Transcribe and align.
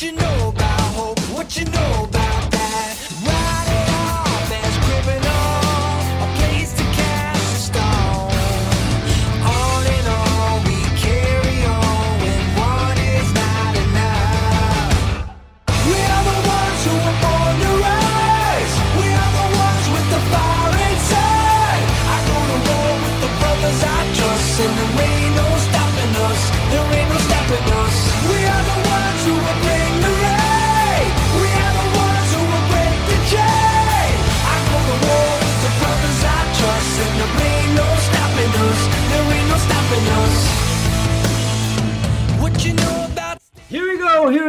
What 0.00 0.06
you 0.06 0.16
know 0.16 0.48
about 0.48 0.80
hope? 0.94 1.20
What 1.36 1.58
you 1.58 1.66
know 1.66 2.09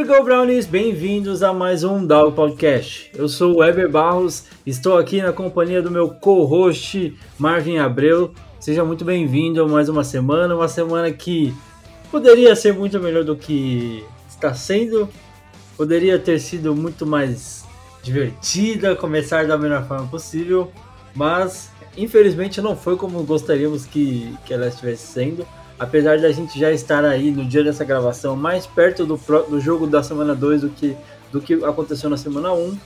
we 0.01 0.07
go, 0.07 0.23
Brownies! 0.23 0.65
Bem-vindos 0.65 1.43
a 1.43 1.53
mais 1.53 1.83
um 1.83 2.03
Dog 2.03 2.35
Podcast. 2.35 3.11
Eu 3.15 3.29
sou 3.29 3.53
o 3.53 3.57
Weber 3.59 3.87
Barros, 3.87 4.45
estou 4.65 4.97
aqui 4.97 5.21
na 5.21 5.31
companhia 5.31 5.79
do 5.79 5.91
meu 5.91 6.09
co-host 6.09 7.15
Marvin 7.37 7.77
Abreu. 7.77 8.33
Seja 8.59 8.83
muito 8.83 9.05
bem-vindo 9.05 9.61
a 9.61 9.67
mais 9.67 9.89
uma 9.89 10.03
semana, 10.03 10.55
uma 10.55 10.67
semana 10.67 11.11
que 11.11 11.53
poderia 12.09 12.55
ser 12.55 12.73
muito 12.73 12.99
melhor 12.99 13.23
do 13.23 13.35
que 13.35 14.03
está 14.27 14.55
sendo, 14.55 15.07
poderia 15.77 16.17
ter 16.17 16.39
sido 16.39 16.75
muito 16.75 17.05
mais 17.05 17.63
divertida, 18.01 18.95
começar 18.95 19.45
da 19.45 19.55
melhor 19.55 19.87
forma 19.87 20.07
possível, 20.07 20.71
mas 21.13 21.69
infelizmente 21.95 22.59
não 22.59 22.75
foi 22.75 22.97
como 22.97 23.21
gostaríamos 23.21 23.85
que, 23.85 24.35
que 24.47 24.53
ela 24.53 24.67
estivesse 24.67 25.05
sendo. 25.05 25.45
Apesar 25.81 26.19
da 26.19 26.31
gente 26.31 26.59
já 26.59 26.71
estar 26.71 27.03
aí 27.03 27.31
no 27.31 27.43
dia 27.43 27.63
dessa 27.63 27.83
gravação 27.83 28.35
mais 28.35 28.67
perto 28.67 29.03
do, 29.03 29.19
do 29.49 29.59
jogo 29.59 29.87
da 29.87 30.03
semana 30.03 30.35
2 30.35 30.61
do 30.61 30.69
que, 30.69 30.95
do 31.31 31.41
que 31.41 31.55
aconteceu 31.65 32.07
na 32.07 32.17
semana 32.17 32.53
1. 32.53 32.77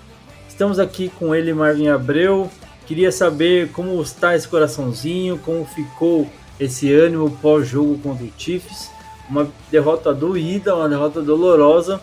Estamos 0.47 0.79
aqui 0.79 1.09
com 1.09 1.35
ele, 1.35 1.53
Marvin 1.53 1.89
Abreu. 1.89 2.49
Queria 2.87 3.11
saber 3.11 3.69
como 3.73 4.01
está 4.01 4.33
esse 4.33 4.47
coraçãozinho, 4.47 5.37
como 5.39 5.65
ficou 5.65 6.29
esse 6.57 6.93
ânimo 6.93 7.29
pós-jogo 7.41 7.97
contra 7.97 8.23
o 8.23 8.31
Chiefs. 8.37 8.89
Uma 9.29 9.49
derrota 9.69 10.13
doída, 10.13 10.73
uma 10.73 10.87
derrota 10.87 11.21
dolorosa, 11.21 11.99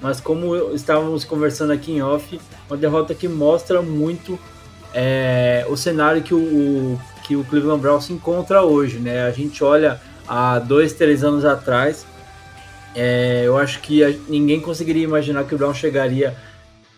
mas 0.00 0.20
como 0.20 0.54
estávamos 0.72 1.24
conversando 1.24 1.72
aqui 1.72 1.90
em 1.90 2.02
off, 2.02 2.40
uma 2.70 2.76
derrota 2.76 3.16
que 3.16 3.26
mostra 3.26 3.82
muito 3.82 4.38
é, 4.94 5.66
o 5.68 5.76
cenário 5.76 6.22
que 6.22 6.32
o, 6.32 7.00
que 7.24 7.34
o 7.34 7.42
Cleveland 7.42 7.82
Browns 7.82 8.04
se 8.04 8.12
encontra 8.12 8.62
hoje, 8.62 9.00
né? 9.00 9.26
A 9.26 9.32
gente 9.32 9.64
olha 9.64 10.00
há 10.28 10.58
dois, 10.58 10.92
três 10.92 11.22
anos 11.24 11.44
atrás, 11.44 12.06
é, 12.94 13.42
eu 13.44 13.58
acho 13.58 13.80
que 13.80 14.02
a- 14.02 14.14
ninguém 14.28 14.60
conseguiria 14.60 15.04
imaginar 15.04 15.44
que 15.44 15.54
o 15.54 15.58
Browns 15.58 15.76
chegaria 15.76 16.36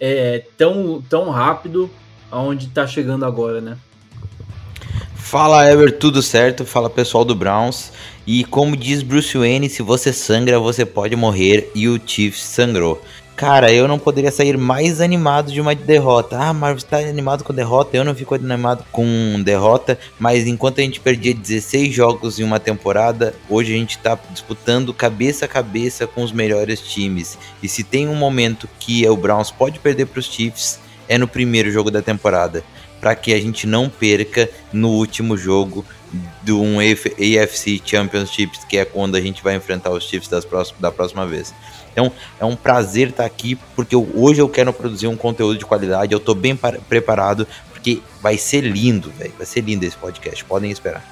é, 0.01 0.45
tão, 0.57 1.03
tão 1.09 1.29
rápido 1.31 1.91
aonde 2.31 2.67
está 2.67 2.87
chegando 2.87 3.25
agora, 3.25 3.61
né? 3.61 3.77
Fala 5.17 5.69
Ever, 5.69 5.99
tudo 5.99 6.23
certo? 6.23 6.65
Fala 6.65 6.89
pessoal 6.89 7.25
do 7.25 7.35
Browns. 7.35 7.93
E 8.27 8.45
como 8.45 8.77
diz 8.77 9.03
Bruce 9.03 9.37
Wayne, 9.37 9.69
se 9.69 9.83
você 9.83 10.13
sangra, 10.13 10.59
você 10.59 10.87
pode 10.87 11.17
morrer. 11.17 11.71
E 11.75 11.89
o 11.89 12.01
Chiefs 12.05 12.43
sangrou. 12.43 13.03
Cara, 13.39 13.73
eu 13.73 13.87
não 13.87 14.01
poderia 14.01 14.33
sair 14.33 14.59
mais 14.59 15.01
animado 15.01 15.53
de 15.53 15.61
uma 15.61 15.73
derrota. 15.73 16.37
Ah, 16.37 16.53
Marvel 16.53 16.83
tá 16.83 16.99
animado 16.99 17.45
com 17.45 17.55
derrota. 17.55 17.97
Eu 17.97 18.05
não 18.05 18.13
fico 18.13 18.35
animado 18.35 18.85
com 18.91 19.41
derrota. 19.45 19.97
Mas 20.19 20.45
enquanto 20.49 20.81
a 20.81 20.83
gente 20.83 20.99
perdia 20.99 21.33
16 21.33 21.95
jogos 21.95 22.41
em 22.41 22.43
uma 22.43 22.59
temporada, 22.59 23.33
hoje 23.49 23.73
a 23.73 23.77
gente 23.77 23.97
tá 23.99 24.19
disputando 24.33 24.93
cabeça 24.93 25.45
a 25.45 25.49
cabeça 25.49 26.05
com 26.05 26.25
os 26.25 26.33
melhores 26.33 26.81
times. 26.81 27.39
E 27.63 27.69
se 27.69 27.85
tem 27.85 28.09
um 28.09 28.17
momento 28.17 28.69
que 28.81 29.09
o 29.09 29.17
Browns 29.17 29.53
pode 29.53 29.79
perder 29.79 30.07
para 30.07 30.19
os 30.19 30.27
Chiefs, 30.27 30.81
é 31.09 31.17
no 31.17 31.29
primeiro 31.29 31.71
jogo 31.71 31.93
da 31.93 32.03
temporada 32.03 32.65
para 33.01 33.15
que 33.15 33.33
a 33.33 33.41
gente 33.41 33.69
não 33.69 33.89
perca 33.89 34.51
no 34.73 34.89
último 34.89 35.37
jogo 35.37 35.85
do 36.43 36.61
um 36.61 36.79
AF 36.81 37.09
AFC 37.19 37.81
Championships, 37.85 38.65
que 38.65 38.79
é 38.79 38.85
quando 38.85 39.17
a 39.17 39.21
gente 39.21 39.43
vai 39.43 39.55
enfrentar 39.55 39.91
os 39.91 40.05
Chiefs 40.05 40.29
das 40.29 40.45
próxim- 40.45 40.75
da 40.79 40.91
próxima 40.91 41.27
vez. 41.27 41.55
Então 41.93 42.13
é 42.39 42.45
um 42.45 42.55
prazer 42.57 43.09
estar 43.09 43.25
aqui, 43.25 43.57
porque 43.75 43.95
eu- 43.95 44.09
hoje 44.15 44.41
eu 44.41 44.49
quero 44.49 44.73
produzir 44.73 45.07
um 45.07 45.17
conteúdo 45.17 45.59
de 45.59 45.65
qualidade, 45.67 46.13
eu 46.13 46.21
tô 46.21 46.35
bem 46.35 46.55
par- 46.57 46.79
preparado, 46.89 47.47
porque 47.71 48.01
vai 48.21 48.37
ser 48.39 48.61
lindo, 48.61 49.11
velho, 49.11 49.33
vai 49.37 49.47
ser 49.47 49.61
lindo 49.61 49.85
esse 49.85 49.97
podcast, 49.97 50.45
podem 50.45 50.71
esperar. 50.71 51.05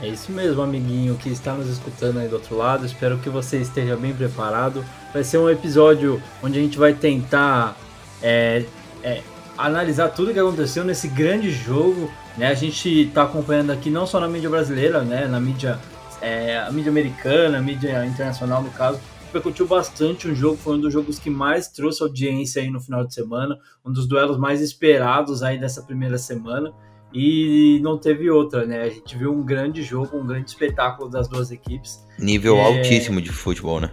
É 0.00 0.08
isso 0.08 0.32
mesmo, 0.32 0.60
amiguinho 0.60 1.14
que 1.16 1.28
está 1.30 1.54
nos 1.54 1.68
escutando 1.68 2.18
aí 2.18 2.28
do 2.28 2.34
outro 2.34 2.56
lado. 2.56 2.84
Espero 2.84 3.16
que 3.18 3.30
você 3.30 3.58
esteja 3.58 3.96
bem 3.96 4.12
preparado. 4.12 4.84
Vai 5.12 5.22
ser 5.22 5.38
um 5.38 5.48
episódio 5.48 6.20
onde 6.42 6.58
a 6.58 6.62
gente 6.62 6.76
vai 6.76 6.92
tentar 6.92 7.76
é, 8.20 8.64
é, 9.02 9.20
analisar 9.56 10.08
tudo 10.08 10.32
que 10.32 10.38
aconteceu 10.38 10.84
nesse 10.84 11.08
grande 11.08 11.50
jogo. 11.50 12.10
Né? 12.36 12.48
A 12.48 12.54
gente 12.54 12.88
está 13.02 13.22
acompanhando 13.22 13.70
aqui 13.70 13.90
não 13.90 14.06
só 14.06 14.20
na 14.20 14.28
mídia 14.28 14.50
brasileira, 14.50 15.02
né? 15.02 15.26
na 15.26 15.40
mídia, 15.40 15.78
é, 16.20 16.58
a 16.58 16.70
mídia 16.70 16.90
americana, 16.90 17.58
a 17.58 17.62
mídia 17.62 18.04
internacional 18.06 18.62
no 18.62 18.70
caso. 18.70 19.00
Repercutiu 19.26 19.66
bastante 19.66 20.28
o 20.28 20.34
jogo, 20.34 20.56
foi 20.56 20.76
um 20.76 20.80
dos 20.80 20.92
jogos 20.92 21.18
que 21.18 21.28
mais 21.28 21.66
trouxe 21.68 22.02
audiência 22.02 22.62
aí 22.62 22.70
no 22.70 22.80
final 22.80 23.04
de 23.04 23.12
semana, 23.12 23.58
um 23.84 23.92
dos 23.92 24.06
duelos 24.06 24.38
mais 24.38 24.60
esperados 24.60 25.42
aí 25.42 25.58
dessa 25.58 25.82
primeira 25.82 26.18
semana 26.18 26.72
e 27.12 27.80
não 27.82 27.98
teve 27.98 28.30
outra, 28.30 28.64
né? 28.64 28.82
A 28.82 28.90
gente 28.90 29.16
viu 29.16 29.32
um 29.32 29.42
grande 29.44 29.82
jogo, 29.82 30.16
um 30.16 30.26
grande 30.26 30.50
espetáculo 30.50 31.08
das 31.08 31.28
duas 31.28 31.50
equipes. 31.50 32.04
Nível 32.18 32.56
É. 32.56 32.64
altíssimo 32.64 33.20
de 33.20 33.30
futebol, 33.30 33.80
né? 33.80 33.90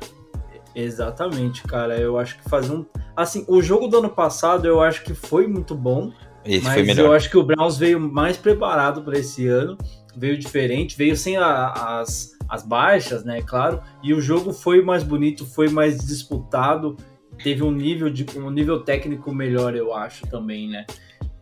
Exatamente, 0.75 1.63
cara. 1.63 1.97
Eu 1.99 2.17
acho 2.17 2.37
que 2.37 2.49
fazer 2.49 2.71
um. 2.73 2.85
Assim, 3.15 3.45
o 3.47 3.61
jogo 3.61 3.87
do 3.87 3.97
ano 3.97 4.09
passado 4.09 4.67
eu 4.67 4.81
acho 4.81 5.03
que 5.03 5.13
foi 5.13 5.47
muito 5.47 5.75
bom, 5.75 6.11
Esse 6.45 6.63
mas 6.63 6.73
foi 6.73 6.81
eu 6.81 6.85
melhor. 6.85 7.15
acho 7.15 7.29
que 7.29 7.37
o 7.37 7.43
Browns 7.43 7.77
veio 7.77 7.99
mais 7.99 8.37
preparado 8.37 9.01
para 9.03 9.17
esse 9.19 9.47
ano, 9.47 9.77
veio 10.15 10.37
diferente, 10.37 10.97
veio 10.97 11.15
sem 11.17 11.37
a- 11.37 11.99
as, 11.99 12.31
as 12.49 12.63
baixas, 12.63 13.23
né? 13.23 13.41
Claro. 13.41 13.81
E 14.01 14.13
o 14.13 14.21
jogo 14.21 14.53
foi 14.53 14.81
mais 14.81 15.03
bonito, 15.03 15.45
foi 15.45 15.67
mais 15.69 15.97
disputado, 15.99 16.95
teve 17.43 17.63
um 17.63 17.71
nível 17.71 18.09
de 18.09 18.25
um 18.38 18.49
nível 18.49 18.79
técnico 18.81 19.33
melhor, 19.33 19.75
eu 19.75 19.93
acho 19.93 20.25
também, 20.27 20.69
né? 20.69 20.85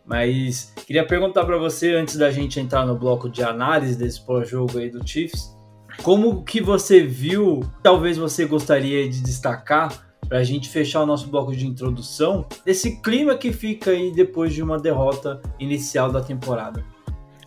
Mas 0.05 0.73
queria 0.87 1.05
perguntar 1.05 1.45
para 1.45 1.57
você 1.57 1.93
antes 1.93 2.15
da 2.17 2.31
gente 2.31 2.59
entrar 2.59 2.83
no 2.85 2.95
bloco 2.97 3.29
de 3.29 3.43
análise 3.43 3.95
desse 3.95 4.19
pós-jogo 4.25 4.79
aí 4.79 4.89
do 4.89 5.07
Chiefs, 5.07 5.55
como 6.01 6.43
que 6.43 6.61
você 6.61 7.01
viu? 7.01 7.61
Talvez 7.83 8.17
você 8.17 8.45
gostaria 8.45 9.07
de 9.09 9.21
destacar 9.21 10.09
para 10.27 10.37
a 10.37 10.43
gente 10.43 10.69
fechar 10.69 11.01
o 11.01 11.05
nosso 11.05 11.27
bloco 11.27 11.55
de 11.55 11.65
introdução 11.65 12.45
desse 12.65 13.01
clima 13.01 13.35
que 13.35 13.51
fica 13.51 13.91
aí 13.91 14.11
depois 14.13 14.53
de 14.53 14.61
uma 14.61 14.77
derrota 14.77 15.41
inicial 15.59 16.11
da 16.11 16.21
temporada. 16.21 16.83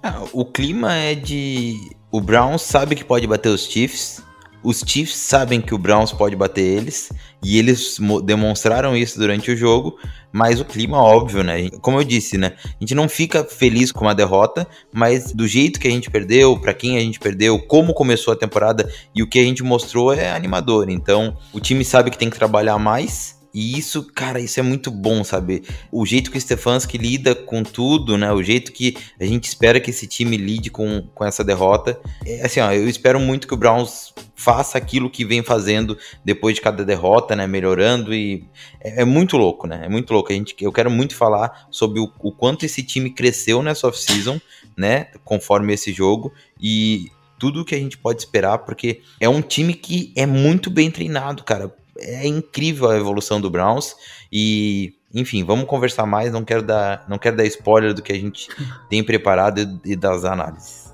Ah, 0.02 0.24
o 0.32 0.44
clima 0.44 0.92
é 0.94 1.14
de. 1.14 1.76
O 2.10 2.20
Browns 2.20 2.62
sabe 2.62 2.96
que 2.96 3.04
pode 3.04 3.26
bater 3.26 3.48
os 3.48 3.66
Chiefs. 3.66 4.22
Os 4.64 4.82
Chiefs 4.86 5.16
sabem 5.16 5.60
que 5.60 5.74
o 5.74 5.78
Browns 5.78 6.12
pode 6.12 6.36
bater 6.36 6.62
eles. 6.62 7.10
E 7.42 7.58
eles 7.58 7.98
mo- 7.98 8.22
demonstraram 8.22 8.96
isso 8.96 9.18
durante 9.18 9.50
o 9.50 9.56
jogo. 9.56 9.98
Mas 10.30 10.60
o 10.60 10.64
clima, 10.64 10.98
óbvio, 10.98 11.42
né? 11.42 11.68
Como 11.80 11.98
eu 11.98 12.04
disse, 12.04 12.38
né? 12.38 12.52
A 12.64 12.68
gente 12.80 12.94
não 12.94 13.08
fica 13.08 13.44
feliz 13.44 13.90
com 13.90 14.04
uma 14.04 14.14
derrota. 14.14 14.66
Mas 14.92 15.32
do 15.32 15.46
jeito 15.46 15.80
que 15.80 15.88
a 15.88 15.90
gente 15.90 16.10
perdeu, 16.10 16.58
pra 16.58 16.72
quem 16.72 16.96
a 16.96 17.00
gente 17.00 17.18
perdeu, 17.18 17.58
como 17.58 17.92
começou 17.92 18.32
a 18.32 18.36
temporada 18.36 18.88
e 19.14 19.22
o 19.22 19.26
que 19.28 19.38
a 19.38 19.44
gente 19.44 19.62
mostrou 19.62 20.12
é 20.12 20.30
animador. 20.30 20.88
Então, 20.88 21.36
o 21.52 21.58
time 21.60 21.84
sabe 21.84 22.10
que 22.10 22.18
tem 22.18 22.30
que 22.30 22.38
trabalhar 22.38 22.78
mais. 22.78 23.41
E 23.54 23.78
isso, 23.78 24.02
cara, 24.14 24.40
isso 24.40 24.58
é 24.58 24.62
muito 24.62 24.90
bom, 24.90 25.22
sabe? 25.22 25.62
O 25.90 26.06
jeito 26.06 26.30
que 26.30 26.38
o 26.38 26.40
Stefanski 26.40 26.96
lida 26.96 27.34
com 27.34 27.62
tudo, 27.62 28.16
né? 28.16 28.32
O 28.32 28.42
jeito 28.42 28.72
que 28.72 28.96
a 29.20 29.24
gente 29.24 29.44
espera 29.44 29.78
que 29.78 29.90
esse 29.90 30.06
time 30.06 30.38
lide 30.38 30.70
com, 30.70 31.02
com 31.14 31.24
essa 31.24 31.44
derrota. 31.44 32.00
É 32.24 32.46
assim, 32.46 32.60
ó, 32.60 32.72
eu 32.72 32.88
espero 32.88 33.20
muito 33.20 33.46
que 33.46 33.52
o 33.52 33.56
Browns 33.56 34.14
faça 34.34 34.78
aquilo 34.78 35.10
que 35.10 35.24
vem 35.24 35.42
fazendo 35.42 35.98
depois 36.24 36.54
de 36.54 36.62
cada 36.62 36.82
derrota, 36.82 37.36
né? 37.36 37.46
Melhorando 37.46 38.14
e 38.14 38.44
é, 38.80 39.02
é 39.02 39.04
muito 39.04 39.36
louco, 39.36 39.66
né? 39.66 39.82
É 39.84 39.88
muito 39.88 40.14
louco. 40.14 40.32
A 40.32 40.34
gente, 40.34 40.56
eu 40.58 40.72
quero 40.72 40.90
muito 40.90 41.14
falar 41.14 41.66
sobre 41.70 42.00
o, 42.00 42.10
o 42.20 42.32
quanto 42.32 42.64
esse 42.64 42.82
time 42.82 43.10
cresceu 43.10 43.62
nessa 43.62 43.86
off-season, 43.86 44.40
né? 44.74 45.08
Conforme 45.24 45.74
esse 45.74 45.92
jogo 45.92 46.32
e 46.58 47.10
tudo 47.38 47.64
que 47.64 47.74
a 47.74 47.78
gente 47.78 47.98
pode 47.98 48.20
esperar, 48.20 48.58
porque 48.58 49.02
é 49.20 49.28
um 49.28 49.42
time 49.42 49.74
que 49.74 50.10
é 50.16 50.24
muito 50.24 50.70
bem 50.70 50.90
treinado, 50.90 51.44
cara 51.44 51.74
é 51.98 52.26
incrível 52.26 52.90
a 52.90 52.96
evolução 52.96 53.40
do 53.40 53.50
Browns 53.50 53.94
e 54.32 54.94
enfim, 55.14 55.44
vamos 55.44 55.66
conversar 55.66 56.06
mais, 56.06 56.32
não 56.32 56.42
quero 56.42 56.62
dar, 56.62 57.04
não 57.08 57.18
quero 57.18 57.36
dar 57.36 57.44
spoiler 57.44 57.92
do 57.92 58.02
que 58.02 58.12
a 58.12 58.18
gente 58.18 58.48
tem 58.88 59.04
preparado 59.04 59.60
e, 59.60 59.92
e 59.92 59.96
das 59.96 60.24
análises. 60.24 60.92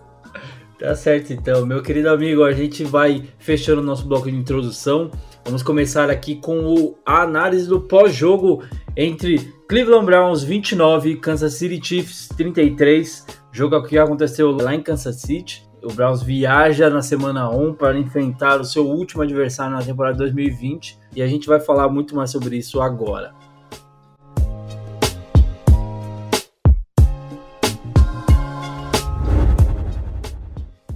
Tá 0.79 0.95
certo, 0.95 1.33
então, 1.33 1.67
meu 1.67 1.83
querido 1.83 2.09
amigo, 2.09 2.45
a 2.45 2.53
gente 2.53 2.85
vai 2.85 3.29
fechando 3.39 3.81
o 3.81 3.85
nosso 3.85 4.07
bloco 4.07 4.31
de 4.31 4.37
introdução. 4.37 5.11
Vamos 5.45 5.61
começar 5.61 6.09
aqui 6.09 6.37
com 6.37 6.95
a 7.05 7.23
análise 7.23 7.69
do 7.69 7.81
pós-jogo 7.81 8.63
entre 8.97 9.53
Cleveland 9.69 10.07
Browns 10.07 10.45
29 10.45 11.11
e 11.11 11.17
Kansas 11.17 11.55
City 11.55 11.85
Chiefs 11.85 12.29
33. 12.37 13.27
Jogo 13.51 13.83
que 13.83 13.99
aconteceu 13.99 14.53
lá 14.53 14.73
em 14.73 14.81
Kansas 14.81 15.17
City. 15.17 15.68
O 15.81 15.93
Browns 15.93 16.23
viaja 16.23 16.91
na 16.91 17.01
semana 17.01 17.49
1 17.49 17.75
para 17.75 17.97
enfrentar 17.97 18.61
o 18.61 18.65
seu 18.65 18.85
último 18.85 19.23
adversário 19.23 19.77
na 19.77 19.83
temporada 19.83 20.19
2020 20.19 20.99
e 21.15 21.23
a 21.23 21.27
gente 21.29 21.47
vai 21.47 21.61
falar 21.61 21.89
muito 21.89 22.17
mais 22.17 22.31
sobre 22.31 22.57
isso 22.57 22.81
agora. 22.81 23.33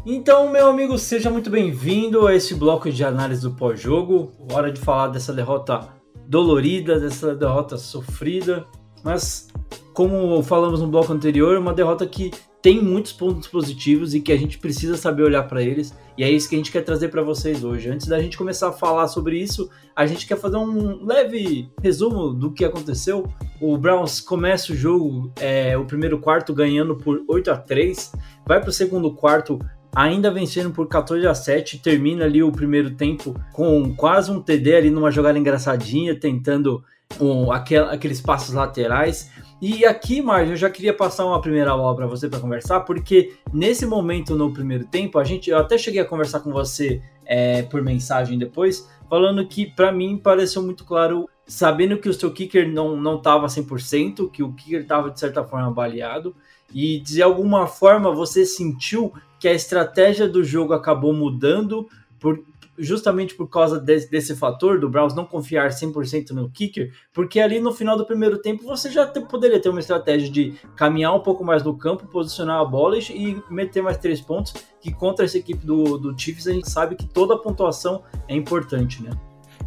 Então, 0.04 0.50
meu 0.50 0.66
amigo, 0.66 0.98
seja 0.98 1.30
muito 1.30 1.48
bem-vindo 1.48 2.26
a 2.26 2.34
esse 2.34 2.52
bloco 2.56 2.90
de 2.90 3.04
análise 3.04 3.40
do 3.40 3.52
pós-jogo. 3.52 4.32
Hora 4.52 4.72
de 4.72 4.80
falar 4.80 5.08
dessa 5.08 5.32
derrota 5.32 5.88
dolorida, 6.26 6.98
dessa 6.98 7.36
derrota 7.36 7.76
sofrida, 7.76 8.66
mas 9.04 9.48
como 9.94 10.42
falamos 10.42 10.80
no 10.80 10.88
bloco 10.88 11.12
anterior, 11.12 11.56
uma 11.56 11.72
derrota 11.72 12.04
que 12.04 12.32
tem 12.62 12.80
muitos 12.80 13.12
pontos 13.12 13.48
positivos 13.48 14.14
e 14.14 14.20
que 14.20 14.32
a 14.32 14.38
gente 14.38 14.56
precisa 14.56 14.96
saber 14.96 15.24
olhar 15.24 15.42
para 15.42 15.60
eles, 15.60 15.92
e 16.16 16.22
é 16.22 16.30
isso 16.30 16.48
que 16.48 16.54
a 16.54 16.58
gente 16.58 16.70
quer 16.70 16.82
trazer 16.82 17.08
para 17.08 17.20
vocês 17.20 17.64
hoje. 17.64 17.90
Antes 17.90 18.06
da 18.06 18.20
gente 18.22 18.38
começar 18.38 18.68
a 18.68 18.72
falar 18.72 19.08
sobre 19.08 19.36
isso, 19.36 19.68
a 19.96 20.06
gente 20.06 20.26
quer 20.26 20.38
fazer 20.38 20.58
um 20.58 21.04
leve 21.04 21.68
resumo 21.82 22.32
do 22.32 22.52
que 22.52 22.64
aconteceu. 22.64 23.26
O 23.60 23.76
Browns 23.76 24.20
começa 24.20 24.72
o 24.72 24.76
jogo, 24.76 25.32
é, 25.40 25.76
o 25.76 25.84
primeiro 25.84 26.20
quarto 26.20 26.54
ganhando 26.54 26.94
por 26.94 27.24
8 27.26 27.50
a 27.50 27.56
3, 27.56 28.12
vai 28.46 28.60
para 28.60 28.70
o 28.70 28.72
segundo 28.72 29.12
quarto 29.12 29.58
ainda 29.94 30.30
vencendo 30.30 30.70
por 30.70 30.88
14 30.88 31.26
a 31.26 31.34
7, 31.34 31.78
termina 31.78 32.24
ali 32.24 32.42
o 32.42 32.52
primeiro 32.52 32.92
tempo 32.92 33.34
com 33.52 33.94
quase 33.94 34.30
um 34.30 34.40
TD 34.40 34.76
ali 34.76 34.90
numa 34.90 35.10
jogada 35.10 35.38
engraçadinha, 35.38 36.18
tentando 36.18 36.82
um, 37.20 37.52
aquel, 37.52 37.86
aqueles 37.86 38.20
passos 38.20 38.54
laterais. 38.54 39.30
E 39.60 39.84
aqui, 39.84 40.20
Marge, 40.20 40.50
eu 40.50 40.56
já 40.56 40.68
queria 40.68 40.92
passar 40.92 41.24
uma 41.24 41.40
primeira 41.40 41.76
bola 41.76 41.94
para 41.94 42.06
você 42.06 42.28
para 42.28 42.40
conversar, 42.40 42.80
porque 42.80 43.36
nesse 43.52 43.86
momento 43.86 44.34
no 44.34 44.52
primeiro 44.52 44.86
tempo, 44.86 45.18
a 45.18 45.24
gente, 45.24 45.50
eu 45.50 45.58
até 45.58 45.78
cheguei 45.78 46.00
a 46.00 46.04
conversar 46.04 46.40
com 46.40 46.50
você 46.50 47.00
é, 47.24 47.62
por 47.62 47.80
mensagem 47.80 48.36
depois, 48.38 48.88
falando 49.08 49.46
que 49.46 49.66
para 49.66 49.92
mim 49.92 50.18
pareceu 50.18 50.62
muito 50.62 50.84
claro, 50.84 51.28
sabendo 51.46 51.96
que 51.98 52.08
o 52.08 52.14
seu 52.14 52.32
kicker 52.32 52.68
não 52.68 52.96
não 52.96 53.18
estava 53.18 53.46
100%, 53.46 54.30
que 54.30 54.42
o 54.42 54.52
kicker 54.52 54.80
estava 54.80 55.10
de 55.10 55.20
certa 55.20 55.44
forma 55.44 55.70
baleado, 55.70 56.34
e 56.74 56.98
de 56.98 57.22
alguma 57.22 57.66
forma 57.66 58.12
você 58.12 58.44
sentiu 58.44 59.12
que 59.38 59.46
a 59.46 59.52
estratégia 59.52 60.28
do 60.28 60.42
jogo 60.42 60.72
acabou 60.72 61.12
mudando 61.12 61.88
por, 62.18 62.42
justamente 62.78 63.34
por 63.34 63.48
causa 63.48 63.78
desse, 63.78 64.10
desse 64.10 64.34
fator 64.34 64.80
do 64.80 64.88
Browns 64.88 65.14
não 65.14 65.24
confiar 65.24 65.68
100% 65.70 66.30
no 66.30 66.50
kicker, 66.50 66.92
porque 67.12 67.40
ali 67.40 67.60
no 67.60 67.72
final 67.72 67.96
do 67.96 68.06
primeiro 68.06 68.38
tempo 68.38 68.64
você 68.64 68.90
já 68.90 69.06
te, 69.06 69.20
poderia 69.20 69.60
ter 69.60 69.68
uma 69.68 69.80
estratégia 69.80 70.30
de 70.30 70.54
caminhar 70.76 71.14
um 71.14 71.20
pouco 71.20 71.44
mais 71.44 71.62
no 71.62 71.76
campo, 71.76 72.06
posicionar 72.06 72.60
a 72.60 72.64
bola 72.64 72.98
e, 72.98 73.42
meter 73.50 73.82
mais 73.82 73.98
três 73.98 74.20
pontos, 74.20 74.54
que 74.80 74.92
contra 74.92 75.24
essa 75.24 75.38
equipe 75.38 75.64
do, 75.64 75.98
do 75.98 76.18
Chiefs 76.18 76.46
a 76.46 76.52
gente 76.52 76.70
sabe 76.70 76.96
que 76.96 77.06
toda 77.06 77.34
a 77.34 77.38
pontuação 77.38 78.02
é 78.28 78.34
importante, 78.34 79.02
né? 79.02 79.10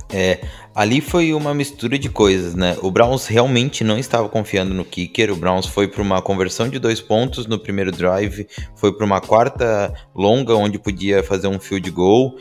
É, 0.09 0.41
ali 0.73 1.01
foi 1.01 1.33
uma 1.33 1.53
mistura 1.53 1.97
de 1.97 2.09
coisas, 2.09 2.53
né? 2.53 2.77
O 2.81 2.91
Browns 2.91 3.25
realmente 3.27 3.83
não 3.83 3.97
estava 3.97 4.29
confiando 4.29 4.73
no 4.73 4.85
kicker. 4.85 5.31
O 5.31 5.35
Browns 5.35 5.65
foi 5.65 5.87
para 5.87 6.01
uma 6.01 6.21
conversão 6.21 6.69
de 6.69 6.77
dois 6.77 7.01
pontos 7.01 7.47
no 7.47 7.57
primeiro 7.57 7.91
drive, 7.91 8.47
foi 8.75 8.95
para 8.95 9.05
uma 9.05 9.19
quarta 9.19 9.93
longa 10.13 10.53
onde 10.55 10.77
podia 10.77 11.23
fazer 11.23 11.47
um 11.47 11.59
field 11.59 11.89
goal 11.91 12.35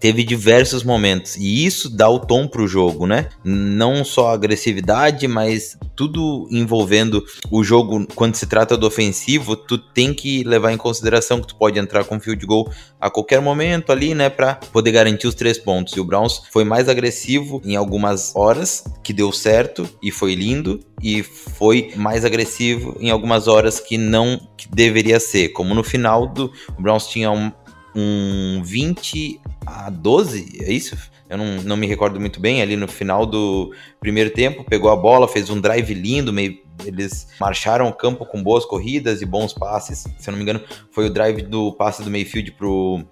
teve 0.00 0.24
diversos 0.24 0.82
momentos. 0.82 1.36
E 1.36 1.64
isso 1.64 1.88
dá 1.88 2.08
o 2.08 2.18
tom 2.18 2.46
pro 2.46 2.66
jogo, 2.66 3.06
né? 3.06 3.28
Não 3.44 4.04
só 4.04 4.30
agressividade, 4.30 5.26
mas 5.26 5.76
tudo 5.96 6.48
envolvendo 6.50 7.24
o 7.50 7.62
jogo. 7.64 8.06
Quando 8.14 8.36
se 8.36 8.46
trata 8.46 8.76
do 8.76 8.86
ofensivo, 8.86 9.56
tu 9.56 9.78
tem 9.78 10.14
que 10.14 10.44
levar 10.44 10.72
em 10.72 10.76
consideração 10.76 11.40
que 11.40 11.48
tu 11.48 11.56
pode 11.56 11.78
entrar 11.78 12.04
com 12.04 12.20
field 12.20 12.44
goal 12.46 12.70
a 13.00 13.10
qualquer 13.10 13.40
momento 13.40 13.92
ali, 13.92 14.14
né, 14.14 14.28
para 14.28 14.54
poder 14.54 14.92
garantir 14.92 15.26
os 15.26 15.34
três 15.34 15.58
pontos. 15.58 15.94
E 15.96 16.00
o 16.00 16.04
Browns 16.04 16.42
foi 16.50 16.64
mais 16.64 16.88
agressivo 16.88 17.60
em 17.64 17.76
algumas 17.76 18.34
horas, 18.34 18.84
que 19.02 19.12
deu 19.12 19.32
certo 19.32 19.88
e 20.02 20.10
foi 20.10 20.34
lindo, 20.34 20.80
e 21.02 21.22
foi 21.22 21.92
mais 21.96 22.24
agressivo 22.24 22.96
em 23.00 23.10
algumas 23.10 23.46
horas 23.46 23.78
que 23.78 23.96
não 23.96 24.40
que 24.56 24.68
deveria 24.68 25.20
ser, 25.20 25.50
como 25.50 25.74
no 25.74 25.84
final 25.84 26.26
do 26.26 26.52
o 26.76 26.82
Browns 26.82 27.06
tinha 27.06 27.30
um, 27.30 27.52
um 27.98 28.62
20 28.62 29.40
a 29.66 29.90
12, 29.90 30.58
é 30.62 30.72
isso? 30.72 30.96
Eu 31.28 31.36
não, 31.36 31.62
não 31.62 31.76
me 31.76 31.86
recordo 31.86 32.18
muito 32.18 32.40
bem, 32.40 32.62
ali 32.62 32.76
no 32.76 32.88
final 32.88 33.26
do 33.26 33.74
primeiro 34.00 34.30
tempo, 34.30 34.64
pegou 34.64 34.90
a 34.90 34.96
bola, 34.96 35.28
fez 35.28 35.50
um 35.50 35.60
drive 35.60 35.92
lindo, 35.92 36.32
meio, 36.32 36.58
eles 36.86 37.28
marcharam 37.40 37.88
o 37.88 37.92
campo 37.92 38.24
com 38.24 38.42
boas 38.42 38.64
corridas 38.64 39.20
e 39.20 39.26
bons 39.26 39.52
passes. 39.52 40.06
Se 40.18 40.28
eu 40.28 40.32
não 40.32 40.38
me 40.38 40.42
engano, 40.42 40.62
foi 40.90 41.06
o 41.06 41.12
drive 41.12 41.42
do 41.42 41.72
passe 41.72 42.02
do 42.02 42.10
Mayfield 42.10 42.52
pro, 42.52 43.04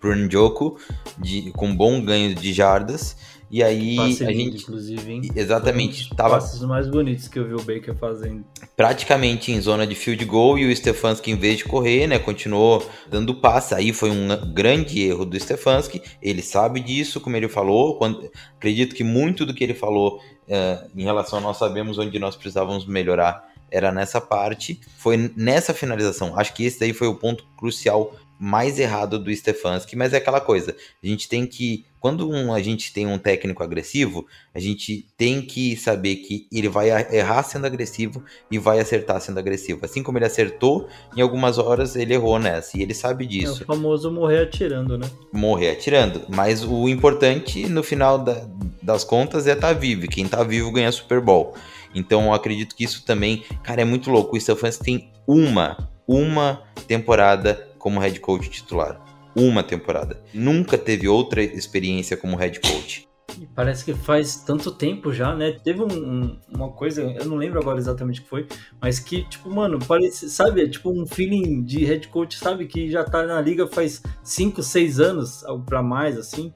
pro 0.00 0.14
Njoku, 0.14 0.76
de, 1.16 1.50
com 1.52 1.74
bom 1.74 2.04
ganho 2.04 2.34
de 2.34 2.52
jardas. 2.52 3.16
E 3.52 3.62
aí 3.62 3.96
Passe 3.96 4.24
a 4.24 4.30
lindo, 4.30 4.52
gente 4.52 4.62
inclusive, 4.62 5.12
hein? 5.12 5.20
exatamente 5.36 6.10
um 6.10 6.16
tava 6.16 6.36
passes 6.36 6.62
mais 6.62 6.88
bonitos 6.88 7.28
que 7.28 7.38
eu 7.38 7.46
vi 7.46 7.52
o 7.52 7.58
Baker 7.58 7.94
fazendo. 7.94 8.42
praticamente 8.74 9.52
em 9.52 9.60
zona 9.60 9.86
de 9.86 9.94
field 9.94 10.24
goal 10.24 10.58
e 10.58 10.64
o 10.64 10.74
Stefanski 10.74 11.30
em 11.30 11.36
vez 11.36 11.58
de 11.58 11.66
correr, 11.66 12.06
né, 12.06 12.18
continuou 12.18 12.82
dando 13.10 13.34
passe. 13.34 13.74
Aí 13.74 13.92
foi 13.92 14.10
um 14.10 14.28
grande 14.54 15.02
erro 15.02 15.26
do 15.26 15.38
Stefanski. 15.38 16.00
Ele 16.22 16.40
sabe 16.40 16.80
disso, 16.80 17.20
como 17.20 17.36
ele 17.36 17.46
falou. 17.46 17.98
Quando, 17.98 18.26
acredito 18.56 18.94
que 18.94 19.04
muito 19.04 19.44
do 19.44 19.52
que 19.52 19.62
ele 19.62 19.74
falou 19.74 20.18
eh, 20.48 20.86
em 20.96 21.02
relação 21.02 21.38
a 21.38 21.42
nós 21.42 21.58
sabemos 21.58 21.98
onde 21.98 22.18
nós 22.18 22.34
precisávamos 22.34 22.86
melhorar 22.86 23.52
era 23.70 23.92
nessa 23.92 24.18
parte. 24.18 24.80
Foi 24.96 25.30
nessa 25.36 25.74
finalização. 25.74 26.38
Acho 26.38 26.54
que 26.54 26.64
esse 26.64 26.80
daí 26.80 26.94
foi 26.94 27.08
o 27.08 27.16
ponto 27.16 27.44
crucial 27.56 28.14
mais 28.44 28.76
errado 28.80 29.20
do 29.20 29.32
Stefanski, 29.34 29.94
mas 29.94 30.12
é 30.12 30.16
aquela 30.16 30.40
coisa. 30.40 30.74
A 31.02 31.06
gente 31.06 31.28
tem 31.28 31.46
que 31.46 31.84
quando 32.00 32.28
um, 32.28 32.52
a 32.52 32.60
gente 32.60 32.92
tem 32.92 33.06
um 33.06 33.16
técnico 33.16 33.62
agressivo, 33.62 34.26
a 34.52 34.58
gente 34.58 35.06
tem 35.16 35.40
que 35.40 35.76
saber 35.76 36.16
que 36.16 36.48
ele 36.50 36.68
vai 36.68 36.88
errar 37.14 37.44
sendo 37.44 37.64
agressivo 37.64 38.24
e 38.50 38.58
vai 38.58 38.80
acertar 38.80 39.20
sendo 39.20 39.38
agressivo. 39.38 39.84
Assim 39.84 40.02
como 40.02 40.18
ele 40.18 40.24
acertou, 40.24 40.88
em 41.16 41.20
algumas 41.20 41.58
horas 41.58 41.94
ele 41.94 42.12
errou 42.14 42.40
nessa. 42.40 42.76
E 42.76 42.82
ele 42.82 42.92
sabe 42.92 43.24
É 43.24 43.28
disso. 43.28 43.62
o 43.62 43.66
famoso 43.66 44.10
morrer 44.10 44.40
atirando, 44.40 44.98
né? 44.98 45.08
Morrer 45.32 45.70
atirando. 45.70 46.22
Mas 46.28 46.64
o 46.64 46.88
importante, 46.88 47.68
no 47.68 47.84
final 47.84 48.18
da- 48.18 48.48
das 48.82 49.04
contas, 49.04 49.46
é 49.46 49.52
estar 49.52 49.72
vivo. 49.72 50.06
E 50.06 50.08
quem 50.08 50.26
tá 50.26 50.42
vivo 50.42 50.72
ganha 50.72 50.90
Super 50.90 51.20
Bowl. 51.20 51.54
Então 51.94 52.24
eu 52.24 52.32
acredito 52.32 52.74
que 52.74 52.82
isso 52.82 53.04
também, 53.04 53.44
cara, 53.62 53.80
é 53.82 53.84
muito 53.84 54.10
louco. 54.10 54.36
O 54.36 54.40
Stefanski 54.40 54.82
tem 54.82 55.12
uma, 55.24 55.88
uma 56.04 56.64
temporada 56.88 57.68
como 57.82 57.98
head 57.98 58.20
coach 58.20 58.48
titular. 58.48 59.00
Uma 59.34 59.62
temporada. 59.64 60.22
Nunca 60.32 60.78
teve 60.78 61.08
outra 61.08 61.42
experiência 61.42 62.16
como 62.16 62.36
head 62.36 62.60
coach. 62.60 63.08
E 63.40 63.46
parece 63.46 63.84
que 63.84 63.92
faz 63.92 64.36
tanto 64.36 64.70
tempo 64.70 65.12
já, 65.12 65.34
né? 65.34 65.52
Teve 65.64 65.82
um- 65.82 65.86
um- 65.86 66.38
uma 66.54 66.68
coisa, 66.68 67.02
eu 67.02 67.24
não 67.24 67.36
lembro 67.36 67.58
agora 67.58 67.78
exatamente 67.78 68.20
o 68.20 68.22
que 68.22 68.28
foi, 68.28 68.46
mas 68.80 69.00
que, 69.00 69.24
tipo, 69.28 69.50
mano, 69.50 69.80
parece, 69.80 70.30
sabe? 70.30 70.62
É 70.62 70.68
tipo 70.68 70.90
um 70.92 71.04
feeling 71.06 71.62
de 71.64 71.84
head 71.84 72.06
coach, 72.08 72.38
sabe? 72.38 72.66
Que 72.66 72.88
já 72.88 73.02
tá 73.02 73.26
na 73.26 73.40
liga 73.40 73.66
faz 73.66 74.00
5, 74.22 74.62
6 74.62 75.00
anos, 75.00 75.42
algo 75.44 75.64
pra 75.64 75.82
mais, 75.82 76.16
assim. 76.16 76.52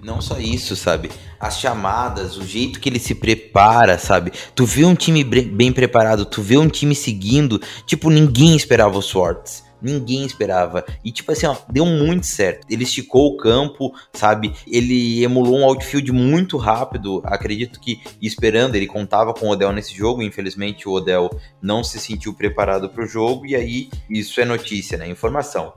Não 0.00 0.20
só 0.20 0.38
isso, 0.38 0.76
sabe? 0.76 1.10
As 1.40 1.58
chamadas, 1.58 2.36
o 2.36 2.44
jeito 2.46 2.78
que 2.78 2.88
ele 2.88 3.00
se 3.00 3.14
prepara, 3.16 3.98
sabe? 3.98 4.32
Tu 4.54 4.64
vê 4.64 4.84
um 4.84 4.94
time 4.94 5.24
bem 5.24 5.72
preparado, 5.72 6.24
tu 6.24 6.40
vê 6.40 6.56
um 6.56 6.68
time 6.68 6.94
seguindo. 6.94 7.60
Tipo, 7.84 8.10
ninguém 8.10 8.54
esperava 8.54 8.96
o 8.96 9.02
Swartz. 9.02 9.67
Ninguém 9.80 10.24
esperava. 10.24 10.84
E 11.04 11.12
tipo 11.12 11.32
assim, 11.32 11.46
ó, 11.46 11.56
deu 11.70 11.86
muito 11.86 12.26
certo. 12.26 12.66
Ele 12.70 12.84
esticou 12.84 13.28
o 13.28 13.36
campo, 13.36 13.92
sabe? 14.12 14.52
Ele 14.66 15.22
emulou 15.22 15.58
um 15.58 15.64
outfield 15.64 16.10
muito 16.12 16.56
rápido. 16.56 17.20
Acredito 17.24 17.80
que 17.80 18.00
esperando, 18.20 18.74
ele 18.74 18.86
contava 18.86 19.32
com 19.32 19.46
o 19.46 19.50
Odell 19.50 19.72
nesse 19.72 19.94
jogo. 19.94 20.22
Infelizmente, 20.22 20.88
o 20.88 20.92
Odell 20.92 21.30
não 21.62 21.84
se 21.84 21.98
sentiu 21.98 22.34
preparado 22.34 22.88
para 22.88 23.04
o 23.04 23.06
jogo. 23.06 23.46
E 23.46 23.54
aí, 23.54 23.88
isso 24.10 24.40
é 24.40 24.44
notícia, 24.44 24.98
né? 24.98 25.08
Informação. 25.08 25.72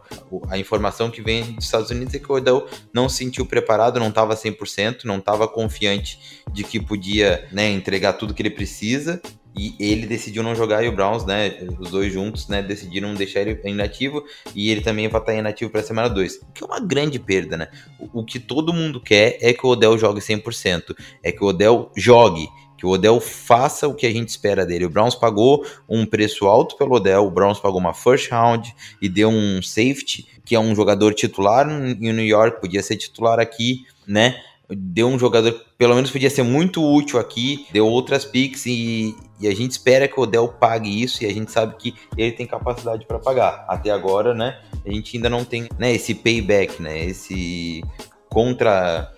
A 0.49 0.57
informação 0.57 1.09
que 1.11 1.21
vem 1.21 1.53
dos 1.53 1.65
Estados 1.65 1.89
Unidos 1.89 2.13
é 2.13 2.19
que 2.19 2.31
o 2.31 2.35
Odell 2.35 2.67
não 2.93 3.07
se 3.07 3.17
sentiu 3.17 3.45
preparado, 3.45 3.99
não 3.99 4.09
estava 4.09 4.35
100%, 4.35 5.03
não 5.03 5.17
estava 5.17 5.47
confiante 5.47 6.41
de 6.51 6.63
que 6.63 6.79
podia 6.79 7.47
né, 7.51 7.69
entregar 7.69 8.13
tudo 8.13 8.33
que 8.33 8.41
ele 8.41 8.49
precisa 8.49 9.21
e 9.55 9.75
ele 9.79 10.07
decidiu 10.07 10.43
não 10.43 10.55
jogar 10.55 10.83
e 10.83 10.87
o 10.87 10.91
Browns, 10.95 11.25
né, 11.25 11.57
os 11.79 11.91
dois 11.91 12.11
juntos, 12.11 12.47
né, 12.47 12.61
decidiram 12.61 13.13
deixar 13.13 13.41
ele 13.41 13.59
inativo 13.65 14.23
e 14.55 14.69
ele 14.69 14.81
também 14.81 15.07
vai 15.07 15.19
estar 15.19 15.33
inativo 15.33 15.69
para 15.69 15.81
a 15.81 15.83
semana 15.83 16.09
2, 16.09 16.35
o 16.37 16.51
que 16.53 16.63
é 16.63 16.67
uma 16.67 16.79
grande 16.79 17.19
perda, 17.19 17.57
né? 17.57 17.67
O, 17.99 18.21
o, 18.21 18.25
que 18.25 18.39
todo 18.39 18.73
mundo 18.73 19.01
quer 19.01 19.37
é 19.41 19.53
que 19.53 19.65
o 19.65 19.69
Odell 19.69 19.97
jogue 19.97 20.21
100%, 20.21 20.95
é 21.21 21.31
que 21.31 21.43
o 21.43 21.47
Odell 21.47 21.91
jogue, 21.95 22.47
que 22.77 22.85
o 22.85 22.89
Odell 22.89 23.19
faça 23.19 23.87
o 23.87 23.93
que 23.93 24.07
a 24.07 24.11
gente 24.11 24.29
espera 24.29 24.65
dele. 24.65 24.85
O 24.85 24.89
Browns 24.89 25.13
pagou 25.13 25.63
um 25.87 26.05
preço 26.05 26.47
alto 26.47 26.75
pelo 26.77 26.95
Odell, 26.95 27.27
o 27.27 27.31
Browns 27.31 27.59
pagou 27.59 27.79
uma 27.79 27.93
first 27.93 28.31
round 28.31 28.73
e 29.01 29.07
deu 29.07 29.29
um 29.29 29.61
safety, 29.61 30.27
que 30.43 30.55
é 30.55 30.59
um 30.59 30.73
jogador 30.73 31.13
titular 31.13 31.69
em 31.69 31.93
New 32.13 32.25
York, 32.25 32.59
podia 32.59 32.81
ser 32.81 32.97
titular 32.97 33.39
aqui, 33.39 33.85
né? 34.07 34.41
Deu 34.75 35.07
um 35.07 35.19
jogador 35.19 35.59
pelo 35.77 35.95
menos 35.95 36.11
podia 36.11 36.29
ser 36.29 36.43
muito 36.43 36.83
útil 36.83 37.19
aqui, 37.19 37.65
deu 37.71 37.87
outras 37.87 38.25
picks 38.25 38.65
e, 38.65 39.15
e 39.39 39.47
a 39.47 39.55
gente 39.55 39.71
espera 39.71 40.07
que 40.07 40.19
o 40.19 40.23
Odell 40.23 40.47
pague 40.47 41.01
isso 41.01 41.23
e 41.23 41.27
a 41.27 41.33
gente 41.33 41.51
sabe 41.51 41.75
que 41.77 41.95
ele 42.17 42.31
tem 42.31 42.45
capacidade 42.45 43.05
para 43.05 43.19
pagar. 43.19 43.65
Até 43.67 43.91
agora, 43.91 44.33
né, 44.33 44.59
a 44.85 44.91
gente 44.91 45.17
ainda 45.17 45.29
não 45.29 45.43
tem 45.43 45.67
né, 45.77 45.93
esse 45.93 46.13
payback, 46.13 46.81
né, 46.81 47.05
esse 47.05 47.83
contra 48.29 49.11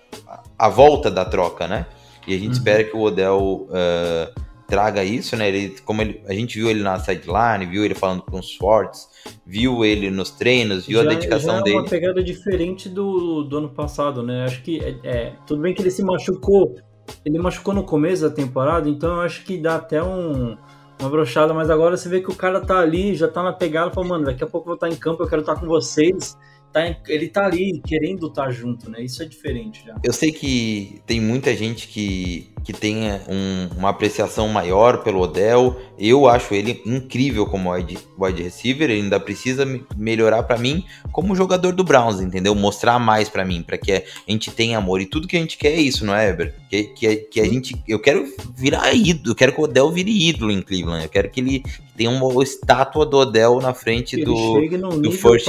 a 0.58 0.68
volta 0.68 1.10
da 1.10 1.24
troca, 1.24 1.68
né? 1.68 1.86
E 2.26 2.34
a 2.34 2.38
gente 2.38 2.52
uhum. 2.52 2.52
espera 2.52 2.84
que 2.84 2.96
o 2.96 3.02
Odell 3.02 3.68
uh, 3.68 4.42
traga 4.66 5.04
isso, 5.04 5.36
né? 5.36 5.48
Ele, 5.48 5.76
como 5.84 6.02
ele, 6.02 6.22
a 6.26 6.32
gente 6.32 6.58
viu 6.58 6.68
ele 6.68 6.82
na 6.82 6.98
sideline, 6.98 7.66
viu 7.66 7.84
ele 7.84 7.94
falando 7.94 8.22
com 8.22 8.38
os 8.38 8.54
Swartz, 8.56 9.08
viu 9.46 9.84
ele 9.84 10.10
nos 10.10 10.30
treinos, 10.30 10.86
viu 10.86 11.02
já, 11.02 11.04
a 11.04 11.14
dedicação 11.14 11.56
já 11.56 11.62
dele. 11.62 11.76
É 11.76 11.80
uma 11.80 11.88
pegada 11.88 12.22
diferente 12.22 12.88
do, 12.88 13.42
do 13.44 13.58
ano 13.58 13.68
passado, 13.68 14.22
né? 14.22 14.44
Acho 14.44 14.62
que 14.62 14.80
é, 14.80 14.96
é, 15.04 15.32
tudo 15.46 15.62
bem 15.62 15.74
que 15.74 15.82
ele 15.82 15.90
se 15.90 16.02
machucou, 16.02 16.76
ele 17.24 17.38
machucou 17.38 17.74
no 17.74 17.84
começo 17.84 18.22
da 18.22 18.30
temporada, 18.30 18.88
então 18.88 19.16
eu 19.16 19.20
acho 19.20 19.44
que 19.44 19.58
dá 19.58 19.76
até 19.76 20.02
um 20.02 20.56
uma 21.00 21.10
brochada, 21.10 21.52
mas 21.52 21.70
agora 21.70 21.96
você 21.96 22.08
vê 22.08 22.20
que 22.20 22.30
o 22.30 22.36
cara 22.36 22.60
tá 22.60 22.78
ali, 22.78 23.16
já 23.16 23.26
tá 23.26 23.42
na 23.42 23.52
pegada, 23.52 23.90
falou, 23.90 24.10
mano, 24.10 24.26
daqui 24.26 24.44
a 24.44 24.46
pouco 24.46 24.70
eu 24.70 24.70
vou 24.70 24.74
estar 24.74 24.88
em 24.88 24.96
campo, 24.96 25.24
eu 25.24 25.26
quero 25.26 25.40
estar 25.40 25.56
com 25.56 25.66
vocês 25.66 26.36
tá, 26.74 26.96
ele 27.06 27.28
tá 27.28 27.46
ali 27.46 27.80
querendo 27.86 28.26
estar 28.26 28.46
tá 28.46 28.50
junto, 28.50 28.90
né? 28.90 29.00
Isso 29.02 29.22
é 29.22 29.26
diferente 29.26 29.84
já. 29.86 29.94
Eu 30.02 30.12
sei 30.12 30.32
que 30.32 31.00
tem 31.06 31.20
muita 31.20 31.54
gente 31.54 31.86
que, 31.86 32.52
que 32.64 32.72
tem 32.72 33.12
um, 33.28 33.68
uma 33.76 33.90
apreciação 33.90 34.48
maior 34.48 35.04
pelo 35.04 35.20
Odell. 35.20 35.78
Eu 35.98 36.26
acho 36.26 36.54
ele 36.54 36.82
incrível 36.86 37.46
como 37.46 37.70
wide, 37.70 37.98
wide 38.18 38.42
receiver. 38.42 38.90
Ele 38.90 39.02
ainda 39.02 39.20
precisa 39.20 39.66
melhorar 39.96 40.42
para 40.44 40.56
mim 40.56 40.84
como 41.12 41.36
jogador 41.36 41.72
do 41.72 41.84
Browns, 41.84 42.20
entendeu? 42.20 42.54
Mostrar 42.54 42.98
mais 42.98 43.28
para 43.28 43.44
mim, 43.44 43.62
para 43.62 43.76
que 43.76 43.92
a 43.92 44.02
gente 44.26 44.50
tenha 44.50 44.78
amor. 44.78 45.00
E 45.00 45.06
tudo 45.06 45.28
que 45.28 45.36
a 45.36 45.40
gente 45.40 45.58
quer 45.58 45.72
é 45.72 45.80
isso, 45.80 46.06
não 46.06 46.14
é, 46.14 46.30
Eber? 46.30 46.54
Que, 46.70 46.84
que, 46.84 47.16
que 47.16 47.40
a 47.40 47.44
gente. 47.44 47.76
Eu 47.86 48.00
quero 48.00 48.26
virar 48.56 48.92
ídolo, 48.94 49.32
eu 49.32 49.36
quero 49.36 49.52
que 49.52 49.60
o 49.60 49.64
Odell 49.64 49.92
vire 49.92 50.28
ídolo 50.28 50.50
em 50.50 50.62
Cleveland. 50.62 51.04
Eu 51.04 51.10
quero 51.10 51.28
que 51.28 51.40
ele 51.40 51.62
tenha 51.96 52.10
uma 52.10 52.42
estátua 52.42 53.06
do 53.06 53.18
Odell 53.18 53.60
na 53.60 53.72
frente 53.72 54.16
ele 54.16 54.24
do, 54.24 54.36
chegue 54.54 54.76
num 54.76 55.00
do 55.00 55.12
First 55.12 55.46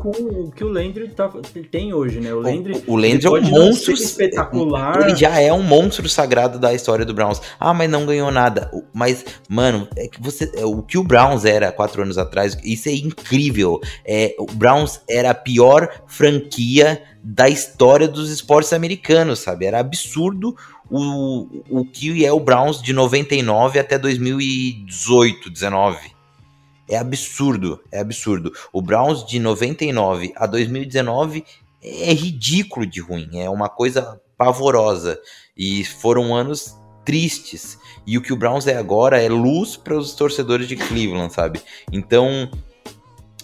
com 0.00 0.50
que 0.50 0.64
o 0.64 0.68
Landry 0.68 1.08
tá, 1.08 1.30
tem 1.70 1.92
hoje, 1.92 2.18
né? 2.18 2.32
O 2.32 2.40
Landry, 2.40 2.82
o, 2.86 2.92
o 2.92 2.96
Landry 2.96 3.26
é 3.26 3.30
um 3.30 3.42
monstro 3.42 3.92
espetacular. 3.92 5.08
Ele 5.08 5.16
já 5.16 5.38
é 5.38 5.52
um 5.52 5.62
monstro 5.62 6.08
sagrado 6.08 6.45
da 6.48 6.72
história 6.74 7.04
do 7.04 7.14
Browns. 7.14 7.40
Ah, 7.58 7.74
mas 7.74 7.90
não 7.90 8.06
ganhou 8.06 8.30
nada. 8.30 8.70
Mas, 8.92 9.24
mano, 9.48 9.88
é 9.96 10.08
que 10.08 10.20
você, 10.20 10.50
é, 10.54 10.64
o 10.64 10.82
que 10.82 10.98
o 10.98 11.04
Browns 11.04 11.44
era 11.44 11.72
quatro 11.72 12.02
anos 12.02 12.18
atrás, 12.18 12.56
isso 12.64 12.88
é 12.88 12.92
incrível. 12.92 13.80
É, 14.04 14.34
o 14.38 14.46
Browns 14.46 15.00
era 15.08 15.30
a 15.30 15.34
pior 15.34 15.88
franquia 16.06 17.02
da 17.22 17.48
história 17.48 18.06
dos 18.06 18.30
esportes 18.30 18.72
americanos, 18.72 19.40
sabe? 19.40 19.66
Era 19.66 19.80
absurdo 19.80 20.56
o, 20.90 21.62
o 21.68 21.84
que 21.84 22.24
é 22.24 22.32
o 22.32 22.40
Browns 22.40 22.80
de 22.80 22.92
99 22.92 23.78
até 23.78 23.98
2018, 23.98 25.50
19. 25.50 26.16
É 26.88 26.96
absurdo, 26.96 27.80
é 27.90 27.98
absurdo. 27.98 28.52
O 28.72 28.80
Browns 28.80 29.26
de 29.26 29.40
99 29.40 30.32
a 30.36 30.46
2019 30.46 31.44
é 31.82 32.12
ridículo 32.12 32.86
de 32.86 33.00
ruim, 33.00 33.40
é 33.40 33.50
uma 33.50 33.68
coisa 33.68 34.20
pavorosa. 34.36 35.18
E 35.56 35.84
foram 35.84 36.34
anos 36.34 36.76
tristes. 37.04 37.78
E 38.06 38.18
o 38.18 38.22
que 38.22 38.32
o 38.32 38.36
Browns 38.36 38.66
é 38.66 38.76
agora 38.76 39.22
é 39.22 39.28
luz 39.28 39.76
para 39.76 39.96
os 39.96 40.14
torcedores 40.14 40.68
de 40.68 40.76
Cleveland, 40.76 41.32
sabe? 41.32 41.60
Então, 41.92 42.50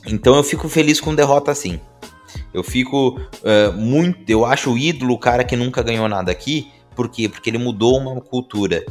então 0.06 0.36
eu 0.36 0.44
fico 0.44 0.68
feliz 0.68 1.00
com 1.00 1.14
derrota 1.14 1.50
assim. 1.50 1.80
Eu 2.52 2.62
fico 2.62 3.18
uh, 3.18 3.72
muito. 3.74 4.28
Eu 4.28 4.44
acho 4.44 4.72
o 4.72 4.78
ídolo 4.78 5.14
o 5.14 5.18
cara 5.18 5.44
que 5.44 5.56
nunca 5.56 5.82
ganhou 5.82 6.08
nada 6.08 6.30
aqui. 6.30 6.70
Por 6.94 7.08
quê? 7.08 7.28
Porque 7.28 7.48
ele 7.48 7.58
mudou 7.58 7.98
uma 7.98 8.20
cultura 8.20 8.84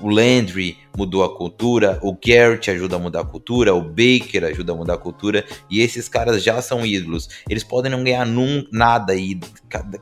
o 0.00 0.08
Landry 0.08 0.78
mudou 0.96 1.22
a 1.22 1.36
cultura, 1.36 1.98
o 2.02 2.12
Garrett 2.12 2.70
ajuda 2.70 2.96
a 2.96 2.98
mudar 2.98 3.20
a 3.20 3.24
cultura, 3.24 3.74
o 3.74 3.82
Baker 3.82 4.44
ajuda 4.44 4.72
a 4.72 4.76
mudar 4.76 4.94
a 4.94 4.98
cultura, 4.98 5.44
e 5.70 5.80
esses 5.80 6.08
caras 6.08 6.42
já 6.42 6.60
são 6.62 6.86
ídolos. 6.86 7.28
Eles 7.48 7.62
podem 7.62 7.90
não 7.90 8.02
ganhar 8.02 8.24
num, 8.24 8.64
nada 8.72 9.14
e 9.14 9.38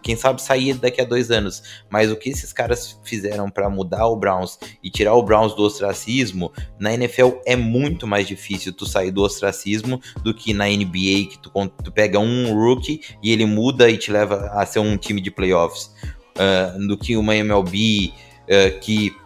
quem 0.02 0.14
sabe 0.14 0.40
sair 0.40 0.74
daqui 0.74 1.00
a 1.00 1.04
dois 1.04 1.30
anos, 1.30 1.62
mas 1.90 2.10
o 2.10 2.16
que 2.16 2.30
esses 2.30 2.52
caras 2.52 3.00
fizeram 3.02 3.50
para 3.50 3.68
mudar 3.68 4.06
o 4.06 4.16
Browns 4.16 4.58
e 4.82 4.90
tirar 4.90 5.14
o 5.14 5.22
Browns 5.22 5.54
do 5.54 5.62
ostracismo, 5.62 6.52
na 6.78 6.94
NFL 6.94 7.30
é 7.44 7.56
muito 7.56 8.06
mais 8.06 8.26
difícil 8.28 8.72
tu 8.72 8.86
sair 8.86 9.10
do 9.10 9.22
ostracismo 9.22 10.00
do 10.22 10.32
que 10.32 10.52
na 10.52 10.66
NBA, 10.66 11.28
que 11.30 11.38
tu, 11.42 11.50
tu 11.82 11.90
pega 11.90 12.18
um 12.18 12.54
rookie 12.54 13.00
e 13.22 13.32
ele 13.32 13.46
muda 13.46 13.90
e 13.90 13.96
te 13.96 14.12
leva 14.12 14.50
a 14.52 14.64
ser 14.64 14.78
um 14.78 14.96
time 14.96 15.20
de 15.20 15.30
playoffs, 15.30 15.90
uh, 16.38 16.86
do 16.86 16.96
que 16.96 17.16
uma 17.16 17.34
MLB. 17.34 18.12
Uh, 18.44 18.78
que 18.78 19.16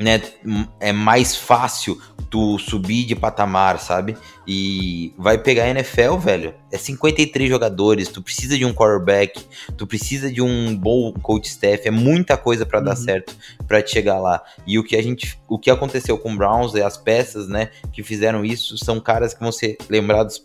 né, 0.00 0.22
é 0.80 0.92
mais 0.92 1.36
fácil 1.36 2.00
tu 2.30 2.58
subir 2.58 3.04
de 3.04 3.16
patamar, 3.16 3.80
sabe? 3.80 4.16
E 4.46 5.12
vai 5.18 5.36
pegar 5.36 5.64
a 5.64 5.68
NFL, 5.68 6.16
velho. 6.16 6.54
É 6.70 6.78
53 6.78 7.48
jogadores, 7.48 8.08
tu 8.08 8.22
precisa 8.22 8.56
de 8.56 8.64
um 8.64 8.72
quarterback, 8.72 9.44
tu 9.76 9.86
precisa 9.86 10.32
de 10.32 10.40
um 10.40 10.76
bom 10.76 11.12
coach 11.12 11.48
staff, 11.48 11.86
é 11.86 11.90
muita 11.90 12.36
coisa 12.36 12.64
para 12.64 12.78
uhum. 12.78 12.84
dar 12.84 12.96
certo 12.96 13.36
para 13.66 13.82
te 13.82 13.90
chegar 13.90 14.20
lá. 14.20 14.42
E 14.64 14.78
o 14.78 14.84
que 14.84 14.96
a 14.96 15.02
gente, 15.02 15.38
o 15.48 15.58
que 15.58 15.70
aconteceu 15.70 16.16
com 16.16 16.32
o 16.32 16.36
Browns 16.36 16.74
e 16.74 16.82
as 16.82 16.96
peças, 16.96 17.48
né, 17.48 17.70
que 17.92 18.02
fizeram 18.02 18.44
isso, 18.44 18.78
são 18.78 19.00
caras 19.00 19.34
que 19.34 19.40
vão 19.40 19.50
ser 19.50 19.76
lembrados 19.88 20.40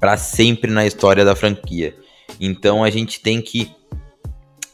para 0.00 0.16
sempre 0.16 0.70
na 0.70 0.86
história 0.86 1.24
da 1.24 1.36
franquia. 1.36 1.94
Então 2.40 2.82
a 2.82 2.90
gente 2.90 3.20
tem 3.20 3.42
que 3.42 3.70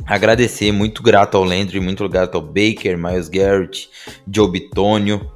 agradecer, 0.06 0.73
muito 0.73 1.02
grato 1.02 1.37
ao 1.37 1.44
Landry, 1.44 1.80
muito 1.80 2.08
grato 2.08 2.37
ao 2.37 2.42
Baker, 2.42 2.96
Miles 2.99 3.28
Garrett, 3.28 3.88
Joe 4.30 4.50
Bitonio, 4.50 5.30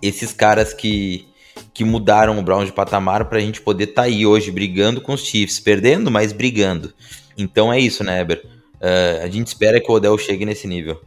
esses 0.00 0.32
caras 0.32 0.74
que, 0.74 1.28
que 1.72 1.84
mudaram 1.84 2.38
o 2.38 2.42
Brown 2.42 2.64
de 2.64 2.72
patamar 2.72 3.26
para 3.26 3.38
a 3.38 3.40
gente 3.40 3.60
poder 3.60 3.84
estar 3.84 4.02
tá 4.02 4.08
aí 4.08 4.26
hoje 4.26 4.50
brigando 4.50 5.00
com 5.00 5.12
os 5.12 5.24
Chiefs, 5.24 5.60
perdendo, 5.60 6.10
mas 6.10 6.32
brigando. 6.32 6.92
Então 7.38 7.72
é 7.72 7.78
isso, 7.78 8.02
né, 8.02 8.20
Eber? 8.20 8.42
Uh, 8.76 9.22
a 9.22 9.28
gente 9.28 9.46
espera 9.46 9.80
que 9.80 9.90
o 9.90 9.94
Odell 9.94 10.18
chegue 10.18 10.44
nesse 10.44 10.66
nível. 10.66 11.00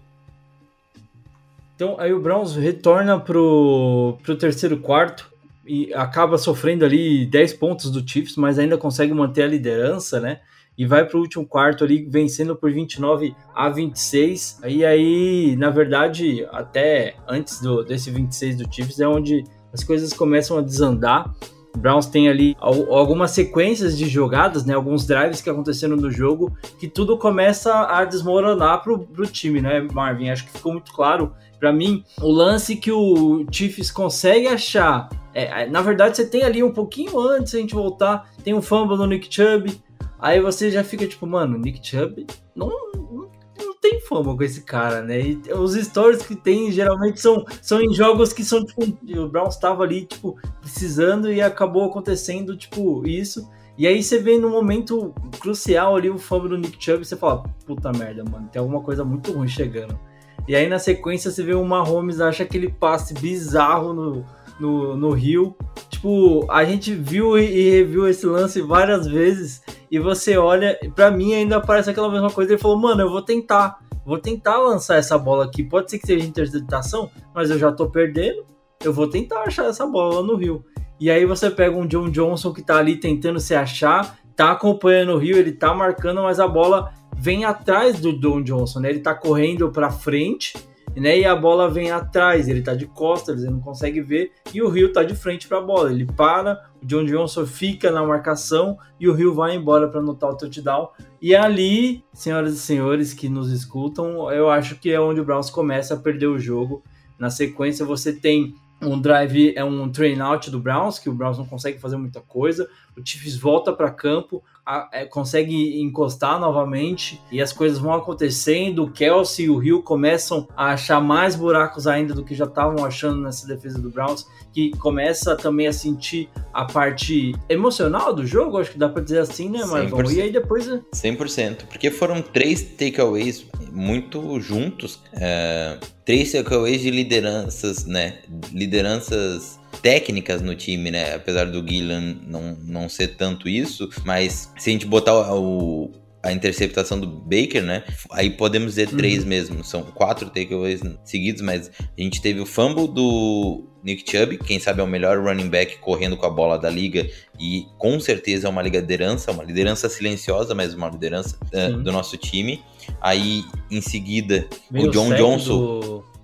Então 1.75 1.99
aí 1.99 2.13
o 2.13 2.21
Browns 2.21 2.55
retorna 2.55 3.19
pro, 3.19 4.17
pro 4.23 4.37
terceiro 4.37 4.77
quarto 4.77 5.29
e 5.65 5.93
acaba 5.93 6.37
sofrendo 6.37 6.85
ali 6.85 7.25
10 7.25 7.53
pontos 7.53 7.91
do 7.91 8.07
Chiefs, 8.07 8.37
mas 8.37 8.57
ainda 8.57 8.77
consegue 8.77 9.13
manter 9.13 9.43
a 9.43 9.47
liderança, 9.47 10.21
né? 10.21 10.39
E 10.77 10.85
vai 10.85 11.05
para 11.05 11.17
o 11.17 11.21
último 11.21 11.45
quarto 11.45 11.83
ali 11.83 12.05
vencendo 12.05 12.55
por 12.55 12.71
29 12.71 13.35
a 13.53 13.69
26. 13.69 14.59
E 14.67 14.85
aí, 14.85 15.55
na 15.57 15.69
verdade, 15.69 16.45
até 16.51 17.15
antes 17.27 17.61
do, 17.61 17.83
desse 17.83 18.11
26 18.11 18.57
do 18.57 18.73
Chiefs 18.73 18.99
é 18.99 19.07
onde 19.07 19.43
as 19.73 19.83
coisas 19.83 20.13
começam 20.13 20.57
a 20.57 20.61
desandar. 20.61 21.33
O 21.75 21.77
Browns 21.77 22.05
tem 22.05 22.29
ali 22.29 22.55
algumas 22.59 23.31
sequências 23.31 23.97
de 23.97 24.07
jogadas, 24.07 24.65
né, 24.65 24.73
alguns 24.73 25.05
drives 25.05 25.41
que 25.41 25.49
aconteceram 25.49 25.97
no 25.97 26.09
jogo, 26.09 26.55
que 26.79 26.87
tudo 26.87 27.17
começa 27.17 27.85
a 27.87 28.05
desmoronar 28.05 28.81
pro, 28.81 28.99
pro 28.99 29.27
time, 29.27 29.61
né, 29.61 29.85
Marvin? 29.91 30.29
Acho 30.29 30.45
que 30.45 30.51
ficou 30.51 30.71
muito 30.71 30.93
claro 30.93 31.33
para 31.59 31.73
mim 31.73 32.03
o 32.21 32.31
lance 32.31 32.77
que 32.77 32.91
o 32.91 33.45
Chiefs 33.51 33.91
consegue 33.91 34.47
achar. 34.47 35.09
É, 35.33 35.65
na 35.65 35.81
verdade, 35.81 36.15
você 36.15 36.25
tem 36.25 36.43
ali 36.43 36.63
um 36.63 36.71
pouquinho 36.71 37.19
antes, 37.19 37.53
a 37.53 37.57
gente 37.57 37.73
voltar, 37.73 38.29
tem 38.41 38.53
um 38.53 38.61
fumble 38.61 38.95
no 38.95 39.05
Nick 39.05 39.27
Chubb, 39.29 39.69
Aí 40.19 40.39
você 40.39 40.71
já 40.71 40.83
fica 40.83 41.07
tipo, 41.07 41.25
mano, 41.27 41.57
Nick 41.57 41.85
Chubb 41.85 42.25
não, 42.55 42.69
não, 42.93 43.29
não 43.57 43.79
tem 43.81 43.99
fama 44.01 44.35
com 44.35 44.43
esse 44.43 44.61
cara, 44.61 45.01
né? 45.01 45.19
E 45.19 45.41
os 45.53 45.73
stories 45.73 46.21
que 46.25 46.35
tem 46.35 46.71
geralmente 46.71 47.19
são, 47.19 47.45
são 47.61 47.81
em 47.81 47.93
jogos 47.93 48.33
que 48.33 48.43
são, 48.43 48.63
tipo, 48.63 48.83
o 48.83 49.27
Browns 49.27 49.55
estava 49.55 49.83
ali, 49.83 50.05
tipo, 50.05 50.37
precisando 50.61 51.31
e 51.31 51.41
acabou 51.41 51.85
acontecendo, 51.85 52.55
tipo, 52.55 53.05
isso. 53.07 53.49
E 53.77 53.85
aí 53.85 54.01
você 54.01 54.19
vê 54.19 54.37
no 54.37 54.49
momento 54.49 55.13
crucial 55.39 55.97
ali 55.97 56.09
o 56.09 56.17
fama 56.17 56.47
do 56.47 56.57
Nick 56.57 56.83
Chubb 56.83 57.01
e 57.01 57.05
você 57.05 57.17
fala, 57.17 57.43
puta 57.65 57.91
merda, 57.91 58.23
mano, 58.23 58.47
tem 58.49 58.59
alguma 58.59 58.81
coisa 58.81 59.03
muito 59.03 59.33
ruim 59.33 59.49
chegando. 59.49 59.99
E 60.47 60.55
aí 60.55 60.69
na 60.69 60.79
sequência 60.79 61.29
você 61.29 61.43
vê 61.43 61.53
o 61.53 61.65
Mahomes 61.65 62.21
acha 62.21 62.43
aquele 62.43 62.69
passe 62.69 63.13
bizarro 63.15 63.93
no, 63.93 64.25
no, 64.59 64.95
no 64.95 65.11
Rio. 65.11 65.55
Tipo, 65.89 66.45
a 66.51 66.63
gente 66.63 66.93
viu 66.93 67.37
e 67.37 67.69
reviu 67.69 68.07
esse 68.07 68.25
lance 68.25 68.61
várias 68.61 69.07
vezes 69.07 69.61
e 69.89 69.99
você 69.99 70.37
olha, 70.37 70.77
para 70.95 71.11
mim 71.11 71.33
ainda 71.33 71.61
parece 71.61 71.89
aquela 71.89 72.11
mesma 72.11 72.29
coisa. 72.29 72.51
Ele 72.51 72.61
falou, 72.61 72.77
mano, 72.77 73.01
eu 73.01 73.09
vou 73.09 73.21
tentar, 73.21 73.79
vou 74.05 74.17
tentar 74.17 74.57
lançar 74.57 74.97
essa 74.97 75.17
bola 75.17 75.45
aqui. 75.45 75.63
Pode 75.63 75.89
ser 75.89 75.99
que 75.99 76.07
seja 76.07 76.25
interceptação, 76.25 77.09
mas 77.33 77.49
eu 77.49 77.57
já 77.57 77.71
tô 77.71 77.89
perdendo. 77.89 78.45
Eu 78.83 78.93
vou 78.93 79.09
tentar 79.09 79.43
achar 79.43 79.65
essa 79.65 79.85
bola 79.85 80.21
no 80.21 80.35
Rio. 80.35 80.63
E 80.99 81.09
aí 81.11 81.25
você 81.25 81.49
pega 81.49 81.75
um 81.75 81.87
John 81.87 82.09
Johnson 82.09 82.53
que 82.53 82.61
tá 82.61 82.77
ali 82.77 82.97
tentando 82.97 83.39
se 83.39 83.53
achar, 83.53 84.17
tá 84.35 84.51
acompanhando 84.51 85.13
o 85.13 85.17
Rio, 85.17 85.37
ele 85.37 85.51
tá 85.51 85.73
marcando, 85.73 86.23
mas 86.23 86.39
a 86.39 86.47
bola 86.47 86.93
vem 87.15 87.45
atrás 87.45 87.99
do 87.99 88.17
John 88.19 88.41
Johnson, 88.41 88.79
né? 88.79 88.89
Ele 88.89 88.99
tá 88.99 89.13
correndo 89.13 89.71
para 89.71 89.89
frente 89.89 90.53
né? 90.95 91.19
E 91.19 91.25
a 91.25 91.35
bola 91.35 91.69
vem 91.69 91.91
atrás, 91.91 92.47
ele 92.47 92.61
tá 92.61 92.73
de 92.73 92.85
costas, 92.85 93.43
ele 93.43 93.51
não 93.51 93.59
consegue 93.59 94.01
ver, 94.01 94.31
e 94.53 94.61
o 94.61 94.69
Rio 94.69 94.91
tá 94.91 95.03
de 95.03 95.15
frente 95.15 95.47
para 95.47 95.57
a 95.57 95.61
bola. 95.61 95.91
Ele 95.91 96.05
para, 96.05 96.69
o 96.81 96.85
John 96.85 97.05
Johnson 97.05 97.45
fica 97.45 97.91
na 97.91 98.03
marcação 98.03 98.77
e 98.99 99.07
o 99.07 99.13
Rio 99.13 99.33
vai 99.33 99.55
embora 99.55 99.87
para 99.87 99.99
anotar 99.99 100.29
o 100.29 100.37
touchdown. 100.37 100.89
E 101.21 101.35
ali, 101.35 102.03
senhoras 102.13 102.53
e 102.53 102.59
senhores 102.59 103.13
que 103.13 103.27
nos 103.27 103.51
escutam, 103.51 104.31
eu 104.31 104.49
acho 104.49 104.75
que 104.79 104.91
é 104.91 104.99
onde 104.99 105.19
o 105.19 105.25
Browns 105.25 105.49
começa 105.49 105.93
a 105.95 105.97
perder 105.97 106.27
o 106.27 106.39
jogo. 106.39 106.83
Na 107.17 107.29
sequência, 107.29 107.85
você 107.85 108.13
tem 108.13 108.53
um 108.81 108.99
drive, 108.99 109.53
é 109.55 109.63
um 109.63 109.89
train 109.89 110.19
out 110.19 110.51
do 110.51 110.59
Browns, 110.59 110.99
que 110.99 111.09
o 111.09 111.13
Browns 111.13 111.37
não 111.37 111.45
consegue 111.45 111.79
fazer 111.79 111.97
muita 111.97 112.21
coisa. 112.21 112.69
O 112.95 113.01
Chiefs 113.03 113.35
volta 113.37 113.73
para 113.73 113.89
campo, 113.89 114.43
a, 114.65 114.89
é, 114.91 115.05
consegue 115.05 115.79
encostar 115.79 116.39
novamente 116.39 117.21
e 117.31 117.41
as 117.41 117.53
coisas 117.53 117.77
vão 117.77 117.93
acontecendo. 117.93 118.83
O 118.83 118.91
Kelsey 118.91 119.45
e 119.45 119.49
o 119.49 119.63
Hill 119.63 119.83
começam 119.83 120.47
a 120.57 120.71
achar 120.71 120.99
mais 120.99 121.35
buracos 121.35 121.85
ainda 121.85 122.13
do 122.13 122.23
que 122.23 122.33
já 122.33 122.45
estavam 122.45 122.83
achando 122.83 123.21
nessa 123.21 123.47
defesa 123.47 123.79
do 123.79 123.89
Browns, 123.89 124.27
que 124.51 124.71
começa 124.77 125.35
também 125.35 125.67
a 125.67 125.73
sentir 125.73 126.29
a 126.53 126.65
parte 126.65 127.33
emocional 127.47 128.13
do 128.13 128.25
jogo, 128.25 128.57
acho 128.57 128.71
que 128.71 128.77
dá 128.77 128.89
para 128.89 129.03
dizer 129.03 129.19
assim, 129.19 129.49
né, 129.49 129.63
Marcão? 129.65 130.09
E 130.11 130.21
aí 130.21 130.31
depois. 130.31 130.65
100%, 130.65 131.65
porque 131.67 131.91
foram 131.91 132.21
três 132.21 132.63
takeaways 132.63 133.45
muito 133.71 134.39
juntos, 134.39 135.01
é, 135.13 135.77
três 136.05 136.31
takeaways 136.31 136.81
de 136.81 136.89
lideranças, 136.89 137.85
né? 137.85 138.19
Lideranças 138.51 139.59
técnicas 139.81 140.41
no 140.41 140.55
time, 140.55 140.91
né? 140.91 141.15
Apesar 141.15 141.45
do 141.45 141.65
Gillan 141.67 142.17
não, 142.27 142.57
não 142.63 142.89
ser 142.89 143.15
tanto 143.15 143.47
isso, 143.47 143.89
mas 144.03 144.51
se 144.57 144.69
a 144.69 144.73
gente 144.73 144.85
botar 144.85 145.13
o, 145.33 145.91
a 146.25 146.31
interceptação 146.31 146.99
do 146.99 147.07
Baker, 147.07 147.63
né? 147.63 147.83
Aí 148.11 148.31
podemos 148.31 148.69
dizer 148.69 148.89
uhum. 148.89 148.97
três 148.97 149.23
mesmo. 149.23 149.63
São 149.63 149.83
quatro 149.83 150.29
takeaways 150.31 150.81
seguidos, 151.03 151.43
mas 151.43 151.69
a 151.79 152.01
gente 152.01 152.19
teve 152.19 152.39
o 152.39 152.47
fumble 152.47 152.87
do 152.87 153.63
Nick 153.83 154.09
Chubb, 154.09 154.39
quem 154.39 154.59
sabe 154.59 154.81
é 154.81 154.83
o 154.83 154.87
melhor 154.87 155.23
running 155.23 155.47
back 155.47 155.77
correndo 155.77 156.17
com 156.17 156.25
a 156.25 156.29
bola 156.31 156.57
da 156.57 156.67
liga 156.67 157.07
e 157.39 157.67
com 157.77 157.99
certeza 157.99 158.47
é 158.47 158.49
uma 158.49 158.63
liderança, 158.63 159.31
uma 159.31 159.43
liderança 159.43 159.87
silenciosa, 159.87 160.55
mas 160.55 160.73
uma 160.73 160.89
liderança 160.89 161.37
uh, 161.53 161.77
do 161.77 161.91
nosso 161.91 162.17
time. 162.17 162.63
Aí 162.99 163.43
em 163.69 163.81
seguida 163.81 164.47
o 164.71 164.89
John 164.89 165.13
Johnson. 165.13 165.79
Do 165.79 166.14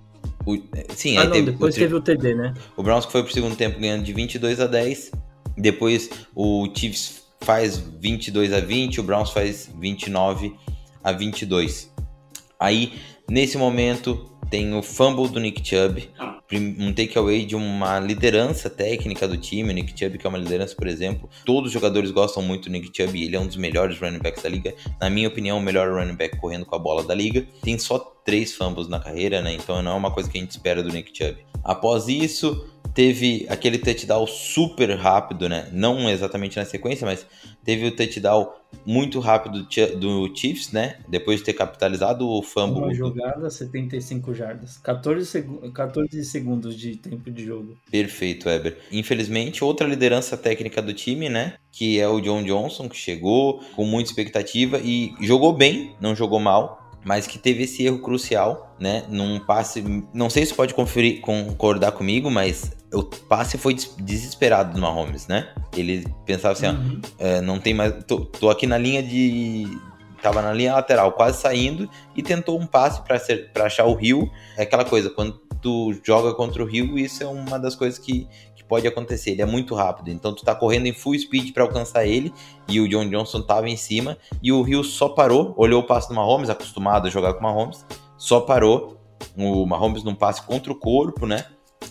o, 0.46 0.58
sim, 0.94 1.16
ah, 1.16 1.24
não, 1.24 1.32
teve, 1.32 1.50
depois 1.52 1.74
o, 1.74 1.78
teve 1.78 1.94
o 1.94 2.00
TD, 2.00 2.34
né? 2.34 2.54
O 2.76 2.82
Browns 2.82 3.04
foi 3.04 3.22
pro 3.22 3.32
segundo 3.32 3.56
tempo 3.56 3.78
ganhando 3.78 4.02
de 4.02 4.12
22 4.12 4.60
a 4.60 4.66
10. 4.66 5.12
Depois 5.56 6.10
o 6.34 6.68
Chiefs 6.74 7.22
faz 7.40 7.76
22 7.78 8.52
a 8.52 8.60
20, 8.60 9.00
o 9.00 9.02
Browns 9.02 9.30
faz 9.30 9.70
29 9.78 10.54
a 11.02 11.12
22. 11.12 11.92
Aí, 12.58 12.92
nesse 13.28 13.58
momento, 13.58 14.30
tem 14.50 14.74
o 14.74 14.82
fumble 14.82 15.28
do 15.28 15.40
Nick 15.40 15.66
Chubb, 15.66 16.08
um 16.58 16.92
takeaway 16.92 17.44
de 17.44 17.54
uma 17.56 17.98
liderança 17.98 18.68
técnica 18.68 19.26
do 19.26 19.36
time. 19.36 19.70
O 19.70 19.72
Nick 19.72 19.98
Chubb, 19.98 20.18
que 20.18 20.26
é 20.26 20.28
uma 20.28 20.38
liderança, 20.38 20.74
por 20.74 20.86
exemplo. 20.86 21.28
Todos 21.44 21.68
os 21.68 21.72
jogadores 21.72 22.10
gostam 22.10 22.42
muito 22.42 22.68
do 22.68 22.72
Nick 22.72 22.90
Chubb, 22.94 23.22
ele 23.22 23.36
é 23.36 23.40
um 23.40 23.46
dos 23.46 23.56
melhores 23.56 23.98
running 23.98 24.18
backs 24.18 24.42
da 24.42 24.48
liga. 24.48 24.74
Na 25.00 25.08
minha 25.08 25.28
opinião, 25.28 25.58
o 25.58 25.62
melhor 25.62 25.90
running 25.92 26.16
back 26.16 26.38
correndo 26.38 26.66
com 26.66 26.74
a 26.74 26.78
bola 26.78 27.02
da 27.04 27.14
liga. 27.14 27.46
Tem 27.62 27.78
só 27.78 27.98
três 28.24 28.54
fumbles 28.54 28.88
na 28.88 29.00
carreira, 29.00 29.40
né? 29.42 29.54
Então 29.54 29.82
não 29.82 29.92
é 29.92 29.94
uma 29.94 30.10
coisa 30.10 30.30
que 30.30 30.38
a 30.38 30.40
gente 30.40 30.50
espera 30.50 30.82
do 30.82 30.90
Nick 30.90 31.16
Chubb. 31.16 31.38
Após 31.64 32.08
isso, 32.08 32.71
teve 32.94 33.46
aquele 33.48 33.78
touchdown 33.78 34.26
super 34.26 34.90
rápido, 34.96 35.48
né? 35.48 35.68
Não 35.72 36.08
exatamente 36.10 36.56
na 36.56 36.64
sequência, 36.64 37.06
mas 37.06 37.26
teve 37.64 37.86
o 37.86 37.96
touchdown 37.96 38.50
muito 38.86 39.20
rápido 39.20 39.66
do 39.96 40.34
Chiefs, 40.34 40.72
né? 40.72 40.96
Depois 41.08 41.38
de 41.38 41.44
ter 41.44 41.52
capitalizado 41.52 42.28
o 42.28 42.42
fumble. 42.42 42.84
Uma 42.84 42.94
jogada, 42.94 43.48
75 43.50 44.34
jardas. 44.34 44.78
14, 44.78 45.26
seg 45.26 45.46
14 45.72 46.24
segundos 46.24 46.74
de 46.74 46.96
tempo 46.96 47.30
de 47.30 47.44
jogo. 47.44 47.76
Perfeito, 47.90 48.48
Weber. 48.48 48.78
Infelizmente, 48.90 49.62
outra 49.62 49.86
liderança 49.86 50.36
técnica 50.36 50.80
do 50.80 50.92
time, 50.92 51.28
né? 51.28 51.54
Que 51.70 52.00
é 52.00 52.08
o 52.08 52.20
John 52.20 52.42
Johnson, 52.42 52.88
que 52.88 52.96
chegou 52.96 53.60
com 53.74 53.84
muita 53.84 54.10
expectativa 54.10 54.78
e 54.82 55.14
jogou 55.20 55.52
bem, 55.52 55.94
não 56.00 56.14
jogou 56.14 56.40
mal 56.40 56.81
mas 57.04 57.26
que 57.26 57.38
teve 57.38 57.64
esse 57.64 57.84
erro 57.84 57.98
crucial, 57.98 58.74
né? 58.78 59.04
Num 59.08 59.40
passe. 59.40 59.82
Não 60.12 60.30
sei 60.30 60.46
se 60.46 60.54
pode 60.54 60.74
conferir, 60.74 61.20
concordar 61.20 61.92
comigo, 61.92 62.30
mas 62.30 62.72
o 62.92 63.02
passe 63.02 63.58
foi 63.58 63.74
desesperado 63.98 64.74
do 64.74 64.80
Mahomes, 64.80 65.26
né? 65.26 65.48
Ele 65.76 66.06
pensava 66.24 66.52
assim, 66.52 66.66
uhum. 66.66 67.00
ó, 67.18 67.24
é, 67.24 67.40
não 67.40 67.58
tem 67.58 67.74
mais. 67.74 68.04
Tô, 68.04 68.20
tô, 68.20 68.50
aqui 68.50 68.66
na 68.66 68.78
linha 68.78 69.02
de. 69.02 69.66
Tava 70.20 70.40
na 70.40 70.52
linha 70.52 70.74
lateral, 70.74 71.10
quase 71.12 71.40
saindo, 71.40 71.90
e 72.14 72.22
tentou 72.22 72.60
um 72.60 72.64
passe 72.64 73.02
para 73.02 73.66
achar 73.66 73.86
o 73.86 73.94
Rio. 73.94 74.30
É 74.56 74.62
aquela 74.62 74.84
coisa, 74.84 75.10
quando 75.10 75.32
tu 75.60 75.92
joga 76.04 76.32
contra 76.34 76.62
o 76.62 76.66
Rio, 76.66 76.96
isso 76.96 77.24
é 77.24 77.26
uma 77.26 77.58
das 77.58 77.74
coisas 77.74 77.98
que, 77.98 78.28
pode 78.72 78.88
acontecer. 78.88 79.32
Ele 79.32 79.42
é 79.42 79.44
muito 79.44 79.74
rápido, 79.74 80.08
então 80.08 80.34
tu 80.34 80.42
tá 80.42 80.54
correndo 80.54 80.86
em 80.86 80.94
full 80.94 81.18
speed 81.18 81.52
para 81.52 81.62
alcançar 81.62 82.06
ele 82.06 82.32
e 82.66 82.80
o 82.80 82.88
John 82.88 83.06
Johnson 83.06 83.42
tava 83.42 83.68
em 83.68 83.76
cima 83.76 84.16
e 84.42 84.50
o 84.50 84.62
Rio 84.62 84.82
só 84.82 85.10
parou, 85.10 85.52
olhou 85.58 85.82
o 85.82 85.86
passe 85.86 86.08
do 86.08 86.14
Mahomes, 86.14 86.48
acostumado 86.48 87.06
a 87.06 87.10
jogar 87.10 87.34
com 87.34 87.40
o 87.40 87.42
Mahomes, 87.42 87.84
só 88.16 88.40
parou. 88.40 88.96
O 89.36 89.66
Mahomes 89.66 90.02
num 90.02 90.14
passe 90.14 90.40
contra 90.40 90.72
o 90.72 90.74
corpo, 90.74 91.26
né? 91.26 91.44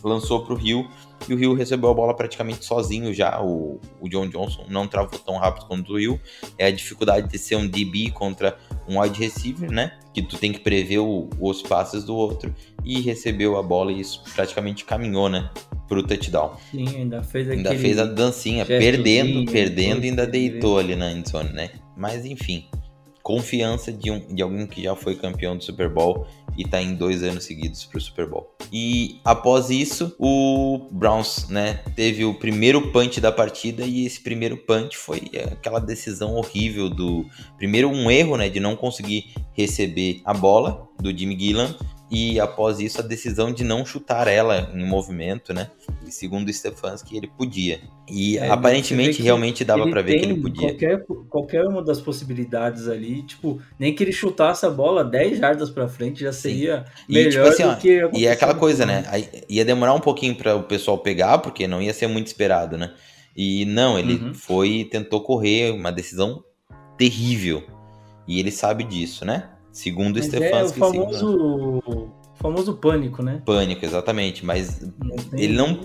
Lançou 0.04 0.44
pro 0.44 0.56
Rio 0.56 0.90
e 1.30 1.36
o 1.36 1.38
Rio 1.38 1.54
recebeu 1.54 1.88
a 1.88 1.94
bola 1.94 2.16
praticamente 2.16 2.66
sozinho 2.66 3.14
já. 3.14 3.40
O, 3.40 3.80
o 4.02 4.10
John 4.10 4.28
Johnson 4.28 4.66
não 4.68 4.88
travou 4.88 5.20
tão 5.20 5.38
rápido 5.38 5.68
quanto 5.68 5.94
o 5.94 6.00
Rio. 6.00 6.20
É 6.58 6.66
a 6.66 6.72
dificuldade 6.72 7.28
de 7.28 7.38
ser 7.38 7.58
um 7.58 7.68
DB 7.68 8.10
contra 8.10 8.58
um 8.88 9.00
wide 9.00 9.20
receiver, 9.20 9.72
né? 9.72 10.00
Que 10.16 10.24
tu 10.24 10.36
tem 10.36 10.52
que 10.52 10.60
prever 10.60 10.98
o, 10.98 11.30
os 11.40 11.62
passes 11.62 12.04
do 12.04 12.16
outro. 12.16 12.54
E 12.84 13.02
recebeu 13.02 13.56
a 13.58 13.62
bola 13.62 13.92
e 13.92 14.00
isso 14.00 14.24
praticamente 14.34 14.84
caminhou, 14.84 15.30
né? 15.30 15.48
Pro 15.92 16.02
touchdown. 16.02 16.54
Sim, 16.72 16.88
ainda 16.88 17.22
fez 17.22 17.50
Ainda 17.50 17.76
fez 17.76 18.00
a 18.00 18.06
dancinha, 18.06 18.66
perdendo, 18.66 19.52
perdendo 19.52 20.06
e 20.06 20.10
ainda 20.10 20.26
deitou 20.26 20.80
ali 20.80 20.96
na 20.96 21.12
endzone, 21.12 21.52
né? 21.52 21.70
Mas 21.98 22.24
enfim, 22.24 22.64
confiança 23.22 23.92
de, 23.92 24.10
um, 24.10 24.34
de 24.34 24.42
alguém 24.42 24.66
que 24.66 24.84
já 24.84 24.96
foi 24.96 25.16
campeão 25.16 25.58
do 25.58 25.62
Super 25.62 25.90
Bowl 25.90 26.26
e 26.58 26.64
tá 26.64 26.82
em 26.82 26.96
dois 26.96 27.24
anos 27.24 27.44
seguidos 27.44 27.84
pro 27.84 28.00
Super 28.00 28.26
Bowl. 28.26 28.50
E 28.72 29.20
após 29.26 29.70
isso, 29.70 30.16
o 30.18 30.88
Browns, 30.94 31.50
né, 31.50 31.82
teve 31.94 32.24
o 32.24 32.34
primeiro 32.34 32.92
punch 32.94 33.20
da 33.20 33.32
partida 33.32 33.84
e 33.84 34.06
esse 34.06 34.22
primeiro 34.22 34.56
punch 34.56 34.96
foi 34.98 35.30
aquela 35.52 35.80
decisão 35.80 36.36
horrível 36.36 36.90
do 36.90 37.26
primeiro 37.58 37.90
um 37.90 38.10
erro, 38.10 38.38
né, 38.38 38.48
de 38.48 38.62
não 38.62 38.78
conseguir 38.78 39.34
receber 39.52 40.22
a 40.24 40.34
bola 40.34 40.88
do 41.02 41.16
Jimmy 41.18 41.38
Gillan 41.38 41.76
e 42.12 42.42
após 42.42 42.82
isso 42.82 43.00
a 43.00 43.04
decisão 43.04 43.54
de 43.54 43.64
não 43.64 43.86
chutar 43.86 44.28
ela 44.28 44.70
em 44.76 44.86
movimento, 44.86 45.54
né? 45.54 45.72
E 46.06 46.12
segundo 46.12 46.50
o 46.50 46.54
Stefanski, 46.54 47.16
ele 47.16 47.28
podia. 47.28 47.80
E 48.06 48.38
é, 48.38 48.50
aparentemente 48.50 49.22
realmente 49.22 49.64
dava 49.64 49.90
para 49.90 50.02
ver 50.02 50.20
que 50.20 50.26
ele 50.26 50.42
podia. 50.42 50.68
Qualquer, 50.68 51.06
qualquer 51.30 51.66
uma 51.66 51.82
das 51.82 52.02
possibilidades 52.02 52.90
ali, 52.90 53.24
tipo, 53.24 53.62
nem 53.80 53.96
que 53.96 54.04
ele 54.04 54.12
chutasse 54.12 54.66
a 54.66 54.70
bola 54.70 55.06
10 55.06 55.40
jardas 55.40 55.70
para 55.70 55.88
frente 55.88 56.20
já 56.20 56.34
seria 56.34 56.84
Sim. 57.08 57.14
melhor 57.14 57.30
e, 57.30 57.32
tipo 57.32 57.48
assim, 57.48 57.68
do 57.70 57.78
que 57.78 58.20
E 58.20 58.28
é 58.28 58.32
aquela 58.34 58.56
coisa, 58.56 58.86
né? 58.86 59.06
Aí, 59.08 59.30
ia 59.48 59.64
demorar 59.64 59.94
um 59.94 60.02
pouquinho 60.02 60.36
para 60.36 60.54
o 60.54 60.64
pessoal 60.64 60.98
pegar, 60.98 61.38
porque 61.38 61.66
não 61.66 61.82
ia 61.82 61.94
ser 61.94 62.08
muito 62.08 62.28
esperado, 62.28 62.78
né? 62.78 62.94
E 63.34 63.64
não, 63.64 63.98
ele 63.98 64.16
uhum. 64.16 64.34
foi 64.34 64.70
e 64.70 64.86
tentou 64.86 65.22
correr, 65.22 65.72
uma 65.72 65.94
decisão 65.94 66.44
terrível. 66.98 67.64
E 68.28 68.38
ele 68.38 68.52
sabe 68.52 68.84
disso, 68.84 69.24
né? 69.24 69.50
Segundo 69.72 70.18
Mas 70.18 70.26
Stefanski. 70.26 70.80
É 70.82 70.84
o 70.84 70.92
famoso, 70.92 72.10
famoso 72.36 72.74
pânico, 72.76 73.24
né? 73.24 73.42
Pânico, 73.46 73.86
exatamente. 73.86 74.46
Mas 74.46 74.82
Não 74.82 75.16
ele 75.40 75.54
não. 75.54 75.80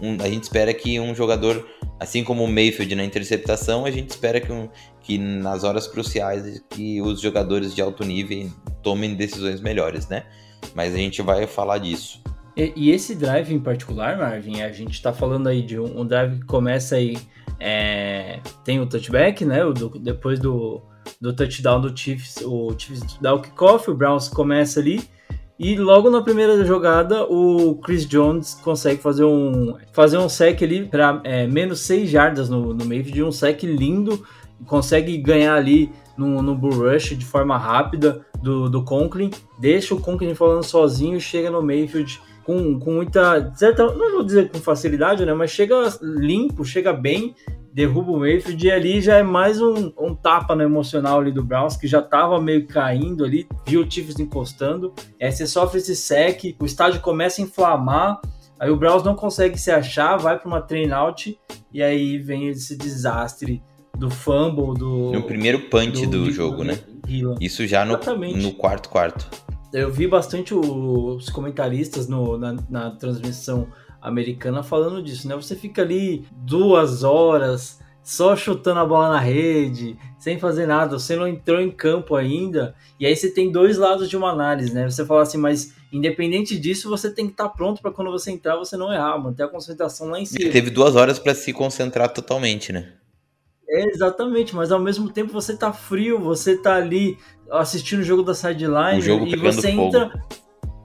um- 0.00 0.16
a 0.22 0.28
gente 0.28 0.44
espera 0.44 0.72
que 0.72 0.98
um 1.00 1.14
jogador, 1.14 1.66
assim 1.98 2.22
como 2.22 2.44
o 2.44 2.48
Mayfield 2.48 2.94
na 2.94 3.04
interceptação, 3.04 3.84
a 3.84 3.90
gente 3.90 4.10
espera 4.10 4.40
que, 4.40 4.52
um- 4.52 4.68
que 5.00 5.18
nas 5.18 5.64
horas 5.64 5.86
cruciais 5.88 6.62
que 6.70 7.00
os 7.02 7.20
jogadores 7.20 7.74
de 7.74 7.82
alto 7.82 8.04
nível 8.04 8.48
tomem 8.82 9.14
decisões 9.14 9.60
melhores, 9.60 10.08
né? 10.08 10.24
Mas 10.74 10.94
a 10.94 10.98
gente 10.98 11.20
vai 11.22 11.46
falar 11.46 11.78
disso. 11.78 12.22
E, 12.56 12.72
e 12.76 12.90
esse 12.90 13.14
drive 13.14 13.52
em 13.52 13.58
particular, 13.58 14.16
Marvin, 14.18 14.60
a 14.60 14.70
gente 14.70 15.00
tá 15.02 15.12
falando 15.12 15.48
aí 15.48 15.62
de 15.62 15.78
um, 15.80 16.00
um 16.02 16.06
drive 16.06 16.38
que 16.40 16.46
começa 16.46 16.96
aí. 16.96 17.16
é, 17.64 18.40
tem 18.64 18.80
o 18.80 18.86
touchback, 18.86 19.44
né? 19.44 19.64
o 19.64 19.72
do- 19.72 19.88
depois 19.98 20.38
do, 20.40 20.82
do 21.20 21.32
touchdown 21.32 21.80
do 21.80 21.96
Chiefs, 21.96 22.42
o 22.44 22.74
Chiefs 22.76 23.18
dá 23.20 23.34
o 23.34 23.40
kickoff, 23.40 23.90
o 23.90 23.94
Browns 23.94 24.28
começa 24.28 24.80
ali. 24.80 25.02
E 25.58 25.76
logo 25.76 26.10
na 26.10 26.22
primeira 26.22 26.64
jogada, 26.64 27.24
o 27.24 27.76
Chris 27.76 28.04
Jones 28.04 28.54
consegue 28.54 29.00
fazer 29.00 29.24
um, 29.24 29.76
fazer 29.92 30.18
um 30.18 30.28
sec 30.28 30.60
ali 30.62 30.86
para 30.86 31.22
menos 31.48 31.80
6 31.80 32.10
jardas 32.10 32.48
no, 32.48 32.74
no 32.74 32.84
meio 32.84 33.04
de 33.04 33.22
um 33.22 33.30
sec 33.30 33.62
lindo. 33.62 34.26
Consegue 34.66 35.16
ganhar 35.18 35.54
ali 35.54 35.92
no, 36.16 36.42
no 36.42 36.56
bull 36.56 36.72
rush 36.72 37.16
de 37.16 37.24
forma 37.24 37.56
rápida 37.56 38.24
do, 38.42 38.68
do 38.68 38.82
Conklin. 38.84 39.30
Deixa 39.58 39.94
o 39.94 40.00
Conklin 40.00 40.34
falando 40.34 40.64
sozinho, 40.64 41.20
chega 41.20 41.50
no 41.50 41.62
Mayfield 41.62 42.20
com, 42.44 42.78
com 42.78 42.92
muita. 42.94 43.52
Certa, 43.54 43.84
não 43.86 44.12
vou 44.12 44.24
dizer 44.24 44.50
com 44.50 44.58
facilidade, 44.58 45.24
né? 45.24 45.32
Mas 45.32 45.50
chega 45.50 45.76
limpo, 46.00 46.64
chega 46.64 46.92
bem, 46.92 47.34
derruba 47.72 48.12
o 48.12 48.18
Mayfield 48.20 48.66
e 48.66 48.70
ali 48.70 49.00
já 49.00 49.16
é 49.16 49.22
mais 49.22 49.60
um, 49.60 49.92
um 49.98 50.14
tapa 50.14 50.54
no 50.54 50.62
emocional 50.62 51.20
ali 51.20 51.32
do 51.32 51.42
Browns, 51.42 51.76
que 51.76 51.86
já 51.86 52.02
tava 52.02 52.40
meio 52.40 52.66
caindo 52.66 53.24
ali, 53.24 53.46
viu 53.66 53.82
o 53.82 53.90
Chiefs 53.90 54.18
encostando. 54.18 54.92
Aí 55.20 55.32
você 55.32 55.46
sofre 55.46 55.78
esse 55.78 55.96
sec, 55.96 56.54
o 56.60 56.66
estádio 56.66 57.00
começa 57.00 57.40
a 57.40 57.44
inflamar. 57.44 58.20
Aí 58.60 58.70
o 58.70 58.76
Browns 58.76 59.02
não 59.02 59.14
consegue 59.16 59.58
se 59.58 59.70
achar, 59.70 60.16
vai 60.18 60.38
para 60.38 60.46
uma 60.46 60.60
train 60.60 60.90
out 60.92 61.36
e 61.72 61.82
aí 61.82 62.18
vem 62.18 62.48
esse 62.48 62.76
desastre 62.76 63.62
do 63.98 64.08
fumble 64.10 64.74
do 64.78 65.10
No 65.12 65.22
primeiro 65.22 65.60
punch 65.68 66.06
do, 66.06 66.24
do 66.24 66.30
jogo, 66.30 66.62
né? 66.64 66.78
Isso 67.40 67.66
já 67.66 67.84
no, 67.84 67.94
no 68.40 68.52
quarto 68.52 68.88
quarto. 68.88 69.28
Eu 69.72 69.90
vi 69.90 70.06
bastante 70.06 70.54
os 70.54 71.28
comentaristas 71.30 72.06
no- 72.06 72.36
na, 72.36 72.54
na 72.68 72.90
transmissão 72.90 73.66
americana 74.02 74.62
falando 74.62 75.02
disso, 75.02 75.28
né? 75.28 75.36
Você 75.36 75.54
fica 75.54 75.82
ali 75.82 76.26
duas 76.32 77.04
horas 77.04 77.80
só 78.02 78.34
chutando 78.34 78.80
a 78.80 78.84
bola 78.84 79.10
na 79.10 79.20
rede, 79.20 79.96
sem 80.18 80.38
fazer 80.38 80.66
nada, 80.66 80.98
você 80.98 81.14
não 81.14 81.26
entrou 81.26 81.60
em 81.60 81.70
campo 81.70 82.16
ainda, 82.16 82.74
e 82.98 83.06
aí 83.06 83.14
você 83.14 83.30
tem 83.30 83.50
dois 83.50 83.78
lados 83.78 84.10
de 84.10 84.16
uma 84.16 84.30
análise, 84.30 84.74
né? 84.74 84.90
Você 84.90 85.06
fala 85.06 85.22
assim, 85.22 85.38
mas 85.38 85.74
independente 85.92 86.58
disso, 86.58 86.88
você 86.88 87.10
tem 87.14 87.26
que 87.26 87.32
estar 87.32 87.48
pronto 87.50 87.80
para 87.80 87.92
quando 87.92 88.10
você 88.10 88.32
entrar 88.32 88.56
você 88.56 88.76
não 88.76 88.92
errar, 88.92 89.18
manter 89.18 89.44
a 89.44 89.48
concentração 89.48 90.08
lá 90.08 90.18
em 90.18 90.22
Ele 90.22 90.26
cima. 90.26 90.50
teve 90.50 90.70
duas 90.70 90.96
horas 90.96 91.18
pra 91.18 91.34
se 91.34 91.52
concentrar 91.52 92.12
totalmente, 92.12 92.72
né? 92.72 92.92
É, 93.68 93.88
exatamente, 93.88 94.54
mas 94.54 94.72
ao 94.72 94.80
mesmo 94.80 95.08
tempo 95.08 95.32
você 95.32 95.56
tá 95.56 95.72
frio, 95.72 96.18
você 96.18 96.56
tá 96.56 96.74
ali 96.74 97.16
assistindo 97.50 98.00
o 98.00 98.04
jogo 98.04 98.22
da 98.22 98.34
sideline 98.34 99.00
jogo 99.00 99.26
e 99.26 99.36
você 99.36 99.72
fogo. 99.72 100.10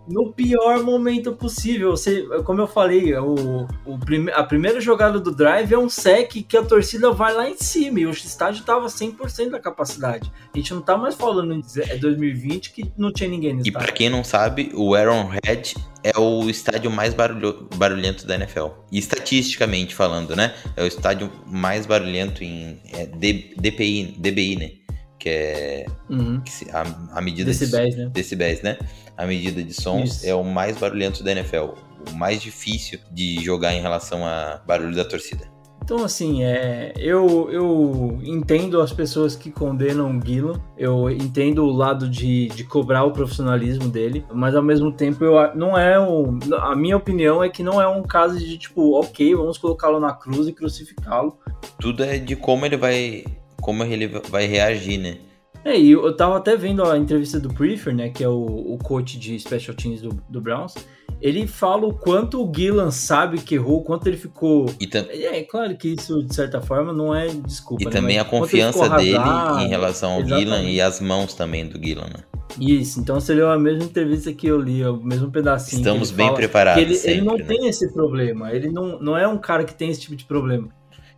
No 0.07 0.31
pior 0.31 0.83
momento 0.83 1.33
possível. 1.33 1.91
Você, 1.91 2.23
como 2.45 2.61
eu 2.61 2.67
falei, 2.67 3.13
o, 3.15 3.67
o 3.85 3.97
prime, 3.99 4.31
a 4.31 4.43
primeira 4.43 4.79
jogada 4.79 5.19
do 5.19 5.31
drive 5.35 5.73
é 5.73 5.77
um 5.77 5.89
sec 5.89 6.31
que 6.47 6.55
a 6.57 6.63
torcida 6.63 7.11
vai 7.11 7.33
lá 7.33 7.49
em 7.49 7.57
cima 7.57 7.99
e 7.99 8.05
o 8.05 8.11
estádio 8.11 8.63
tava 8.63 8.87
100% 8.87 9.49
da 9.49 9.59
capacidade. 9.59 10.31
A 10.53 10.57
gente 10.57 10.73
não 10.73 10.81
tá 10.81 10.97
mais 10.97 11.15
falando 11.15 11.53
em 11.53 11.61
é 11.77 11.97
2020 11.97 12.71
que 12.71 12.91
não 12.97 13.11
tinha 13.11 13.29
ninguém 13.29 13.53
no 13.53 13.59
E 13.61 13.71
pra 13.71 13.81
estádio. 13.81 13.93
quem 13.95 14.09
não 14.09 14.23
sabe, 14.23 14.71
o 14.73 14.95
Arrowhead 14.95 15.75
é 16.03 16.17
o 16.17 16.49
estádio 16.49 16.89
mais 16.89 17.13
barulho- 17.13 17.67
barulhento 17.75 18.25
da 18.25 18.35
NFL. 18.35 18.67
E 18.91 18.97
estatisticamente 18.97 19.93
falando, 19.93 20.35
né? 20.35 20.53
É 20.75 20.83
o 20.83 20.87
estádio 20.87 21.29
mais 21.45 21.85
barulhento 21.85 22.43
em 22.43 22.79
é, 22.93 23.05
D- 23.07 23.53
DPI, 23.57 24.15
DBI, 24.17 24.55
né? 24.55 24.71
Que 25.19 25.29
é 25.29 25.85
Uhum. 26.09 26.41
que 26.41 26.69
a, 26.71 26.83
a 27.17 27.21
medida 27.21 27.51
de 27.51 27.57
Decibéis, 27.57 27.95
né? 27.95 28.09
decibéis, 28.13 28.61
né? 28.61 28.77
A 29.17 29.25
medida 29.25 29.63
de 29.63 29.73
sons 29.73 30.17
Isso. 30.17 30.27
é 30.27 30.33
o 30.35 30.43
mais 30.43 30.77
barulhento 30.77 31.23
da 31.23 31.31
NFL. 31.31 31.73
O 32.11 32.15
mais 32.15 32.41
difícil 32.41 32.99
de 33.11 33.43
jogar 33.43 33.73
em 33.73 33.81
relação 33.81 34.25
a 34.25 34.61
barulho 34.65 34.95
da 34.95 35.03
torcida. 35.03 35.57
Então, 35.83 36.03
assim, 36.03 36.43
é, 36.43 36.91
eu, 36.97 37.49
eu 37.49 38.19
entendo 38.21 38.81
as 38.81 38.91
pessoas 38.91 39.37
que 39.37 39.49
condenam 39.49 40.17
o 40.17 40.21
Gillan, 40.25 40.59
eu 40.77 41.09
entendo 41.09 41.63
o 41.63 41.71
lado 41.71 42.09
de, 42.09 42.49
de 42.49 42.65
cobrar 42.65 43.05
o 43.05 43.11
profissionalismo 43.13 43.87
dele, 43.87 44.25
mas 44.33 44.53
ao 44.53 44.61
mesmo 44.61 44.91
tempo 44.91 45.23
eu, 45.23 45.55
não 45.55 45.77
é 45.77 45.97
um, 45.97 46.39
a 46.59 46.75
minha 46.75 46.97
opinião 46.97 47.41
é 47.41 47.47
que 47.47 47.63
não 47.63 47.81
é 47.81 47.87
um 47.87 48.03
caso 48.03 48.37
de 48.37 48.57
tipo, 48.57 48.99
ok, 48.99 49.33
vamos 49.33 49.57
colocá-lo 49.57 49.97
na 49.97 50.11
cruz 50.11 50.45
e 50.49 50.51
crucificá-lo. 50.51 51.37
Tudo 51.79 52.03
é 52.03 52.17
de 52.17 52.35
como 52.35 52.65
ele 52.65 52.75
vai. 52.75 53.23
Como 53.67 53.83
ele 53.83 54.07
vai 54.29 54.45
reagir, 54.47 54.97
né? 54.97 55.17
É, 55.65 55.77
e 55.77 55.91
eu 55.91 56.15
tava 56.15 56.37
até 56.37 56.55
vendo 56.55 56.81
a 56.85 56.97
entrevista 56.97 57.37
do 57.37 57.53
Prefer, 57.53 57.93
né, 57.93 58.07
que 58.07 58.23
é 58.23 58.29
o, 58.29 58.45
o 58.45 58.77
coach 58.77 59.19
de 59.19 59.37
special 59.37 59.75
teams 59.75 59.99
do, 59.99 60.17
do 60.29 60.39
Browns, 60.39 60.75
ele 61.21 61.45
fala 61.45 61.85
o 61.85 61.93
quanto 61.93 62.41
o 62.41 62.49
Gillan 62.55 62.91
sabe 62.91 63.39
que 63.39 63.55
errou, 63.55 63.79
o 63.79 63.83
quanto 63.83 64.07
ele 64.07 64.15
ficou 64.15 64.67
E, 64.79 64.87
tam- 64.87 65.05
É 65.11 65.43
claro 65.43 65.75
que 65.75 65.89
isso, 65.89 66.23
de 66.23 66.33
certa 66.33 66.61
forma, 66.61 66.93
não 66.93 67.13
é 67.13 67.27
desculpa. 67.27 67.83
e 67.83 67.85
né? 67.87 67.91
também 67.91 68.17
a 68.19 68.23
confiança 68.23 68.87
dele 68.91 69.17
em 69.59 69.67
relação 69.67 70.11
ao 70.13 70.19
exatamente. 70.21 70.45
Gillan 70.45 70.63
e 70.69 70.79
as 70.79 71.01
mãos 71.01 71.33
também 71.33 71.67
do 71.67 71.77
Gillan, 71.85 72.05
né? 72.05 72.23
Isso, 72.57 73.01
então 73.01 73.19
você 73.19 73.33
leu 73.33 73.51
a 73.51 73.59
mesma 73.59 73.83
entrevista 73.83 74.31
que 74.31 74.47
eu 74.47 74.57
li, 74.61 74.81
o 74.85 74.95
mesmo 75.03 75.29
pedacinho. 75.29 75.81
que 75.83 75.87
Estamos 75.89 76.11
bem 76.11 76.27
fala 76.27 76.37
preparados 76.37 76.81
ele, 76.81 76.93
ele 77.03 77.21
não 77.21 77.35
sempre, 77.37 77.43
né? 77.43 77.55
tem 77.59 77.67
esse 77.67 77.91
problema, 77.93 78.53
ele 78.53 78.71
não, 78.71 78.97
não 79.01 79.17
é 79.17 79.27
um 79.27 79.37
cara 79.37 79.65
que 79.65 79.73
tem 79.75 79.89
esse 79.89 79.99
tipo 79.99 80.15
de 80.15 80.23
problema. 80.23 80.69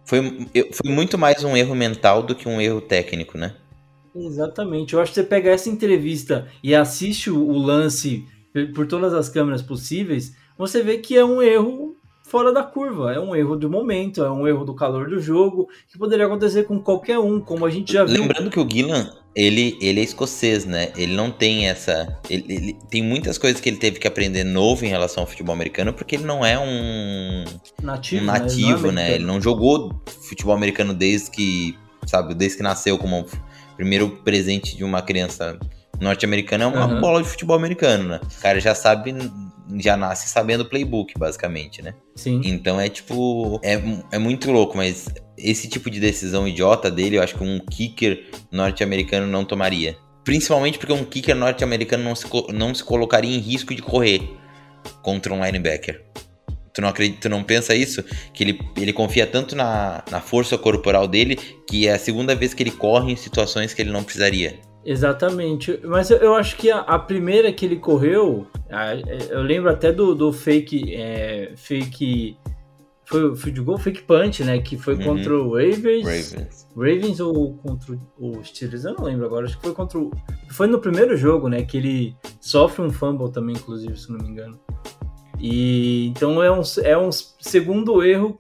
Foi, 0.10 0.24
foi 0.74 0.92
muito 0.92 1.20
mais 1.20 1.44
um 1.44 1.56
erro 1.56 1.76
mental 1.76 2.24
do 2.24 2.34
que 2.34 2.50
um 2.50 2.60
erro 2.60 2.82
técnico, 2.82 3.38
né? 3.38 3.54
Exatamente, 4.16 4.96
eu 4.96 5.00
acho 5.00 5.12
que 5.12 5.22
você 5.22 5.24
pega 5.24 5.52
essa 5.52 5.70
entrevista 5.70 6.48
e 6.64 6.74
assiste 6.74 7.30
o, 7.30 7.52
lance 7.52 8.26
por 8.74 8.88
todas 8.88 9.14
as 9.14 9.30
câmeras 9.30 9.62
possíveis, 9.62 10.36
você 10.58 10.82
vê 10.82 10.98
que 10.98 11.16
é 11.16 11.24
um 11.24 11.44
erro 11.44 11.96
fora 12.30 12.54
da 12.54 12.64
curva, 12.64 13.12
é 13.14 13.20
um 13.20 13.36
erro 13.36 13.56
do 13.56 13.70
momento, 13.70 14.24
é 14.24 14.32
um 14.32 14.48
erro 14.48 14.64
do 14.64 14.74
calor 14.74 15.10
do 15.10 15.20
jogo, 15.20 15.68
que 15.92 15.98
poderia 15.98 16.26
acontecer 16.26 16.64
com 16.64 16.80
qualquer 16.80 17.18
um, 17.18 17.40
como 17.40 17.66
a 17.66 17.70
gente 17.70 17.92
já 17.92 18.06
viu 18.06 18.22
Lembrando 18.22 18.50
que 18.50 18.60
o 18.60 18.70
Gillan, 18.70 19.10
ele, 19.36 19.78
ele 19.82 20.00
é 20.00 20.04
escocês, 20.04 20.64
né? 20.66 20.92
Ele 20.96 21.16
não 21.16 21.32
tem 21.32 21.68
essa. 21.68 22.20
Ele, 22.30 22.46
ele- 22.48 22.78
tem 22.90 23.02
muitas 23.04 23.38
coisas 23.38 23.60
que 23.60 23.68
ele 23.70 23.78
teve 23.78 24.00
que 24.00 24.08
aprender 24.08 24.44
novo 24.44 24.86
em 24.86 24.90
relação 24.90 25.24
ao 25.24 25.28
futebol 25.28 25.54
americano, 25.54 25.92
porque 25.92 26.16
ele 26.16 26.26
não 26.26 26.46
é 26.46 26.58
um, 26.60 27.46
nativo, 27.82 28.22
um 28.24 28.26
né? 28.26 28.38
É 28.38 28.40
nativo, 28.40 28.92
né? 28.92 29.16
Ele 29.16 29.26
não 29.26 29.42
jogou 29.42 30.02
futebol 30.28 30.54
americano 30.56 30.94
desde 30.94 31.32
que, 31.32 31.78
sabe, 32.06 32.34
desde 32.36 32.58
que 32.58 32.64
nasceu 32.64 32.98
como 32.98 33.22
o 33.22 33.26
primeiro 33.76 34.10
presente 34.24 34.78
de 34.78 34.84
uma 34.84 35.02
criança 35.02 35.58
norte-americana 36.00 36.64
é 36.64 36.68
uma 36.68 36.86
Aham. 36.86 37.02
bola 37.02 37.22
de 37.22 37.30
futebol 37.30 37.56
americano, 37.56 38.10
né? 38.10 38.22
O 38.38 38.42
cara 38.42 38.60
já 38.60 38.74
sabe, 38.74 39.16
já 39.78 39.96
nasce 39.98 40.30
sabendo 40.30 40.62
o 40.62 40.66
playbook, 40.66 41.14
basicamente, 41.18 41.82
né? 41.82 41.94
Sim. 42.16 42.42
Então 42.44 42.80
é 42.80 42.90
tipo. 42.90 43.60
É, 43.64 43.82
é 44.12 44.18
muito 44.18 44.52
louco, 44.52 44.78
mas 44.78 45.08
esse 45.38 45.68
tipo 45.68 45.90
de 45.90 46.00
decisão 46.00 46.48
idiota 46.48 46.90
dele, 46.92 47.18
eu 47.18 47.24
acho 47.24 47.36
que 47.36 47.44
um 47.44 47.60
kicker 47.60 48.30
norte-americano 48.52 49.28
não 49.28 49.46
tomaria. 49.46 49.98
Principalmente 50.24 50.78
porque 50.78 50.94
um 50.94 51.04
kicker 51.04 51.36
norte-americano 51.36 52.04
não 52.04 52.16
se, 52.16 52.26
não 52.54 52.76
se 52.76 52.84
colocaria 52.84 53.36
em 53.36 53.40
risco 53.40 53.74
de 53.74 53.82
correr 53.82 54.22
contra 55.02 55.34
um 55.34 55.44
linebacker. 55.44 56.04
Tu 56.74 56.82
não, 56.82 56.90
acredita, 56.90 57.22
tu 57.22 57.30
não 57.30 57.44
pensa 57.44 57.74
isso? 57.74 58.04
Que 58.34 58.44
ele, 58.44 58.60
ele 58.78 58.94
confia 58.94 59.26
tanto 59.26 59.56
na, 59.56 60.04
na 60.10 60.22
força 60.22 60.58
corporal 60.58 61.08
dele 61.08 61.36
que 61.68 61.88
é 61.88 61.94
a 61.94 62.00
segunda 62.00 62.36
vez 62.36 62.54
que 62.54 62.62
ele 62.62 62.72
corre 62.72 63.12
em 63.12 63.16
situações 63.16 63.74
que 63.74 63.82
ele 63.82 63.92
não 63.92 64.04
precisaria. 64.04 64.60
Exatamente. 64.86 65.80
Mas 65.84 66.10
eu, 66.10 66.18
eu 66.18 66.36
acho 66.36 66.56
que 66.58 66.72
a, 66.72 66.80
a 66.80 66.98
primeira 67.00 67.52
que 67.52 67.66
ele 67.66 67.76
correu, 67.78 68.48
a- 68.70 68.96
eu 69.30 69.42
lembro 69.42 69.70
até 69.70 69.92
do, 69.92 70.16
do 70.16 70.32
fake. 70.34 70.94
é, 70.96 71.54
fake. 71.56 72.38
Foi 73.06 73.24
o 73.32 73.36
field 73.36 73.62
goal, 73.62 73.78
fake 73.80 74.04
punch, 74.04 74.44
né? 74.44 74.60
Que 74.60 74.78
foi 74.78 74.94
Uhum. 74.96 75.04
contra 75.04 75.34
o 75.36 75.54
Ravens. 75.56 76.06
Ravens. 76.06 76.68
Ravens 76.78 77.20
ou 77.20 77.56
contra 77.58 77.98
o 78.20 78.44
Steelers? 78.44 78.86
Eu 78.86 78.94
não 78.94 79.04
lembro 79.06 79.26
agora. 79.26 79.48
Acho 79.48 79.58
que 79.58 79.64
foi 79.64 79.74
contra 79.74 79.98
o. 79.98 80.12
Foi 80.52 80.68
no 80.68 80.80
primeiro 80.80 81.18
jogo, 81.18 81.50
né? 81.50 81.64
Que 81.64 81.78
ele 81.78 82.16
sofre 82.40 82.84
um 82.86 82.92
fumble 82.92 83.32
também, 83.32 83.56
inclusive, 83.56 84.00
se 84.00 84.12
não 84.12 84.20
me 84.20 84.30
engano. 84.30 84.60
E 85.40 86.08
então 86.08 86.42
é 86.44 86.52
um, 86.52 86.62
é 86.84 86.98
um 86.98 87.10
segundo 87.12 88.04
erro, 88.04 88.40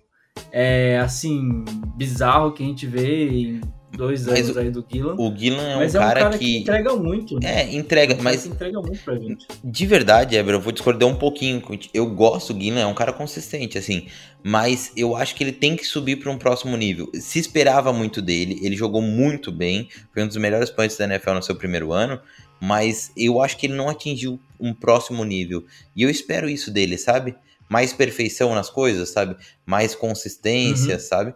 é, 0.51 0.99
assim, 0.99 1.63
bizarro 1.95 2.51
que 2.51 2.61
a 2.61 2.65
gente 2.67 2.85
vê. 2.85 3.27
em- 3.27 3.61
dois 3.91 4.25
Mas 4.25 4.45
anos 4.45 4.57
aí 4.57 4.69
do 4.71 4.85
Gillan. 4.91 5.15
O 5.17 5.35
Gillan 5.35 5.63
é 5.63 5.75
um, 5.75 5.79
mas 5.79 5.93
cara, 5.93 6.19
é 6.19 6.23
um 6.23 6.25
cara 6.27 6.37
que... 6.37 6.45
que. 6.45 6.57
entrega 6.59 6.95
muito, 6.95 7.39
né? 7.39 7.61
É, 7.63 7.75
entrega, 7.75 8.13
É 8.13 8.17
um 8.17 8.21
mas 8.23 8.45
entrega 8.45 8.81
muito 8.81 8.99
pra 9.03 9.15
gente. 9.15 9.47
de 9.63 9.85
verdade, 9.85 10.35
Eber, 10.35 10.55
eu 10.55 10.61
vou 10.61 10.71
discordar 10.71 11.07
um 11.09 11.15
pouquinho. 11.15 11.61
Eu 11.93 12.05
gosto 12.09 12.53
do 12.53 12.61
Gillan, 12.61 12.81
é 12.81 12.85
um 12.85 12.93
cara 12.93 13.11
consistente, 13.13 13.77
assim. 13.77 14.07
Mas 14.43 14.91
eu 14.95 15.15
acho 15.15 15.35
que 15.35 15.43
ele 15.43 15.51
tem 15.51 15.75
que 15.75 15.85
subir 15.85 16.15
para 16.17 16.31
um 16.31 16.37
próximo 16.37 16.77
nível. 16.77 17.09
Se 17.13 17.39
esperava 17.39 17.91
muito 17.91 18.21
dele, 18.21 18.59
ele 18.61 18.75
jogou 18.75 19.01
muito 19.01 19.51
bem, 19.51 19.89
foi 20.13 20.23
um 20.23 20.27
dos 20.27 20.37
melhores 20.37 20.69
points 20.69 20.95
da 20.97 21.05
NFL 21.05 21.31
no 21.33 21.43
seu 21.43 21.55
primeiro 21.55 21.91
ano. 21.91 22.19
Mas 22.61 23.11
eu 23.15 23.41
acho 23.41 23.57
que 23.57 23.67
ele 23.67 23.73
não 23.75 23.87
atingiu 23.89 24.39
um 24.59 24.73
próximo 24.73 25.23
nível. 25.23 25.63
E 25.95 26.03
eu 26.03 26.09
espero 26.09 26.49
isso 26.49 26.69
dele, 26.71 26.97
sabe? 26.97 27.35
Mais 27.69 27.93
perfeição 27.93 28.53
nas 28.53 28.69
coisas, 28.69 29.09
sabe? 29.09 29.35
Mais 29.65 29.95
consistência, 29.95 30.95
Uhum. 30.95 30.99
sabe? 30.99 31.33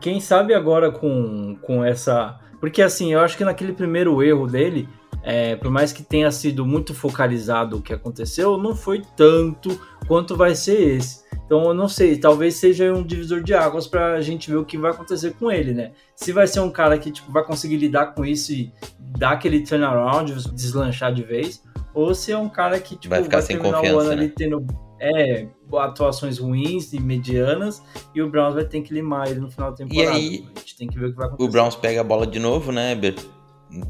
Quem 0.00 0.20
sabe 0.20 0.54
agora 0.54 0.90
com, 0.90 1.56
com 1.62 1.84
essa. 1.84 2.38
Porque 2.60 2.80
assim, 2.82 3.12
eu 3.12 3.20
acho 3.20 3.36
que 3.36 3.44
naquele 3.44 3.72
primeiro 3.72 4.22
erro 4.22 4.46
dele, 4.46 4.88
é, 5.22 5.56
por 5.56 5.70
mais 5.70 5.92
que 5.92 6.02
tenha 6.02 6.30
sido 6.30 6.64
muito 6.64 6.94
focalizado 6.94 7.76
o 7.76 7.82
que 7.82 7.92
aconteceu, 7.92 8.56
não 8.56 8.74
foi 8.74 9.02
tanto 9.16 9.78
quanto 10.06 10.36
vai 10.36 10.54
ser 10.54 10.96
esse. 10.96 11.26
Então 11.44 11.64
eu 11.64 11.74
não 11.74 11.88
sei, 11.88 12.16
talvez 12.16 12.56
seja 12.56 12.92
um 12.92 13.04
divisor 13.04 13.40
de 13.42 13.54
águas 13.54 13.86
pra 13.86 14.20
gente 14.20 14.50
ver 14.50 14.56
o 14.56 14.64
que 14.64 14.76
vai 14.76 14.90
acontecer 14.90 15.34
com 15.34 15.50
ele, 15.50 15.72
né? 15.72 15.92
Se 16.14 16.32
vai 16.32 16.46
ser 16.46 16.60
um 16.60 16.70
cara 16.70 16.98
que 16.98 17.10
tipo, 17.10 17.30
vai 17.30 17.44
conseguir 17.44 17.76
lidar 17.76 18.14
com 18.14 18.24
isso 18.24 18.52
e 18.52 18.72
dar 18.98 19.32
aquele 19.32 19.64
turnaround, 19.64 20.32
deslanchar 20.52 21.12
de 21.12 21.22
vez, 21.22 21.62
ou 21.94 22.14
se 22.14 22.32
é 22.32 22.38
um 22.38 22.48
cara 22.48 22.80
que 22.80 22.96
tipo, 22.96 23.14
Vai 23.14 23.22
ficar 23.22 23.42
sem 23.42 23.56
terminar 23.56 23.78
o 23.78 23.80
confiança, 23.80 24.06
ano 24.06 24.16
né? 24.16 24.22
ali 24.22 24.28
tendo 24.28 24.66
é, 25.00 25.46
atuações 25.78 26.38
ruins 26.38 26.92
e 26.92 27.00
medianas, 27.00 27.82
e 28.14 28.22
o 28.22 28.30
Browns 28.30 28.54
vai 28.54 28.64
ter 28.64 28.80
que 28.82 28.92
limar 28.92 29.28
ele 29.28 29.40
no 29.40 29.50
final 29.50 29.70
da 29.70 29.76
temporada. 29.76 30.16
aí, 30.16 30.46
a 30.54 30.58
gente 30.58 30.76
tem 30.76 30.88
que 30.88 30.98
ver 30.98 31.06
o 31.06 31.10
que 31.10 31.16
vai 31.16 31.26
acontecer. 31.26 31.48
O 31.48 31.52
Browns 31.52 31.76
pega 31.76 32.00
a 32.00 32.04
bola 32.04 32.26
de 32.26 32.38
novo, 32.38 32.72
né, 32.72 32.92
Eber? 32.92 33.14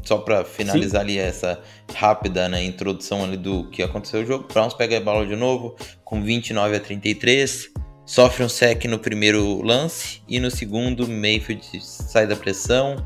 Só 0.03 0.17
pra 0.17 0.43
finalizar 0.43 1.01
ali 1.01 1.17
essa 1.17 1.61
rápida 1.93 2.49
né, 2.49 2.63
introdução 2.63 3.23
ali 3.23 3.37
do 3.37 3.69
que 3.69 3.83
aconteceu 3.83 4.21
no 4.21 4.25
jogo. 4.25 4.45
O 4.49 4.53
Browns 4.53 4.73
pega 4.73 4.97
a 4.97 4.99
bola 4.99 5.25
de 5.25 5.35
novo 5.35 5.75
com 6.03 6.21
29 6.21 6.75
a 6.75 6.79
33. 6.79 7.71
Sofre 8.03 8.43
um 8.43 8.49
sec 8.49 8.85
no 8.85 8.97
primeiro 8.97 9.61
lance 9.61 10.21
e 10.27 10.39
no 10.39 10.49
segundo 10.49 11.07
Mayfield 11.07 11.61
sai 11.79 12.25
da 12.25 12.35
pressão 12.35 13.05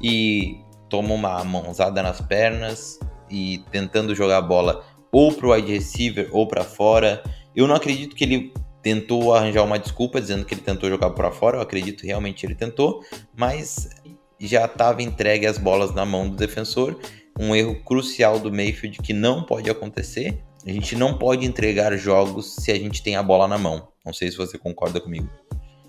e 0.00 0.58
toma 0.88 1.14
uma 1.14 1.42
mãozada 1.42 2.02
nas 2.02 2.20
pernas 2.20 3.00
e 3.30 3.64
tentando 3.70 4.14
jogar 4.14 4.38
a 4.38 4.42
bola 4.42 4.84
ou 5.10 5.32
pro 5.32 5.52
wide 5.52 5.72
receiver 5.72 6.28
ou 6.32 6.46
pra 6.46 6.64
fora. 6.64 7.22
Eu 7.54 7.66
não 7.66 7.74
acredito 7.74 8.16
que 8.16 8.24
ele 8.24 8.52
tentou 8.82 9.34
arranjar 9.34 9.62
uma 9.62 9.78
desculpa 9.78 10.20
dizendo 10.20 10.44
que 10.44 10.54
ele 10.54 10.60
tentou 10.60 10.88
jogar 10.88 11.10
pra 11.10 11.30
fora. 11.30 11.58
Eu 11.58 11.62
acredito 11.62 12.04
realmente 12.04 12.40
que 12.40 12.46
ele 12.46 12.54
tentou, 12.54 13.04
mas 13.36 13.88
já 14.40 14.64
estava 14.64 15.02
entregue 15.02 15.46
as 15.46 15.56
bolas 15.56 15.94
na 15.94 16.04
mão 16.04 16.28
do 16.28 16.36
defensor. 16.36 16.98
Um 17.38 17.54
erro 17.54 17.82
crucial 17.84 18.38
do 18.38 18.52
Mayfield 18.52 18.98
que 18.98 19.12
não 19.12 19.44
pode 19.44 19.70
acontecer. 19.70 20.38
A 20.66 20.70
gente 20.70 20.94
não 20.96 21.16
pode 21.16 21.46
entregar 21.46 21.96
jogos 21.96 22.54
se 22.56 22.70
a 22.70 22.74
gente 22.74 23.02
tem 23.02 23.16
a 23.16 23.22
bola 23.22 23.48
na 23.48 23.58
mão. 23.58 23.88
Não 24.04 24.12
sei 24.12 24.30
se 24.30 24.36
você 24.36 24.58
concorda 24.58 25.00
comigo. 25.00 25.28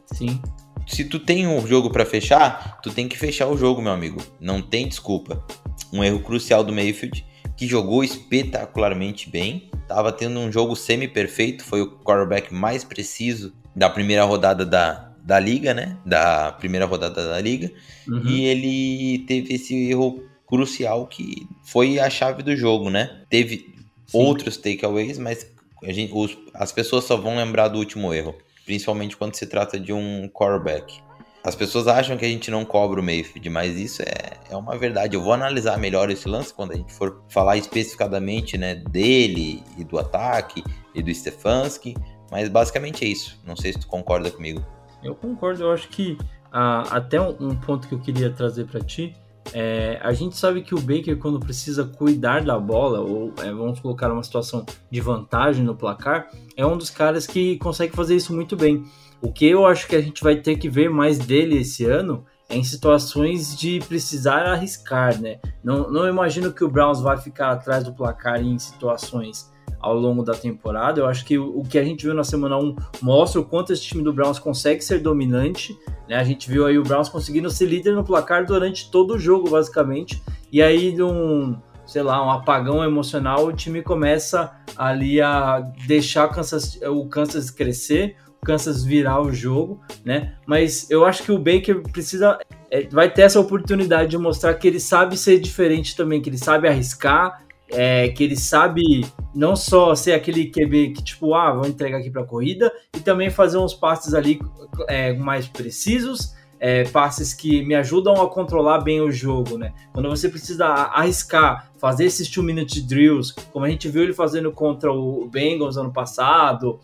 Sim. 0.06 0.42
Se 0.88 1.06
tu 1.06 1.20
tem 1.20 1.48
um 1.48 1.66
jogo 1.66 1.90
pra 1.90 2.06
fechar, 2.06 2.80
tu 2.82 2.92
tem 2.92 3.08
que 3.08 3.18
fechar 3.18 3.48
o 3.48 3.58
jogo, 3.58 3.82
meu 3.82 3.92
amigo. 3.92 4.22
Não 4.40 4.62
tem 4.62 4.88
desculpa. 4.88 5.46
Um 5.92 6.04
erro 6.04 6.20
crucial 6.20 6.64
do 6.64 6.74
Mayfield, 6.74 7.26
que 7.58 7.68
jogou 7.68 8.04
espetacularmente 8.04 9.30
bem. 9.30 9.70
Tava 9.88 10.12
tendo 10.12 10.40
um 10.40 10.52
jogo 10.52 10.76
semi-perfeito, 10.76 11.64
foi 11.64 11.82
o 11.82 11.92
quarterback 12.00 12.54
mais 12.54 12.84
preciso 12.84 13.54
da 13.76 13.90
primeira 13.90 14.24
rodada 14.24 14.66
da, 14.66 15.12
da 15.24 15.40
liga, 15.40 15.74
né? 15.74 15.98
Da 16.06 16.52
primeira 16.54 16.86
rodada 16.86 17.30
da 17.30 17.40
liga. 17.40 17.72
Uhum. 18.08 18.24
E 18.28 18.46
ele 18.46 19.20
teve 19.26 19.54
esse 19.54 19.90
erro 19.90 20.24
crucial 20.48 21.08
que 21.08 21.48
foi 21.64 22.00
a 22.00 22.10
chave 22.10 22.44
do 22.44 22.56
jogo, 22.56 22.90
né? 22.90 23.22
Teve 23.30 23.74
Sim. 24.06 24.18
outros 24.18 24.58
takeaways, 24.58 25.18
mas 25.18 25.48
a 25.84 25.92
gente, 25.92 26.12
os- 26.14 26.38
as 26.54 26.72
pessoas 26.72 27.04
só 27.06 27.18
vão 27.18 27.36
lembrar 27.36 27.68
do 27.68 27.80
último 27.80 28.14
erro, 28.14 28.36
principalmente 28.66 29.18
quando 29.18 29.36
se 29.36 29.46
trata 29.48 29.80
de 29.80 29.92
um 29.92 30.30
quarterback. 30.30 31.02
As 31.44 31.56
pessoas 31.56 31.88
acham 31.88 32.16
que 32.16 32.24
a 32.24 32.28
gente 32.28 32.50
não 32.50 32.64
cobra 32.64 33.02
o 33.02 33.04
Mayfield, 33.04 33.50
mas 33.50 33.76
isso 33.76 34.02
é, 34.02 34.38
é 34.50 34.56
uma 34.56 34.78
verdade. 34.78 35.16
Eu 35.16 35.22
vou 35.22 35.34
analisar 35.34 35.78
melhor 35.78 36.10
esse 36.10 36.28
lance 36.28 36.54
quando 36.54 36.72
a 36.72 36.76
gente 36.76 36.94
for 36.94 37.22
falar 37.28 37.58
especificadamente 37.58 38.58
né, 38.58 38.76
dele 38.76 39.62
e 39.78 39.84
do 39.84 40.00
ataque 40.00 40.64
e 40.96 41.04
do 41.04 41.14
Stefanski, 41.14 41.98
mas 42.32 42.48
basicamente 42.48 43.04
é 43.04 43.10
isso. 43.10 43.38
Não 43.46 43.58
sei 43.58 43.74
se 43.74 43.80
tu 43.80 43.88
concorda 43.88 44.32
comigo. 44.32 44.66
Eu 45.04 45.16
concordo, 45.16 45.64
eu 45.64 45.72
acho 45.74 45.90
que 45.90 46.18
ah, 46.50 46.84
até 46.90 47.20
um, 47.20 47.36
um 47.40 47.56
ponto 47.56 47.90
que 47.90 47.94
eu 47.94 48.00
queria 48.00 48.30
trazer 48.30 48.66
para 48.66 48.80
ti 48.80 49.14
é 49.52 50.00
a 50.02 50.14
gente 50.14 50.38
sabe 50.38 50.62
que 50.62 50.74
o 50.74 50.80
Baker 50.80 51.18
quando 51.18 51.40
precisa 51.40 51.84
cuidar 51.84 52.44
da 52.44 52.58
bola 52.58 53.02
ou 53.02 53.34
é, 53.42 53.52
vamos 53.52 53.80
colocar 53.80 54.10
uma 54.12 54.24
situação 54.24 54.66
de 54.90 55.02
vantagem 55.02 55.66
no 55.66 55.76
placar 55.76 56.30
é 56.56 56.66
um 56.66 56.78
dos 56.78 56.90
caras 56.90 57.28
que 57.28 57.58
consegue 57.58 57.96
fazer 57.96 58.16
isso 58.16 58.34
muito 58.34 58.56
bem. 58.56 58.86
O 59.24 59.32
que 59.32 59.48
eu 59.48 59.66
acho 59.66 59.88
que 59.88 59.96
a 59.96 60.02
gente 60.02 60.22
vai 60.22 60.36
ter 60.36 60.58
que 60.58 60.68
ver 60.68 60.90
mais 60.90 61.18
dele 61.18 61.58
esse 61.60 61.86
ano 61.86 62.26
é 62.50 62.58
em 62.58 62.64
situações 62.64 63.58
de 63.58 63.80
precisar 63.88 64.46
arriscar, 64.46 65.20
né? 65.20 65.40
Não, 65.64 65.90
não 65.90 66.10
imagino 66.10 66.52
que 66.52 66.62
o 66.62 66.70
Browns 66.70 67.00
vai 67.00 67.18
ficar 67.18 67.52
atrás 67.52 67.86
do 67.86 67.94
placar 67.94 68.42
em 68.42 68.60
situações 68.60 69.50
ao 69.80 69.96
longo 69.96 70.24
da 70.24 70.34
temporada. 70.34 71.00
Eu 71.00 71.08
acho 71.08 71.24
que 71.24 71.38
o, 71.38 71.60
o 71.60 71.64
que 71.64 71.80
a 71.80 71.84
gente 71.86 72.04
viu 72.04 72.14
na 72.14 72.26
semana 72.26 72.58
1 72.58 72.76
mostra 73.02 73.40
o 73.40 73.46
quanto 73.46 73.72
esse 73.72 73.84
time 73.84 74.04
do 74.04 74.12
Browns 74.12 74.40
consegue 74.40 74.84
ser 74.84 75.00
dominante. 75.00 75.74
Né? 76.10 76.18
A 76.18 76.24
gente 76.26 76.50
viu 76.50 76.66
aí 76.66 76.78
o 76.78 76.84
Browns 76.84 77.08
conseguindo 77.08 77.50
ser 77.50 77.68
líder 77.68 77.96
no 77.96 78.04
placar 78.04 78.46
durante 78.46 78.92
todo 78.92 79.14
o 79.14 79.20
jogo, 79.20 79.50
basicamente. 79.50 80.22
E 80.52 80.62
aí, 80.62 80.94
num, 80.94 81.58
sei 81.86 82.04
lá, 82.04 82.26
um 82.26 82.30
apagão 82.30 82.84
emocional, 82.84 83.46
o 83.46 83.54
time 83.54 83.82
começa 83.82 84.52
ali 84.76 85.22
a 85.22 85.62
deixar 85.88 86.26
o 86.26 86.30
Kansas, 86.30 86.78
o 86.82 87.08
Kansas 87.08 87.50
crescer, 87.50 88.18
Kansas 88.44 88.84
virar 88.84 89.22
o 89.22 89.32
jogo, 89.32 89.80
né? 90.04 90.36
Mas 90.46 90.90
eu 90.90 91.06
acho 91.06 91.24
que 91.24 91.32
o 91.32 91.40
Baker 91.40 91.82
precisa. 91.92 92.38
é, 92.70 92.88
vai 92.88 93.10
ter 93.10 93.24
essa 93.24 93.40
oportunidade 93.40 94.12
de 94.12 94.18
mostrar 94.18 94.54
que 94.56 94.68
ele 94.68 94.80
sabe 94.80 95.18
ser 95.18 95.40
diferente 95.40 95.96
também, 95.96 96.22
que 96.22 96.30
ele 96.30 96.38
sabe 96.38 96.68
arriscar, 96.68 97.44
é, 97.70 98.10
que 98.10 98.24
ele 98.24 98.36
sabe 98.36 99.06
não 99.34 99.56
só 99.56 99.96
ser 99.96 100.14
aquele 100.14 100.46
QB 100.46 100.94
que, 100.94 101.04
tipo, 101.04 101.34
ah, 101.34 101.54
vou 101.54 101.66
entregar 101.66 102.00
aqui 102.00 102.10
para 102.10 102.24
corrida, 102.24 102.72
e 102.96 103.00
também 103.00 103.30
fazer 103.30 103.58
uns 103.58 103.74
passes 103.74 104.14
ali 104.14 104.40
é, 104.88 105.14
mais 105.14 105.48
precisos, 105.48 106.36
é, 106.60 106.86
passes 106.86 107.34
que 107.34 107.62
me 107.66 107.76
ajudam 107.76 108.14
a 108.22 108.30
controlar 108.30 108.80
bem 108.80 109.02
o 109.02 109.12
jogo, 109.12 109.58
né? 109.58 109.74
Quando 109.92 110.10
você 110.10 110.30
precisa 110.30 110.66
arriscar, 110.66 111.70
fazer 111.78 112.06
esses 112.06 112.30
two-minute 112.30 112.82
drills, 112.82 113.36
como 113.52 113.66
a 113.66 113.70
gente 113.70 113.90
viu 113.90 114.04
ele 114.04 114.14
fazendo 114.14 114.50
contra 114.52 114.90
o 114.90 115.28
Bengals 115.28 115.76
ano 115.76 115.92
passado, 115.92 116.80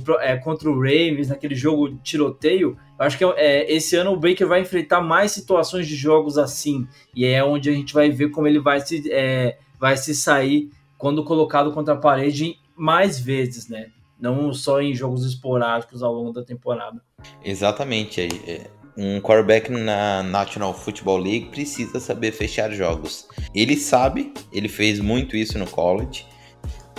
pro- 0.00 0.18
é, 0.20 0.36
contra 0.36 0.68
o 0.70 0.74
Ravens, 0.74 1.28
naquele 1.28 1.54
jogo 1.54 1.94
tiroteio, 2.02 2.76
eu 2.98 3.04
acho 3.06 3.16
que 3.18 3.24
é, 3.24 3.72
esse 3.72 3.96
ano 3.96 4.12
o 4.12 4.16
Baker 4.16 4.46
vai 4.46 4.60
enfrentar 4.60 5.00
mais 5.00 5.32
situações 5.32 5.86
de 5.88 5.96
jogos 5.96 6.36
assim, 6.38 6.86
e 7.14 7.24
é 7.24 7.42
onde 7.44 7.70
a 7.70 7.72
gente 7.72 7.92
vai 7.94 8.10
ver 8.10 8.30
como 8.30 8.46
ele 8.46 8.58
vai 8.60 8.80
se, 8.80 9.02
é, 9.12 9.58
vai 9.78 9.96
se 9.96 10.14
sair 10.14 10.70
quando 10.98 11.24
colocado 11.24 11.72
contra 11.72 11.94
a 11.94 11.96
parede 11.96 12.56
mais 12.76 13.18
vezes, 13.18 13.68
né? 13.68 13.86
Não 14.20 14.52
só 14.52 14.82
em 14.82 14.94
jogos 14.94 15.24
esporádicos 15.24 16.02
ao 16.02 16.12
longo 16.12 16.32
da 16.32 16.42
temporada. 16.44 17.00
Exatamente. 17.42 18.20
é- 18.20 18.28
é, 18.50 18.66
Um 18.96 19.18
quarterback 19.20 19.70
na 19.70 20.22
National 20.22 20.74
Football 20.74 21.18
League 21.18 21.46
precisa 21.46 21.98
saber 22.00 22.32
fechar 22.32 22.70
jogos. 22.72 23.26
Ele 23.54 23.76
sabe, 23.76 24.34
ele 24.52 24.68
fez 24.68 24.98
muito 25.00 25.36
isso 25.36 25.56
no 25.58 25.66
college. 25.66 26.26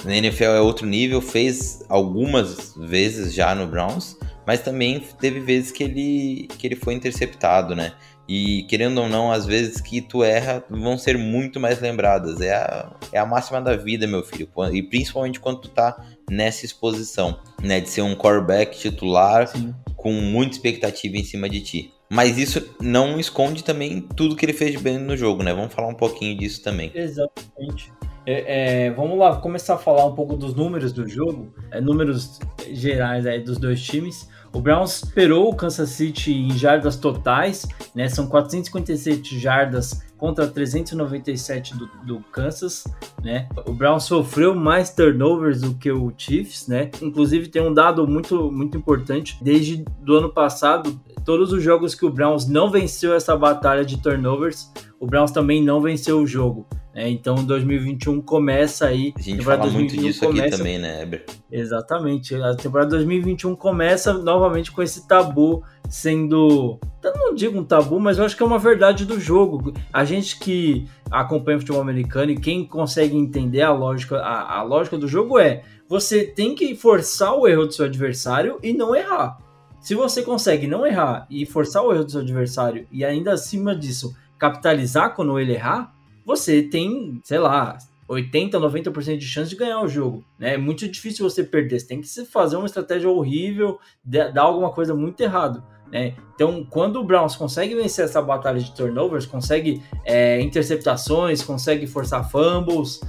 Na 0.04 0.16
NFL 0.16 0.44
é 0.44 0.62
outro 0.62 0.88
nível, 0.88 1.22
fez 1.22 1.84
algumas 1.88 2.74
vezes 2.76 3.34
já 3.34 3.54
no 3.54 3.68
Browns, 3.68 4.18
mas 4.46 4.62
também 4.62 5.00
teve 5.20 5.40
vezes 5.40 5.72
que 5.72 5.84
ele, 5.84 6.48
que 6.58 6.68
ele 6.68 6.76
foi 6.76 6.94
interceptado, 6.94 7.76
né? 7.76 7.94
E 8.28 8.64
querendo 8.64 9.02
ou 9.02 9.10
não, 9.10 9.32
as 9.32 9.46
vezes 9.46 9.82
que 9.82 10.00
tu 10.00 10.24
erra 10.24 10.64
vão 10.70 10.98
ser 10.98 11.18
muito 11.18 11.60
mais 11.60 11.82
lembradas. 11.82 12.40
É 12.40 12.54
a, 12.54 12.90
é 13.12 13.20
a 13.20 13.26
máxima 13.26 13.62
da 13.62 13.76
vida, 13.76 14.08
meu 14.08 14.24
filho. 14.24 14.50
E 14.72 14.82
principalmente 14.82 15.40
quando 15.40 15.62
tu 15.62 15.70
tá 15.70 16.02
nessa 16.30 16.66
exposição, 16.66 17.40
né? 17.62 17.82
De 17.82 17.90
ser 17.90 18.02
um 18.02 18.16
quarterback 18.16 18.80
titular 18.80 19.48
Sim. 19.48 19.76
com 19.98 20.14
muita 20.14 20.56
expectativa 20.56 21.18
em 21.18 21.24
cima 21.24 21.50
de 21.50 21.62
ti. 21.62 21.94
Mas 22.10 22.38
isso 22.38 22.76
não 22.82 23.20
esconde 23.20 23.64
também 23.64 24.02
tudo 24.02 24.36
que 24.36 24.46
ele 24.46 24.54
fez 24.54 24.72
de 24.72 24.78
bem 24.78 24.98
no 24.98 25.16
jogo, 25.16 25.44
né? 25.44 25.54
Vamos 25.54 25.74
falar 25.74 25.88
um 25.88 25.96
pouquinho 25.96 26.38
disso 26.38 26.64
também. 26.64 26.92
Exatamente. 26.94 27.92
É, 28.26 28.86
é, 28.86 28.92
vamos 28.92 29.18
lá 29.18 29.36
começar 29.38 29.76
a 29.76 29.78
falar 29.78 30.06
um 30.06 30.14
pouco 30.14 30.36
dos 30.36 30.54
números 30.54 30.94
do 30.94 31.08
jogo, 31.08 31.54
é, 31.72 31.82
números 31.82 32.40
gerais 32.72 33.26
aí 33.26 33.40
dos 33.40 33.58
dois 33.58 33.82
times. 33.82 34.30
O 34.54 34.60
Browns 34.60 34.92
superou 34.92 35.50
o 35.50 35.56
Kansas 35.56 35.90
City 35.90 36.34
em 36.34 36.52
jardas 36.52 36.98
totais, 36.98 37.66
né? 37.96 38.10
São 38.10 38.28
457 38.28 39.40
jardas 39.40 40.04
contra 40.18 40.46
397 40.46 41.76
do, 41.78 41.90
do 42.06 42.20
Kansas, 42.32 42.84
né? 43.24 43.48
O 43.66 43.74
Browns 43.74 44.04
sofreu 44.04 44.54
mais 44.54 44.94
turnovers 44.94 45.62
do 45.62 45.74
que 45.76 45.90
o 45.90 46.14
Chiefs, 46.16 46.68
né? 46.68 46.92
Inclusive 47.02 47.48
tem 47.48 47.62
um 47.62 47.74
dado 47.74 48.06
muito 48.06 48.52
muito 48.52 48.78
importante 48.78 49.38
desde 49.42 49.86
do 50.02 50.18
ano 50.18 50.30
passado, 50.30 51.00
todos 51.26 51.52
os 51.52 51.64
jogos 51.64 51.96
que 51.96 52.06
o 52.06 52.10
Browns 52.10 52.48
não 52.48 52.70
venceu 52.70 53.14
essa 53.14 53.36
batalha 53.36 53.86
de 53.86 54.02
turnovers, 54.02 54.72
o 55.00 55.06
Browns 55.06 55.32
também 55.32 55.64
não 55.64 55.82
venceu 55.82 56.20
o 56.20 56.28
jogo. 56.28 56.68
Né? 56.94 57.10
Então 57.10 57.36
2021 57.36 58.22
começa 58.22 58.88
aí. 58.88 59.14
A 59.18 59.22
gente 59.22 59.44
fala 59.44 59.66
muito 59.68 59.96
disso 59.96 60.26
começa... 60.26 60.48
aqui 60.48 60.58
também, 60.58 60.80
né, 60.80 61.04
Eber? 61.04 61.26
Exatamente. 61.52 62.36
A 62.36 62.56
temporada 62.56 62.92
2021 62.92 63.56
começa 63.56 64.14
novamente 64.14 64.72
com 64.72 64.82
esse 64.82 65.08
tabu 65.08 65.64
sendo. 65.90 66.80
Eu 67.04 67.14
não 67.16 67.34
digo 67.34 67.60
um 67.60 67.64
tabu, 67.64 68.00
mas 68.00 68.18
eu 68.18 68.26
acho 68.26 68.36
que 68.36 68.44
é 68.44 68.46
uma 68.46 68.60
verdade 68.60 69.06
do 69.06 69.20
jogo. 69.20 69.74
A 69.92 70.04
gente 70.04 70.38
que 70.40 70.86
acompanha 71.10 71.58
o 71.58 71.60
futebol 71.62 71.82
americano 71.82 72.32
e 72.32 72.38
quem 72.38 72.66
consegue 72.66 73.16
entender 73.16 73.62
a 73.62 73.72
lógica, 73.72 74.18
a, 74.18 74.60
a 74.60 74.64
lógica 74.64 74.98
do 74.98 75.08
jogo 75.08 75.40
é 75.40 75.64
você 75.88 76.24
tem 76.24 76.56
que 76.56 76.76
forçar 76.76 77.34
o 77.34 77.48
erro 77.48 77.66
do 77.66 77.74
seu 77.74 77.86
adversário 77.86 78.58
e 78.64 78.72
não 78.74 78.96
errar. 78.96 79.38
Se 79.82 79.96
você 79.96 80.22
consegue 80.22 80.68
não 80.68 80.86
errar 80.86 81.26
e 81.30 81.46
forçar 81.46 81.84
o 81.84 81.92
erro 81.92 82.06
do 82.06 82.12
seu 82.12 82.22
adversário 82.22 82.88
e 82.92 83.04
ainda 83.04 83.34
acima 83.34 83.76
disso 83.76 84.16
capitalizar 84.38 85.16
quando 85.16 85.40
ele 85.40 85.54
errar, 85.54 85.94
você 86.24 86.62
tem, 86.62 87.20
sei 87.24 87.40
lá, 87.40 87.78
80, 88.08 88.60
90% 88.60 89.18
de 89.18 89.26
chance 89.26 89.50
de 89.50 89.56
ganhar 89.56 89.82
o 89.82 89.88
jogo. 89.88 90.24
Né? 90.38 90.54
É 90.54 90.58
muito 90.58 90.88
difícil 90.88 91.28
você 91.28 91.44
perder. 91.44 91.80
Você 91.80 91.88
tem 91.88 92.00
que 92.00 92.26
fazer 92.26 92.58
uma 92.58 92.68
estratégia 92.68 93.10
horrível, 93.10 93.80
dar 94.04 94.42
alguma 94.42 94.72
coisa 94.72 94.94
muito 94.94 95.20
errado. 95.22 95.64
Né? 95.92 96.14
Então, 96.36 96.66
quando 96.70 96.98
o 96.98 97.04
Browns 97.04 97.36
consegue 97.36 97.74
vencer 97.74 98.06
essa 98.06 98.22
batalha 98.22 98.60
de 98.60 98.72
turnovers, 98.74 99.26
consegue 99.26 99.82
é, 100.06 100.40
interceptações, 100.42 101.42
consegue 101.42 101.88
forçar 101.88 102.30
fumbles, 102.30 103.02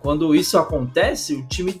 quando 0.00 0.34
isso 0.34 0.58
acontece, 0.58 1.34
o 1.34 1.46
time 1.46 1.80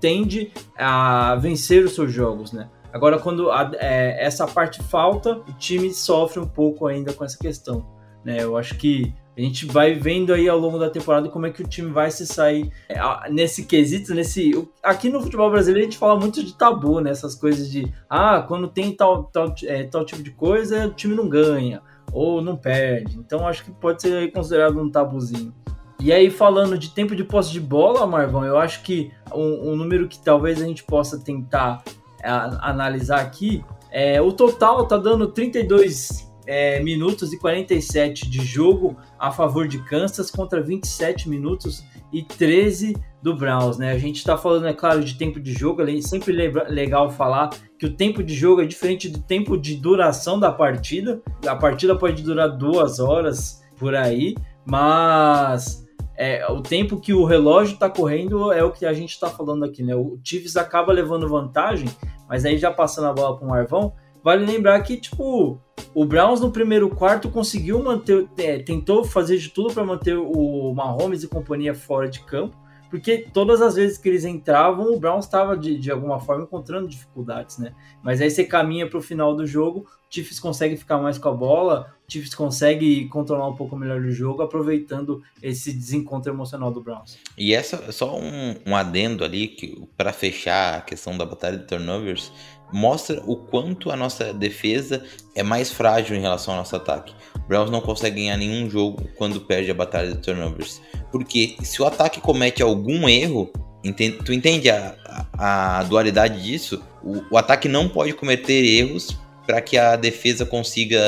tende 0.00 0.52
a 0.76 1.36
vencer 1.36 1.84
os 1.84 1.94
seus 1.94 2.12
jogos, 2.12 2.52
né? 2.52 2.68
Agora, 2.96 3.18
quando 3.18 3.50
a, 3.50 3.70
é, 3.74 4.24
essa 4.24 4.46
parte 4.46 4.82
falta, 4.82 5.36
o 5.36 5.52
time 5.58 5.92
sofre 5.92 6.40
um 6.40 6.46
pouco 6.46 6.86
ainda 6.86 7.12
com 7.12 7.22
essa 7.22 7.36
questão. 7.36 7.84
Né? 8.24 8.38
Eu 8.42 8.56
acho 8.56 8.74
que 8.76 9.12
a 9.36 9.40
gente 9.42 9.66
vai 9.66 9.92
vendo 9.92 10.32
aí 10.32 10.48
ao 10.48 10.58
longo 10.58 10.78
da 10.78 10.88
temporada 10.88 11.28
como 11.28 11.44
é 11.44 11.50
que 11.50 11.62
o 11.62 11.68
time 11.68 11.90
vai 11.90 12.10
se 12.10 12.26
sair 12.26 12.72
é, 12.88 12.98
nesse 13.30 13.66
quesito, 13.66 14.14
nesse. 14.14 14.66
Aqui 14.82 15.10
no 15.10 15.20
futebol 15.20 15.50
brasileiro 15.50 15.86
a 15.86 15.90
gente 15.90 15.98
fala 15.98 16.18
muito 16.18 16.42
de 16.42 16.54
tabu, 16.54 17.00
né? 17.00 17.10
Essas 17.10 17.34
coisas 17.34 17.70
de 17.70 17.86
ah, 18.08 18.42
quando 18.48 18.66
tem 18.66 18.90
tal, 18.92 19.24
tal, 19.24 19.54
é, 19.64 19.84
tal 19.84 20.02
tipo 20.06 20.22
de 20.22 20.30
coisa, 20.30 20.86
o 20.86 20.94
time 20.94 21.14
não 21.14 21.28
ganha 21.28 21.82
ou 22.14 22.40
não 22.40 22.56
perde. 22.56 23.18
Então 23.18 23.46
acho 23.46 23.62
que 23.62 23.70
pode 23.72 24.00
ser 24.00 24.32
considerado 24.32 24.80
um 24.80 24.90
tabuzinho. 24.90 25.52
E 26.00 26.14
aí, 26.14 26.30
falando 26.30 26.78
de 26.78 26.90
tempo 26.90 27.14
de 27.14 27.24
posse 27.24 27.52
de 27.52 27.60
bola, 27.60 28.06
Marvão, 28.06 28.42
eu 28.42 28.56
acho 28.56 28.82
que 28.82 29.12
um, 29.34 29.72
um 29.72 29.76
número 29.76 30.08
que 30.08 30.18
talvez 30.18 30.62
a 30.62 30.64
gente 30.64 30.82
possa 30.82 31.18
tentar 31.18 31.82
analisar 32.26 33.20
aqui 33.20 33.64
é 33.90 34.20
o 34.20 34.32
total 34.32 34.86
tá 34.86 34.96
dando 34.96 35.28
32 35.28 36.26
é, 36.46 36.80
minutos 36.80 37.32
e 37.32 37.38
47 37.38 38.28
de 38.28 38.44
jogo 38.44 38.96
a 39.18 39.30
favor 39.30 39.66
de 39.66 39.78
Kansas 39.84 40.30
contra 40.30 40.62
27 40.62 41.28
minutos 41.28 41.84
e 42.12 42.22
13 42.22 42.94
do 43.22 43.34
Browns, 43.34 43.78
né? 43.78 43.90
A 43.90 43.98
gente 43.98 44.16
está 44.16 44.36
falando, 44.36 44.66
é 44.66 44.72
claro, 44.72 45.02
de 45.02 45.14
tempo 45.14 45.40
de 45.40 45.52
jogo, 45.52 45.82
é 45.82 46.00
sempre 46.00 46.32
legal 46.32 47.10
falar 47.10 47.50
que 47.78 47.86
o 47.86 47.92
tempo 47.92 48.22
de 48.22 48.34
jogo 48.34 48.62
é 48.62 48.66
diferente 48.66 49.08
do 49.08 49.20
tempo 49.20 49.56
de 49.56 49.76
duração 49.76 50.38
da 50.38 50.52
partida. 50.52 51.20
A 51.46 51.56
partida 51.56 51.96
pode 51.96 52.22
durar 52.22 52.56
duas 52.56 53.00
horas 53.00 53.62
por 53.76 53.94
aí, 53.94 54.36
mas 54.64 55.85
é, 56.16 56.46
o 56.50 56.60
tempo 56.60 57.00
que 57.00 57.12
o 57.12 57.24
relógio 57.24 57.74
está 57.74 57.88
correndo 57.90 58.52
é 58.52 58.62
o 58.62 58.72
que 58.72 58.86
a 58.86 58.92
gente 58.92 59.10
está 59.10 59.28
falando 59.28 59.64
aqui, 59.64 59.82
né? 59.82 59.94
O 59.94 60.18
Chiefs 60.22 60.56
acaba 60.56 60.92
levando 60.92 61.28
vantagem, 61.28 61.88
mas 62.28 62.44
aí 62.44 62.58
já 62.58 62.70
passando 62.70 63.08
a 63.08 63.12
bola 63.12 63.36
para 63.36 63.46
o 63.46 63.50
Marvão, 63.50 63.92
Vale 64.26 64.44
lembrar 64.44 64.82
que, 64.82 64.96
tipo, 64.96 65.56
o 65.94 66.04
Browns 66.04 66.40
no 66.40 66.50
primeiro 66.50 66.90
quarto 66.90 67.30
conseguiu 67.30 67.80
manter, 67.80 68.28
é, 68.36 68.58
tentou 68.58 69.04
fazer 69.04 69.38
de 69.38 69.50
tudo 69.50 69.72
para 69.72 69.84
manter 69.84 70.16
o 70.18 70.74
Mahomes 70.74 71.22
e 71.22 71.28
companhia 71.28 71.72
fora 71.72 72.08
de 72.08 72.18
campo, 72.24 72.56
porque 72.90 73.26
todas 73.32 73.60
as 73.60 73.74
vezes 73.74 73.98
que 73.98 74.08
eles 74.08 74.24
entravam, 74.24 74.92
o 74.92 74.98
Browns 74.98 75.24
estava 75.24 75.56
de, 75.56 75.78
de 75.78 75.90
alguma 75.90 76.20
forma 76.20 76.44
encontrando 76.44 76.88
dificuldades, 76.88 77.58
né? 77.58 77.72
Mas 78.02 78.20
aí 78.20 78.30
você 78.30 78.44
caminha 78.44 78.88
para 78.88 78.98
o 78.98 79.02
final 79.02 79.34
do 79.34 79.46
jogo, 79.46 79.86
o 80.08 80.14
Chiefs 80.14 80.38
consegue 80.38 80.76
ficar 80.76 80.98
mais 80.98 81.18
com 81.18 81.28
a 81.28 81.32
bola, 81.32 81.94
o 82.08 82.12
Chiefs 82.12 82.34
consegue 82.34 83.08
controlar 83.08 83.48
um 83.48 83.56
pouco 83.56 83.76
melhor 83.76 84.00
o 84.00 84.10
jogo, 84.12 84.42
aproveitando 84.42 85.22
esse 85.42 85.72
desencontro 85.72 86.32
emocional 86.32 86.70
do 86.70 86.80
Browns. 86.80 87.18
E 87.36 87.52
essa 87.52 87.90
só 87.90 88.16
um, 88.16 88.54
um 88.64 88.76
adendo 88.76 89.24
ali 89.24 89.88
para 89.96 90.12
fechar 90.12 90.78
a 90.78 90.80
questão 90.80 91.18
da 91.18 91.24
batalha 91.24 91.58
de 91.58 91.66
turnovers, 91.66 92.32
mostra 92.72 93.22
o 93.26 93.36
quanto 93.36 93.90
a 93.90 93.96
nossa 93.96 94.32
defesa 94.32 95.02
é 95.34 95.42
mais 95.42 95.70
frágil 95.70 96.16
em 96.16 96.20
relação 96.20 96.54
ao 96.54 96.60
nosso 96.60 96.76
ataque. 96.76 97.14
O 97.34 97.48
Browns 97.48 97.70
não 97.70 97.80
consegue 97.80 98.16
ganhar 98.16 98.36
nenhum 98.36 98.68
jogo 98.68 99.08
quando 99.16 99.40
perde 99.40 99.70
a 99.70 99.74
batalha 99.74 100.12
de 100.12 100.18
turnovers. 100.18 100.80
Porque 101.12 101.56
se 101.62 101.80
o 101.80 101.86
ataque 101.86 102.20
comete 102.20 102.62
algum 102.62 103.08
erro, 103.08 103.50
entende, 103.84 104.18
tu 104.24 104.32
entende 104.32 104.70
a, 104.70 104.94
a, 105.32 105.78
a 105.78 105.82
dualidade 105.84 106.42
disso? 106.42 106.82
O, 107.02 107.22
o, 107.30 107.38
ataque 107.38 107.68
não 107.68 107.88
pode 107.88 108.12
cometer 108.12 108.64
erros 108.64 109.16
para 109.46 109.60
que 109.60 109.78
a 109.78 109.94
defesa 109.94 110.44
consiga 110.44 111.00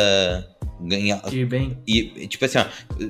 ganhar. 0.80 1.20
Ir 1.32 1.46
bem. 1.46 1.76
E, 1.86 2.28
tipo 2.28 2.44
assim, 2.44 2.58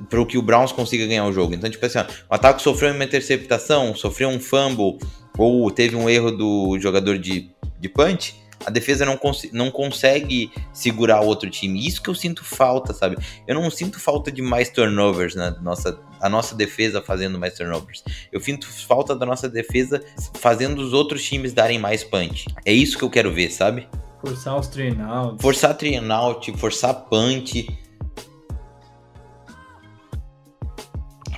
para 0.09 0.25
que 0.25 0.39
o 0.39 0.43
Browns 0.43 0.73
consiga 0.73 1.07
ganhar 1.07 1.27
o 1.27 1.33
jogo. 1.33 1.55
Então, 1.55 1.69
tipo 1.69 1.85
assim, 1.85 1.99
ó, 1.99 2.05
o 2.31 2.35
ataque 2.35 2.63
sofreu 2.63 2.95
uma 2.95 3.05
interceptação, 3.05 3.95
sofreu 3.95 4.31
um 4.31 4.41
fumble, 4.41 4.99
ou 5.37 5.71
teve 5.71 5.95
um 5.95 6.09
erro 6.09 6.31
do 6.31 6.79
jogador 6.81 7.19
de 7.19 7.51
de 7.79 7.89
punch, 7.89 8.35
a 8.67 8.71
defesa 8.71 9.05
não, 9.05 9.17
cons 9.17 9.49
não 9.53 9.71
consegue 9.71 10.53
segurar 10.73 11.21
o 11.21 11.27
outro 11.27 11.49
time. 11.49 11.87
Isso 11.87 12.03
que 12.03 12.11
eu 12.11 12.15
sinto 12.15 12.45
falta, 12.45 12.93
sabe? 12.93 13.17
Eu 13.47 13.55
não 13.55 13.71
sinto 13.71 14.01
falta 14.01 14.33
de 14.33 14.43
mais 14.43 14.69
turnovers 14.69 15.35
na 15.35 15.51
nossa, 15.61 15.99
a 16.21 16.29
nossa 16.29 16.55
defesa 16.55 17.01
fazendo 17.01 17.39
mais 17.39 17.55
turnovers. 17.55 18.03
Eu 18.33 18.41
sinto 18.41 18.67
falta 18.87 19.15
da 19.15 19.25
nossa 19.25 19.49
defesa 19.49 20.03
fazendo 20.35 20.81
os 20.81 20.93
outros 20.93 21.23
times 21.25 21.53
darem 21.53 21.79
mais 21.79 22.03
punch. 22.03 22.47
É 22.65 22.73
isso 22.73 22.99
que 22.99 23.05
eu 23.05 23.11
quero 23.11 23.33
ver, 23.33 23.51
sabe? 23.51 23.89
Forçar 24.21 24.59
os 24.59 24.67
trainouts. 24.67 25.41
Forçar 25.41 25.75
trainout, 25.75 26.53
forçar 26.59 26.95
punch. 26.95 27.69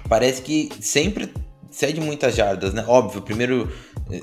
Parece 0.08 0.42
que 0.42 0.70
sempre 0.80 1.32
cede 1.70 2.00
muitas 2.00 2.34
jardas, 2.34 2.72
né? 2.72 2.84
Óbvio, 2.88 3.22
primeiro 3.22 3.70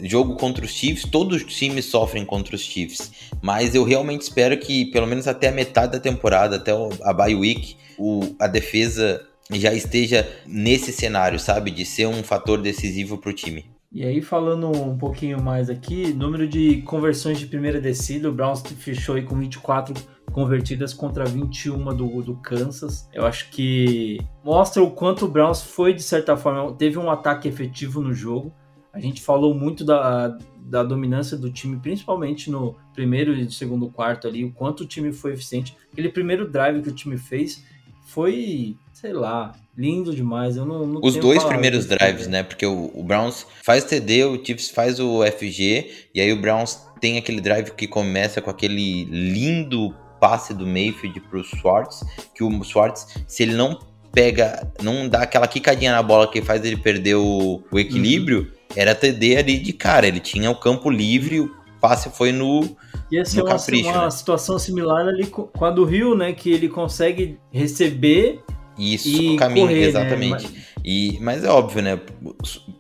jogo 0.04 0.36
contra 0.36 0.63
os 0.63 0.71
Chiefs, 0.71 1.10
todos 1.10 1.43
os 1.43 1.56
times 1.56 1.86
sofrem 1.86 2.26
contra 2.26 2.56
os 2.56 2.62
Chiefs, 2.62 3.12
mas 3.41 3.76
eu 3.76 3.84
realmente 3.84 4.21
espero 4.21 4.58
que 4.58 4.86
pelo 4.88 5.08
menos 5.08 5.28
até 5.28 5.50
a 5.50 5.52
metade 5.52 5.93
da 5.93 6.00
temporada, 6.00 6.56
até 6.58 6.71
a 7.04 7.13
bye 7.13 7.36
week, 7.36 7.76
o, 7.97 8.36
a 8.39 8.47
defesa 8.47 9.26
já 9.54 9.73
esteja 9.73 10.28
nesse 10.45 10.91
cenário, 10.91 11.39
sabe, 11.39 11.71
de 11.71 11.86
ser 11.86 12.08
um 12.08 12.23
fator 12.23 12.62
decisivo 12.62 13.17
para 13.17 13.30
o 13.30 13.34
time. 13.34 13.65
E 13.91 14.04
aí, 14.04 14.21
falando 14.21 14.69
um 14.69 14.97
pouquinho 14.97 15.41
mais 15.41 15.69
aqui, 15.69 16.13
número 16.13 16.47
de 16.47 16.82
conversões 16.82 17.39
de 17.39 17.45
primeira 17.45 17.80
descida, 17.80 18.30
o 18.30 18.34
Browns 18.34 18.62
fechou 18.62 19.15
aí 19.15 19.23
com 19.23 19.36
24 19.36 19.95
convertidas 20.32 20.93
contra 20.93 21.26
21 21.26 21.95
do, 21.95 22.21
do 22.21 22.36
Kansas. 22.36 23.08
Eu 23.13 23.26
acho 23.26 23.50
que 23.50 24.19
mostra 24.43 24.84
o 24.84 24.91
quanto 24.91 25.26
o 25.26 25.28
Browns 25.28 25.62
foi, 25.62 25.93
de 25.93 26.04
certa 26.04 26.36
forma, 26.36 26.73
teve 26.73 27.00
um 27.00 27.10
ataque 27.10 27.47
efetivo 27.47 28.02
no 28.02 28.13
jogo. 28.13 28.54
A 28.97 28.99
gente 28.99 29.21
falou 29.21 29.53
muito 29.53 29.86
da, 29.86 30.36
da 30.57 30.81
dominância 30.81 31.38
do 31.38 31.51
time, 31.51 31.77
principalmente 31.77 32.49
no 32.49 32.75
primeiro 32.95 33.31
e 33.31 33.51
segundo 33.51 33.89
quarto 33.89 34.27
ali, 34.27 34.43
o 34.43 34.51
quanto 34.51 34.81
o 34.81 34.88
time 34.88 35.13
foi 35.13 35.33
eficiente. 35.33 35.77
Aquele 35.93 36.10
primeiro 36.10 36.49
drive 36.49 36.81
que 36.81 36.89
o 36.89 36.95
time 36.95 37.15
fez 37.15 37.63
foi, 38.07 38.75
sei 38.91 39.13
lá, 39.13 39.53
lindo 39.77 40.15
demais. 40.15 40.57
Eu 40.57 40.65
não, 40.65 40.88
não 40.88 41.01
Os 41.03 41.15
dois 41.15 41.43
primeiros 41.43 41.86
drives, 41.86 42.25
né? 42.25 42.41
Porque 42.41 42.65
o, 42.65 42.91
o, 42.95 43.03
Browns 43.03 43.45
faz 43.63 43.83
TD, 43.83 44.25
o 44.25 44.43
Chiefs 44.43 44.71
faz 44.71 44.99
o 44.99 45.23
FG, 45.23 45.91
e 46.15 46.19
aí 46.19 46.33
o 46.33 46.41
Browns 46.41 46.81
tem 46.99 47.19
aquele 47.19 47.39
drive 47.39 47.69
que 47.71 47.88
começa 47.88 48.41
com 48.41 48.49
aquele 48.49 49.03
lindo 49.03 49.93
passe 50.19 50.55
do 50.55 50.65
Mayfield 50.65 51.19
pro 51.29 51.43
Swartz, 51.43 52.03
que 52.33 52.43
o 52.43 52.63
Swartz, 52.63 53.15
se 53.27 53.43
ele 53.43 53.53
não 53.53 53.77
pega, 54.12 54.73
não 54.81 55.07
dá 55.07 55.21
aquela 55.21 55.47
quicadinha 55.47 55.91
na 55.91 56.01
bola 56.01 56.31
que 56.31 56.41
faz 56.41 56.65
ele 56.65 56.77
perder 56.77 57.15
o, 57.15 57.62
o 57.71 57.79
equilíbrio, 57.79 58.39
uhum 58.39 58.57
era 58.75 58.93
TD 58.93 59.38
ali 59.38 59.60
de 59.60 59.73
cara. 59.73 60.08
Ele 60.08 60.19
tinha 60.19 60.49
o 60.49 60.56
campo 60.56 60.89
livre, 60.89 61.39
o 61.39 61.56
passe 61.80 62.10
foi 62.10 62.32
no. 62.32 62.63
Ia 63.12 63.23
ser 63.25 63.41
uma, 63.41 63.51
capricho, 63.51 63.89
uma 63.89 64.06
né? 64.06 64.12
situação 64.12 64.60
similar 64.60 65.08
ali 65.08 65.27
com 65.27 65.65
a 65.65 65.71
do 65.71 65.86
Rio, 65.86 66.15
né? 66.15 66.34
Que 66.34 66.51
ele 66.51 66.67
consegue 66.67 67.39
receber. 67.51 68.41
Isso, 68.77 69.08
e 69.08 69.36
caminho, 69.38 69.67
correr, 69.67 69.82
né? 69.82 69.88
exatamente. 69.88 70.47
Né? 70.47 70.51
Mas... 70.53 70.67
E, 70.86 71.17
mas 71.19 71.43
é 71.43 71.49
óbvio, 71.49 71.82
né? 71.82 71.99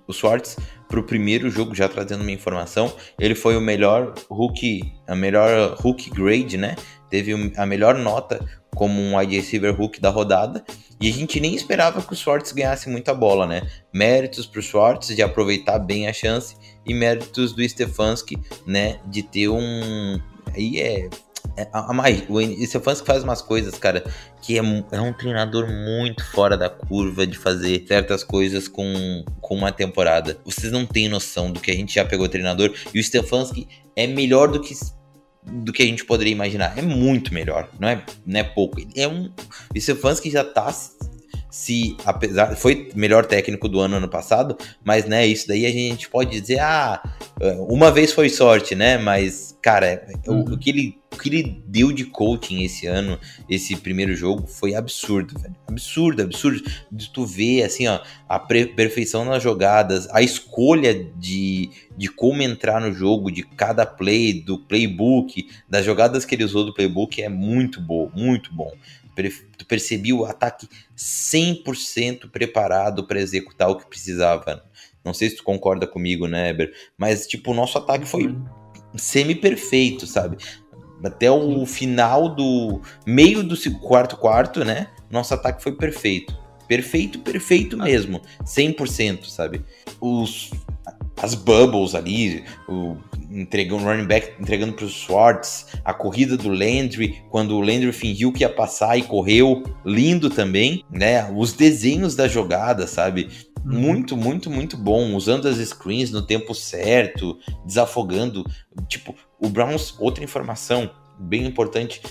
O 0.07 0.13
Swartz, 0.13 0.57
pro 0.87 1.03
primeiro 1.03 1.49
jogo, 1.49 1.73
já 1.73 1.89
trazendo 1.89 2.21
uma 2.21 2.31
informação, 2.31 2.93
ele 3.19 3.35
foi 3.35 3.57
o 3.57 3.61
melhor 3.61 4.13
Hulk, 4.29 4.93
a 5.07 5.15
melhor 5.15 5.75
Hulk 5.79 6.09
grade, 6.11 6.57
né? 6.57 6.75
Teve 7.09 7.51
a 7.57 7.65
melhor 7.65 7.95
nota 7.95 8.45
como 8.77 9.01
um 9.01 9.17
wide 9.17 9.35
receiver 9.35 9.75
Hulk 9.75 9.99
da 9.99 10.09
rodada. 10.09 10.63
E 11.01 11.09
a 11.09 11.11
gente 11.11 11.39
nem 11.39 11.53
esperava 11.55 12.01
que 12.01 12.13
o 12.13 12.15
Swartz 12.15 12.51
ganhasse 12.51 12.89
muita 12.89 13.13
bola, 13.13 13.45
né? 13.45 13.67
Méritos 13.93 14.45
para 14.45 14.59
o 14.59 14.63
Swartz 14.63 15.07
de 15.07 15.21
aproveitar 15.21 15.79
bem 15.79 16.07
a 16.07 16.13
chance 16.13 16.55
e 16.85 16.93
méritos 16.93 17.53
do 17.53 17.67
Stefanski, 17.67 18.37
né? 18.65 18.99
De 19.05 19.23
ter 19.23 19.49
um. 19.49 20.19
Aí 20.55 20.79
é. 20.79 21.09
é, 21.57 21.67
a, 21.73 21.91
a, 21.91 21.93
mais, 21.93 22.23
o 22.29 22.65
Stefanski 22.65 23.05
faz 23.05 23.23
umas 23.23 23.41
coisas, 23.41 23.77
cara, 23.77 24.03
que 24.41 24.57
é, 24.57 24.61
é 24.91 25.01
um 25.01 25.13
treinador 25.13 25.67
muito 25.67 26.23
fora 26.31 26.55
da 26.55 26.69
curva 26.69 27.27
de 27.27 27.37
fazer 27.37 27.85
certas 27.87 28.23
coisas 28.23 28.67
com, 28.67 29.23
com 29.41 29.55
uma 29.55 29.71
temporada. 29.71 30.39
Vocês 30.45 30.71
não 30.71 30.85
têm 30.85 31.09
noção 31.09 31.51
do 31.51 31.59
que 31.59 31.69
a 31.69 31.75
gente 31.75 31.93
já 31.93 32.05
pegou 32.05 32.27
treinador 32.27 32.73
e 32.93 32.99
o 32.99 33.03
Stefanski 33.03 33.67
é 33.95 34.07
melhor 34.07 34.47
do 34.47 34.61
que 34.61 34.73
do 35.49 35.71
que 35.71 35.83
a 35.83 35.85
gente 35.85 36.05
poderia 36.05 36.33
imaginar. 36.33 36.77
É 36.77 36.81
muito 36.81 37.33
melhor, 37.33 37.69
não 37.79 37.87
é, 37.87 38.03
não 38.25 38.39
é 38.39 38.43
pouco. 38.43 38.81
É 38.95 39.07
um 39.07 39.29
o 39.73 39.79
Stefanski 39.79 40.29
já 40.29 40.43
tá 40.43 40.73
se 41.57 41.97
apesar 42.05 42.55
foi 42.55 42.91
melhor 42.93 43.25
técnico 43.25 43.67
do 43.67 43.79
ano 43.79 43.95
ano 43.95 44.07
passado, 44.07 44.55
mas 44.85 45.05
né, 45.05 45.25
isso 45.25 45.47
daí 45.47 45.65
a 45.65 45.71
gente 45.71 46.07
pode 46.07 46.39
dizer, 46.39 46.59
ah, 46.59 47.01
uma 47.67 47.91
vez 47.91 48.11
foi 48.11 48.29
sorte, 48.29 48.75
né? 48.75 48.99
Mas 48.99 49.57
cara, 49.59 50.07
uhum. 50.27 50.41
o, 50.41 50.53
o, 50.53 50.57
que 50.57 50.69
ele 50.69 50.99
o 51.11 51.17
que 51.17 51.29
ele 51.29 51.63
deu 51.65 51.91
de 51.91 52.05
coaching 52.05 52.61
esse 52.61 52.85
ano, 52.85 53.19
esse 53.49 53.75
primeiro 53.75 54.15
jogo 54.15 54.45
foi 54.45 54.75
absurdo, 54.75 55.33
velho. 55.39 55.55
Absurdo, 55.67 56.21
absurdo 56.21 56.63
de 56.91 57.09
tu 57.09 57.25
ver 57.25 57.63
assim, 57.63 57.87
ó, 57.87 58.01
a 58.29 58.37
perfeição 58.37 59.25
nas 59.25 59.41
jogadas, 59.41 60.07
a 60.11 60.21
escolha 60.21 60.93
de, 60.93 61.71
de 61.97 62.07
como 62.07 62.43
entrar 62.43 62.79
no 62.79 62.93
jogo, 62.93 63.31
de 63.31 63.41
cada 63.41 63.83
play, 63.83 64.31
do 64.31 64.59
playbook, 64.59 65.49
das 65.67 65.83
jogadas 65.83 66.23
que 66.23 66.35
ele 66.35 66.43
usou 66.43 66.63
do 66.63 66.73
playbook 66.73 67.19
é 67.19 67.29
muito 67.29 67.81
bom, 67.81 68.11
muito 68.13 68.53
bom 68.53 68.71
tu 69.57 69.65
percebia 69.65 70.15
o 70.15 70.25
ataque 70.25 70.67
100% 70.95 72.29
preparado 72.29 73.05
para 73.07 73.19
executar 73.19 73.69
o 73.69 73.75
que 73.75 73.87
precisava. 73.87 74.63
Não 75.03 75.13
sei 75.13 75.29
se 75.29 75.37
tu 75.37 75.43
concorda 75.43 75.87
comigo, 75.87 76.27
né, 76.27 76.49
Eber? 76.49 76.73
Mas, 76.97 77.25
tipo, 77.27 77.51
o 77.51 77.53
nosso 77.53 77.77
ataque 77.77 78.05
foi 78.05 78.35
semi-perfeito, 78.95 80.05
sabe? 80.05 80.37
Até 81.03 81.29
o 81.31 81.65
final 81.65 82.35
do 82.35 82.81
meio 83.05 83.43
do 83.43 83.55
quarto 83.79 84.17
quarto, 84.17 84.65
né? 84.65 84.89
Nosso 85.09 85.33
ataque 85.33 85.63
foi 85.63 85.73
perfeito. 85.73 86.35
Perfeito, 86.67 87.19
perfeito 87.19 87.77
mesmo. 87.77 88.21
100%, 88.43 89.25
sabe? 89.25 89.63
Os, 90.01 90.51
as 91.21 91.33
bubbles 91.33 91.95
ali, 91.95 92.43
o 92.67 92.97
entregando 93.29 93.83
running 93.83 94.05
back 94.05 94.33
entregando 94.39 94.73
para 94.73 94.85
o 94.85 94.89
Swartz, 94.89 95.67
a 95.83 95.93
corrida 95.93 96.37
do 96.37 96.49
Landry, 96.49 97.21
quando 97.29 97.55
o 97.55 97.59
Landry 97.59 97.91
fingiu 97.91 98.31
que 98.31 98.43
ia 98.43 98.49
passar 98.49 98.97
e 98.97 99.01
correu, 99.01 99.63
lindo 99.85 100.29
também, 100.29 100.83
né? 100.91 101.29
Os 101.35 101.53
desenhos 101.53 102.15
da 102.15 102.27
jogada, 102.27 102.87
sabe? 102.87 103.29
Uhum. 103.65 103.79
Muito, 103.79 104.15
muito, 104.15 104.49
muito 104.49 104.77
bom, 104.77 105.13
usando 105.15 105.47
as 105.47 105.57
screens 105.57 106.11
no 106.11 106.21
tempo 106.21 106.53
certo, 106.53 107.37
desafogando. 107.65 108.45
Tipo, 108.87 109.13
o 109.39 109.49
Browns, 109.49 109.95
outra 109.99 110.23
informação 110.23 110.89
bem 111.19 111.45
importante, 111.45 112.01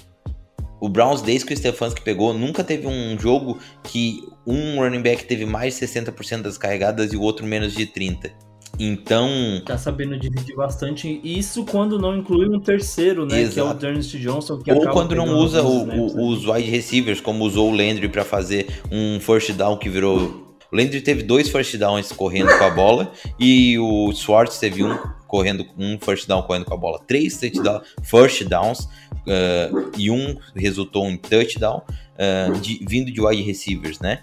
o 0.81 0.89
Browns, 0.89 1.23
desde 1.23 1.47
que 1.47 1.55
o 1.55 1.57
Stefanski 1.57 2.03
pegou, 2.03 2.35
nunca 2.35 2.63
teve 2.63 2.87
um 2.87 3.19
jogo 3.19 3.59
que 3.83 4.21
um 4.47 4.79
running 4.79 5.01
back 5.01 5.25
teve 5.25 5.47
mais 5.47 5.79
de 5.79 5.87
60% 5.87 6.43
das 6.43 6.59
carregadas 6.59 7.13
e 7.13 7.17
o 7.17 7.23
outro 7.23 7.47
menos 7.47 7.73
de 7.75 7.87
30%. 7.87 8.46
Então. 8.79 9.29
Tá 9.65 9.79
sabendo 9.79 10.19
dividir 10.19 10.55
bastante. 10.55 11.21
Isso 11.25 11.65
quando 11.65 11.99
não 11.99 12.17
inclui 12.17 12.49
um 12.49 12.61
terceiro, 12.61 13.27
né? 13.27 13.41
Exato. 13.41 13.79
Que 13.79 13.87
é 13.87 13.89
o 13.89 13.91
Ernest 13.91 14.19
Johnson. 14.19 14.61
Ou 14.69 14.89
quando 14.91 15.15
não 15.15 15.37
usa 15.37 15.63
o, 15.63 15.89
o, 15.89 16.29
os 16.31 16.47
wide 16.47 16.71
receivers, 16.71 17.21
como 17.21 17.45
usou 17.45 17.71
o 17.71 17.77
Landry 17.77 18.09
para 18.09 18.25
fazer 18.25 18.67
um 18.91 19.19
first 19.21 19.53
down 19.53 19.77
que 19.77 19.89
virou. 19.89 20.47
O 20.71 20.77
Landry 20.77 21.01
teve 21.01 21.23
dois 21.23 21.49
first 21.49 21.77
downs 21.77 22.11
correndo 22.11 22.57
com 22.59 22.65
a 22.65 22.71
bola 22.71 23.13
e 23.39 23.79
o 23.79 24.13
Swartz 24.13 24.59
teve 24.59 24.83
um 24.83 24.99
correndo 25.27 25.67
um 25.77 25.99
first 25.99 26.27
down 26.27 26.43
correndo 26.43 26.65
com 26.65 26.75
a 26.75 26.77
bola. 26.77 27.01
Três 27.07 27.39
touchdown, 27.39 27.81
first 28.03 28.45
downs 28.45 28.81
uh, 28.81 29.91
e 29.97 30.11
um 30.11 30.37
resultou 30.55 31.09
em 31.09 31.17
touchdown 31.17 31.83
uh, 32.17 32.59
de, 32.61 32.85
vindo 32.89 33.13
de 33.13 33.21
wide 33.21 33.43
receivers, 33.43 34.01
né? 34.01 34.23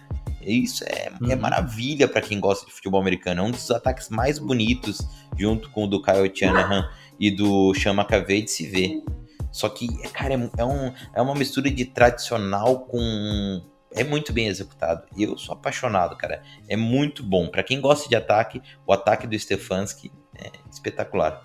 Isso 0.51 0.83
é, 0.83 1.07
é 1.07 1.11
uhum. 1.21 1.31
é 1.31 1.35
maravilha 1.35 2.07
para 2.07 2.21
quem 2.21 2.39
gosta 2.39 2.65
de 2.65 2.71
futebol 2.71 2.99
americano. 2.99 3.41
É 3.41 3.43
um 3.43 3.51
dos 3.51 3.69
ataques 3.71 4.09
mais 4.09 4.39
bonitos, 4.39 5.01
junto 5.37 5.69
com 5.71 5.85
o 5.85 5.87
do 5.87 6.01
Kyle 6.01 6.31
Shanahan 6.33 6.89
e 7.19 7.31
do 7.31 7.73
Chama 7.73 8.03
McAvey 8.03 8.43
de 8.43 8.51
se 8.51 8.67
ver. 8.67 9.03
Só 9.51 9.69
que, 9.69 9.87
cara, 10.09 10.33
é, 10.33 10.49
é, 10.57 10.65
um, 10.65 10.91
é 11.13 11.21
uma 11.21 11.35
mistura 11.35 11.69
de 11.69 11.85
tradicional 11.85 12.81
com. 12.81 13.61
É 13.95 14.03
muito 14.03 14.33
bem 14.33 14.47
executado. 14.47 15.03
E 15.15 15.21
eu 15.21 15.37
sou 15.37 15.53
apaixonado, 15.53 16.17
cara. 16.17 16.41
É 16.67 16.75
muito 16.75 17.23
bom. 17.23 17.47
Para 17.47 17.61
quem 17.61 17.79
gosta 17.79 18.09
de 18.09 18.15
ataque, 18.15 18.59
o 18.87 18.91
ataque 18.91 19.27
do 19.27 19.37
Stefanski 19.37 20.11
é 20.35 20.49
espetacular. 20.71 21.43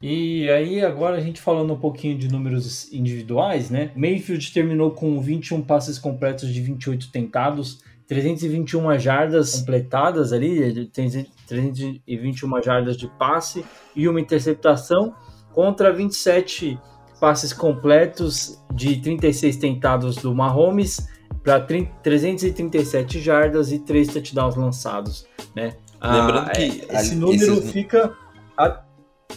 E 0.00 0.48
aí, 0.50 0.84
agora 0.84 1.16
a 1.16 1.20
gente 1.20 1.40
falando 1.40 1.72
um 1.72 1.78
pouquinho 1.78 2.18
de 2.18 2.28
números 2.28 2.92
individuais, 2.92 3.70
né? 3.70 3.92
Mayfield 3.94 4.52
terminou 4.52 4.90
com 4.90 5.20
21 5.20 5.62
passes 5.62 5.96
completos 5.96 6.52
de 6.52 6.60
28 6.60 7.12
tentados, 7.12 7.80
321 8.12 8.98
jardas 8.98 9.54
completadas 9.60 10.32
ali, 10.32 10.86
321 10.86 12.62
jardas 12.62 12.96
de 12.96 13.08
passe 13.08 13.64
e 13.96 14.06
uma 14.06 14.20
interceptação 14.20 15.14
contra 15.52 15.90
27 15.92 16.78
passes 17.18 17.52
completos 17.54 18.62
de 18.74 18.96
36 19.00 19.56
tentados 19.56 20.16
do 20.16 20.34
Mahomes 20.34 21.08
para 21.42 21.58
337 21.60 23.18
jardas 23.18 23.72
e 23.72 23.78
3 23.78 24.08
touchdowns 24.08 24.56
lançados, 24.56 25.26
né? 25.56 25.72
Lembrando 26.02 26.48
ah, 26.48 26.50
que 26.50 26.84
é, 26.88 26.96
esse 26.96 27.14
número 27.14 27.54
esses... 27.54 27.70
fica 27.72 28.14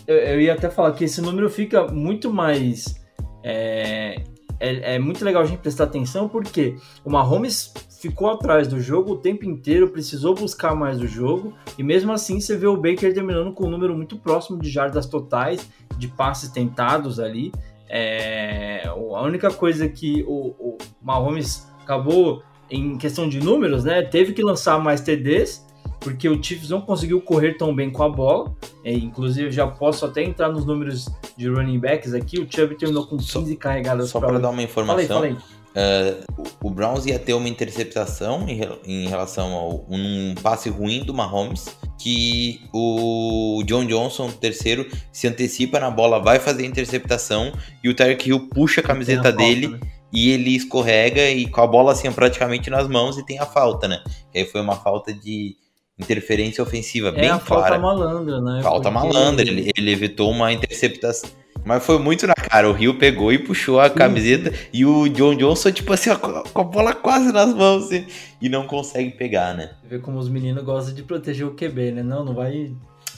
eu 0.05 0.41
ia 0.41 0.53
até 0.53 0.69
falar 0.69 0.91
que 0.91 1.05
esse 1.05 1.21
número 1.21 1.49
fica 1.49 1.87
muito 1.87 2.33
mais 2.33 2.95
é, 3.41 4.21
é, 4.59 4.95
é, 4.95 4.99
muito 4.99 5.23
legal 5.23 5.43
a 5.43 5.45
gente 5.45 5.59
prestar 5.59 5.85
atenção 5.85 6.27
porque 6.27 6.75
o 7.03 7.09
Mahomes 7.09 7.71
ficou 7.99 8.29
atrás 8.29 8.67
do 8.67 8.79
jogo 8.79 9.13
o 9.13 9.17
tempo 9.17 9.45
inteiro, 9.45 9.89
precisou 9.89 10.35
buscar 10.35 10.75
mais 10.75 11.01
o 11.01 11.07
jogo, 11.07 11.53
e 11.77 11.83
mesmo 11.83 12.11
assim 12.11 12.39
você 12.39 12.55
vê 12.57 12.67
o 12.67 12.77
Baker 12.77 13.13
terminando 13.13 13.53
com 13.53 13.65
um 13.65 13.69
número 13.69 13.95
muito 13.95 14.17
próximo 14.17 14.59
de 14.59 14.69
jardas 14.69 15.05
totais, 15.05 15.67
de 15.97 16.07
passes 16.07 16.49
tentados 16.49 17.19
ali. 17.19 17.51
É, 17.87 18.83
a 18.87 19.21
única 19.21 19.51
coisa 19.51 19.87
que 19.87 20.23
o, 20.27 20.55
o 20.59 20.77
Mahomes 21.01 21.67
acabou 21.81 22.43
em 22.69 22.97
questão 22.97 23.29
de 23.29 23.39
números, 23.39 23.83
né? 23.83 24.01
Teve 24.01 24.33
que 24.33 24.41
lançar 24.41 24.79
mais 24.79 25.01
TDs, 25.01 25.65
porque 25.99 26.27
o 26.27 26.41
Chiefs 26.41 26.69
não 26.69 26.81
conseguiu 26.81 27.21
correr 27.21 27.53
tão 27.53 27.75
bem 27.75 27.91
com 27.91 28.03
a 28.03 28.09
bola. 28.09 28.55
É, 28.83 28.93
inclusive, 28.93 29.51
já 29.51 29.67
posso 29.67 30.05
até 30.05 30.23
entrar 30.23 30.49
nos 30.49 30.65
números 30.65 31.07
de 31.37 31.47
running 31.49 31.79
backs 31.79 32.13
aqui. 32.13 32.39
O 32.39 32.47
Chubb 32.51 32.75
terminou 32.75 33.05
com 33.05 33.17
15 33.17 33.27
só, 33.27 33.59
carregadas. 33.59 34.09
Só 34.09 34.19
para 34.19 34.39
dar 34.39 34.49
uma 34.49 34.63
informação, 34.63 35.07
falei, 35.07 35.33
falei. 35.33 35.64
Uh, 35.75 36.23
o 36.63 36.69
Browns 36.69 37.05
ia 37.05 37.19
ter 37.19 37.33
uma 37.33 37.49
interceptação 37.49 38.47
em, 38.47 38.61
em 38.85 39.07
relação 39.09 39.53
a 39.53 39.93
um 39.93 40.33
passe 40.41 40.69
ruim 40.69 41.03
do 41.03 41.13
Mahomes, 41.13 41.75
que 41.99 42.61
o 42.73 43.61
John 43.65 43.85
Johnson, 43.85 44.31
terceiro, 44.31 44.89
se 45.11 45.27
antecipa 45.27 45.77
na 45.77 45.91
bola, 45.91 46.19
vai 46.19 46.39
fazer 46.39 46.63
a 46.63 46.65
interceptação 46.67 47.51
e 47.83 47.89
o 47.89 47.93
Tyreek 47.93 48.29
Hill 48.29 48.47
puxa 48.47 48.79
a 48.79 48.83
camiseta 48.83 49.27
a 49.27 49.31
dele 49.31 49.67
né? 49.67 49.79
e 50.13 50.29
ele 50.29 50.55
escorrega 50.55 51.29
e 51.29 51.45
com 51.47 51.59
a 51.59 51.67
bola 51.67 51.91
assim 51.91 52.09
praticamente 52.09 52.69
nas 52.69 52.87
mãos 52.87 53.17
e 53.17 53.25
tem 53.25 53.37
a 53.37 53.45
falta, 53.45 53.85
né? 53.85 54.01
E 54.33 54.39
aí 54.39 54.45
foi 54.45 54.61
uma 54.61 54.77
falta 54.77 55.13
de 55.13 55.57
interferência 55.99 56.63
ofensiva 56.63 57.09
é 57.09 57.11
bem 57.11 57.29
a 57.29 57.37
clara. 57.37 57.79
Falta 57.79 57.79
malandra, 57.79 58.41
né? 58.41 58.61
Falta 58.63 58.89
Porque... 58.89 59.07
malandra, 59.07 59.45
ele, 59.45 59.71
ele 59.75 59.91
evitou 59.91 60.31
uma 60.31 60.53
interceptação 60.53 61.29
mas 61.65 61.83
foi 61.83 61.97
muito 61.97 62.27
na 62.27 62.35
cara. 62.35 62.69
O 62.69 62.73
Rio 62.73 62.97
pegou 62.97 63.33
e 63.33 63.39
puxou 63.39 63.79
a 63.79 63.89
camiseta 63.89 64.53
e 64.71 64.85
o 64.85 65.09
John 65.09 65.35
Johnson, 65.35 65.71
tipo 65.71 65.91
assim, 65.91 66.11
ó, 66.11 66.15
com 66.15 66.61
a 66.61 66.63
bola 66.63 66.93
quase 66.93 67.31
nas 67.33 67.53
mãos 67.53 67.85
assim, 67.85 68.05
e 68.39 68.47
não 68.47 68.67
consegue 68.67 69.09
pegar, 69.09 69.55
né? 69.55 69.71
Vê 69.83 69.97
como 69.97 70.19
os 70.19 70.29
meninos 70.29 70.63
gostam 70.63 70.93
de 70.93 71.01
proteger 71.01 71.47
o 71.47 71.55
QB, 71.55 71.91
né? 71.91 72.03
Não, 72.03 72.23
não 72.23 72.35
vai. 72.35 72.71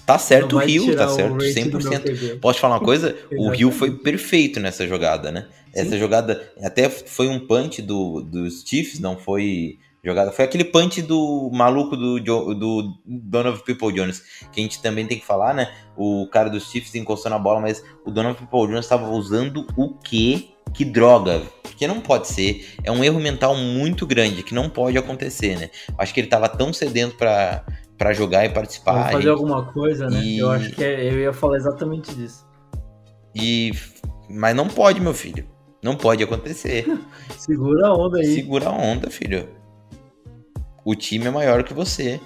Tá 0.06 0.18
certo 0.18 0.56
o 0.56 0.60
Rio, 0.60 0.96
tá 0.96 1.10
certo, 1.10 1.36
100%. 1.36 2.40
Posso 2.40 2.60
falar 2.62 2.76
uma 2.76 2.86
coisa? 2.86 3.14
o 3.38 3.50
Rio 3.50 3.70
foi 3.72 3.92
perfeito 3.92 4.58
nessa 4.58 4.88
jogada, 4.88 5.30
né? 5.32 5.48
Sim. 5.74 5.82
Essa 5.82 5.98
jogada 5.98 6.50
até 6.64 6.90
foi 6.90 7.28
um 7.28 7.40
punch 7.40 7.82
do, 7.82 8.22
dos 8.22 8.64
Chiefs, 8.66 9.00
não 9.00 9.18
foi 9.18 9.78
jogada. 10.08 10.32
Foi 10.32 10.46
aquele 10.46 10.64
punch 10.64 11.02
do 11.02 11.52
maluco 11.54 11.96
do, 11.98 12.20
do 12.20 12.94
Donovan 13.06 13.60
People 13.60 13.92
Jones, 13.92 14.24
que 14.52 14.62
a 14.62 14.64
gente 14.64 14.82
também 14.82 15.06
tem 15.06 15.20
que 15.20 15.26
falar, 15.26 15.54
né? 15.54 15.70
O 15.98 16.28
cara 16.32 16.50
dos 16.50 16.72
Chiefs 16.72 16.96
encostou 16.96 17.30
na 17.30 17.38
bola, 17.38 17.60
mas 17.60 17.84
o 18.06 18.12
Donovan 18.12 18.36
People 18.36 18.68
Jones 18.68 18.86
estava 18.86 19.10
usando 19.10 19.68
o 19.76 19.94
quê? 19.96 20.50
Que 20.74 20.86
droga, 20.86 21.42
porque 21.62 21.88
não 21.88 22.00
pode 22.00 22.28
ser. 22.28 22.76
É 22.84 22.92
um 22.92 23.04
erro 23.04 23.20
mental 23.20 23.56
muito 23.56 24.06
grande 24.06 24.44
que 24.44 24.54
não 24.54 24.70
pode 24.70 24.98
acontecer, 24.98 25.58
né? 25.58 25.70
Acho 25.98 26.14
que 26.14 26.20
ele 26.20 26.28
estava 26.28 26.48
tão 26.48 26.72
sedento 26.72 27.16
para 27.16 27.66
para 27.98 28.14
jogar 28.14 28.46
e 28.46 28.50
participar. 28.50 28.94
Pra 28.94 29.12
fazer 29.14 29.26
e... 29.26 29.30
alguma 29.30 29.72
coisa, 29.74 30.08
né? 30.08 30.22
E... 30.22 30.38
Eu 30.38 30.52
acho 30.52 30.72
que 30.72 30.84
é, 30.84 31.12
eu 31.12 31.20
ia 31.20 31.34
falar 31.34 31.58
exatamente 31.58 32.14
disso. 32.14 32.46
E 33.34 33.72
mas 34.30 34.56
não 34.56 34.68
pode, 34.68 35.02
meu 35.02 35.14
filho. 35.14 35.48
Não 35.82 35.96
pode 35.96 36.22
acontecer. 36.22 36.86
Segura 37.38 37.88
a 37.88 37.94
onda 37.94 38.20
aí. 38.20 38.36
Segura 38.36 38.68
a 38.68 38.72
onda, 38.72 39.10
filho 39.10 39.57
o 40.88 40.96
time 40.96 41.26
é 41.26 41.30
maior 41.30 41.66
que 41.66 41.74
você. 41.74 42.18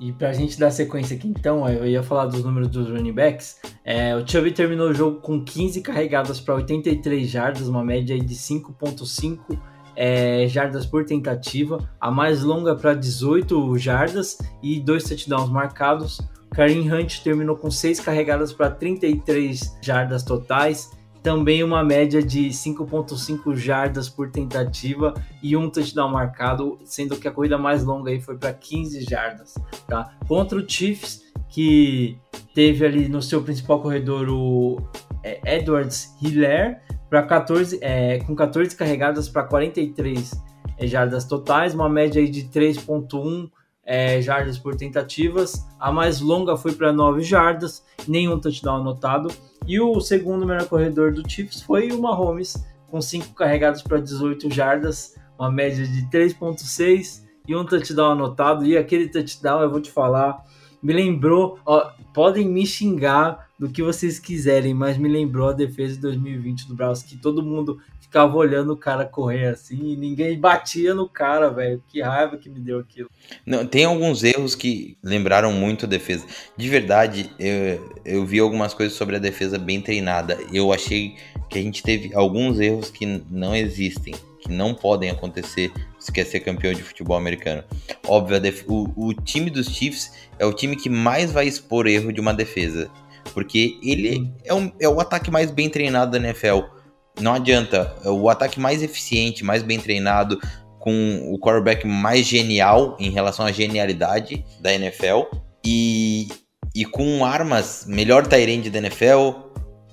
E 0.00 0.10
pra 0.12 0.32
gente 0.32 0.58
dar 0.58 0.70
sequência 0.70 1.14
aqui, 1.14 1.28
então, 1.28 1.68
eu 1.68 1.86
ia 1.86 2.02
falar 2.02 2.24
dos 2.24 2.42
números 2.42 2.68
dos 2.68 2.88
running 2.88 3.12
backs. 3.12 3.60
É, 3.84 4.16
o 4.16 4.26
Chubb 4.26 4.50
terminou 4.52 4.88
o 4.88 4.94
jogo 4.94 5.20
com 5.20 5.44
15 5.44 5.82
carregadas 5.82 6.40
para 6.40 6.54
83 6.54 7.28
jardas, 7.28 7.68
uma 7.68 7.84
média 7.84 8.18
de 8.18 8.34
5.5 8.34 9.58
é, 9.94 10.46
jardas 10.48 10.86
por 10.86 11.04
tentativa. 11.04 11.86
A 12.00 12.10
mais 12.10 12.42
longa 12.42 12.74
para 12.74 12.94
18 12.94 13.76
jardas 13.76 14.38
e 14.62 14.80
dois 14.80 15.04
touchdowns 15.04 15.50
marcados. 15.50 16.18
Karim 16.52 16.90
Hunt 16.90 17.20
terminou 17.22 17.56
com 17.56 17.70
6 17.70 18.00
carregadas 18.00 18.54
para 18.54 18.70
33 18.70 19.76
jardas 19.82 20.22
totais 20.22 20.96
também 21.22 21.62
uma 21.62 21.82
média 21.82 22.22
de 22.22 22.48
5.5 22.48 23.54
jardas 23.56 24.08
por 24.08 24.30
tentativa 24.30 25.14
e 25.42 25.56
um 25.56 25.68
touchdown 25.68 26.10
marcado, 26.10 26.78
sendo 26.84 27.16
que 27.16 27.28
a 27.28 27.30
corrida 27.30 27.58
mais 27.58 27.84
longa 27.84 28.10
aí 28.10 28.20
foi 28.20 28.36
para 28.36 28.52
15 28.52 29.04
jardas, 29.04 29.54
tá? 29.86 30.14
Contra 30.26 30.58
o 30.58 30.68
Chiefs, 30.68 31.22
que 31.48 32.18
teve 32.54 32.84
ali 32.84 33.08
no 33.08 33.22
seu 33.22 33.42
principal 33.42 33.80
corredor 33.80 34.28
o 34.28 34.80
é, 35.22 35.56
Edwards 35.56 36.14
Hiller 36.22 36.80
para 37.08 37.22
14 37.22 37.78
é, 37.80 38.18
com 38.20 38.34
14 38.34 38.76
carregadas 38.76 39.28
para 39.28 39.44
43 39.44 40.30
é, 40.76 40.86
jardas 40.86 41.24
totais, 41.24 41.74
uma 41.74 41.88
média 41.88 42.20
aí 42.20 42.28
de 42.28 42.44
3.1 42.44 43.50
é, 43.88 44.20
jardas 44.20 44.58
por 44.58 44.76
tentativas. 44.76 45.66
A 45.80 45.90
mais 45.90 46.20
longa 46.20 46.58
foi 46.58 46.72
para 46.72 46.92
9 46.92 47.22
jardas, 47.22 47.82
nenhum 48.06 48.38
touchdown 48.38 48.82
anotado. 48.82 49.32
E 49.66 49.80
o 49.80 49.98
segundo 49.98 50.46
melhor 50.46 50.66
corredor 50.66 51.10
do 51.10 51.28
Chiefs 51.28 51.62
foi 51.62 51.90
o 51.90 52.02
Mahomes, 52.02 52.62
com 52.90 53.00
5 53.00 53.32
carregados 53.34 53.80
para 53.80 53.98
18 53.98 54.52
jardas, 54.52 55.14
uma 55.38 55.50
média 55.50 55.86
de 55.86 56.02
3.6 56.10 57.22
e 57.48 57.56
um 57.56 57.64
touchdown 57.64 58.12
anotado. 58.12 58.66
E 58.66 58.76
aquele 58.76 59.08
touchdown, 59.08 59.62
eu 59.62 59.70
vou 59.70 59.80
te 59.80 59.90
falar, 59.90 60.44
me 60.82 60.92
lembrou, 60.92 61.58
ó, 61.64 61.90
podem 62.12 62.46
me 62.46 62.66
xingar 62.66 63.47
do 63.58 63.68
que 63.68 63.82
vocês 63.82 64.18
quiserem, 64.18 64.72
mas 64.72 64.96
me 64.96 65.08
lembrou 65.08 65.48
a 65.48 65.52
defesa 65.52 65.94
de 65.94 66.00
2020 66.00 66.68
do 66.68 66.74
Browns, 66.74 67.02
que 67.02 67.16
todo 67.16 67.42
mundo 67.42 67.80
ficava 68.00 68.36
olhando 68.36 68.72
o 68.72 68.76
cara 68.76 69.04
correr 69.04 69.48
assim 69.48 69.92
e 69.92 69.96
ninguém 69.96 70.38
batia 70.38 70.94
no 70.94 71.08
cara, 71.08 71.50
velho. 71.50 71.82
Que 71.88 72.00
raiva 72.00 72.38
que 72.38 72.48
me 72.48 72.58
deu 72.58 72.78
aquilo. 72.78 73.10
Não, 73.44 73.66
tem 73.66 73.84
alguns 73.84 74.24
erros 74.24 74.54
que 74.54 74.96
lembraram 75.02 75.52
muito 75.52 75.84
a 75.84 75.88
defesa. 75.88 76.24
De 76.56 76.68
verdade, 76.68 77.30
eu, 77.38 78.00
eu 78.04 78.24
vi 78.24 78.38
algumas 78.38 78.72
coisas 78.72 78.96
sobre 78.96 79.16
a 79.16 79.18
defesa 79.18 79.58
bem 79.58 79.80
treinada. 79.80 80.38
Eu 80.52 80.72
achei 80.72 81.16
que 81.50 81.58
a 81.58 81.62
gente 81.62 81.82
teve 81.82 82.14
alguns 82.14 82.58
erros 82.58 82.90
que 82.90 83.04
não 83.30 83.54
existem, 83.54 84.14
que 84.40 84.50
não 84.50 84.72
podem 84.72 85.10
acontecer 85.10 85.70
se 85.98 86.10
quer 86.10 86.24
ser 86.24 86.40
campeão 86.40 86.72
de 86.72 86.82
futebol 86.82 87.16
americano. 87.16 87.62
Óbvio, 88.06 88.40
o, 88.66 89.08
o 89.08 89.14
time 89.14 89.50
dos 89.50 89.68
Chiefs 89.68 90.12
é 90.38 90.46
o 90.46 90.52
time 90.52 90.76
que 90.76 90.88
mais 90.88 91.30
vai 91.30 91.46
expor 91.46 91.86
erro 91.86 92.12
de 92.12 92.20
uma 92.20 92.32
defesa. 92.32 92.90
Porque 93.32 93.78
ele 93.82 94.30
é, 94.44 94.54
um, 94.54 94.70
é 94.80 94.88
o 94.88 95.00
ataque 95.00 95.30
mais 95.30 95.50
bem 95.50 95.68
treinado 95.68 96.12
da 96.12 96.18
NFL 96.18 96.78
não 97.20 97.34
adianta. 97.34 97.94
É 98.04 98.10
o 98.10 98.28
ataque 98.28 98.60
mais 98.60 98.82
eficiente, 98.82 99.44
mais 99.44 99.62
bem 99.62 99.78
treinado, 99.78 100.40
com 100.78 101.32
o 101.32 101.38
quarterback 101.38 101.86
mais 101.86 102.26
genial 102.26 102.96
em 102.98 103.10
relação 103.10 103.44
à 103.44 103.52
genialidade 103.52 104.44
da 104.60 104.72
NFL 104.72 105.22
e, 105.64 106.28
e 106.74 106.84
com 106.84 107.24
armas, 107.24 107.84
melhor 107.86 108.26
Tyrande 108.26 108.70
da 108.70 108.78
NFL, 108.78 109.32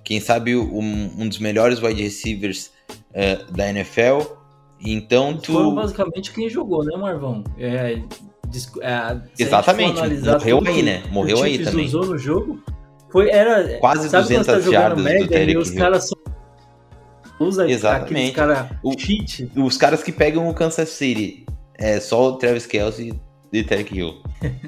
quem 0.04 0.20
sabe 0.20 0.56
um, 0.56 1.12
um 1.18 1.28
dos 1.28 1.40
melhores 1.40 1.82
wide 1.82 2.02
receivers 2.02 2.72
uh, 3.12 3.52
da 3.52 3.70
NFL. 3.70 4.22
Então 4.80 5.38
tu. 5.38 5.54
Foi 5.54 5.74
basicamente 5.74 6.32
quem 6.32 6.50
jogou, 6.50 6.84
né, 6.84 6.96
Marvão? 6.96 7.44
É, 7.58 8.00
é, 8.82 9.18
Exatamente, 9.40 10.00
morreu 10.00 10.62
aí, 10.66 10.84
né? 10.84 11.04
Morreu 11.12 11.42
aí 11.42 11.58
também. 11.58 11.86
usou 11.86 12.06
no 12.06 12.18
jogo. 12.18 12.64
Foi, 13.16 13.30
era, 13.30 13.78
Quase 13.80 14.10
200 14.10 14.46
tá 14.46 14.60
jardas 14.60 15.02
do 15.02 15.28
Terry 15.30 15.54
e 15.54 15.58
os 15.58 15.72
caras 15.72 16.10
são 16.10 16.18
usa 17.40 17.66
Exatamente. 17.70 18.34
cara 18.34 18.78
o, 18.84 18.92
cheat. 18.92 19.50
Os 19.56 19.78
caras 19.78 20.04
que 20.04 20.12
pegam 20.12 20.50
o 20.50 20.54
Kansas 20.54 20.90
City. 20.90 21.46
É 21.76 22.02
só 22.02 22.28
o 22.28 22.34
Travis 22.34 22.66
Kelsey 22.66 23.14
e 23.54 23.64
Tarek 23.64 23.98
Hill. 23.98 24.16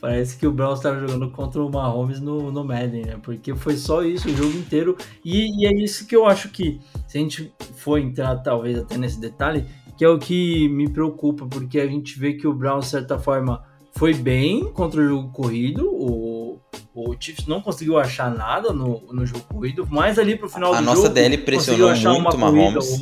Parece 0.00 0.36
que 0.36 0.48
o 0.48 0.50
Browns 0.50 0.80
estava 0.80 0.98
jogando 0.98 1.30
contra 1.30 1.62
o 1.62 1.70
Mahomes 1.70 2.20
no, 2.20 2.50
no 2.50 2.64
Madden, 2.64 3.04
né? 3.04 3.18
Porque 3.22 3.54
foi 3.54 3.76
só 3.76 4.02
isso 4.02 4.28
o 4.28 4.34
jogo 4.34 4.58
inteiro. 4.58 4.96
E, 5.24 5.62
e, 5.62 5.66
é 5.68 5.72
isso 5.72 6.08
que 6.08 6.16
eu 6.16 6.26
acho 6.26 6.48
que, 6.48 6.80
se 7.06 7.18
a 7.18 7.20
gente 7.20 7.52
for 7.76 8.00
entrar 8.00 8.34
talvez 8.38 8.76
até 8.76 8.98
nesse 8.98 9.20
detalhe, 9.20 9.64
que 9.96 10.04
é 10.04 10.08
o 10.08 10.18
que 10.18 10.68
me 10.70 10.90
preocupa, 10.90 11.46
porque 11.46 11.78
a 11.78 11.86
gente 11.86 12.18
vê 12.18 12.32
que 12.32 12.48
o 12.48 12.52
Browns, 12.52 12.86
de 12.86 12.90
certa 12.90 13.16
forma, 13.16 13.62
foi 13.96 14.12
bem 14.12 14.72
contra 14.72 15.00
o 15.00 15.08
jogo 15.08 15.30
corrido. 15.30 15.88
O, 15.88 16.45
o 16.94 17.14
Chiefs 17.18 17.46
não 17.46 17.60
conseguiu 17.60 17.98
achar 17.98 18.30
nada 18.30 18.72
no, 18.72 19.02
no 19.12 19.26
jogo 19.26 19.44
corrido, 19.44 19.86
mas 19.90 20.18
ali 20.18 20.36
pro 20.36 20.48
final 20.48 20.72
a 20.72 20.80
do 20.80 20.84
jogo. 20.84 20.90
A 20.90 20.94
nossa 20.94 21.08
DL 21.08 21.38
pressionou 21.38 21.94
muito 21.94 22.36
o 22.36 22.38
Mahomes. 22.38 22.98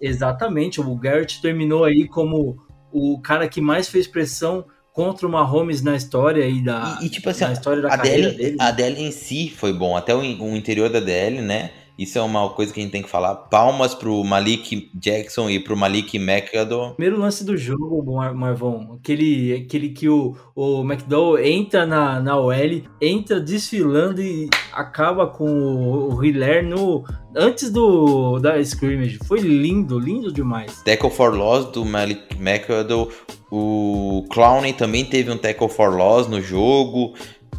Exatamente, 0.00 0.80
o 0.80 0.94
Garrett 0.96 1.40
terminou 1.40 1.84
aí 1.84 2.08
como 2.08 2.56
o 2.92 3.20
cara 3.20 3.48
que 3.48 3.60
mais 3.60 3.88
fez 3.88 4.06
pressão 4.06 4.64
contra 4.92 5.26
o 5.26 5.30
Mahomes 5.30 5.82
na 5.82 5.94
história 5.94 6.42
aí 6.42 6.64
da, 6.64 6.98
e, 7.02 7.06
e 7.06 7.10
tipo 7.10 7.28
assim, 7.28 7.44
na 7.44 7.52
história 7.52 7.82
da 7.82 7.88
a 7.88 7.98
carreira 7.98 8.30
DL, 8.30 8.36
dele. 8.36 8.56
A 8.58 8.70
DL 8.70 9.02
em 9.02 9.10
si 9.10 9.50
foi 9.50 9.72
bom, 9.72 9.94
até 9.94 10.14
o, 10.14 10.20
o 10.20 10.56
interior 10.56 10.88
da 10.88 11.00
DL, 11.00 11.42
né? 11.42 11.70
Isso 11.98 12.18
é 12.18 12.22
uma 12.22 12.48
coisa 12.50 12.72
que 12.72 12.80
a 12.80 12.82
gente 12.82 12.92
tem 12.92 13.02
que 13.02 13.08
falar. 13.08 13.34
Palmas 13.34 13.94
pro 13.94 14.22
Malik 14.22 14.90
Jackson 14.94 15.48
e 15.48 15.58
pro 15.58 15.76
Malik 15.76 16.18
McAdoo. 16.18 16.94
Primeiro 16.94 17.18
lance 17.18 17.44
do 17.44 17.56
jogo, 17.56 18.04
Marvão. 18.34 18.98
Aquele, 19.00 19.54
aquele 19.54 19.90
que 19.90 20.08
o, 20.08 20.36
o 20.54 20.82
McDowell 20.82 21.42
entra 21.44 21.86
na, 21.86 22.20
na 22.20 22.38
OL, 22.38 22.82
entra 23.00 23.40
desfilando 23.40 24.20
e 24.20 24.48
acaba 24.72 25.26
com 25.26 25.48
o, 25.48 26.14
o 26.14 26.24
Hiller 26.24 26.62
no, 26.66 27.02
antes 27.34 27.70
do 27.70 28.38
da 28.38 28.58
scrimmage. 28.60 29.18
Foi 29.26 29.40
lindo, 29.40 29.98
lindo 29.98 30.30
demais. 30.30 30.82
Tackle 30.82 31.10
for 31.10 31.34
loss 31.34 31.66
do 31.72 31.84
Malik 31.84 32.36
McAdoo. 32.38 33.10
O 33.50 34.24
Clowney 34.30 34.72
também 34.72 35.04
teve 35.04 35.30
um 35.30 35.38
tackle 35.38 35.68
for 35.68 35.94
loss 35.94 36.26
no 36.26 36.42
jogo. 36.42 37.14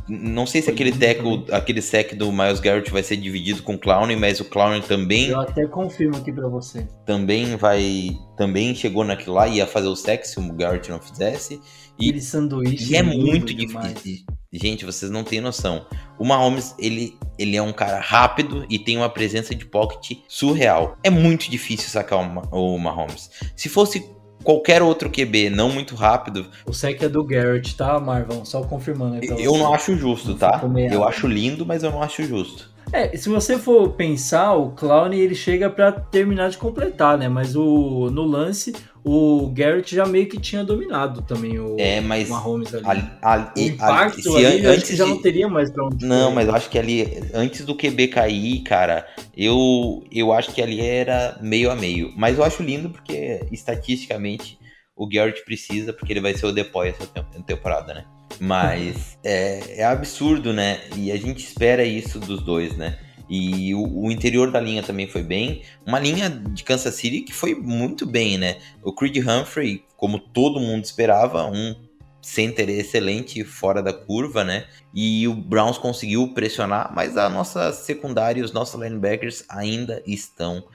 Não 0.07 0.45
sei 0.45 0.61
se 0.61 0.69
aquele 0.69 0.91
tackle, 0.91 1.45
aquele 1.51 1.81
sec 1.81 2.13
do 2.15 2.31
Miles 2.31 2.59
Garrett 2.59 2.89
vai 2.91 3.03
ser 3.03 3.17
dividido 3.17 3.61
com 3.61 3.73
o 3.73 3.77
Clown, 3.77 4.07
mas 4.17 4.39
o 4.39 4.45
Clown 4.45 4.79
também. 4.81 5.29
Eu 5.29 5.41
até 5.41 5.65
confirmo 5.65 6.15
aqui 6.15 6.31
para 6.31 6.47
você. 6.47 6.87
Também 7.05 7.55
vai. 7.55 8.17
Também 8.37 8.73
chegou 8.73 9.03
naquilo 9.03 9.35
lá 9.35 9.47
e 9.47 9.55
ia 9.55 9.67
fazer 9.67 9.87
o 9.87 9.95
sec 9.95 10.25
se 10.25 10.39
o 10.39 10.53
Garrett 10.53 10.89
não 10.89 10.99
fizesse. 10.99 11.59
E, 11.99 12.09
aquele 12.09 12.21
sanduíche. 12.21 12.93
E 12.93 12.95
é 12.95 13.03
muito 13.03 13.53
difícil. 13.53 14.25
Gente, 14.53 14.85
vocês 14.85 15.11
não 15.11 15.23
têm 15.23 15.41
noção. 15.41 15.85
O 16.17 16.25
Mahomes, 16.25 16.73
ele, 16.79 17.17
ele 17.37 17.57
é 17.57 17.61
um 17.61 17.73
cara 17.73 17.99
rápido 17.99 18.65
e 18.69 18.79
tem 18.79 18.95
uma 18.95 19.09
presença 19.09 19.53
de 19.53 19.65
pocket 19.65 20.19
surreal. 20.27 20.97
É 21.03 21.09
muito 21.09 21.49
difícil 21.49 21.89
sacar 21.89 22.19
o 22.51 22.79
Mahomes. 22.79 23.29
Se 23.55 23.67
fosse 23.67 24.05
qualquer 24.47 24.81
outro 24.81 25.09
QB 25.09 25.49
não 25.49 25.69
muito 25.69 25.93
rápido. 25.93 26.47
O 26.65 26.71
sec 26.71 27.03
é 27.03 27.09
do 27.09 27.21
Garrett, 27.21 27.75
tá, 27.75 27.99
Marvão? 27.99 28.45
Só 28.45 28.61
confirmando. 28.63 29.15
Aí 29.15 29.43
eu 29.43 29.57
não 29.57 29.73
acho 29.73 29.97
justo, 29.97 30.35
tá? 30.35 30.61
Eu 30.89 31.05
acho 31.05 31.27
lindo, 31.27 31.65
mas 31.65 31.83
eu 31.83 31.91
não 31.91 32.01
acho 32.01 32.23
justo. 32.23 32.69
É, 32.91 33.15
se 33.17 33.27
você 33.27 33.57
for 33.57 33.89
pensar, 33.89 34.53
o 34.53 34.71
Clown 34.71 35.11
ele 35.13 35.35
chega 35.35 35.69
para 35.69 35.91
terminar 35.91 36.49
de 36.49 36.57
completar, 36.57 37.17
né? 37.17 37.27
Mas 37.27 37.55
o 37.55 38.09
no 38.09 38.23
lance, 38.23 38.73
o 39.03 39.49
Garrett 39.53 39.95
já 39.95 40.05
meio 40.05 40.27
que 40.27 40.39
tinha 40.39 40.63
dominado 40.63 41.21
também 41.21 41.59
o 41.59 41.75
é, 41.79 42.01
mas 42.01 42.29
Mahomes 42.29 42.73
ali. 42.73 42.85
ali, 42.85 43.03
ali 43.21 43.45
o 43.55 43.59
impacto 43.59 44.35
ali, 44.35 44.45
ali 44.45 44.65
antes 44.65 44.97
já 44.97 45.03
de... 45.03 45.09
não 45.09 45.21
teria 45.21 45.47
mais 45.47 45.69
pra 45.69 45.85
onde 45.85 46.05
Não, 46.05 46.31
mas 46.31 46.47
eu 46.47 46.55
acho 46.55 46.69
que 46.69 46.79
ali, 46.79 47.21
antes 47.33 47.65
do 47.65 47.75
QB 47.75 48.07
cair, 48.07 48.61
cara, 48.63 49.07
eu, 49.35 50.03
eu 50.11 50.31
acho 50.31 50.53
que 50.53 50.61
ali 50.61 50.81
era 50.81 51.37
meio 51.41 51.69
a 51.69 51.75
meio. 51.75 52.11
Mas 52.15 52.37
eu 52.37 52.43
acho 52.43 52.63
lindo 52.63 52.89
porque, 52.89 53.45
estatisticamente, 53.51 54.57
o 54.95 55.07
Garrett 55.07 55.43
precisa, 55.43 55.93
porque 55.93 56.13
ele 56.13 56.21
vai 56.21 56.33
ser 56.33 56.45
o 56.45 56.51
depoy 56.51 56.89
essa 56.89 57.05
temporada, 57.45 57.93
né? 57.93 58.05
Mas 58.39 59.17
é, 59.23 59.81
é 59.81 59.83
absurdo, 59.83 60.53
né? 60.53 60.81
E 60.95 61.11
a 61.11 61.17
gente 61.17 61.43
espera 61.43 61.83
isso 61.83 62.19
dos 62.19 62.41
dois, 62.41 62.75
né? 62.75 62.97
E 63.29 63.75
o, 63.75 64.05
o, 64.05 64.11
interior 64.11 64.51
da 64.51 64.59
linha 64.59 64.81
também 64.81 65.07
foi 65.07 65.21
bem. 65.21 65.61
Uma 65.85 65.99
linha 65.99 66.29
de 66.29 66.63
Kansas 66.63 66.95
City 66.95 67.21
que 67.21 67.33
foi 67.33 67.53
muito 67.55 68.05
bem, 68.05 68.37
né? 68.37 68.57
O 68.81 68.93
Creed 68.93 69.17
Humphrey, 69.17 69.83
como 69.97 70.17
todo 70.17 70.59
mundo 70.59 70.85
esperava, 70.85 71.45
um 71.45 71.75
center 72.21 72.69
excelente 72.69 73.43
fora 73.43 73.81
da 73.81 73.93
curva, 73.93 74.43
né? 74.43 74.65
E 74.93 75.27
o 75.27 75.33
Browns 75.33 75.77
conseguiu 75.77 76.33
pressionar, 76.33 76.91
mas 76.93 77.17
a 77.17 77.29
nossa 77.29 77.71
secundária 77.71 78.41
e 78.41 78.43
os 78.43 78.51
nossos 78.51 78.79
linebackers 78.79 79.43
ainda 79.49 80.01
estão 80.05 80.65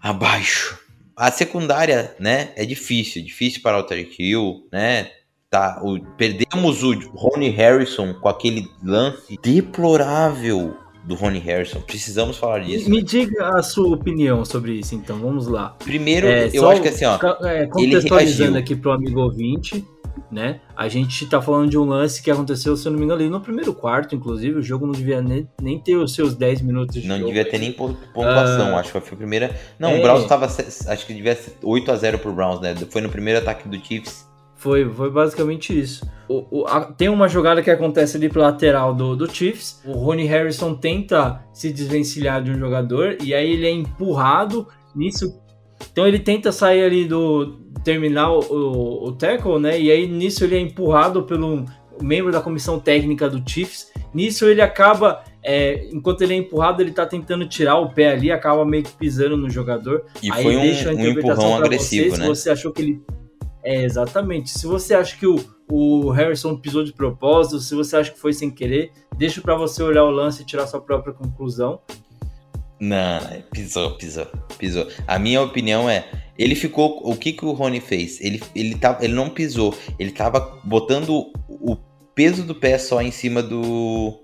abaixo. 0.00 0.78
A 1.16 1.30
secundária, 1.30 2.16
né, 2.18 2.52
é 2.56 2.64
difícil, 2.64 3.22
difícil 3.22 3.62
para 3.62 3.78
o 3.78 3.82
Tarek 3.82 4.16
Hill, 4.18 4.66
né? 4.72 5.10
Tá, 5.52 5.80
o, 5.82 6.00
perdemos 6.16 6.82
o 6.82 6.94
Ronnie 7.14 7.50
Harrison 7.50 8.14
com 8.14 8.26
aquele 8.26 8.70
lance 8.82 9.38
deplorável 9.42 10.74
do 11.04 11.14
Ronnie 11.14 11.40
Harrison. 11.42 11.78
Precisamos 11.82 12.38
falar 12.38 12.60
disso. 12.60 12.88
Me, 12.88 13.02
diga 13.02 13.48
a 13.58 13.62
sua 13.62 13.94
opinião 13.94 14.46
sobre 14.46 14.72
isso, 14.78 14.94
então. 14.94 15.18
Vamos 15.18 15.46
lá. 15.46 15.76
Primeiro, 15.84 16.26
é, 16.26 16.48
eu 16.54 16.66
acho 16.70 16.80
que 16.80 16.88
assim, 16.88 17.04
ó. 17.04 17.18
É, 17.46 17.66
contextualizando 17.66 18.56
aqui 18.56 18.74
pro 18.74 18.92
amigo 18.92 19.20
ouvinte. 19.20 19.84
né? 20.30 20.60
A 20.74 20.88
gente 20.88 21.26
tá 21.26 21.42
falando 21.42 21.68
de 21.68 21.76
um 21.76 21.84
lance 21.84 22.22
que 22.22 22.30
aconteceu, 22.30 22.74
se 22.74 22.86
eu 22.88 22.92
não 22.92 22.98
me 22.98 23.04
engano, 23.04 23.20
ali 23.20 23.28
no 23.28 23.38
primeiro 23.38 23.74
quarto, 23.74 24.14
inclusive. 24.14 24.58
O 24.58 24.62
jogo 24.62 24.86
não 24.86 24.92
devia 24.94 25.20
nem, 25.20 25.46
nem 25.60 25.78
ter 25.78 25.96
os 25.96 26.14
seus 26.14 26.34
10 26.34 26.62
minutos 26.62 26.94
de 27.02 27.06
Não 27.06 27.16
jogo. 27.16 27.28
devia 27.28 27.44
ter 27.44 27.58
nem 27.58 27.72
po- 27.72 27.94
pontuação, 28.14 28.74
Ah. 28.74 28.80
acho 28.80 28.90
que 28.90 29.00
foi 29.00 29.12
a 29.14 29.16
primeira. 29.18 29.54
Não, 29.78 29.90
É. 29.90 29.98
o 29.98 30.02
Browns 30.02 30.24
tava. 30.24 30.46
Acho 30.46 31.06
que 31.06 31.12
devia 31.12 31.36
ser 31.36 31.58
8x0 31.62 32.16
pro 32.18 32.32
Browns, 32.32 32.58
né? 32.62 32.74
Foi 32.88 33.02
no 33.02 33.10
primeiro 33.10 33.38
ataque 33.40 33.68
do 33.68 33.76
Chiefs. 33.84 34.31
Foi, 34.62 34.88
foi 34.88 35.10
basicamente 35.10 35.76
isso. 35.78 36.06
O- 36.28 36.60
o- 36.60 36.66
a- 36.66 36.84
tem 36.84 37.08
uma 37.08 37.26
jogada 37.26 37.60
que 37.62 37.70
acontece 37.70 38.16
ali 38.16 38.28
pro 38.28 38.40
lateral 38.40 38.94
do, 38.94 39.16
do 39.16 39.28
Chiefs. 39.28 39.82
O 39.84 39.92
Rony 39.92 40.24
Harrison 40.24 40.72
tenta 40.74 41.44
se 41.52 41.72
desvencilhar 41.72 42.40
de 42.42 42.52
um 42.52 42.58
jogador 42.58 43.16
e 43.20 43.34
aí 43.34 43.50
ele 43.52 43.66
é 43.66 43.70
empurrado 43.72 44.68
nisso. 44.94 45.36
Então 45.90 46.06
ele 46.06 46.20
tenta 46.20 46.52
sair 46.52 46.84
ali 46.84 47.04
do. 47.04 47.58
terminar 47.82 48.30
o, 48.30 49.08
o, 49.08 49.12
tackle, 49.12 49.58
né? 49.58 49.80
E 49.80 49.90
aí 49.90 50.06
nisso 50.06 50.44
ele 50.44 50.54
é 50.54 50.60
empurrado 50.60 51.24
pelo 51.24 51.64
membro 52.00 52.30
da 52.30 52.40
comissão 52.40 52.78
técnica 52.78 53.28
do 53.28 53.42
Chiefs. 53.44 53.90
Nisso 54.14 54.46
ele 54.46 54.60
acaba. 54.62 55.24
é, 55.42 55.88
enquanto 55.92 56.22
ele 56.22 56.34
é 56.34 56.36
empurrado, 56.36 56.80
ele 56.80 56.92
tá 56.92 57.04
tentando 57.04 57.48
tirar 57.48 57.78
o 57.78 57.90
pé 57.90 58.12
ali, 58.12 58.30
acaba 58.30 58.64
meio 58.64 58.84
que 58.84 58.92
pisando 58.92 59.36
no 59.36 59.50
jogador. 59.50 60.04
E 60.22 60.30
Aí 60.30 60.44
foi 60.44 60.56
um, 60.56 60.60
deixa 60.60 60.90
a 60.90 60.94
um 60.94 61.00
empurrão 61.04 61.56
pra 61.56 61.66
agressivo, 61.66 62.10
você, 62.10 62.16
né? 62.16 62.22
Se 62.22 62.28
você 62.28 62.50
achou 62.50 62.70
que 62.72 62.80
ele. 62.80 63.02
É, 63.64 63.82
exatamente. 63.82 64.50
Se 64.50 64.66
você 64.66 64.94
acha 64.94 65.16
que 65.16 65.26
o, 65.26 65.36
o 65.70 66.10
Harrison 66.10 66.56
pisou 66.56 66.84
de 66.84 66.92
propósito, 66.92 67.60
se 67.60 67.74
você 67.74 67.96
acha 67.96 68.10
que 68.10 68.18
foi 68.18 68.32
sem 68.32 68.50
querer, 68.50 68.92
deixa 69.16 69.40
pra 69.40 69.54
você 69.54 69.82
olhar 69.82 70.04
o 70.04 70.10
lance 70.10 70.42
e 70.42 70.44
tirar 70.44 70.66
sua 70.66 70.80
própria 70.80 71.14
conclusão. 71.14 71.80
Não, 72.80 73.20
pisou, 73.52 73.92
pisou, 73.96 74.26
pisou. 74.58 74.88
A 75.06 75.16
minha 75.16 75.40
opinião 75.40 75.88
é, 75.88 76.04
ele 76.36 76.56
ficou, 76.56 77.00
o 77.08 77.14
que 77.16 77.32
que 77.32 77.44
o 77.44 77.52
Rony 77.52 77.80
fez? 77.80 78.20
Ele, 78.20 78.42
ele, 78.56 78.74
tava, 78.74 79.04
ele 79.04 79.14
não 79.14 79.30
pisou, 79.30 79.72
ele 79.98 80.10
tava 80.10 80.58
botando 80.64 81.30
o 81.48 81.76
peso 82.14 82.42
do 82.42 82.56
pé 82.56 82.78
só 82.78 83.00
em 83.00 83.12
cima 83.12 83.40
do, 83.40 84.20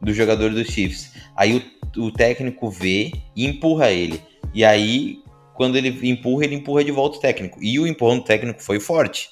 do 0.00 0.14
jogador 0.14 0.50
dos 0.50 0.68
Chiefs. 0.68 1.12
Aí 1.36 1.56
o, 1.96 2.02
o 2.04 2.10
técnico 2.10 2.70
vê 2.70 3.12
e 3.36 3.46
empurra 3.46 3.90
ele. 3.90 4.22
E 4.54 4.64
aí, 4.64 5.18
quando 5.58 5.74
ele 5.74 5.88
empurra, 6.08 6.44
ele 6.44 6.54
empurra 6.54 6.84
de 6.84 6.92
volta 6.92 7.18
o 7.18 7.20
técnico. 7.20 7.58
E 7.60 7.80
o 7.80 7.86
empurrão 7.86 8.18
do 8.18 8.24
técnico 8.24 8.62
foi 8.62 8.78
forte, 8.78 9.28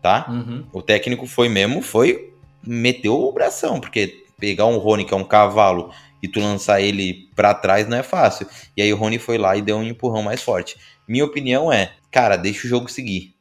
tá? 0.00 0.24
Uhum. 0.30 0.64
O 0.72 0.80
técnico 0.80 1.26
foi 1.26 1.48
mesmo, 1.48 1.82
foi 1.82 2.32
meteu 2.64 3.20
o 3.20 3.32
bração, 3.32 3.80
porque 3.80 4.24
pegar 4.38 4.66
um 4.66 4.78
Rony 4.78 5.04
que 5.04 5.12
é 5.12 5.16
um 5.16 5.24
cavalo 5.24 5.90
e 6.22 6.28
tu 6.28 6.38
lançar 6.38 6.80
ele 6.80 7.28
pra 7.34 7.52
trás 7.54 7.88
não 7.88 7.96
é 7.96 8.04
fácil. 8.04 8.46
E 8.76 8.82
aí 8.82 8.92
o 8.92 8.96
Rony 8.96 9.18
foi 9.18 9.36
lá 9.36 9.56
e 9.56 9.62
deu 9.62 9.78
um 9.78 9.82
empurrão 9.82 10.22
mais 10.22 10.40
forte. 10.40 10.76
Minha 11.08 11.24
opinião 11.24 11.72
é, 11.72 11.90
cara, 12.08 12.36
deixa 12.36 12.64
o 12.64 12.70
jogo 12.70 12.88
seguir. 12.88 13.34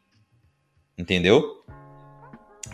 Entendeu? 0.97 1.61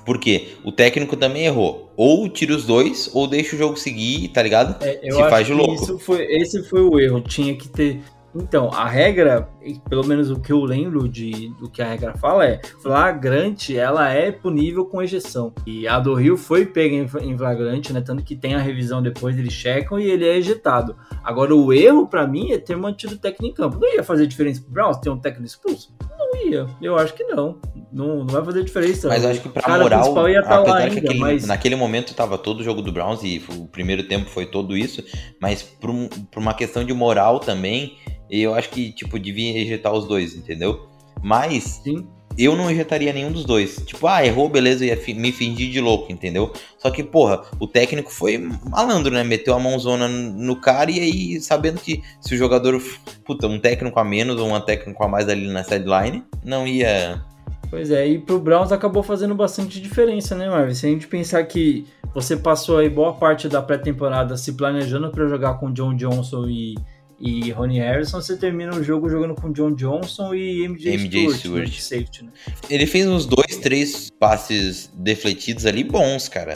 Porque 0.05 0.53
o 0.63 0.71
técnico 0.71 1.17
também 1.17 1.47
errou. 1.47 1.91
Ou 1.97 2.29
tira 2.29 2.55
os 2.55 2.65
dois, 2.65 3.09
ou 3.13 3.27
deixa 3.27 3.57
o 3.57 3.59
jogo 3.59 3.75
seguir, 3.75 4.29
tá 4.29 4.41
ligado? 4.41 4.81
É, 4.81 5.11
Se 5.11 5.29
faz 5.29 5.45
de 5.45 5.51
louco. 5.51 5.83
Isso 5.83 5.99
foi, 5.99 6.23
esse 6.27 6.63
foi 6.63 6.81
o 6.81 6.97
erro. 6.97 7.19
Tinha 7.19 7.53
que 7.53 7.67
ter. 7.67 8.01
Então, 8.35 8.69
a 8.71 8.87
regra, 8.87 9.49
pelo 9.89 10.05
menos 10.05 10.29
o 10.29 10.39
que 10.39 10.51
eu 10.51 10.63
lembro 10.63 11.07
de, 11.07 11.49
do 11.59 11.69
que 11.69 11.81
a 11.81 11.87
regra 11.87 12.13
fala 12.13 12.45
é 12.45 12.61
flagrante, 12.81 13.77
ela 13.77 14.09
é 14.09 14.31
punível 14.31 14.85
com 14.85 15.01
ejeção. 15.01 15.53
E 15.65 15.87
a 15.87 15.99
do 15.99 16.13
Rio 16.13 16.37
foi 16.37 16.65
pega 16.65 16.95
em, 16.95 17.37
flagrante, 17.37 17.91
né? 17.91 18.01
Tanto 18.01 18.23
que 18.23 18.35
tem 18.35 18.53
a 18.55 18.59
revisão 18.59 19.01
depois, 19.01 19.37
eles 19.37 19.53
checam 19.53 19.99
e 19.99 20.09
ele 20.09 20.25
é 20.25 20.37
ejetado. 20.37 20.95
Agora, 21.23 21.55
o 21.55 21.73
erro 21.73 22.07
pra 22.07 22.27
mim 22.27 22.51
é 22.51 22.57
ter 22.57 22.75
mantido 22.75 23.15
o 23.15 23.17
técnico 23.17 23.45
em 23.45 23.53
campo. 23.53 23.79
Não 23.79 23.93
ia 23.93 24.03
fazer 24.03 24.27
diferença 24.27 24.61
pro 24.61 24.71
Browns 24.71 24.97
ter 24.97 25.09
um 25.09 25.17
técnico 25.17 25.47
expulso? 25.47 25.93
Não 26.31 26.47
ia. 26.51 26.65
Eu 26.81 26.97
acho 26.97 27.13
que 27.13 27.23
não. 27.23 27.59
Não, 27.91 28.17
não 28.17 28.27
vai 28.27 28.43
fazer 28.43 28.63
diferença. 28.63 29.07
Mas 29.07 29.23
acho 29.23 29.41
que 29.41 29.49
pra 29.49 29.61
cara 29.61 29.83
moral, 29.83 30.13
tá 30.13 30.59
apesar 30.59 30.77
que 30.81 30.83
ainda, 30.83 30.99
aquele- 30.99 31.19
mas- 31.19 31.45
naquele 31.47 31.75
momento 31.75 32.13
tava 32.13 32.37
todo 32.37 32.59
o 32.59 32.63
jogo 32.63 32.81
do 32.81 32.91
Browns 32.91 33.21
e 33.23 33.41
o 33.57 33.65
primeiro 33.67 34.03
tempo 34.03 34.29
foi 34.29 34.45
todo 34.45 34.75
isso, 34.75 35.03
mas 35.41 35.61
por, 35.63 35.89
um- 35.89 36.07
por 36.09 36.39
uma 36.39 36.53
questão 36.53 36.83
de 36.83 36.93
moral 36.93 37.39
também, 37.39 37.97
eu 38.29 38.53
acho 38.53 38.69
que, 38.69 38.91
tipo, 38.91 39.17
devia 39.17 39.57
ejetar 39.59 39.93
os 39.93 40.05
dois, 40.07 40.35
entendeu? 40.35 40.87
Mas 41.23 41.63
Sim. 41.83 42.07
Eu 42.37 42.55
não 42.55 42.69
ejetaria 42.69 43.11
nenhum 43.11 43.31
dos 43.31 43.45
dois. 43.45 43.77
Tipo, 43.85 44.07
ah, 44.07 44.25
errou, 44.25 44.49
beleza, 44.49 44.85
ia 44.85 44.99
me 45.15 45.31
fingir 45.31 45.71
de 45.71 45.81
louco, 45.81 46.11
entendeu? 46.11 46.51
Só 46.77 46.91
que, 46.91 47.03
porra, 47.03 47.41
o 47.59 47.67
técnico 47.67 48.11
foi 48.11 48.37
malandro, 48.37 49.13
né? 49.13 49.23
Meteu 49.23 49.53
a 49.53 49.59
mãozona 49.59 50.07
no 50.07 50.55
cara 50.55 50.91
e 50.91 50.99
aí, 50.99 51.41
sabendo 51.41 51.79
que 51.79 52.03
se 52.21 52.35
o 52.35 52.37
jogador, 52.37 52.81
puta, 53.25 53.47
um 53.47 53.59
técnico 53.59 53.99
a 53.99 54.03
menos 54.03 54.39
ou 54.39 54.53
um 54.53 54.59
técnico 54.61 55.03
a 55.03 55.07
mais 55.07 55.27
ali 55.27 55.47
na 55.47 55.63
sideline, 55.63 56.23
não 56.43 56.67
ia 56.67 57.23
Pois 57.69 57.91
é, 57.91 58.07
e 58.07 58.17
pro 58.17 58.39
Browns 58.39 58.71
acabou 58.71 59.03
fazendo 59.03 59.35
bastante 59.35 59.81
diferença, 59.81 60.35
né, 60.35 60.49
Marvin? 60.49 60.73
Se 60.73 60.85
a 60.85 60.89
gente 60.89 61.07
pensar 61.07 61.43
que 61.43 61.85
você 62.13 62.37
passou 62.37 62.77
aí 62.77 62.89
boa 62.89 63.13
parte 63.13 63.49
da 63.49 63.61
pré-temporada 63.61 64.37
se 64.37 64.53
planejando 64.53 65.09
para 65.11 65.27
jogar 65.27 65.55
com 65.55 65.71
John 65.73 65.93
Johnson 65.93 66.47
e, 66.47 66.75
e 67.19 67.51
Ronnie 67.51 67.79
Harrison, 67.79 68.21
você 68.21 68.37
termina 68.37 68.75
o 68.75 68.83
jogo 68.83 69.09
jogando 69.09 69.33
com 69.35 69.51
John 69.51 69.73
Johnson 69.73 70.33
e 70.35 70.63
MJ, 70.67 70.93
MJ 70.93 71.29
Stewart, 71.29 71.37
Stewart. 71.39 71.67
né, 71.69 71.71
safety, 71.79 72.23
né? 72.25 72.31
Ele 72.69 72.85
fez 72.85 73.07
uns 73.07 73.25
dois, 73.25 73.57
três 73.57 74.09
passes 74.19 74.91
defletidos 74.93 75.65
ali 75.65 75.83
bons, 75.83 76.27
cara. 76.29 76.55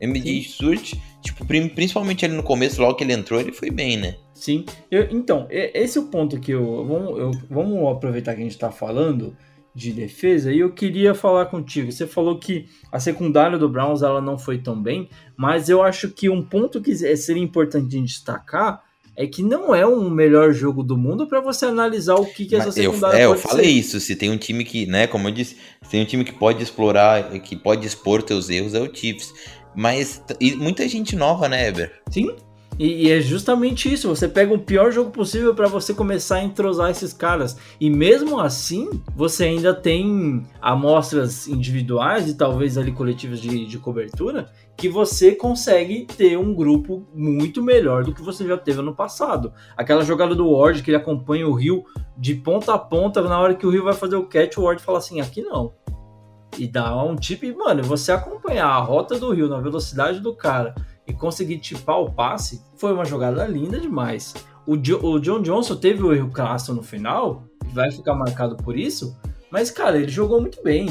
MD 0.00 0.42
Stewart, 0.42 0.94
tipo, 1.22 1.44
principalmente 1.44 2.24
ali 2.24 2.34
no 2.34 2.42
começo, 2.42 2.80
logo 2.80 2.94
que 2.94 3.04
ele 3.04 3.12
entrou, 3.12 3.40
ele 3.40 3.52
foi 3.52 3.70
bem, 3.70 3.96
né? 3.96 4.14
Sim. 4.32 4.64
Eu- 4.90 5.08
então, 5.10 5.46
esse 5.50 5.98
é 5.98 6.00
o 6.00 6.04
ponto 6.04 6.38
que 6.38 6.52
eu 6.52 6.84
vamos, 6.86 7.18
eu- 7.18 7.30
vamos 7.50 7.88
aproveitar 7.96 8.34
que 8.34 8.40
a 8.40 8.44
gente 8.44 8.52
está 8.52 8.70
falando 8.70 9.36
de 9.74 9.92
defesa 9.92 10.52
e 10.52 10.60
eu 10.60 10.72
queria 10.72 11.14
falar 11.14 11.46
contigo. 11.46 11.90
Você 11.92 12.06
falou 12.06 12.38
que 12.38 12.66
a 12.90 12.98
secundária 12.98 13.58
do 13.58 13.68
Browns 13.68 14.02
ela 14.02 14.20
não 14.20 14.38
foi 14.38 14.58
tão 14.58 14.80
bem, 14.80 15.08
mas 15.36 15.68
eu 15.68 15.82
acho 15.82 16.08
que 16.10 16.28
um 16.30 16.42
ponto 16.42 16.80
que 16.80 16.94
seria 17.16 17.42
importante 17.42 17.88
de 17.88 18.00
destacar 18.02 18.80
é 19.18 19.26
que 19.26 19.42
não 19.42 19.74
é 19.74 19.84
um 19.84 20.08
melhor 20.08 20.52
jogo 20.52 20.80
do 20.80 20.96
mundo 20.96 21.26
para 21.26 21.40
você 21.40 21.66
analisar 21.66 22.14
o 22.14 22.24
que, 22.24 22.46
que 22.46 22.54
essa 22.54 22.66
Mas 22.66 22.76
eu, 22.76 22.92
secundária 22.92 23.18
é, 23.18 23.24
eu 23.24 23.34
falei 23.34 23.64
ser. 23.64 23.72
isso. 23.72 23.98
Se 23.98 24.14
tem 24.14 24.30
um 24.30 24.38
time 24.38 24.64
que, 24.64 24.86
né, 24.86 25.08
como 25.08 25.26
eu 25.26 25.32
disse, 25.32 25.56
se 25.82 25.90
tem 25.90 26.02
um 26.02 26.04
time 26.04 26.22
que 26.22 26.32
pode 26.32 26.62
explorar, 26.62 27.32
que 27.40 27.56
pode 27.56 27.84
expor 27.84 28.22
teus 28.22 28.48
erros, 28.48 28.74
é 28.74 28.80
o 28.80 28.88
Chiefs. 28.94 29.34
Mas 29.74 30.22
muita 30.56 30.86
gente 30.86 31.16
nova, 31.16 31.48
né, 31.48 31.66
Eber? 31.66 32.00
Sim. 32.08 32.32
E, 32.78 33.08
e 33.08 33.10
é 33.10 33.20
justamente 33.20 33.92
isso. 33.92 34.08
Você 34.08 34.28
pega 34.28 34.54
o 34.54 34.58
pior 34.60 34.92
jogo 34.92 35.10
possível 35.10 35.52
para 35.52 35.66
você 35.66 35.92
começar 35.92 36.36
a 36.36 36.44
entrosar 36.44 36.88
esses 36.88 37.12
caras. 37.12 37.56
E 37.80 37.90
mesmo 37.90 38.38
assim, 38.38 39.02
você 39.16 39.46
ainda 39.46 39.74
tem 39.74 40.44
amostras 40.62 41.48
individuais 41.48 42.28
e 42.28 42.34
talvez 42.34 42.78
ali 42.78 42.92
coletivas 42.92 43.40
de, 43.40 43.66
de 43.66 43.78
cobertura 43.78 44.46
que 44.78 44.88
você 44.88 45.34
consegue 45.34 46.06
ter 46.06 46.38
um 46.38 46.54
grupo 46.54 47.04
muito 47.12 47.60
melhor 47.60 48.04
do 48.04 48.14
que 48.14 48.22
você 48.22 48.46
já 48.46 48.56
teve 48.56 48.80
no 48.80 48.94
passado. 48.94 49.52
Aquela 49.76 50.04
jogada 50.04 50.36
do 50.36 50.48
Ward 50.52 50.84
que 50.84 50.90
ele 50.90 50.96
acompanha 50.96 51.48
o 51.48 51.52
Rio 51.52 51.84
de 52.16 52.36
ponta 52.36 52.72
a 52.74 52.78
ponta, 52.78 53.20
na 53.20 53.38
hora 53.40 53.56
que 53.56 53.66
o 53.66 53.70
Rio 53.70 53.82
vai 53.82 53.92
fazer 53.92 54.14
o 54.14 54.24
catch, 54.24 54.56
o 54.56 54.62
Ward 54.62 54.80
fala 54.80 54.98
assim: 54.98 55.20
aqui 55.20 55.42
não. 55.42 55.74
E 56.56 56.66
dá 56.68 56.96
um 57.04 57.16
tip, 57.16 57.42
mano, 57.56 57.82
você 57.82 58.12
acompanhar 58.12 58.68
a 58.68 58.78
rota 58.78 59.18
do 59.18 59.32
Rio 59.32 59.48
na 59.48 59.58
velocidade 59.60 60.20
do 60.20 60.32
cara 60.34 60.74
e 61.06 61.12
conseguir 61.12 61.58
tipar 61.58 61.98
o 62.00 62.12
passe, 62.12 62.62
foi 62.76 62.92
uma 62.92 63.04
jogada 63.04 63.44
linda 63.46 63.80
demais. 63.80 64.32
O, 64.64 64.76
Jo- 64.76 65.00
o 65.02 65.18
John 65.18 65.42
Johnson 65.42 65.74
teve 65.74 66.02
o 66.04 66.12
erro 66.12 66.30
clássico 66.30 66.74
no 66.76 66.82
final, 66.84 67.42
vai 67.72 67.90
ficar 67.90 68.14
marcado 68.14 68.56
por 68.56 68.76
isso, 68.78 69.16
mas, 69.50 69.70
cara, 69.72 69.96
ele 69.98 70.08
jogou 70.08 70.40
muito 70.40 70.62
bem. 70.62 70.86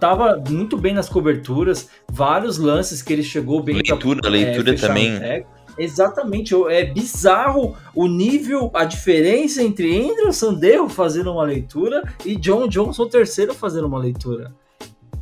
Tava 0.00 0.42
muito 0.48 0.76
bem 0.76 0.94
nas 0.94 1.08
coberturas, 1.08 1.88
vários 2.10 2.58
lances 2.58 3.02
que 3.02 3.12
ele 3.12 3.22
chegou 3.22 3.62
bem 3.62 3.76
pra- 3.82 3.94
Leitura, 3.94 4.28
leitura 4.28 4.70
fechar 4.72 4.86
também. 4.88 5.44
Exatamente, 5.78 6.54
é 6.70 6.84
bizarro 6.86 7.76
o 7.94 8.06
nível, 8.06 8.70
a 8.72 8.84
diferença 8.84 9.62
entre 9.62 9.94
Andrew 9.94 10.32
Sandero 10.32 10.88
fazendo 10.88 11.30
uma 11.32 11.44
leitura 11.44 12.02
e 12.24 12.34
John 12.36 12.66
Johnson 12.66 13.06
terceiro 13.08 13.52
fazendo 13.52 13.86
uma 13.86 13.98
leitura. 13.98 14.54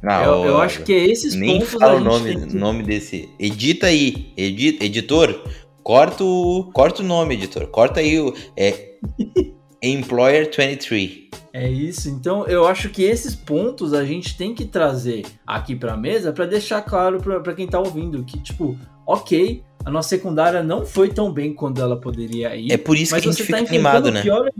Ah, 0.06 0.22
eu, 0.24 0.44
eu 0.44 0.58
acho 0.60 0.82
que 0.84 0.92
é 0.92 1.06
esses 1.06 1.34
Nem 1.34 1.58
pontos 1.58 1.72
fala 1.72 1.96
o 1.96 2.00
nome, 2.04 2.36
que- 2.46 2.56
nome 2.56 2.82
desse. 2.84 3.28
Edita 3.38 3.86
aí. 3.88 4.32
Edi, 4.36 4.78
editor, 4.80 5.42
corta 5.82 6.22
o, 6.22 6.70
corta 6.72 7.02
o 7.02 7.04
nome, 7.04 7.34
editor. 7.34 7.66
Corta 7.68 7.98
aí 8.00 8.20
o. 8.20 8.32
É, 8.56 8.92
Employer 9.82 10.50
23. 10.56 11.24
É 11.54 11.70
isso. 11.70 12.10
Então, 12.10 12.44
eu 12.48 12.66
acho 12.66 12.90
que 12.90 13.04
esses 13.04 13.32
pontos 13.32 13.94
a 13.94 14.04
gente 14.04 14.36
tem 14.36 14.52
que 14.52 14.64
trazer 14.64 15.24
aqui 15.46 15.76
pra 15.76 15.96
mesa 15.96 16.32
pra 16.32 16.46
deixar 16.46 16.82
claro 16.82 17.20
pra 17.20 17.54
quem 17.54 17.68
tá 17.68 17.78
ouvindo 17.78 18.24
que, 18.24 18.40
tipo, 18.40 18.76
ok, 19.06 19.62
a 19.84 19.90
nossa 19.90 20.08
secundária 20.08 20.64
não 20.64 20.84
foi 20.84 21.10
tão 21.10 21.32
bem 21.32 21.54
quando 21.54 21.80
ela 21.80 21.96
poderia 21.96 22.56
ir. 22.56 22.72
É 22.72 22.76
por 22.76 22.96
isso 22.96 23.14
que 23.14 23.20
a 23.20 23.22
gente 23.22 23.38
tá 23.38 23.44
fica 23.44 23.60
enfrentando 23.60 24.08
animado, 24.08 24.10
né? 24.10 24.50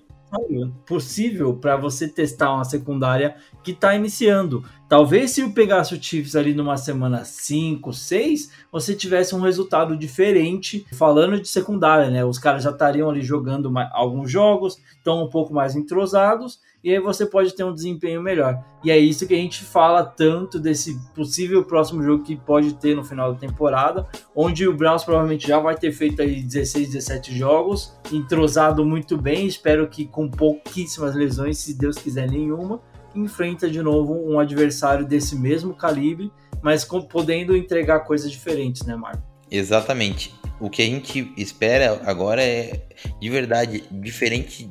possível 0.85 1.55
pra 1.55 1.77
você 1.77 2.09
testar 2.09 2.53
uma 2.53 2.65
secundária 2.65 3.37
que 3.63 3.73
tá 3.73 3.95
iniciando. 3.95 4.65
Talvez 4.89 5.31
se 5.31 5.41
eu 5.41 5.51
pegasse 5.53 5.95
o 5.95 6.03
Chiefs 6.03 6.37
ali 6.37 6.55
numa 6.55 6.77
semana 6.77 7.25
5, 7.25 7.93
6, 7.93 8.51
você 8.71 8.95
tivesse 8.95 9.35
um 9.35 9.41
resultado 9.41 9.97
diferente 9.97 10.87
falando 10.93 11.41
de 11.41 11.49
secundária, 11.49 12.11
né? 12.11 12.25
Os 12.25 12.39
caras 12.39 12.65
já 12.65 12.71
estariam 12.71 13.11
ali 13.11 13.23
jogando 13.23 13.73
alguns 13.93 14.31
jogos, 14.31 14.79
estão 14.97 15.25
um 15.25 15.29
pouco 15.29 15.55
mais 15.55 15.75
entrosados 15.77 16.61
e 16.85 16.93
aí 16.93 17.01
você 17.01 17.25
pode 17.25 17.57
ter 17.57 17.65
um 17.65 17.73
desempenho 17.73 18.21
melhor. 18.21 18.63
E 18.85 18.91
é 18.91 18.99
isso 18.99 19.27
que 19.27 19.33
a 19.33 19.39
gente 19.39 19.65
fala 19.65 20.05
tanto 20.05 20.61
desse 20.61 21.01
possível 21.15 21.65
próximo 21.65 22.03
jogo 22.03 22.23
que 22.23 22.37
pode 22.37 22.75
ter 22.75 22.95
no 22.95 23.03
final 23.03 23.33
da 23.33 23.39
temporada, 23.39 24.07
onde 24.37 24.69
o 24.69 24.77
Browns 24.77 25.03
provavelmente 25.03 25.49
já 25.49 25.59
vai 25.59 25.75
ter 25.75 25.93
feito 25.93 26.21
aí 26.21 26.43
16, 26.43 26.89
17 26.89 27.37
jogos, 27.39 27.97
entrosado 28.13 28.85
muito 28.85 29.17
bem, 29.17 29.47
espero 29.47 29.89
que 29.89 30.05
com 30.05 30.31
pouquíssimas 30.31 31.15
lesões, 31.15 31.57
se 31.57 31.73
Deus 31.73 31.97
quiser 31.97 32.31
nenhuma, 32.31 32.83
enfrenta 33.15 33.71
de 33.71 33.81
novo 33.81 34.13
um 34.13 34.39
adversário 34.39 35.07
desse 35.07 35.35
mesmo 35.37 35.73
calibre, 35.75 36.31
mas 36.61 36.85
com, 36.85 37.01
podendo 37.01 37.57
entregar 37.57 38.01
coisas 38.01 38.31
diferentes, 38.31 38.83
né, 38.83 38.95
Marco? 38.95 39.23
Exatamente. 39.51 40.35
O 40.61 40.69
que 40.69 40.83
a 40.83 40.87
gente 40.87 41.33
espera 41.37 42.03
agora 42.05 42.43
é, 42.43 42.83
de 43.19 43.31
verdade, 43.31 43.85
diferente 43.91 44.71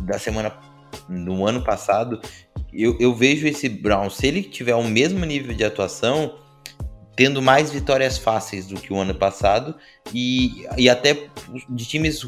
da 0.00 0.18
semana 0.18 0.65
no 1.08 1.46
ano 1.46 1.62
passado, 1.62 2.20
eu, 2.72 2.96
eu 3.00 3.14
vejo 3.14 3.46
esse 3.46 3.68
Brown, 3.68 4.10
se 4.10 4.26
ele 4.26 4.42
tiver 4.42 4.74
o 4.74 4.84
mesmo 4.84 5.24
nível 5.24 5.54
de 5.54 5.64
atuação, 5.64 6.34
tendo 7.16 7.40
mais 7.40 7.70
vitórias 7.70 8.18
fáceis 8.18 8.66
do 8.66 8.78
que 8.78 8.92
o 8.92 8.98
ano 8.98 9.14
passado 9.14 9.74
e, 10.12 10.66
e 10.76 10.88
até 10.88 11.28
de 11.70 11.86
times 11.86 12.26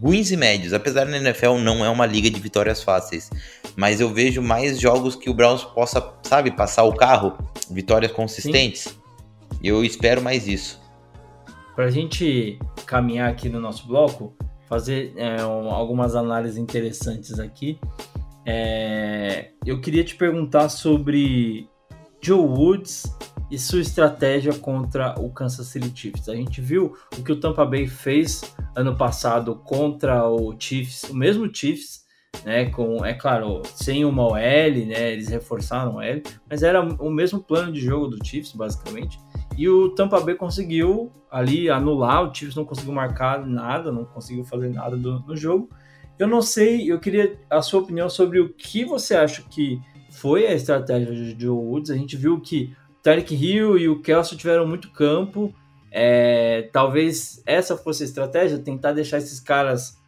ruins 0.00 0.30
e 0.30 0.36
médios. 0.36 0.72
Apesar 0.72 1.04
da 1.04 1.16
NFL 1.16 1.58
não 1.58 1.84
é 1.84 1.90
uma 1.90 2.06
liga 2.06 2.30
de 2.30 2.40
vitórias 2.40 2.82
fáceis, 2.82 3.30
mas 3.76 4.00
eu 4.00 4.12
vejo 4.12 4.40
mais 4.40 4.78
jogos 4.78 5.16
que 5.16 5.28
o 5.28 5.34
Browns 5.34 5.64
possa, 5.64 6.14
sabe, 6.22 6.52
passar 6.52 6.84
o 6.84 6.94
carro, 6.94 7.36
vitórias 7.70 8.12
consistentes. 8.12 8.82
Sim. 8.82 8.94
Eu 9.62 9.84
espero 9.84 10.22
mais 10.22 10.46
isso. 10.46 10.80
Para 11.74 11.86
a 11.86 11.90
gente 11.90 12.58
caminhar 12.86 13.30
aqui 13.30 13.48
no 13.48 13.58
nosso 13.58 13.86
bloco, 13.86 14.36
fazer 14.72 15.12
é, 15.16 15.44
um, 15.44 15.70
algumas 15.70 16.16
análises 16.16 16.56
interessantes 16.56 17.38
aqui. 17.38 17.78
É, 18.46 19.50
eu 19.66 19.82
queria 19.82 20.02
te 20.02 20.14
perguntar 20.14 20.70
sobre 20.70 21.68
Joe 22.22 22.40
Woods 22.40 23.02
e 23.50 23.58
sua 23.58 23.80
estratégia 23.80 24.54
contra 24.54 25.14
o 25.20 25.28
Kansas 25.28 25.66
City 25.66 25.92
Chiefs. 25.94 26.26
A 26.26 26.34
gente 26.34 26.62
viu 26.62 26.96
o 27.18 27.22
que 27.22 27.32
o 27.32 27.38
Tampa 27.38 27.66
Bay 27.66 27.86
fez 27.86 28.40
ano 28.74 28.96
passado 28.96 29.56
contra 29.56 30.26
o 30.26 30.58
Chiefs, 30.58 31.02
o 31.10 31.14
mesmo 31.14 31.54
Chiefs, 31.54 32.06
né, 32.42 32.70
com, 32.70 33.04
é 33.04 33.12
claro, 33.12 33.60
sem 33.74 34.06
uma 34.06 34.22
OL, 34.22 34.38
né, 34.38 35.12
eles 35.12 35.28
reforçaram 35.28 36.00
a 36.00 36.02
OL, 36.02 36.22
mas 36.48 36.62
era 36.62 36.82
o 36.82 37.10
mesmo 37.10 37.42
plano 37.42 37.70
de 37.70 37.80
jogo 37.80 38.06
do 38.08 38.26
Chiefs, 38.26 38.52
basicamente. 38.52 39.18
E 39.56 39.68
o 39.68 39.90
Tampa 39.90 40.20
Bay 40.20 40.34
conseguiu 40.34 41.10
ali 41.30 41.70
anular, 41.70 42.22
o 42.22 42.34
Chiefs 42.34 42.56
não 42.56 42.64
conseguiu 42.64 42.92
marcar 42.92 43.46
nada, 43.46 43.92
não 43.92 44.04
conseguiu 44.04 44.44
fazer 44.44 44.68
nada 44.68 44.96
do, 44.96 45.20
no 45.20 45.36
jogo. 45.36 45.68
Eu 46.18 46.26
não 46.26 46.42
sei, 46.42 46.90
eu 46.90 47.00
queria 47.00 47.38
a 47.50 47.62
sua 47.62 47.80
opinião 47.80 48.08
sobre 48.08 48.38
o 48.40 48.50
que 48.50 48.84
você 48.84 49.14
acha 49.14 49.42
que 49.42 49.80
foi 50.10 50.46
a 50.46 50.52
estratégia 50.52 51.12
de 51.12 51.36
Joe 51.40 51.56
Woods. 51.56 51.90
A 51.90 51.96
gente 51.96 52.16
viu 52.16 52.40
que 52.40 52.74
Tarek 53.02 53.34
Hill 53.34 53.78
e 53.78 53.88
o 53.88 54.00
Kelso 54.00 54.36
tiveram 54.36 54.66
muito 54.66 54.90
campo. 54.90 55.52
É, 55.90 56.68
talvez 56.72 57.42
essa 57.44 57.76
fosse 57.76 58.02
a 58.02 58.06
estratégia, 58.06 58.58
tentar 58.58 58.92
deixar 58.92 59.18
esses 59.18 59.40
caras 59.40 60.00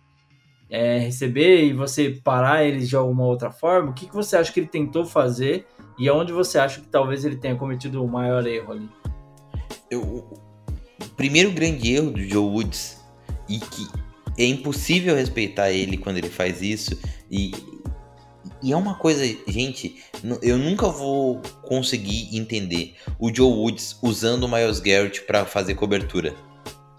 é, 0.71 0.99
receber 0.99 1.65
e 1.65 1.73
você 1.73 2.11
parar 2.23 2.65
eles 2.65 2.89
de 2.89 2.97
alguma 2.97 3.25
outra 3.25 3.51
forma. 3.51 3.91
O 3.91 3.95
que, 3.95 4.07
que 4.07 4.15
você 4.15 4.37
acha 4.37 4.53
que 4.53 4.61
ele 4.61 4.67
tentou 4.67 5.05
fazer 5.05 5.67
e 5.99 6.09
aonde 6.09 6.33
você 6.33 6.59
acha 6.59 6.81
que 6.81 6.89
talvez 6.89 7.25
ele 7.25 7.37
tenha 7.37 7.57
cometido 7.57 8.03
o 8.03 8.09
maior 8.09 8.47
erro 8.47 8.73
ali? 8.73 8.89
Eu, 9.95 10.03
o 10.03 11.09
primeiro 11.17 11.51
grande 11.53 11.93
erro 11.93 12.11
do 12.11 12.23
Joe 12.23 12.45
Woods 12.45 12.99
e 13.49 13.59
que 13.59 13.89
é 14.39 14.47
impossível 14.47 15.15
respeitar 15.15 15.71
ele 15.71 15.97
quando 15.97 16.19
ele 16.19 16.29
faz 16.29 16.61
isso 16.61 16.99
e, 17.31 17.53
e 18.63 18.73
é 18.73 18.77
uma 18.77 18.95
coisa, 18.95 19.25
gente, 19.47 20.03
eu 20.43 20.57
nunca 20.57 20.89
vou 20.89 21.41
conseguir 21.63 22.37
entender 22.37 22.95
o 23.19 23.35
Joe 23.35 23.53
Woods 23.53 23.99
usando 24.03 24.45
o 24.45 24.49
Miles 24.49 24.81
Garrett 24.81 25.23
para 25.23 25.45
fazer 25.45 25.75
cobertura. 25.75 26.35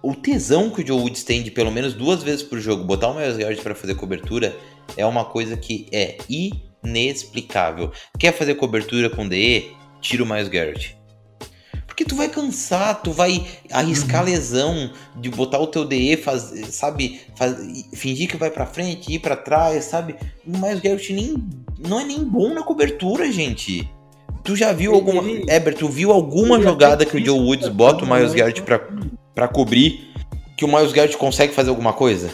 O 0.02 0.14
tesão 0.14 0.70
que 0.70 0.84
o 0.84 0.88
Joe 0.88 1.00
Woods 1.00 1.24
tem 1.24 1.41
de 1.41 1.50
pelo 1.50 1.72
menos 1.72 1.93
duas 1.93 2.22
vezes 2.22 2.43
por 2.43 2.60
jogo 2.60 2.84
botar 2.84 3.08
o 3.08 3.16
Miles 3.16 3.38
Garrett 3.38 3.62
para 3.62 3.74
fazer 3.74 3.96
cobertura 3.96 4.56
é 4.96 5.06
uma 5.06 5.26
coisa 5.26 5.58
que 5.58 5.88
é 5.91 6.18
inexplicável. 6.30 7.91
Quer 8.20 8.32
fazer 8.32 8.56
cobertura 8.56 9.10
com 9.10 9.28
DE? 9.28 9.72
Tira 10.00 10.24
o 10.24 10.26
Miles 10.26 10.48
Garrett. 10.48 10.95
Porque 11.96 12.04
tu 12.04 12.16
vai 12.18 12.28
cansar, 12.28 13.02
tu 13.02 13.14
vai 13.14 13.48
arriscar 13.72 14.22
uhum. 14.22 14.30
lesão 14.30 14.91
de 15.16 15.30
botar 15.30 15.60
o 15.60 15.68
teu 15.68 15.86
DE, 15.86 16.18
faz, 16.18 16.52
sabe? 16.72 17.22
Faz, 17.38 17.56
fingir 17.93 18.28
que 18.28 18.36
vai 18.36 18.52
para 18.52 18.66
frente, 18.66 19.14
ir 19.14 19.20
para 19.20 19.38
trás, 19.38 19.86
sabe? 19.86 20.18
Mas 20.46 20.78
o 20.78 20.82
Garrett 20.82 21.14
nem, 21.14 21.36
não 21.80 22.02
é 22.02 22.04
nem 22.04 22.22
bom 22.22 22.54
na 22.54 22.64
cobertura, 22.64 23.32
gente. 23.32 23.89
Tu 24.43 24.58
já 24.58 24.74
viu 24.74 24.93
alguma. 24.93 25.24
Eber, 25.48 25.74
tu 25.74 25.88
viu 25.88 26.12
alguma 26.12 26.62
jogada 26.62 27.06
que 27.06 27.16
o 27.16 27.26
Joe 27.26 27.39
Woods 27.39 27.70
bota 27.70 28.04
o 28.04 28.14
Miles 28.14 28.34
Garrett 28.34 28.62
pra, 28.64 28.82
pra 29.34 29.48
cobrir 29.48 30.14
que 30.58 30.66
o 30.66 30.68
Miles 30.68 30.91
Garrett 30.91 31.16
consegue 31.16 31.54
fazer 31.54 31.70
alguma 31.70 31.93
coisa? 31.93 32.30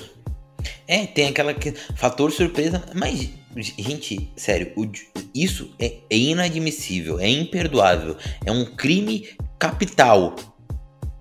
É, 0.87 1.05
tem 1.05 1.27
aquela 1.27 1.53
que, 1.53 1.71
fator 1.95 2.31
surpresa, 2.31 2.83
mas 2.95 3.29
gente, 3.55 4.31
sério, 4.35 4.71
o, 4.75 4.89
isso 5.35 5.69
é, 5.79 5.93
é, 6.09 6.17
inadmissível, 6.17 7.19
é 7.19 7.29
imperdoável, 7.29 8.15
é 8.45 8.51
um 8.51 8.65
crime 8.65 9.27
capital, 9.61 10.35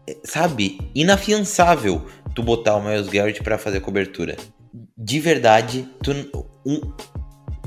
é, 0.09 0.17
sabe, 0.25 0.81
inafiançável 0.95 2.07
tu 2.35 2.43
botar 2.43 2.77
o 2.77 2.83
Miles 2.83 3.09
Garrett 3.09 3.43
para 3.43 3.59
fazer 3.59 3.81
cobertura. 3.81 4.35
De 4.97 5.21
verdade, 5.21 5.87
tu, 6.03 6.13
um, 6.65 6.81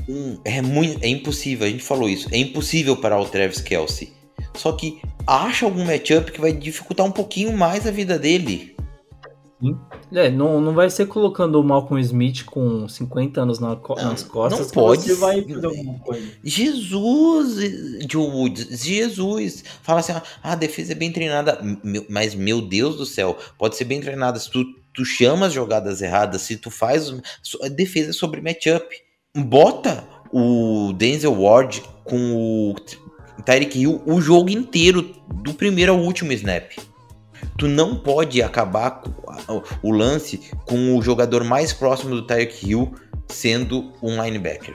um, 0.08 0.40
é 0.44 0.60
muito, 0.60 1.00
é 1.04 1.06
impossível. 1.06 1.64
A 1.64 1.70
gente 1.70 1.84
falou 1.84 2.08
isso, 2.08 2.28
é 2.32 2.38
impossível 2.38 2.96
parar 2.96 3.20
o 3.20 3.28
Travis 3.28 3.60
Kelsey. 3.60 4.12
Só 4.56 4.72
que 4.72 5.00
acha 5.24 5.64
algum 5.64 5.84
matchup 5.84 6.32
que 6.32 6.40
vai 6.40 6.52
dificultar 6.52 7.06
um 7.06 7.12
pouquinho 7.12 7.56
mais 7.56 7.86
a 7.86 7.92
vida 7.92 8.18
dele. 8.18 8.73
É, 10.12 10.30
não, 10.30 10.60
não 10.60 10.74
vai 10.74 10.90
ser 10.90 11.06
colocando 11.06 11.60
o 11.60 11.64
Malcolm 11.64 12.00
Smith 12.00 12.44
com 12.44 12.88
50 12.88 13.40
anos 13.40 13.58
na, 13.58 13.68
nas 13.68 14.22
costas 14.22 14.66
não 14.66 14.70
pode. 14.70 15.02
você 15.02 15.14
vai 15.14 15.42
fazer 15.42 15.66
alguma 15.66 15.98
coisa. 16.00 16.26
Jesus, 16.42 17.56
Joe 18.10 18.30
Woods, 18.30 18.82
Jesus. 18.84 19.64
Fala 19.82 20.00
assim, 20.00 20.12
ah, 20.12 20.22
a 20.42 20.54
defesa 20.54 20.92
é 20.92 20.94
bem 20.94 21.12
treinada. 21.12 21.58
Mas, 22.08 22.34
meu 22.34 22.60
Deus 22.60 22.96
do 22.96 23.06
céu, 23.06 23.38
pode 23.58 23.76
ser 23.76 23.84
bem 23.84 24.00
treinada. 24.00 24.38
Se 24.38 24.50
tu, 24.50 24.64
tu 24.92 25.04
chama 25.04 25.46
as 25.46 25.52
jogadas 25.52 26.02
erradas, 26.02 26.42
se 26.42 26.56
tu 26.56 26.70
faz... 26.70 27.14
A 27.62 27.68
defesa 27.68 28.10
é 28.10 28.12
sobre 28.12 28.40
matchup. 28.40 28.86
Bota 29.36 30.04
o 30.32 30.92
Denzel 30.92 31.40
Ward 31.40 31.82
com 32.04 32.72
o 32.72 32.74
Tyreek 33.44 33.78
Hill 33.78 34.02
o 34.04 34.20
jogo 34.20 34.50
inteiro, 34.50 35.14
do 35.42 35.54
primeiro 35.54 35.92
ao 35.92 35.98
último 35.98 36.32
snap. 36.32 36.72
Tu 37.56 37.68
não 37.68 37.94
pode 37.96 38.42
acabar 38.42 39.02
o 39.82 39.92
lance 39.92 40.50
com 40.66 40.96
o 40.96 41.02
jogador 41.02 41.44
mais 41.44 41.72
próximo 41.72 42.14
do 42.14 42.22
Tyreek 42.22 42.68
Hill 42.68 42.92
sendo 43.28 43.92
um 44.02 44.22
linebacker. 44.22 44.74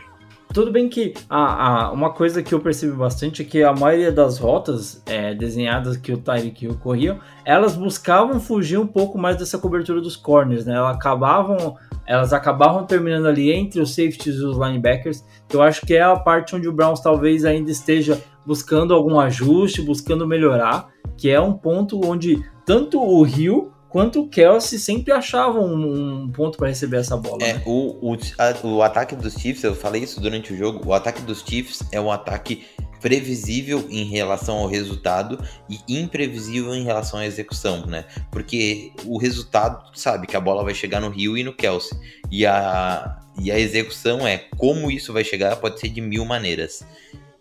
Tudo 0.52 0.72
bem 0.72 0.90
que 0.90 1.14
a, 1.30 1.68
a, 1.68 1.92
uma 1.92 2.12
coisa 2.12 2.42
que 2.42 2.56
eu 2.56 2.60
percebi 2.60 2.92
bastante 2.94 3.44
é 3.44 3.46
que 3.46 3.62
a 3.62 3.72
maioria 3.72 4.12
das 4.12 4.40
rotas 4.40 5.04
é, 5.06 5.36
desenhadas 5.36 5.96
que 5.96 6.12
o 6.12 6.18
Tyreek 6.18 6.66
Hill 6.66 6.76
corria, 6.76 7.20
elas 7.46 7.76
buscavam 7.76 8.40
fugir 8.40 8.80
um 8.80 8.88
pouco 8.88 9.16
mais 9.16 9.38
dessa 9.38 9.60
cobertura 9.60 10.02
dos 10.02 10.16
corners, 10.16 10.66
né? 10.66 10.74
Elas 10.74 10.96
acabavam, 10.96 11.76
elas 12.04 12.34
acabavam 12.34 12.84
terminando 12.84 13.28
ali 13.28 13.52
entre 13.52 13.80
os 13.80 13.94
safeties 13.94 14.38
e 14.38 14.44
os 14.44 14.58
linebackers, 14.58 15.24
eu 15.54 15.62
acho 15.62 15.86
que 15.86 15.94
é 15.94 16.02
a 16.02 16.16
parte 16.16 16.56
onde 16.56 16.68
o 16.68 16.74
Browns 16.74 17.00
talvez 17.00 17.46
ainda 17.46 17.70
esteja 17.70 18.20
buscando 18.44 18.96
algum 18.96 19.20
ajuste, 19.20 19.84
buscando 19.84 20.26
melhorar, 20.26 20.90
que 21.16 21.30
é 21.30 21.40
um 21.40 21.54
ponto 21.54 22.04
onde 22.04 22.44
tanto 22.70 23.02
o 23.02 23.24
Rio 23.24 23.74
quanto 23.90 24.22
o 24.22 24.30
Kelsey 24.30 24.78
sempre 24.78 25.12
achavam 25.12 25.66
um, 25.66 26.26
um 26.26 26.32
ponto 26.32 26.56
para 26.56 26.68
receber 26.68 26.98
essa 26.98 27.18
bola. 27.18 27.44
É, 27.44 27.54
né? 27.54 27.64
o, 27.66 28.12
o, 28.12 28.18
a, 28.38 28.68
o 28.68 28.84
ataque 28.84 29.16
dos 29.16 29.34
Chiefs, 29.34 29.64
eu 29.64 29.74
falei 29.74 30.04
isso 30.04 30.22
durante 30.22 30.54
o 30.54 30.56
jogo, 30.56 30.88
o 30.88 30.94
ataque 30.94 31.24
dos 31.24 31.44
Chiefs 31.44 31.82
é 31.92 32.00
um 32.00 32.12
ataque 32.12 32.64
previsível 33.02 33.88
em 33.90 34.04
relação 34.04 34.60
ao 34.60 34.68
resultado 34.68 35.44
e 35.68 35.80
imprevisível 36.00 36.76
em 36.76 36.84
relação 36.84 37.20
à 37.20 37.26
execução, 37.26 37.88
né? 37.88 38.06
Porque 38.32 38.92
o 39.04 39.18
resultado, 39.18 39.90
sabe, 39.98 40.28
que 40.28 40.38
a 40.38 40.40
bola 40.40 40.64
vai 40.64 40.76
chegar 40.76 41.02
no 41.02 41.10
Rio 41.10 41.36
e 41.36 41.44
no 41.44 41.56
Kelsey. 41.56 41.98
E 42.30 42.46
a, 42.46 43.20
e 43.42 43.52
a 43.52 43.58
execução 43.58 44.28
é 44.28 44.46
como 44.60 44.92
isso 44.92 45.12
vai 45.12 45.24
chegar, 45.24 45.56
pode 45.56 45.80
ser 45.80 45.90
de 45.90 46.02
mil 46.02 46.24
maneiras. 46.24 46.86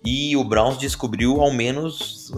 E 0.04 0.36
o 0.36 0.44
Browns 0.44 0.78
descobriu 0.78 1.40
ao 1.40 1.52
menos 1.52 2.32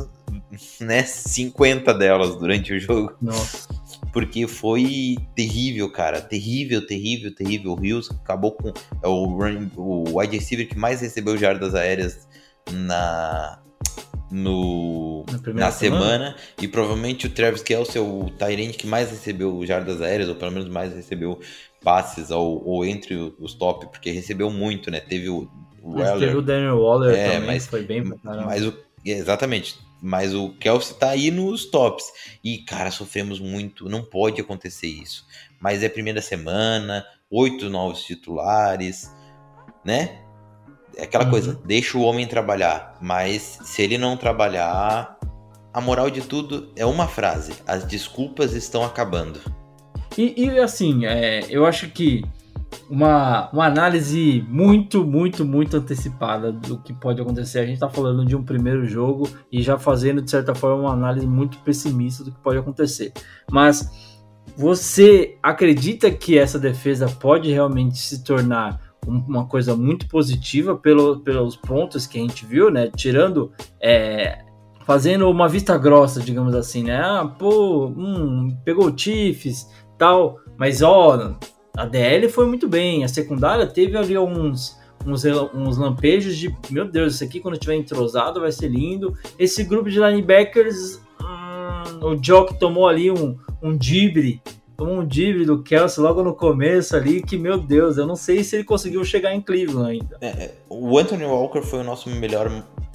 né, 0.80 1.02
50 1.02 1.92
delas 1.94 2.36
durante 2.36 2.72
o 2.72 2.80
jogo. 2.80 3.14
Nossa. 3.20 3.68
Porque 4.12 4.46
foi 4.48 5.16
terrível, 5.36 5.90
cara. 5.90 6.20
Terrível, 6.20 6.84
terrível, 6.84 7.34
terrível. 7.34 7.72
O 7.72 7.74
Rios 7.74 8.10
acabou 8.10 8.52
com 8.52 8.72
é 9.02 9.06
o, 9.06 9.24
run, 9.26 9.68
o 9.76 10.18
wide 10.18 10.36
receiver 10.36 10.68
que 10.68 10.78
mais 10.78 11.00
recebeu 11.00 11.36
jardas 11.36 11.74
aéreas 11.74 12.26
na, 12.72 13.60
no, 14.30 15.24
Na 15.44 15.52
na 15.54 15.70
semana. 15.70 16.36
e 16.60 16.66
provavelmente 16.68 17.26
o 17.26 17.30
Travis 17.30 17.62
Kelce 17.62 17.98
é 17.98 18.00
o 18.00 18.30
Tyrande 18.30 18.76
que 18.76 18.86
mais 18.86 19.10
recebeu 19.10 19.64
jardas 19.66 20.00
aéreas, 20.00 20.28
ou 20.28 20.34
pelo 20.34 20.52
menos 20.52 20.68
mais 20.68 20.94
recebeu 20.94 21.38
passes 21.82 22.30
ou, 22.30 22.62
ou 22.66 22.84
entre 22.84 23.14
os 23.38 23.54
top, 23.54 23.86
porque 23.86 24.10
recebeu 24.10 24.50
muito, 24.50 24.90
né? 24.90 25.00
Teve 25.00 25.28
o, 25.28 25.48
o 25.82 25.94
Mas 25.98 26.10
teve 26.12 26.24
Weller, 26.26 26.36
o 26.38 26.42
Daniel 26.42 26.78
Waller 26.78 27.14
É, 27.14 27.24
também, 27.34 27.46
mas- 27.46 27.66
foi 27.66 27.82
bem 27.82 28.02
pra 28.02 28.18
caramba. 28.18 28.46
mas 28.46 28.64
o 28.66 28.74
exatamente, 29.04 29.78
mas 30.02 30.34
o 30.34 30.50
Kelsey 30.60 30.94
tá 30.96 31.10
aí 31.10 31.30
nos 31.30 31.64
tops. 31.64 32.04
E 32.44 32.58
cara, 32.58 32.90
sofremos 32.90 33.40
muito, 33.40 33.88
não 33.88 34.02
pode 34.04 34.40
acontecer 34.40 34.86
isso. 34.88 35.24
Mas 35.58 35.82
é 35.82 35.88
primeira 35.88 36.20
semana, 36.20 37.04
oito 37.30 37.68
novos 37.70 38.02
titulares, 38.04 39.10
né? 39.84 40.18
É 40.96 41.04
aquela 41.04 41.24
Uhum. 41.24 41.30
coisa, 41.30 41.60
deixa 41.64 41.96
o 41.96 42.02
homem 42.02 42.26
trabalhar, 42.26 42.98
mas 43.00 43.58
se 43.62 43.80
ele 43.80 43.96
não 43.96 44.16
trabalhar, 44.16 45.18
a 45.72 45.80
moral 45.80 46.10
de 46.10 46.20
tudo 46.20 46.72
é 46.76 46.84
uma 46.84 47.06
frase: 47.08 47.52
as 47.66 47.84
desculpas 47.84 48.52
estão 48.54 48.84
acabando. 48.84 49.40
E, 50.18 50.44
e, 50.44 50.58
assim, 50.58 51.06
é, 51.06 51.46
eu 51.48 51.64
acho 51.64 51.88
que 51.88 52.22
uma, 52.90 53.48
uma 53.52 53.66
análise 53.66 54.44
muito, 54.48 55.04
muito, 55.04 55.44
muito 55.44 55.76
antecipada 55.76 56.50
do 56.50 56.78
que 56.78 56.92
pode 56.92 57.20
acontecer. 57.22 57.60
A 57.60 57.66
gente 57.66 57.78
tá 57.78 57.88
falando 57.88 58.24
de 58.26 58.34
um 58.34 58.42
primeiro 58.42 58.84
jogo 58.86 59.28
e 59.50 59.62
já 59.62 59.78
fazendo, 59.78 60.20
de 60.20 60.30
certa 60.30 60.54
forma, 60.54 60.82
uma 60.82 60.92
análise 60.92 61.26
muito 61.26 61.58
pessimista 61.58 62.24
do 62.24 62.32
que 62.32 62.40
pode 62.40 62.58
acontecer. 62.58 63.12
Mas 63.50 63.88
você 64.56 65.38
acredita 65.42 66.10
que 66.10 66.36
essa 66.38 66.58
defesa 66.58 67.06
pode 67.08 67.50
realmente 67.50 67.96
se 67.98 68.24
tornar 68.24 68.80
um- 69.06 69.24
uma 69.26 69.46
coisa 69.46 69.74
muito 69.76 70.06
positiva 70.08 70.76
pelo, 70.76 71.20
pelos 71.20 71.56
pontos 71.56 72.06
que 72.06 72.18
a 72.18 72.20
gente 72.20 72.44
viu, 72.44 72.70
né? 72.70 72.90
Tirando. 72.94 73.52
é, 73.80 74.44
fazendo 74.84 75.30
uma 75.30 75.48
vista 75.48 75.78
grossa, 75.78 76.20
digamos 76.20 76.52
assim, 76.54 76.82
né? 76.82 77.00
Ah, 77.00 77.24
pô, 77.38 77.86
hum, 77.86 78.48
pegou 78.64 78.86
o 78.90 78.98
Chiefs, 78.98 79.68
tal, 79.96 80.38
mas 80.58 80.82
ó, 80.82 81.36
a 81.76 81.84
DL 81.84 82.28
foi 82.28 82.46
muito 82.46 82.68
bem, 82.68 83.04
a 83.04 83.08
secundária 83.08 83.66
teve 83.66 83.96
ali 83.96 84.16
uns, 84.18 84.76
uns, 85.06 85.24
uns 85.54 85.78
lampejos 85.78 86.36
de, 86.36 86.54
meu 86.70 86.84
Deus, 86.90 87.14
isso 87.14 87.24
aqui 87.24 87.40
quando 87.40 87.58
tiver 87.58 87.74
entrosado 87.76 88.40
vai 88.40 88.52
ser 88.52 88.68
lindo. 88.68 89.14
Esse 89.38 89.64
grupo 89.64 89.88
de 89.90 89.98
linebackers, 89.98 91.00
hum, 91.20 92.06
o 92.12 92.16
Jock 92.22 92.58
tomou 92.58 92.86
ali 92.88 93.10
um, 93.10 93.36
um 93.62 93.76
dibre, 93.76 94.42
tomou 94.76 94.98
um 95.00 95.06
dibre 95.06 95.44
do 95.44 95.62
Kelsey 95.62 96.02
logo 96.02 96.22
no 96.22 96.34
começo 96.34 96.96
ali, 96.96 97.22
que 97.22 97.36
meu 97.36 97.58
Deus, 97.58 97.96
eu 97.98 98.06
não 98.06 98.16
sei 98.16 98.42
se 98.42 98.56
ele 98.56 98.64
conseguiu 98.64 99.04
chegar 99.04 99.34
em 99.34 99.40
Cleveland 99.40 99.90
ainda, 99.90 100.18
É, 100.20 100.50
o 100.68 100.98
Anthony 100.98 101.24
Walker 101.24 101.62
foi 101.62 101.80
o 101.80 101.84
nosso 101.84 102.10
melhor 102.10 102.50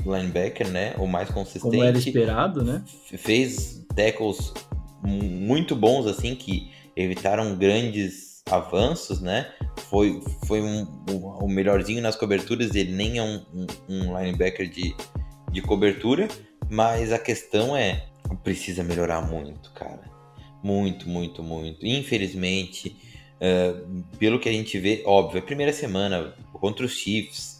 linebacker, 0.05 0.67
né? 0.69 0.93
O 0.99 1.07
mais 1.07 1.29
consistente. 1.29 1.61
como 1.63 1.83
era 1.83 1.97
esperado, 1.97 2.63
né? 2.63 2.83
fez 3.17 3.83
tackles 3.95 4.53
mu- 5.01 5.23
muito 5.23 5.75
bons, 5.75 6.05
assim, 6.05 6.35
que 6.35 6.69
evitaram 6.95 7.55
grandes 7.55 8.34
avanços, 8.49 9.21
né? 9.21 9.51
Foi, 9.89 10.21
foi 10.45 10.61
um, 10.61 10.81
um- 11.09 11.27
o 11.43 11.47
melhorzinho 11.47 12.01
nas 12.01 12.15
coberturas, 12.15 12.75
ele 12.75 12.91
nem 12.93 13.17
é 13.17 13.23
um, 13.23 13.43
um- 13.89 14.17
linebacker 14.19 14.69
de, 14.69 14.95
de 15.51 15.61
cobertura, 15.61 16.27
mas 16.69 17.11
a 17.11 17.17
questão 17.19 17.75
é, 17.75 18.05
precisa 18.43 18.83
melhorar 18.83 19.21
muito, 19.21 19.71
cara. 19.71 20.01
Muito, 20.63 21.07
muito, 21.09 21.43
muito. 21.43 21.85
Infelizmente, 21.85 22.95
eh, 23.39 23.75
pelo 24.17 24.39
que 24.39 24.49
a 24.49 24.51
gente 24.51 24.79
vê, 24.79 25.03
óbvio, 25.05 25.37
é 25.37 25.41
a 25.41 25.45
primeira 25.45 25.71
semana 25.71 26.33
contra 26.53 26.85
os 26.85 26.93
Chiefs, 26.93 27.54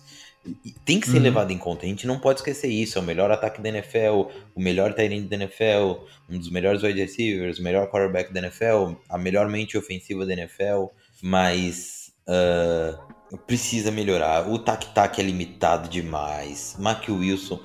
tem 0.85 0.99
que 0.99 1.07
ser 1.07 1.17
Uhum. 1.17 1.23
levado 1.23 1.51
em 1.51 1.57
conta. 1.57 1.85
A 1.85 1.89
gente 1.89 2.05
não 2.07 2.19
pode 2.19 2.39
esquecer 2.39 2.67
isso. 2.67 2.97
É 2.97 3.01
o 3.01 3.03
melhor 3.03 3.31
ataque 3.31 3.61
da 3.61 3.69
NFL, 3.69 4.29
o 4.55 4.61
melhor 4.61 4.93
tight 4.93 5.13
end 5.13 5.27
da 5.27 5.35
NFL, 5.35 6.03
um 6.29 6.37
dos 6.37 6.49
melhores 6.49 6.83
wide 6.83 6.99
receivers, 6.99 7.59
o 7.59 7.63
melhor 7.63 7.89
quarterback 7.89 8.33
da 8.33 8.39
NFL, 8.39 8.93
a 9.09 9.17
melhor 9.17 9.47
mente 9.49 9.77
ofensiva 9.77 10.25
da 10.25 10.33
NFL, 10.33 10.85
mas 11.21 12.05
ah, 12.27 12.97
precisa 13.45 13.91
melhorar. 13.91 14.49
O 14.49 14.59
tac-tac 14.59 15.19
é 15.19 15.23
limitado 15.23 15.89
demais. 15.89 16.75
Mac 16.79 17.07
Wilson, 17.09 17.59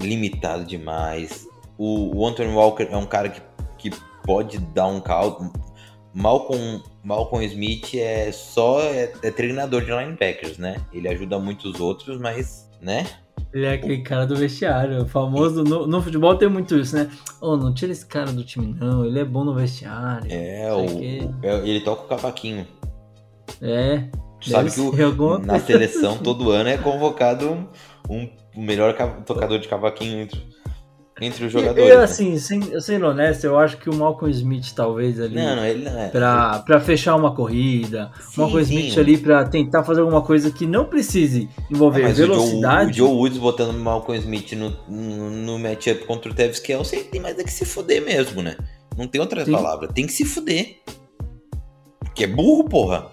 limitado 0.00 0.64
demais. 0.64 1.46
O, 1.76 2.16
o 2.16 2.26
Anthony 2.26 2.52
Walker 2.52 2.88
é 2.90 2.96
um 2.96 3.06
cara 3.06 3.28
que, 3.28 3.40
que 3.78 3.96
pode 4.24 4.58
dar 4.58 4.86
um 4.86 5.00
caldo. 5.00 5.52
Malcolm, 6.14 6.82
Malcolm 7.04 7.44
Smith 7.46 7.94
é 7.94 8.32
só 8.32 8.80
é, 8.80 9.12
é 9.22 9.30
treinador 9.30 9.82
de 9.84 9.90
linebackers, 9.90 10.58
né? 10.58 10.76
Ele 10.92 11.08
ajuda 11.08 11.38
muitos 11.38 11.78
outros, 11.80 12.18
mas, 12.18 12.68
né? 12.80 13.06
Ele 13.52 13.64
é 13.66 13.72
aquele 13.74 14.02
cara 14.02 14.26
do 14.26 14.36
vestiário, 14.36 15.06
famoso. 15.06 15.64
No, 15.64 15.86
no 15.86 16.02
futebol 16.02 16.34
tem 16.36 16.48
muito 16.50 16.76
isso, 16.78 16.94
né? 16.96 17.10
Oh, 17.40 17.56
não 17.56 17.72
tira 17.72 17.92
esse 17.92 18.04
cara 18.04 18.30
do 18.32 18.44
time, 18.44 18.74
não. 18.78 19.04
Ele 19.06 19.20
é 19.20 19.24
bom 19.24 19.42
no 19.44 19.54
vestiário. 19.54 20.26
É, 20.30 20.70
o, 20.74 20.86
que- 20.86 21.30
é- 21.42 21.56
ele 21.68 21.80
toca 21.80 22.02
o 22.04 22.08
cavaquinho. 22.08 22.66
É. 23.62 24.04
Tu 24.40 24.50
sabe 24.50 24.70
que 24.70 24.80
o- 24.80 25.38
na 25.38 25.58
seleção 25.58 26.14
assim. 26.14 26.22
todo 26.22 26.50
ano 26.50 26.68
é 26.68 26.76
convocado 26.78 27.48
um, 27.50 27.66
um- 28.10 28.28
o 28.56 28.60
melhor 28.62 28.94
ca- 28.94 29.20
tocador 29.22 29.58
de 29.58 29.66
cavaquinho 29.66 30.20
entre, 30.22 30.40
entre 31.20 31.44
os 31.46 31.52
jogadores. 31.52 31.90
Eu, 31.90 31.98
né? 31.98 32.04
assim, 32.04 32.38
sem, 32.38 32.80
sendo 32.80 33.06
honesto, 33.06 33.44
eu 33.44 33.58
acho 33.58 33.76
que 33.78 33.88
o 33.90 33.94
Malcolm 33.94 34.30
Smith, 34.32 34.72
talvez, 34.74 35.20
ali. 35.20 35.34
Não, 35.34 35.56
não, 35.56 35.64
ele 35.64 35.84
não 35.88 35.98
é. 36.00 36.08
Pra, 36.08 36.58
pra 36.60 36.80
fechar 36.80 37.14
uma 37.16 37.34
corrida, 37.34 38.10
Sim, 38.20 38.40
Malcolm 38.40 38.64
sim. 38.64 38.78
Smith 38.78 38.98
ali 38.98 39.18
pra 39.18 39.44
tentar 39.44 39.82
fazer 39.84 40.00
alguma 40.00 40.22
coisa 40.22 40.50
que 40.50 40.66
não 40.66 40.84
precise 40.84 41.48
envolver 41.70 42.02
Ah, 42.04 42.08
mas 42.08 42.18
o 42.18 42.26
Joe, 42.26 42.36
velocidade. 42.36 42.90
o 42.90 42.94
Joe 42.94 43.14
Woods 43.14 43.38
botando 43.38 43.70
o 43.70 43.78
Malcolm 43.78 44.18
Smith 44.20 44.52
no, 44.52 44.70
no, 44.88 45.30
no 45.30 45.58
matchup 45.58 46.04
contra 46.04 46.30
o 46.30 46.34
Travis 46.34 46.58
Kelce, 46.60 47.04
tem 47.04 47.20
mais 47.20 47.38
é 47.38 47.44
que 47.44 47.52
se 47.52 47.64
fuder 47.64 48.04
mesmo, 48.04 48.42
né? 48.42 48.56
Não 48.96 49.06
tem 49.06 49.20
outra 49.20 49.44
Sim. 49.44 49.52
palavra. 49.52 49.88
Tem 49.88 50.06
que 50.06 50.12
se 50.12 50.24
fuder. 50.24 50.76
Porque 52.00 52.24
é 52.24 52.26
burro, 52.26 52.64
porra. 52.64 53.06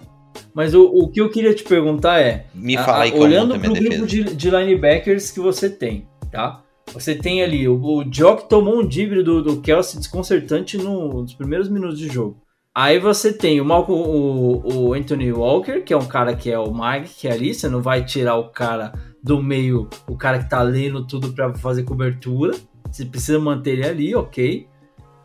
Mas 0.53 0.73
o, 0.73 0.83
o 0.85 1.09
que 1.09 1.19
eu 1.21 1.29
queria 1.29 1.53
te 1.53 1.63
perguntar 1.63 2.19
é: 2.19 2.45
Me 2.53 2.75
a- 2.77 2.83
fala 2.83 3.03
aí 3.03 3.09
a- 3.09 3.11
como 3.11 3.23
olhando 3.25 3.59
pro 3.59 3.73
grupo 3.73 4.05
de, 4.07 4.23
de 4.23 4.49
linebackers 4.49 5.29
que 5.31 5.39
você 5.39 5.69
tem, 5.69 6.07
tá? 6.31 6.61
Você 6.95 7.13
tem 7.13 7.43
ali 7.43 7.67
o, 7.67 7.75
o 7.79 8.03
Jock 8.11 8.49
tomou 8.49 8.79
um 8.79 8.87
dibre 8.87 9.21
do, 9.21 9.43
do 9.43 9.61
Kelsey 9.61 9.99
desconcertante 9.99 10.77
no- 10.77 11.21
nos 11.21 11.33
primeiros 11.35 11.69
minutos 11.69 11.99
de 11.99 12.07
jogo. 12.07 12.41
Aí 12.73 12.97
você 12.99 13.31
tem 13.31 13.61
o 13.61 13.65
Malcolm, 13.65 14.01
o, 14.01 14.87
o 14.89 14.93
Anthony 14.93 15.31
Walker, 15.31 15.81
que 15.81 15.93
é 15.93 15.97
um 15.97 16.05
cara 16.07 16.35
que 16.35 16.49
é 16.51 16.57
o 16.57 16.73
Mike, 16.73 17.13
que 17.13 17.27
é 17.27 17.31
ali, 17.31 17.53
você 17.53 17.69
não 17.69 17.81
vai 17.81 18.03
tirar 18.03 18.35
o 18.37 18.49
cara 18.49 18.91
do 19.21 19.41
meio, 19.41 19.87
o 20.09 20.17
cara 20.17 20.39
que 20.39 20.49
tá 20.49 20.61
lendo 20.61 21.05
tudo 21.05 21.31
pra 21.33 21.53
fazer 21.53 21.83
cobertura. 21.83 22.53
Você 22.91 23.05
precisa 23.05 23.39
manter 23.39 23.71
ele 23.73 23.85
ali, 23.87 24.15
ok. 24.15 24.67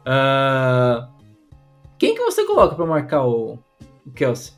Ah, 0.04 1.08
quem 1.98 2.14
que 2.14 2.22
você 2.24 2.44
coloca 2.44 2.74
pra 2.74 2.86
marcar 2.86 3.24
o, 3.26 3.58
o 4.06 4.10
Kelsey? 4.14 4.54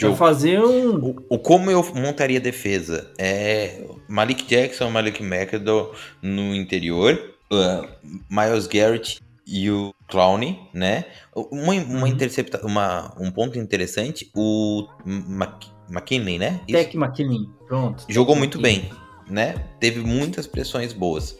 Joe, 0.00 0.16
fazer 0.16 0.60
um. 0.60 0.96
o, 0.96 1.16
o- 1.30 1.38
como 1.38 1.70
eu 1.70 1.82
montaria 1.94 2.40
defesa? 2.40 3.10
É 3.18 3.84
Malik 4.08 4.44
Jackson, 4.46 4.90
Malik 4.90 5.22
McAdoo 5.22 5.92
no 6.22 6.54
interior, 6.54 7.34
uh, 7.52 7.88
Miles 8.30 8.66
Garrett 8.66 9.20
e 9.46 9.70
o 9.70 9.92
Clowney, 10.08 10.58
né? 10.72 11.04
Uma, 11.34 11.72
uma 11.74 12.00
Uhum. 12.02 12.06
intercepta, 12.06 12.64
uma, 12.64 13.12
um 13.18 13.30
ponto 13.30 13.58
interessante, 13.58 14.30
o 14.34 14.86
Mc- 15.04 15.66
McKinley, 15.90 16.38
né? 16.38 16.60
Isso. 16.68 16.78
Tech 16.78 16.96
McKinnon. 16.96 17.46
Pronto. 17.66 18.04
Jogou 18.08 18.36
muito 18.36 18.58
McKinnon. 18.58 18.88
bem, 18.88 19.34
né? 19.34 19.54
Teve 19.80 20.00
muitas 20.00 20.46
pressões 20.46 20.92
boas 20.92 21.36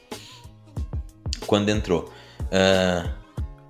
quando 1.46 1.68
entrou. 1.68 2.10
Ah, 2.50 3.14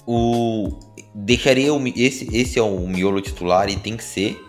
o 0.07 0.79
deixaria 1.15 1.71
esse 1.95 2.29
esse 2.35 2.59
é 2.59 2.63
o 2.63 2.87
miolo 2.89 3.21
titular 3.21 3.69
e 3.69 3.77
tem 3.77 3.97
que 3.97 4.05
ser. 4.05 4.41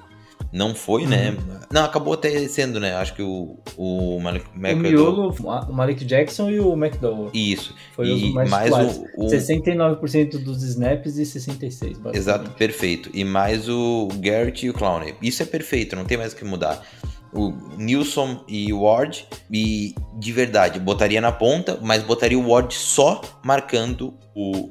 Não 0.54 0.76
foi, 0.76 1.08
né? 1.08 1.32
Uhum. 1.32 1.60
Não, 1.72 1.84
acabou 1.84 2.14
até 2.14 2.47
sendo, 2.47 2.80
né? 2.80 2.93
Acho 2.93 3.16
que 3.16 3.24
o, 3.24 3.58
o 3.76 4.20
Malik 4.20 4.45
O 4.56 4.78
miolo, 4.78 5.36
o 5.41 5.74
Malik 5.74 6.06
Jackson 6.06 6.51
e 6.51 6.60
o 6.60 6.74
McDowell. 6.74 7.32
Isso. 7.34 7.74
Foi 7.95 8.08
e 8.08 8.28
os 8.28 8.34
mais 8.36 8.49
mais 8.51 8.72
o, 9.18 9.26
o 9.26 9.26
69% 9.26 10.38
dos 10.38 10.62
snaps 10.62 11.18
e 11.18 11.26
66, 11.26 11.97
basicamente. 11.97 12.18
Exato, 12.18 12.51
perfeito. 12.51 13.10
E 13.16 13.24
mais 13.24 13.68
o 13.68 14.08
Garrett 14.20 14.64
e 14.64 14.70
o 14.70 14.74
Clowney. 14.76 15.16
Isso 15.24 15.41
é 15.41 15.45
perfeito, 15.45 15.95
não 15.95 16.06
tem 16.06 16.18
mais 16.18 16.34
o 16.34 16.36
que 16.36 16.45
mudar. 16.45 16.86
O 17.34 17.51
Nilson 17.76 18.43
e 18.47 18.72
o 18.72 18.84
Ward, 18.84 19.28
e 19.51 19.95
de 20.20 20.32
verdade, 20.32 20.80
botaria 20.80 21.20
na 21.20 21.32
ponta, 21.32 21.80
mas 21.82 22.04
botaria 22.04 22.38
o 22.38 22.47
Ward 22.47 22.72
só 22.76 23.22
marcando 23.43 24.14
o. 24.36 24.70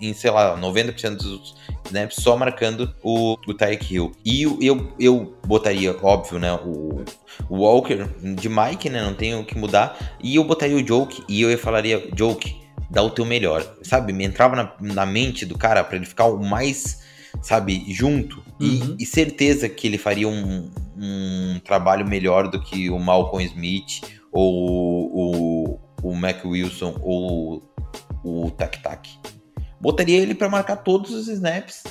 Em, 0.00 0.12
sei 0.14 0.30
lá, 0.30 0.56
90% 0.58 1.16
dos 1.16 1.54
snaps, 1.86 2.16
só 2.22 2.36
marcando 2.36 2.92
o, 3.02 3.36
o 3.46 3.54
Tyreek 3.54 3.94
Hill. 3.94 4.12
E 4.24 4.42
eu, 4.42 4.92
eu 4.98 5.36
botaria, 5.46 5.96
óbvio, 6.02 6.38
né, 6.38 6.52
o, 6.54 7.04
o 7.48 7.56
Walker 7.58 8.06
de 8.36 8.48
Mike, 8.48 8.88
né, 8.90 9.02
não 9.02 9.14
tem 9.14 9.34
o 9.34 9.44
que 9.44 9.56
mudar. 9.58 9.96
E 10.22 10.36
eu 10.36 10.44
botaria 10.44 10.76
o 10.76 10.86
Joke, 10.86 11.22
e 11.28 11.42
eu 11.42 11.58
falaria, 11.58 12.08
Joke, 12.16 12.56
dá 12.90 13.02
o 13.02 13.10
teu 13.10 13.24
melhor, 13.24 13.64
sabe? 13.82 14.12
Me 14.12 14.24
entrava 14.24 14.54
na, 14.56 14.72
na 14.80 15.06
mente 15.06 15.44
do 15.44 15.56
cara 15.58 15.82
pra 15.82 15.96
ele 15.96 16.06
ficar 16.06 16.26
o 16.26 16.42
mais, 16.44 17.02
sabe, 17.42 17.84
junto. 17.92 18.42
E- 18.60 18.80
Uhum. 18.80 18.96
E, 19.00 19.04
certeza 19.06 19.68
que 19.68 19.86
ele 19.88 19.98
faria 19.98 20.28
um, 20.28 20.70
um 20.96 21.60
trabalho 21.64 22.06
melhor 22.06 22.48
do 22.48 22.60
que 22.60 22.88
o 22.88 22.98
Malcolm 22.98 23.44
Smith 23.44 24.02
ou 24.32 24.52
o, 25.12 25.74
o 25.74 25.84
o 26.04 26.14
Mac 26.14 26.44
Wilson 26.44 26.94
ou 27.02 27.62
o 28.22 28.50
Tac 28.50 28.78
Tac. 28.82 29.08
Botaria 29.84 30.18
ele 30.20 30.34
para 30.34 30.48
marcar 30.48 30.76
todos 30.76 31.10
os 31.12 31.28
snaps. 31.28 31.84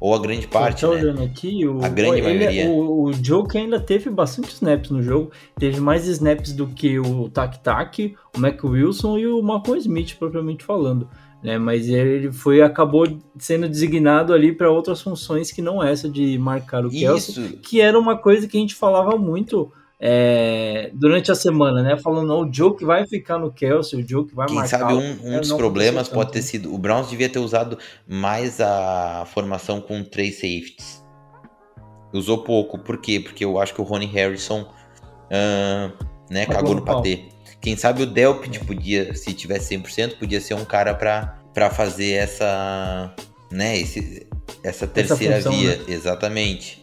Ou 0.00 0.14
a 0.14 0.18
grande 0.18 0.48
parte, 0.48 0.82
Eu 0.82 0.88
tô 0.88 0.94
né? 0.96 1.02
olhando 1.02 1.22
aqui, 1.22 1.66
o, 1.66 1.84
A 1.84 1.88
grande 1.90 2.20
ele- 2.20 2.38
maioria. 2.38 2.70
O, 2.70 3.04
o 3.04 3.12
Joke 3.12 3.58
ainda 3.58 3.78
teve 3.78 4.08
bastante 4.08 4.54
snaps 4.54 4.90
no 4.90 5.02
jogo. 5.02 5.30
Teve 5.58 5.78
mais 5.78 6.06
snaps 6.08 6.54
do 6.54 6.66
que 6.66 6.98
o 6.98 7.28
Tac 7.28 7.58
Tac, 7.62 8.14
o 8.34 8.40
Mac 8.40 8.64
Wilson 8.64 9.18
e 9.18 9.26
o 9.26 9.42
Malcolm 9.42 9.78
Smith, 9.78 10.16
propriamente 10.18 10.64
falando. 10.64 11.06
Né? 11.42 11.58
Mas 11.58 11.86
ele 11.86 12.32
foi 12.32 12.62
acabou 12.62 13.06
sendo 13.38 13.68
designado 13.68 14.32
ali 14.32 14.52
para 14.52 14.70
outras 14.70 15.02
funções 15.02 15.52
que 15.52 15.60
não 15.60 15.82
essa 15.82 16.08
de 16.08 16.38
marcar 16.38 16.86
o 16.86 16.90
Kelsey, 16.90 17.44
Isso, 17.44 17.56
que 17.58 17.80
era 17.82 17.98
uma 17.98 18.16
coisa 18.16 18.48
que 18.48 18.56
a 18.56 18.60
gente 18.60 18.74
falava 18.74 19.18
muito 19.18 19.70
é, 20.00 20.90
durante 20.94 21.30
a 21.30 21.34
semana, 21.34 21.82
né? 21.82 21.96
Falando, 21.98 22.26
não, 22.26 22.48
o 22.48 22.52
Joke 22.52 22.84
vai 22.84 23.06
ficar 23.06 23.38
no 23.38 23.52
Kelsey, 23.52 24.02
o 24.02 24.08
Joke 24.08 24.34
vai 24.34 24.46
Quem 24.46 24.56
marcar. 24.56 24.78
sabe 24.78 24.94
um, 24.94 25.34
um 25.36 25.40
dos 25.40 25.52
problemas 25.52 26.08
pode 26.08 26.32
ter 26.32 26.42
sido. 26.42 26.74
O 26.74 26.78
Browns 26.78 27.10
devia 27.10 27.28
ter 27.28 27.38
usado 27.38 27.78
mais 28.08 28.60
a 28.60 29.26
formação 29.26 29.80
com 29.80 30.02
três 30.02 30.36
safeties. 30.36 31.04
Usou 32.12 32.38
pouco. 32.38 32.78
Por 32.78 32.98
quê? 32.98 33.20
Porque 33.20 33.44
eu 33.44 33.60
acho 33.60 33.74
que 33.74 33.80
o 33.80 33.84
Ronnie 33.84 34.08
Harrison 34.08 34.66
ah, 35.30 35.92
né, 36.30 36.46
Cagou 36.46 36.56
cagou 36.56 36.74
no 36.76 36.82
patê. 36.82 37.24
Quem 37.60 37.76
sabe 37.76 38.02
o 38.02 38.06
Delpit 38.06 38.64
podia, 38.64 39.14
se 39.14 39.34
tivesse 39.34 39.76
100%, 39.76 40.18
podia 40.18 40.40
ser 40.40 40.54
um 40.54 40.64
cara 40.64 40.94
pra 40.94 41.70
fazer 41.70 42.12
essa. 42.12 43.14
Né, 43.52 43.78
esse, 43.78 44.26
essa 44.62 44.86
terceira 44.86 45.36
função, 45.36 45.52
via. 45.52 45.76
né? 45.76 45.84
Exatamente. 45.88 46.79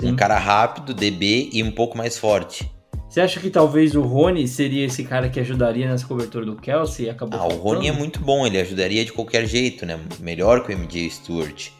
Sim. 0.00 0.12
Um 0.12 0.16
cara 0.16 0.38
rápido, 0.38 0.94
DB 0.94 1.50
e 1.52 1.62
um 1.62 1.70
pouco 1.70 1.96
mais 1.96 2.16
forte. 2.18 2.70
Você 3.08 3.20
acha 3.22 3.40
que 3.40 3.48
talvez 3.50 3.94
o 3.94 4.02
Rony 4.02 4.46
seria 4.46 4.84
esse 4.84 5.02
cara 5.02 5.28
que 5.30 5.40
ajudaria 5.40 5.88
nessa 5.88 6.06
cobertura 6.06 6.44
do 6.44 6.56
Kelsey 6.56 7.06
e 7.06 7.10
acabou 7.10 7.40
Ah, 7.40 7.46
o 7.46 7.56
Rony 7.56 7.86
é 7.86 7.88
faltando? 7.88 7.98
muito 7.98 8.20
bom, 8.20 8.46
ele 8.46 8.58
ajudaria 8.60 9.04
de 9.04 9.12
qualquer 9.12 9.46
jeito, 9.46 9.86
né? 9.86 9.98
Melhor 10.20 10.62
que 10.64 10.72
o 10.72 10.78
MJ 10.78 11.08
Stewart. 11.10 11.70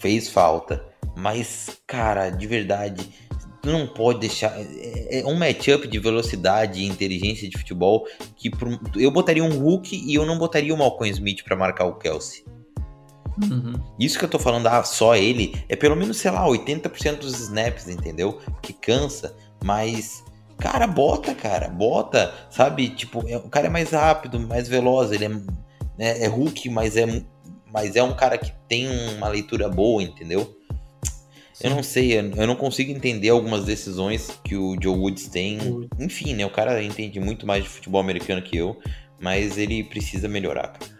Fez 0.00 0.28
falta. 0.28 0.84
Mas, 1.16 1.78
cara, 1.86 2.30
de 2.30 2.46
verdade, 2.46 3.08
tu 3.62 3.70
não 3.70 3.86
pode 3.86 4.20
deixar. 4.20 4.52
É 4.58 5.20
é 5.20 5.26
um 5.26 5.34
matchup 5.36 5.86
de 5.86 5.98
velocidade 6.00 6.80
e 6.80 6.86
inteligência 6.86 7.48
de 7.48 7.56
futebol 7.56 8.04
que 8.36 8.50
eu 8.96 9.10
botaria 9.12 9.44
um 9.44 9.58
Hulk 9.58 9.94
e 9.96 10.12
eu 10.14 10.26
não 10.26 10.36
botaria 10.38 10.74
o 10.74 10.78
Malcolm 10.78 11.08
Smith 11.10 11.44
pra 11.44 11.54
marcar 11.56 11.84
o 11.84 11.94
Kelsey. 11.94 12.44
Uhum. 13.42 13.74
Isso 13.98 14.18
que 14.18 14.24
eu 14.24 14.28
tô 14.28 14.38
falando, 14.38 14.66
ah, 14.66 14.82
só 14.84 15.16
ele, 15.16 15.54
é 15.68 15.74
pelo 15.76 15.96
menos, 15.96 16.18
sei 16.18 16.30
lá, 16.30 16.46
80% 16.46 17.18
dos 17.20 17.40
snaps, 17.40 17.88
entendeu? 17.88 18.40
Que 18.62 18.72
cansa, 18.72 19.34
mas. 19.62 20.22
Cara, 20.58 20.86
bota, 20.86 21.34
cara, 21.34 21.68
bota, 21.68 22.32
sabe? 22.48 22.90
Tipo, 22.90 23.28
é- 23.28 23.36
o 23.36 23.48
cara 23.48 23.66
é 23.66 23.70
mais 23.70 23.90
rápido, 23.90 24.38
mais 24.38 24.68
veloz, 24.68 25.10
ele 25.10 25.24
é, 25.24 25.30
é, 25.98 26.24
é 26.24 26.28
Hulk, 26.28 26.68
mas 26.70 26.96
é, 26.96 27.04
mas 27.72 27.96
é 27.96 28.02
um 28.02 28.14
cara 28.14 28.38
que 28.38 28.52
tem 28.68 28.86
uma 29.16 29.26
leitura 29.28 29.68
boa, 29.68 30.00
entendeu? 30.00 30.56
Eu 31.60 31.70
não 31.70 31.82
sei, 31.82 32.18
eu 32.18 32.46
não 32.46 32.56
consigo 32.56 32.90
entender 32.92 33.30
algumas 33.30 33.64
decisões 33.64 34.38
que 34.44 34.56
o 34.56 34.76
Joe 34.80 34.96
Woods 34.96 35.28
tem. 35.28 35.58
Woods. 35.60 35.88
Enfim, 35.98 36.34
né? 36.34 36.44
O 36.44 36.50
cara 36.50 36.82
entende 36.82 37.18
muito 37.18 37.46
mais 37.46 37.62
de 37.64 37.70
futebol 37.70 38.00
americano 38.00 38.42
que 38.42 38.56
eu, 38.56 38.78
mas 39.20 39.56
ele 39.56 39.82
precisa 39.84 40.28
melhorar, 40.28 40.68
cara. 40.68 40.93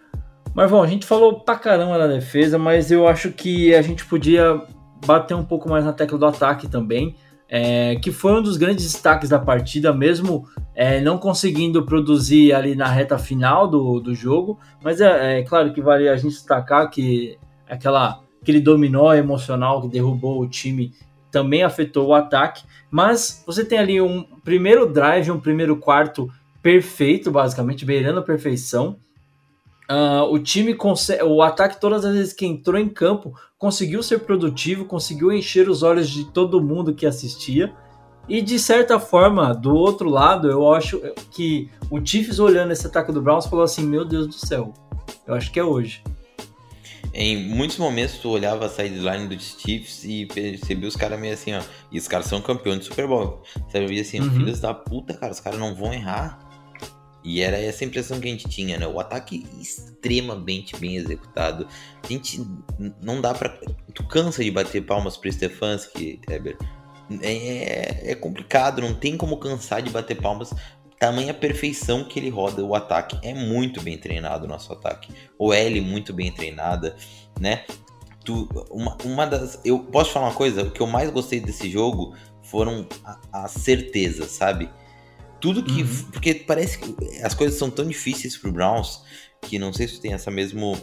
Bom, 0.55 0.83
a 0.83 0.87
gente 0.87 1.05
falou 1.05 1.41
pra 1.41 1.57
caramba 1.57 1.99
da 1.99 2.07
defesa, 2.07 2.57
mas 2.57 2.91
eu 2.93 3.09
acho 3.09 3.33
que 3.33 3.75
a 3.75 3.83
gente 3.83 4.07
podia 4.07 4.63
bater 5.05 5.35
um 5.35 5.45
pouco 5.45 5.69
mais 5.69 5.85
na 5.85 5.93
tecla 5.93 6.17
do 6.17 6.27
ataque 6.27 6.69
também, 6.69 7.17
é, 7.49 7.97
que 7.97 8.13
foi 8.13 8.33
um 8.35 8.43
dos 8.43 8.57
grandes 8.57 8.85
destaques 8.85 9.29
da 9.29 9.39
partida, 9.39 9.93
mesmo 9.93 10.49
é, 10.73 11.01
não 11.01 11.19
conseguindo 11.19 11.85
produzir 11.85 12.53
ali 12.53 12.77
na 12.77 12.87
reta 12.87 13.19
final 13.19 13.67
do, 13.67 13.99
do 13.99 14.15
jogo, 14.15 14.59
mas 14.81 15.01
é, 15.01 15.41
é 15.41 15.43
claro 15.43 15.73
que 15.73 15.83
vale 15.83 16.09
a 16.09 16.17
gente 16.17 16.35
destacar 16.35 16.89
que 16.89 17.37
aquela, 17.69 18.21
aquele 18.41 18.61
dominó 18.61 19.13
emocional 19.13 19.83
que 19.83 19.89
derrubou 19.89 20.41
o 20.41 20.49
time 20.49 20.93
também 21.33 21.65
afetou 21.65 22.07
o 22.07 22.15
ataque, 22.15 22.63
mas 22.93 23.43
você 23.45 23.65
tem 23.65 23.79
ali 23.79 24.01
um 24.01 24.23
primeiro 24.45 24.87
drive, 24.87 25.33
um 25.33 25.41
primeiro 25.41 25.77
quarto 25.77 26.31
perfeito, 26.63 27.31
basicamente, 27.31 27.85
beirando 27.85 28.21
a 28.21 28.23
perfeição, 28.23 29.01
ah, 29.89 30.24
o 30.24 30.39
time 30.39 30.76
o 31.24 31.43
ataque 31.43 31.80
todas 31.80 32.05
as 32.05 32.14
vezes 32.14 32.32
que 32.32 32.47
entrou 32.47 32.78
em 32.80 32.89
campo 32.89 33.35
conseguiu 33.59 34.03
ser 34.03 34.20
produtivo, 34.20 34.85
conseguiu 34.85 35.32
encher 35.32 35.68
os 35.68 35.82
olhos 35.82 36.09
de 36.09 36.24
todo 36.32 36.62
mundo 36.62 36.95
que 36.95 37.07
assistia. 37.07 37.72
E 38.28 38.41
de 38.41 38.59
certa 38.59 38.99
forma, 38.99 39.55
do 39.55 39.74
outro 39.74 40.09
lado, 40.09 40.51
eu 40.51 40.72
acho 40.72 41.01
que 41.30 41.68
o 41.91 42.05
Chiefs 42.05 42.39
olhando 42.39 42.72
esse 42.72 42.87
ataque 42.87 43.12
do 43.12 43.20
Browns 43.20 43.47
falou 43.47 43.64
assim: 43.64 43.85
"Meu 43.85 44.05
Deus 44.05 44.26
do 44.26 44.32
céu. 44.35 44.72
Eu 45.26 45.35
acho 45.35 45.53
que 45.53 45.61
é 45.61 45.64
hoje". 45.64 46.03
Em 47.12 47.37
muitos 47.49 47.76
momentos 47.78 48.18
tu 48.18 48.28
olhava 48.30 48.66
a 48.66 48.68
sideline 48.68 49.28
dos 49.28 49.57
Chiefs 49.59 50.03
e 50.05 50.26
percebia 50.26 50.89
os 50.89 50.97
caras 50.97 51.20
meio 51.20 51.35
assim, 51.35 51.55
ó. 51.55 51.61
E 51.93 51.99
os 51.99 52.09
caras 52.09 52.26
são 52.26 52.41
campeões 52.41 52.80
de 52.80 52.87
Super 52.87 53.07
Bowl. 53.07 53.43
Você 53.68 53.87
via 53.87 54.03
assim, 54.03 54.20
Uhum. 54.20 54.30
filhos 54.30 54.59
da 54.61 54.74
puta, 54.74 55.14
cara, 55.14 55.30
os 55.30 55.39
caras 55.39 55.61
não 55.61 55.74
vão 55.74 55.93
errar. 55.93 56.39
E 57.25 57.41
era 57.41 57.59
essa 57.59 57.85
impressão 57.85 58.20
que 58.20 58.29
a 58.29 58.31
gente 58.31 58.47
tinha, 58.49 58.79
né? 58.79 58.87
O 58.87 59.01
ataque 59.01 59.47
extremamente 59.59 60.77
bem 60.77 60.97
executado. 60.97 61.66
A 62.03 62.07
gente 62.07 62.47
não 63.01 63.20
dá 63.20 63.33
pra. 63.33 63.49
Tu 63.95 64.07
cansa 64.07 64.45
de 64.45 64.51
bater 64.51 64.85
palmas 64.85 65.16
pro 65.16 65.33
Stefanski, 65.33 66.20
Heber. 66.29 66.59
É, 67.22 68.12
é 68.12 68.14
complicado, 68.14 68.83
não 68.83 68.95
tem 68.95 69.16
como 69.16 69.39
cansar 69.39 69.81
de 69.81 69.89
bater 69.89 70.20
palmas. 70.20 70.53
Tamanha 70.99 71.33
perfeição 71.33 72.05
que 72.05 72.18
ele 72.18 72.29
roda 72.29 72.62
o 72.62 72.75
ataque. 72.75 73.18
É 73.22 73.33
muito 73.33 73.81
bem 73.81 73.97
treinado 73.97 74.45
o 74.45 74.49
nosso 74.49 74.70
ataque. 74.75 75.11
O 75.39 75.53
L 75.53 75.81
muito 75.81 76.12
bem 76.12 76.31
treinada, 76.31 76.95
né? 77.41 77.64
Tu, 78.22 78.47
uma, 78.70 78.99
uma 79.03 79.27
das. 79.27 79.59
Eu 79.64 79.79
posso 79.79 80.12
falar 80.12 80.27
uma 80.27 80.35
coisa? 80.35 80.62
O 80.62 80.70
que 80.70 80.81
eu 80.81 80.87
mais 80.87 81.11
gostei 81.11 81.41
desse 81.41 81.70
jogo 81.70 82.14
foram 82.43 82.87
as 83.33 83.53
certezas, 83.53 84.31
sabe? 84.31 84.68
Tudo 85.45 85.62
que. 85.62 85.82
Uhum. 85.82 86.05
Porque 86.11 86.32
parece 86.32 86.78
que 86.78 86.97
as 87.22 87.34
coisas 87.34 87.59
são 87.59 87.68
tão 87.68 87.86
difíceis 87.86 88.34
pro 88.34 88.51
Browns 88.51 89.03
que 89.42 89.59
não 89.59 89.74
sei 89.74 89.86
se 89.86 90.01
tem 90.01 90.14
essa 90.14 90.30
mesmo 90.30 90.74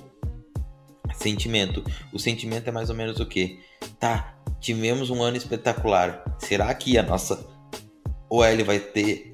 sentimento. 1.15 1.83
O 2.13 2.19
sentimento 2.19 2.67
é 2.67 2.71
mais 2.71 2.91
ou 2.91 2.95
menos 2.95 3.19
o 3.19 3.25
quê? 3.25 3.57
Tá, 3.99 4.37
tivemos 4.59 5.09
um 5.09 5.23
ano 5.23 5.35
espetacular. 5.35 6.23
Será 6.37 6.71
que 6.75 6.95
a 6.95 7.01
nossa 7.01 7.43
OL 8.29 8.63
vai 8.63 8.79
ter 8.79 9.33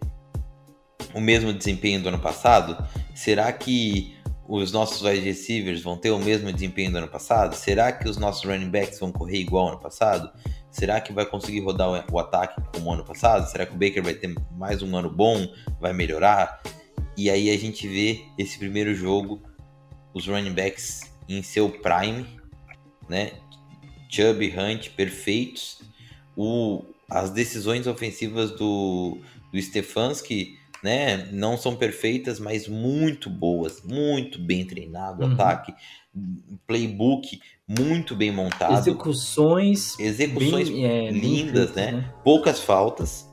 o 1.14 1.20
mesmo 1.20 1.52
desempenho 1.52 2.02
do 2.02 2.08
ano 2.08 2.20
passado? 2.20 2.88
Será 3.14 3.52
que 3.52 4.16
os 4.48 4.72
nossos 4.72 5.02
wide 5.02 5.26
receivers 5.26 5.84
vão 5.84 5.98
ter 5.98 6.12
o 6.12 6.20
mesmo 6.20 6.54
desempenho 6.54 6.90
do 6.90 7.00
ano 7.00 7.10
passado? 7.10 7.54
Será 7.54 7.92
que 7.92 8.08
os 8.08 8.16
nossos 8.16 8.46
running 8.46 8.70
backs 8.70 8.98
vão 8.98 9.12
correr 9.12 9.40
igual 9.40 9.66
ao 9.66 9.72
ano 9.74 9.82
passado? 9.82 10.32
Será 10.72 11.02
que 11.02 11.14
vai 11.14 11.26
conseguir 11.26 11.62
rodar 11.62 12.06
o- 12.12 12.20
ataque 12.20 12.62
como 12.74 12.92
ano 12.94 13.04
passado? 13.04 13.50
Será 13.50 13.66
que 13.66 13.74
o 13.74 13.78
Baker 13.78 14.04
vai 14.04 14.14
ter 14.14 14.36
mais 14.52 14.82
um 14.82 14.96
ano 14.96 15.10
bom? 15.10 15.48
Vai 15.80 15.94
melhorar? 15.94 16.62
E 17.18 17.30
aí 17.30 17.50
a 17.50 17.58
gente 17.58 17.88
vê 17.88 18.26
esse 18.38 18.60
primeiro 18.60 18.94
jogo, 18.94 19.42
os 20.14 20.28
running 20.28 20.54
backs 20.54 21.02
em 21.28 21.42
seu 21.42 21.70
prime, 21.70 22.26
né? 23.10 23.32
Chubb 24.10 24.46
e 24.46 24.58
Hunt 24.58 24.90
perfeitos. 24.92 25.82
O, 26.36 26.84
as 27.10 27.32
decisões 27.32 27.88
ofensivas 27.88 28.52
do, 28.52 29.18
do 29.52 29.62
Stefanski, 29.62 30.57
né? 30.84 31.28
Não 31.32 31.58
são 31.58 31.76
perfeitas, 31.76 32.40
mas 32.40 32.68
muito 32.68 33.30
boas, 33.30 33.82
muito 33.84 34.40
bem 34.40 34.66
treinado 34.66 35.24
Uhum. 35.26 35.34
ataque. 35.34 35.74
Playbook 36.66 37.40
muito 37.68 38.16
bem 38.16 38.32
montado. 38.32 38.74
Execuções 38.80 40.00
Execuções 40.00 40.70
bem, 40.70 40.86
é, 40.86 41.12
lindas, 41.12 41.72
feitas, 41.72 41.76
né? 41.76 42.14
Poucas 42.24 42.60
faltas. 42.62 43.28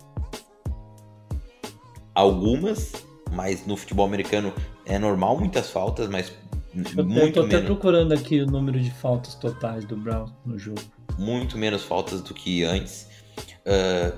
Algumas, 2.14 2.92
mas 3.32 3.66
no 3.66 3.76
futebol 3.76 4.06
americano 4.06 4.52
é 4.86 4.98
normal 4.98 5.38
muitas 5.38 5.70
faltas, 5.70 6.08
mas 6.08 6.32
Eu 6.74 6.80
até- 6.82 6.94
tô 6.94 7.04
muito 7.04 7.40
até 7.40 7.48
menos, 7.56 7.66
procurando 7.66 8.12
aqui 8.12 8.40
o 8.40 8.46
número 8.46 8.80
de 8.80 8.90
faltas 8.90 9.34
totais 9.34 9.84
do 9.84 9.96
Browns 9.96 10.30
no 10.44 10.58
jogo. 10.58 10.80
muito 11.18 11.56
menos 11.58 11.82
faltas 11.82 12.20
do 12.20 12.34
que 12.34 12.62
antes. 12.64 13.08
Ah, 13.66 14.12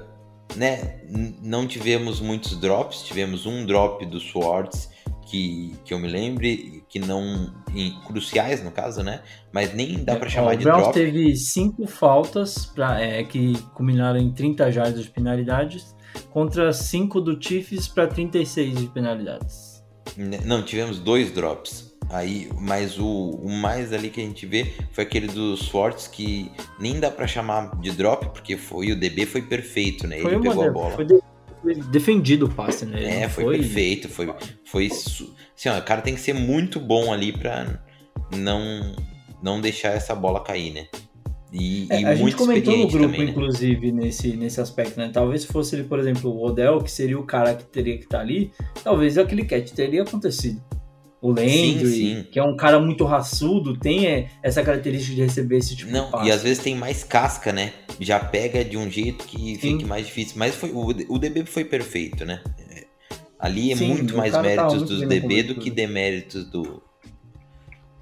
né? 0.54 1.00
Não 1.42 1.66
tivemos 1.66 2.20
muitos 2.20 2.56
drops, 2.58 3.02
tivemos 3.02 3.46
um 3.46 3.64
drop 3.66 4.04
do 4.06 4.20
Swords 4.20 4.88
que, 5.28 5.74
que 5.84 5.92
eu 5.92 5.98
me 5.98 6.06
lembre, 6.08 6.84
que 6.88 6.98
não. 7.00 7.52
em- 7.74 7.92
cruciais 8.06 8.62
no 8.62 8.70
caso, 8.70 9.02
né? 9.02 9.22
Mas 9.52 9.74
nem 9.74 10.04
dá 10.04 10.14
pra 10.16 10.28
É, 10.28 10.30
chamar 10.30 10.50
ó, 10.52 10.54
de 10.54 10.60
o 10.60 10.62
Browns 10.64 10.82
drop. 10.84 10.94
teve 10.94 11.36
cinco 11.36 11.86
faltas 11.86 12.66
pra, 12.66 13.00
é, 13.00 13.24
que 13.24 13.60
culminaram 13.74 14.18
em 14.20 14.30
30 14.32 14.70
jardas 14.70 15.02
de 15.02 15.10
penalidades 15.10 15.94
contra 16.30 16.72
5 16.72 17.20
do 17.20 17.42
Chiefs 17.42 17.88
para 17.88 18.06
36 18.06 18.78
de 18.78 18.86
penalidades. 18.86 19.82
Né, 20.16 20.38
Não, 20.44 20.62
tivemos 20.62 20.98
dois 20.98 21.30
drops. 21.32 21.85
Aí, 22.10 22.48
mas 22.60 22.98
o, 22.98 23.06
o 23.06 23.50
mais 23.50 23.92
ali 23.92 24.10
que 24.10 24.20
a 24.20 24.24
gente 24.24 24.46
vê 24.46 24.72
foi 24.92 25.04
aquele 25.04 25.26
dos 25.26 25.60
Swartz 25.60 26.06
que 26.06 26.50
nem 26.78 27.00
dá 27.00 27.10
pra 27.10 27.26
chamar 27.26 27.76
de 27.80 27.90
drop, 27.90 28.26
porque 28.30 28.56
foi 28.56 28.92
o 28.92 28.96
DB 28.98 29.26
foi 29.26 29.42
perfeito, 29.42 30.06
né? 30.06 30.20
Foi 30.20 30.34
Ele 30.34 30.42
pegou 30.42 30.64
a 30.64 30.70
bola. 30.70 30.90
foi 30.94 31.04
de- 31.04 31.20
defendido 31.90 32.46
o 32.46 32.48
passe, 32.48 32.86
né? 32.86 32.98
Ele 33.00 33.06
É, 33.10 33.22
não 33.22 33.30
foi, 33.30 33.58
perfeito, 33.58 34.08
foi, 34.08 34.32
foi, 34.64 34.86
assim, 34.86 35.68
ó, 35.68 35.78
o 35.78 35.82
cara 35.82 36.00
tem 36.00 36.14
que 36.14 36.20
ser 36.20 36.32
muito 36.32 36.78
bom 36.78 37.12
ali 37.12 37.32
pra 37.32 37.80
não, 38.36 38.94
não 39.42 39.60
deixar 39.60 39.88
essa 39.90 40.14
bola 40.14 40.40
cair, 40.44 40.72
né? 40.72 40.86
E, 41.52 41.86
É, 41.90 42.00
e 42.00 42.04
a 42.04 42.14
gente 42.14 42.36
comentou 42.36 42.76
no 42.76 42.86
grupo, 42.86 43.04
também, 43.06 43.24
né? 43.24 43.30
inclusive, 43.30 43.90
nesse, 43.90 44.36
nesse 44.36 44.60
aspecto, 44.60 44.98
né? 44.98 45.10
Talvez 45.12 45.42
se 45.42 45.48
fosse 45.48 45.74
ele, 45.74 45.84
por 45.84 45.98
exemplo, 45.98 46.30
o 46.30 46.44
Odell, 46.44 46.80
que 46.82 46.90
seria 46.90 47.18
o 47.18 47.24
cara 47.24 47.54
que 47.54 47.64
teria 47.64 47.96
que 47.96 48.04
estar 48.04 48.20
ali, 48.20 48.52
talvez 48.84 49.16
aquele 49.18 49.44
catch 49.44 49.70
teria 49.72 50.02
acontecido. 50.02 50.62
O 51.26 51.30
Landry, 51.30 51.86
sim. 51.86 52.26
que 52.30 52.38
é 52.38 52.42
um 52.44 52.56
cara 52.56 52.78
muito 52.78 53.04
raçudo, 53.04 53.76
tem 53.76 54.06
é, 54.06 54.28
essa 54.42 54.62
característica 54.62 55.14
de 55.14 55.22
receber 55.22 55.56
esse 55.56 55.74
tipo 55.74 55.88
de 55.88 55.92
Não, 55.92 56.10
passe. 56.10 56.28
e 56.28 56.32
às 56.32 56.42
vezes 56.42 56.62
tem 56.62 56.74
mais 56.76 57.02
casca, 57.02 57.52
né? 57.52 57.72
Já 57.98 58.20
pega 58.20 58.64
de 58.64 58.76
um 58.76 58.90
jeito 58.90 59.24
que 59.26 59.54
Sim. 59.56 59.60
fique 59.78 59.84
mais 59.84 60.06
difícil. 60.06 60.34
Mas 60.36 60.54
foi, 60.54 60.70
o, 60.70 60.86
o 61.08 61.18
DB 61.18 61.44
foi 61.46 61.64
perfeito, 61.64 62.24
né? 62.24 62.42
É, 62.70 62.84
Ali 63.38 63.72
é 63.72 63.76
Sim, 63.76 63.88
muito 63.88 64.16
mais 64.16 64.32
tava 64.32 64.46
méritos 64.46 64.74
muito 64.74 64.86
dos 64.88 65.08
DB 65.08 65.42
do 65.42 65.54
que 65.56 65.70
deméritos 65.70 66.44
do, 66.46 66.82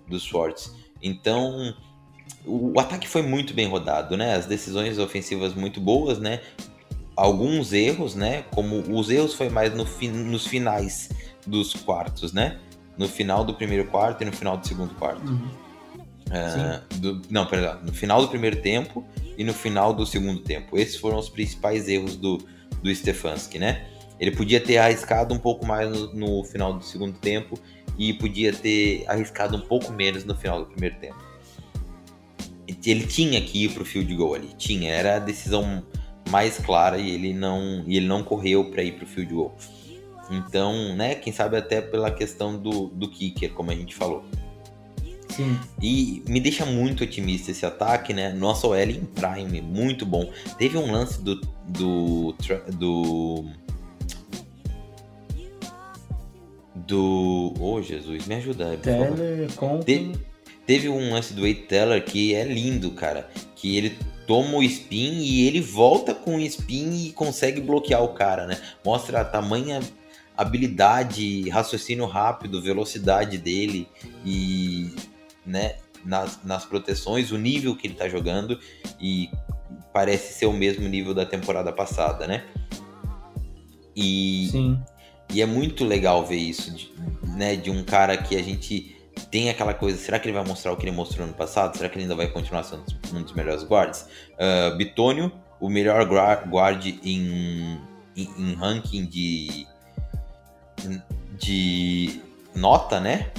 do 0.07 0.19
Swartz. 0.21 0.75
Então, 1.03 1.75
o, 2.45 2.73
o 2.77 2.81
ataque 2.81 3.09
foi 3.09 3.23
muito 3.23 3.55
bem 3.55 3.67
rodado, 3.69 4.17
né? 4.17 4.35
As 4.35 4.47
decisões 4.47 4.99
ofensivas 4.99 5.55
muito 5.55 5.81
boas, 5.81 6.19
né? 6.19 6.41
Alguns 7.17 7.73
erros, 7.73 8.15
né? 8.15 8.45
Como 8.53 8.77
os 8.97 9.09
erros 9.09 9.35
foi 9.35 9.49
mais 9.49 9.75
no 9.75 9.87
fin- 9.87 10.09
nos 10.11 10.47
finais 10.47 11.09
dos 11.47 11.73
quartos, 11.75 12.33
né? 12.33 12.59
No 12.97 13.09
final 13.09 13.45
do 13.45 13.55
primeiro 13.55 13.87
quarto 13.87 14.23
e 14.23 14.25
no 14.25 14.33
final 14.33 14.57
do 14.57 14.67
segundo 14.67 14.95
quarto. 14.95 15.29
Uhum. 15.31 15.49
Ah, 16.31 16.81
do- 16.97 17.21
não, 17.31 17.47
perdão. 17.47 17.79
No 17.83 17.93
final 17.93 18.21
do 18.23 18.29
primeiro 18.29 18.61
tempo 18.63 19.05
e 19.37 19.45
no 19.45 19.53
final 19.53 19.93
do 19.93 20.07
segundo 20.07 20.41
tempo. 20.41 20.77
Esses 20.79 20.97
foram 20.97 21.19
os 21.19 21.29
principais 21.29 21.89
erros 21.89 22.17
do, 22.17 22.39
do 22.83 22.95
Stefanski, 22.95 23.59
né? 23.59 23.87
Ele 24.19 24.31
podia 24.31 24.61
ter 24.61 24.79
arriscado 24.79 25.35
um 25.35 25.39
pouco 25.39 25.67
mais 25.67 25.91
no, 25.91 26.15
no 26.15 26.45
final 26.45 26.73
do 26.73 26.85
segundo 26.85 27.19
tempo 27.19 27.59
e 27.99 28.13
podia 28.15 28.53
ter 28.53 29.05
arriscado 29.09 29.57
um 29.57 29.61
pouco 29.61 29.93
menos 29.93 30.25
no 30.25 30.35
final 30.37 30.61
do 30.61 30.67
primeiro 30.67 30.97
tempo. 30.97 31.19
Ele 32.87 33.07
tinha 33.07 33.41
que 33.41 33.65
ir 33.65 33.73
pro 33.73 33.85
field 33.85 34.15
goal 34.15 34.35
ali, 34.35 34.49
tinha, 34.57 34.91
era 34.93 35.17
a 35.17 35.19
decisão 35.19 35.83
mais 36.31 36.59
clara 36.59 36.99
e 36.99 37.11
ele 37.11 37.33
não, 37.35 37.85
e 37.87 37.97
ele 37.97 38.07
não 38.07 38.23
correu 38.23 38.71
para 38.71 38.83
ir 38.83 38.93
pro 38.93 39.07
field 39.07 39.33
goal. 39.35 39.57
Então, 40.31 40.95
né, 40.95 41.15
quem 41.15 41.33
sabe 41.33 41.57
até 41.57 41.81
pela 41.81 42.11
questão 42.11 42.57
do, 42.57 42.87
do 42.89 43.09
kicker, 43.09 43.53
como 43.53 43.71
a 43.71 43.75
gente 43.75 43.95
falou. 43.95 44.25
Sim. 45.35 45.59
E 45.83 46.23
me 46.29 46.39
deixa 46.39 46.65
muito 46.65 47.03
otimista 47.03 47.51
esse 47.51 47.67
ataque, 47.67 48.13
né? 48.13 48.33
Nossa 48.33 48.67
OL 48.69 48.77
em 48.79 49.05
Prime, 49.05 49.61
muito 49.61 50.07
bom. 50.07 50.31
Teve 50.59 50.79
um 50.79 50.93
lance 50.93 51.21
do. 51.23 51.41
do. 51.67 52.35
do. 52.79 53.45
do. 56.75 57.55
Oh, 57.59 57.83
Jesus, 57.83 58.27
me 58.27 58.37
ajuda. 58.37 58.77
Teller. 58.77 59.49
Te- 59.85 60.13
teve 60.67 60.89
um 60.89 61.13
lance 61.13 61.35
do 61.35 61.43
Wade 61.43 61.63
Teller 61.63 62.05
que 62.05 62.35
é 62.35 62.45
lindo, 62.45 62.93
cara. 62.93 63.29
Que 63.57 63.77
ele 63.77 63.99
toma 64.29 64.59
o 64.59 64.63
spin 64.63 65.19
e 65.19 65.49
ele 65.49 65.61
volta 65.61 66.15
com 66.15 66.37
o 66.37 66.41
spin 66.41 67.07
e 67.07 67.13
consegue 67.13 67.61
bloquear 67.61 68.03
o 68.05 68.09
cara, 68.09 68.47
né? 68.47 68.57
Mostra 68.85 69.21
a 69.21 69.25
tamanha 69.25 69.81
habilidade, 70.37 71.49
raciocínio 71.49 72.07
rápido, 72.07 72.61
velocidade 72.61 73.39
dele 73.39 73.89
e, 74.25 74.95
né, 75.47 75.77
nas, 76.05 76.43
nas 76.45 76.65
proteções, 76.65 77.31
o 77.31 77.39
nível 77.39 77.77
que 77.77 77.87
ele 77.87 77.95
tá 77.95 78.09
jogando 78.09 78.59
e 79.01 79.31
parece 79.93 80.35
ser 80.35 80.47
o 80.47 80.53
mesmo 80.53 80.89
nível 80.89 81.15
da 81.15 81.25
temporada 81.25 81.73
passada, 81.73 82.27
né? 82.27 82.45
E, 83.97 84.49
Sim. 84.51 84.83
e 85.33 85.41
é 85.41 85.47
muito 85.47 85.85
legal 85.85 86.27
ver 86.27 86.37
isso, 86.37 86.75
de, 86.75 86.93
né? 87.37 87.55
De 87.57 87.71
um 87.71 87.85
cara 87.85 88.17
que 88.17 88.37
a 88.37 88.43
gente 88.43 88.95
tem 89.31 89.49
aquela 89.49 89.73
coisa, 89.73 89.97
será 89.97 90.19
que 90.19 90.27
ele 90.27 90.37
vai 90.37 90.45
mostrar 90.45 90.73
o 90.73 90.77
que 90.77 90.85
ele 90.85 90.95
mostrou 90.95 91.27
no 91.27 91.33
passado? 91.33 91.77
Será 91.77 91.89
que 91.89 91.97
ele 91.97 92.05
ainda 92.05 92.17
vai 92.17 92.29
continuar 92.29 92.65
sendo 92.65 92.85
um 93.13 93.23
dos 93.23 93.33
melhores 93.33 93.63
guards? 93.63 94.07
Uh, 94.33 94.77
Bitônio, 94.77 95.33
o 95.61 95.69
melhor 95.69 96.05
gua- 96.07 96.43
guard 96.45 96.85
em, 96.87 97.79
em, 98.17 98.29
em 98.37 98.55
ranking 98.55 99.07
de, 99.07 99.67
de 101.39 102.21
nota, 102.55 103.01
né? 103.01 103.31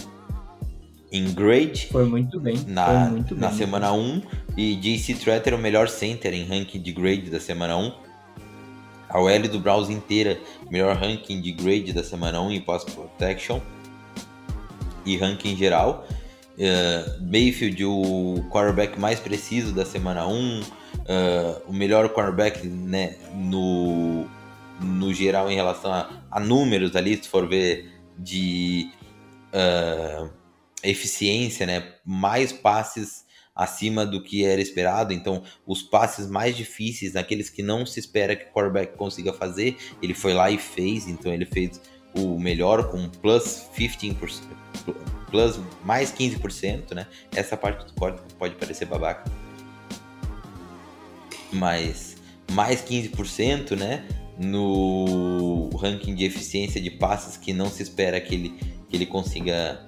Em 1.12 1.32
grade 1.34 1.88
Foi 1.92 2.06
muito 2.06 2.40
bem. 2.40 2.58
na, 2.68 2.86
foi 2.86 3.12
muito 3.12 3.36
na 3.36 3.48
bem. 3.48 3.58
semana 3.58 3.94
1 3.94 4.22
e 4.58 4.76
JC 4.76 5.14
Tretter 5.14 5.54
o 5.54 5.58
melhor 5.58 5.88
center 5.88 6.34
em 6.34 6.46
ranking 6.46 6.82
de 6.82 6.92
grade 6.92 7.30
da 7.30 7.40
semana 7.40 7.78
1. 7.78 7.94
A 9.08 9.22
OL 9.22 9.42
do 9.48 9.60
Browns 9.60 9.90
inteira, 9.90 10.38
melhor 10.70 10.96
ranking 10.98 11.40
de 11.40 11.52
grade 11.52 11.94
da 11.94 12.04
semana 12.04 12.42
1 12.42 12.52
em 12.52 12.62
pass 12.62 12.84
protection 12.84 13.62
e 15.06 15.16
ranking 15.16 15.56
geral. 15.56 16.06
Uh, 16.58 17.22
Mayfield, 17.22 17.86
o 17.86 18.46
quarterback 18.50 19.00
mais 19.00 19.20
preciso 19.20 19.74
da 19.74 19.86
semana 19.86 20.26
1, 20.28 20.62
uh, 20.62 20.66
o 21.68 21.74
melhor 21.74 22.10
quarterback 22.10 22.66
né, 22.68 23.16
no, 23.34 24.26
no 24.80 25.14
geral 25.14 25.50
em 25.50 25.56
relação 25.56 25.92
a, 25.92 26.10
a 26.30 26.40
números 26.40 26.96
ali, 26.96 27.16
se 27.16 27.28
for 27.28 27.48
ver 27.48 27.92
de 28.18 28.90
uh, 29.54 30.30
eficiência, 30.84 31.66
né? 31.66 31.94
Mais 32.06 32.52
passes 32.52 33.26
acima 33.56 34.06
do 34.06 34.22
que 34.22 34.44
era 34.44 34.62
esperado. 34.62 35.14
Então, 35.14 35.42
os 35.66 35.82
passes 35.82 36.30
mais 36.30 36.58
difíceis, 36.58 37.16
aqueles 37.16 37.50
que 37.50 37.64
não 37.64 37.86
se 37.86 38.00
espera 38.00 38.36
que 38.36 38.46
o 38.46 38.54
quarterback 38.54 38.98
consiga 38.98 39.32
fazer, 39.32 39.78
ele 40.02 40.14
foi 40.14 40.34
lá 40.34 40.52
e 40.52 40.58
fez. 40.58 41.08
Então, 41.08 41.34
ele 41.34 41.46
fez 41.46 41.82
o 42.14 42.38
melhor 42.40 42.90
com 42.92 43.10
plus 43.10 43.68
15%, 43.78 44.44
plus 45.30 45.60
mais 45.84 46.12
15%, 46.12 46.94
né? 46.94 47.08
Essa 47.34 47.58
parte 47.58 47.86
do 47.86 47.94
código 47.94 48.24
pode 48.38 48.56
parecer 48.56 48.86
babaca. 48.86 49.30
Mas 51.52 52.18
mais 52.52 52.82
15%, 52.82 53.76
né? 53.78 54.08
No 54.38 55.70
ranking 55.78 56.14
de 56.14 56.26
eficiência 56.26 56.82
de 56.82 56.92
passes 56.92 57.38
que 57.38 57.54
não 57.54 57.70
se 57.70 57.84
espera 57.84 58.20
que 58.20 58.36
ele, 58.36 58.50
que 58.90 58.96
ele 58.96 59.06
consiga 59.06 59.80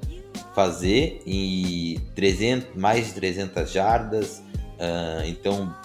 fazer 0.56 1.22
e 1.26 2.00
300, 2.16 2.76
mais 2.76 3.08
de 3.08 3.14
300 3.14 3.72
jardas. 3.72 4.42
Uh, 4.80 5.26
então, 5.28 5.76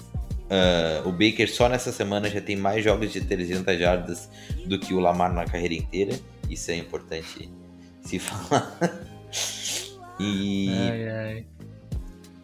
uh, 0.49 1.09
o 1.09 1.13
Baker 1.13 1.51
só 1.51 1.69
nessa 1.69 1.93
semana 1.93 2.31
já 2.31 2.41
tem 2.41 2.57
mais 2.57 2.85
jogos 2.85 3.13
de 3.13 3.21
300 3.21 3.79
jardas 3.79 4.31
do 4.67 4.79
que 4.79 4.95
o 4.95 5.01
Lamar 5.01 5.33
na 5.33 5.45
carreira 5.45 5.75
inteira. 5.75 6.19
Isso 6.49 6.71
é 6.71 6.77
importante 6.77 7.51
se 8.03 8.19
falar. 8.21 8.79
e, 10.21 10.71
Ai, 10.71 11.09
ai. 11.09 11.47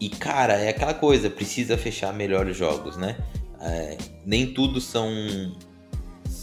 e, 0.01 0.09
cara, 0.09 0.55
é 0.55 0.69
aquela 0.69 0.95
coisa, 0.95 1.31
precisa 1.31 1.77
fechar 1.77 2.13
melhores 2.13 2.57
jogos, 2.57 2.97
né? 2.97 3.17
É, 3.61 3.99
nem 4.25 4.53
tudo 4.53 4.81
são. 4.81 5.09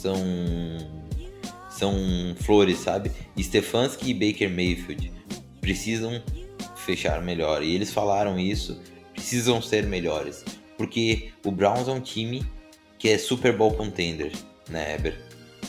São. 0.05 0.95
São 1.67 1.93
flores, 2.39 2.77
sabe? 2.77 3.11
Stefanski 3.37 4.11
e 4.11 4.13
Baker 4.13 4.49
Mayfield 4.49 5.11
precisam 5.59 6.21
fechar 6.75 7.21
melhor. 7.21 7.63
E 7.63 7.73
eles 7.73 7.91
falaram 7.91 8.39
isso, 8.39 8.79
precisam 9.13 9.61
ser 9.61 9.83
melhores. 9.85 10.45
Porque 10.77 11.31
o 11.43 11.51
Browns 11.51 11.87
é 11.87 11.91
um 11.91 11.99
time 11.99 12.45
que 12.99 13.09
é 13.09 13.17
Super 13.17 13.57
Bowl 13.57 13.73
contender, 13.73 14.31
né, 14.69 14.95
Eber? 14.95 15.19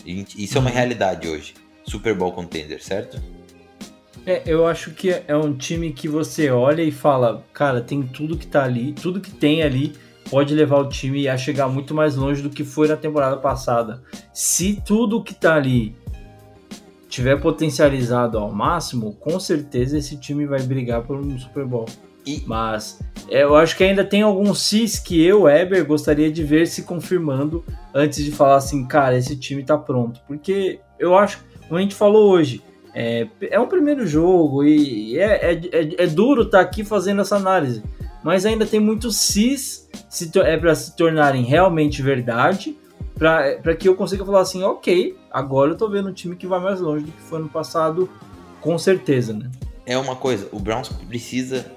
Isso 0.05 0.59
é 0.59 0.61
uma 0.61 0.71
realidade 0.71 1.27
hoje. 1.27 1.55
Super 1.85 2.15
Bowl 2.15 2.31
contender, 2.31 2.81
certo? 2.81 3.21
É, 4.25 4.43
eu 4.47 4.67
acho 4.67 4.93
que 4.93 5.11
é 5.11 5.37
um 5.37 5.57
time 5.57 5.93
que 5.93 6.09
você 6.09 6.51
olha 6.51 6.83
e 6.83 6.93
fala, 6.93 7.45
cara, 7.53 7.81
tem 7.81 8.03
tudo 8.03 8.37
que 8.37 8.47
tá 8.47 8.63
ali, 8.65 8.93
tudo 8.93 9.21
que 9.21 9.31
tem 9.31 9.63
ali 9.63 9.95
pode 10.31 10.55
levar 10.55 10.79
o 10.81 10.89
time 10.89 11.29
a 11.29 11.37
chegar 11.37 11.69
muito 11.69 11.95
mais 11.95 12.17
longe 12.17 12.43
do 12.43 12.51
que 12.51 12.65
foi 12.65 12.89
na 12.89 12.97
temporada 12.97 13.37
passada. 13.37 14.03
Se 14.33 14.83
tudo 14.85 15.23
que 15.23 15.35
tá 15.35 15.55
ali 15.55 15.95
tiver 17.09 17.41
potencializado 17.41 18.39
ao 18.39 18.53
máximo, 18.53 19.15
com 19.15 19.39
certeza 19.39 19.97
esse 19.99 20.17
time 20.19 20.47
vai 20.47 20.61
brigar 20.63 21.03
por 21.03 21.17
um 21.19 21.39
Super 21.39 21.65
Bowl. 21.65 21.87
E- 22.27 22.43
Mas 22.47 22.99
é, 23.29 23.45
eu 23.45 23.55
acho 23.55 23.77
que 23.77 23.85
ainda 23.85 24.05
tem 24.05 24.23
alguns 24.23 24.61
cis 24.61 24.99
que 24.99 25.25
eu, 25.25 25.49
Eber, 25.49 25.85
gostaria 25.87 26.31
de 26.31 26.43
ver 26.43 26.67
se 26.67 26.83
confirmando 26.83 27.65
antes 27.95 28.25
de 28.25 28.33
falar 28.33 28.57
assim, 28.57 28.85
cara, 28.87 29.17
esse 29.17 29.37
time 29.37 29.63
tá 29.65 29.79
pronto. 29.79 30.21
Porque 30.27 30.81
eu 30.99 31.17
acho, 31.17 31.45
como 31.69 31.79
a 31.79 31.81
gente 31.81 31.95
falou 31.95 32.31
hoje, 32.31 32.61
é, 32.93 33.29
é 33.51 33.61
um 33.61 33.69
primeiro 33.69 34.07
jogo 34.07 34.65
e 34.65 35.17
é, 35.19 35.53
é, 35.53 35.61
é, 35.73 36.03
é 36.05 36.07
duro 36.07 36.43
estar 36.43 36.61
aqui 36.61 36.83
fazendo 36.83 37.21
essa 37.21 37.37
análise. 37.37 37.83
Mas 38.27 38.45
ainda 38.45 38.67
tem 38.67 38.81
muitos 38.81 39.19
cis 39.19 39.89
se 40.11 40.29
é 40.41 40.57
para 40.57 40.75
se 40.75 40.97
tornarem 40.97 41.45
realmente 41.45 42.03
verdade, 42.03 42.77
para 43.17 43.77
que 43.77 43.89
eu 43.89 43.95
consiga 43.95 44.25
falar 44.25 44.41
assim, 44.41 44.65
ok, 44.65 45.17
agora 45.31 45.71
eu 45.71 45.77
tô 45.77 45.89
vendo 45.89 46.09
um 46.09 46.13
time 46.13 46.35
que 46.35 46.45
vai 46.45 46.59
mais 46.59 46.81
longe 46.81 47.05
do 47.05 47.13
que 47.13 47.21
foi 47.21 47.39
no 47.39 47.49
passado, 47.49 48.11
com 48.61 48.77
certeza, 48.79 49.33
né? 49.33 49.49
É 49.87 49.97
uma 49.97 50.17
coisa, 50.17 50.49
o 50.51 50.59
Browns 50.59 50.89
precisa 50.89 51.71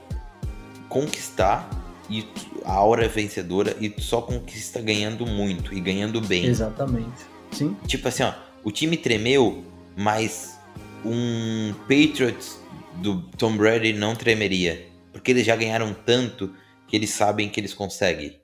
conquistar 0.88 1.70
e 2.10 2.26
a 2.66 2.82
hora 2.82 3.06
é 3.06 3.08
vencedora 3.08 3.78
e 3.80 3.94
só 4.00 4.20
conquista 4.20 4.82
ganhando 4.82 5.28
muito 5.28 5.72
e 5.72 5.80
ganhando 5.80 6.20
bem. 6.20 6.46
Exatamente. 6.46 7.28
Sim. 7.52 7.78
Tipo 7.86 8.08
assim, 8.08 8.24
ó, 8.24 8.34
o 8.64 8.72
time 8.72 8.98
tremeu, 8.98 9.64
mas 9.96 10.58
um 11.06 11.76
Patriots 11.82 12.60
do 12.96 13.22
Tom 13.38 13.56
Brady 13.56 13.94
não 13.94 14.16
tremeria. 14.16 14.89
Porque 15.20 15.32
eles 15.32 15.46
já 15.46 15.54
ganharam 15.54 15.94
tanto 15.94 16.54
que 16.88 16.96
eles 16.96 17.10
sabem 17.10 17.50
que 17.50 17.60
eles 17.60 17.74
conseguem. 17.74 18.40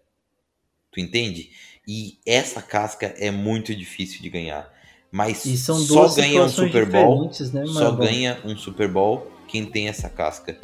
Tu 0.91 0.99
entende? 0.99 1.51
E 1.87 2.19
essa 2.25 2.61
casca 2.61 3.15
é 3.17 3.31
muito 3.31 3.73
difícil 3.73 4.21
de 4.21 4.29
ganhar. 4.29 4.69
Mas 5.09 5.37
são 5.37 5.77
só 5.77 6.13
ganha 6.13 6.43
um 6.43 6.49
Super 6.49 6.85
Bowl. 6.85 7.31
né, 7.53 7.65
Só 7.67 7.91
ganha 7.93 8.39
um 8.43 8.57
Super 8.57 8.89
Bowl 8.89 9.31
quem 9.47 9.65
tem 9.65 9.87
essa 9.87 10.09
casca. 10.09 10.57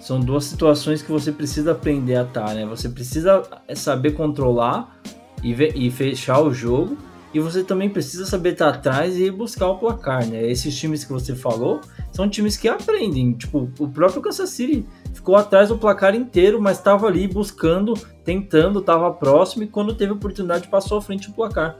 São 0.00 0.18
duas 0.18 0.44
situações 0.44 1.02
que 1.02 1.12
você 1.12 1.30
precisa 1.30 1.72
aprender 1.72 2.16
a 2.16 2.22
estar, 2.22 2.54
né? 2.54 2.64
Você 2.64 2.88
precisa 2.88 3.42
saber 3.76 4.12
controlar 4.12 4.98
e, 5.44 5.52
e 5.52 5.90
fechar 5.90 6.40
o 6.40 6.50
jogo. 6.50 6.96
E 7.34 7.38
você 7.38 7.62
também 7.62 7.90
precisa 7.90 8.24
saber 8.24 8.54
estar 8.54 8.70
atrás 8.70 9.18
e 9.18 9.30
buscar 9.30 9.68
o 9.68 9.78
placar, 9.78 10.26
né? 10.26 10.50
Esses 10.50 10.74
times 10.74 11.04
que 11.04 11.12
você 11.12 11.36
falou 11.36 11.82
são 12.12 12.28
times 12.28 12.56
que 12.56 12.68
aprendem. 12.68 13.32
Tipo, 13.32 13.70
o 13.78 13.88
próprio 13.88 14.22
Kansas 14.22 14.50
City 14.50 14.86
ficou 15.12 15.34
atrás 15.34 15.70
do 15.70 15.78
placar 15.78 16.14
inteiro, 16.14 16.60
mas 16.60 16.78
estava 16.78 17.06
ali 17.06 17.26
buscando, 17.26 17.94
tentando, 18.24 18.78
estava 18.80 19.10
próximo 19.12 19.64
e 19.64 19.66
quando 19.66 19.94
teve 19.94 20.12
oportunidade 20.12 20.68
passou 20.68 20.98
à 20.98 21.02
frente 21.02 21.28
do 21.28 21.34
placar. 21.34 21.76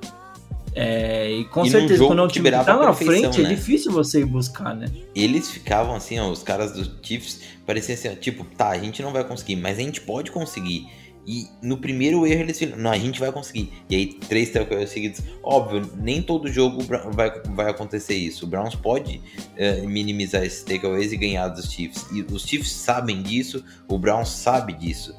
É, 0.74 1.30
e 1.30 1.44
com 1.44 1.66
E 1.66 1.70
certeza, 1.70 2.04
quando 2.06 2.20
é 2.20 2.22
um 2.22 2.28
time 2.28 2.50
que 2.50 2.64
tá 2.64 2.78
na 2.78 2.94
frente, 2.94 3.42
né? 3.42 3.52
é 3.52 3.54
difícil 3.54 3.92
você 3.92 4.20
ir 4.20 4.24
buscar, 4.24 4.74
né? 4.74 4.86
Eles 5.14 5.50
ficavam 5.50 5.94
assim, 5.94 6.18
ó, 6.18 6.30
os 6.30 6.42
caras 6.42 6.72
dos 6.72 6.90
Chiefs 7.02 7.40
pareciam 7.66 7.94
assim, 7.94 8.08
ó, 8.08 8.14
tipo, 8.14 8.44
tá, 8.56 8.70
a 8.70 8.78
gente 8.78 9.02
não 9.02 9.12
vai 9.12 9.22
conseguir, 9.22 9.56
mas 9.56 9.78
a 9.78 9.82
gente 9.82 10.00
pode 10.00 10.30
conseguir. 10.32 10.86
E 11.26 11.46
no 11.62 11.76
primeiro 11.78 12.26
erro 12.26 12.40
eles 12.42 12.58
viram, 12.58 12.76
não, 12.78 12.90
a 12.90 12.98
gente 12.98 13.20
vai 13.20 13.30
conseguir. 13.30 13.72
E 13.88 13.94
aí, 13.94 14.06
três 14.14 14.50
takeaways 14.50 14.90
seguidos. 14.90 15.20
Óbvio, 15.42 15.88
nem 15.96 16.20
todo 16.20 16.50
jogo 16.50 16.82
vai, 17.12 17.30
vai 17.54 17.70
acontecer 17.70 18.14
isso. 18.16 18.44
O 18.44 18.48
Browns 18.48 18.74
pode 18.74 19.20
eh, 19.56 19.82
minimizar 19.82 20.42
esses 20.42 20.64
takeaways 20.64 21.12
e 21.12 21.16
ganhar 21.16 21.46
dos 21.48 21.70
Chiefs. 21.70 22.06
E 22.12 22.22
os 22.22 22.42
Chiefs 22.42 22.72
sabem 22.72 23.22
disso, 23.22 23.64
o 23.86 23.96
Browns 23.98 24.30
sabe 24.30 24.72
disso. 24.72 25.14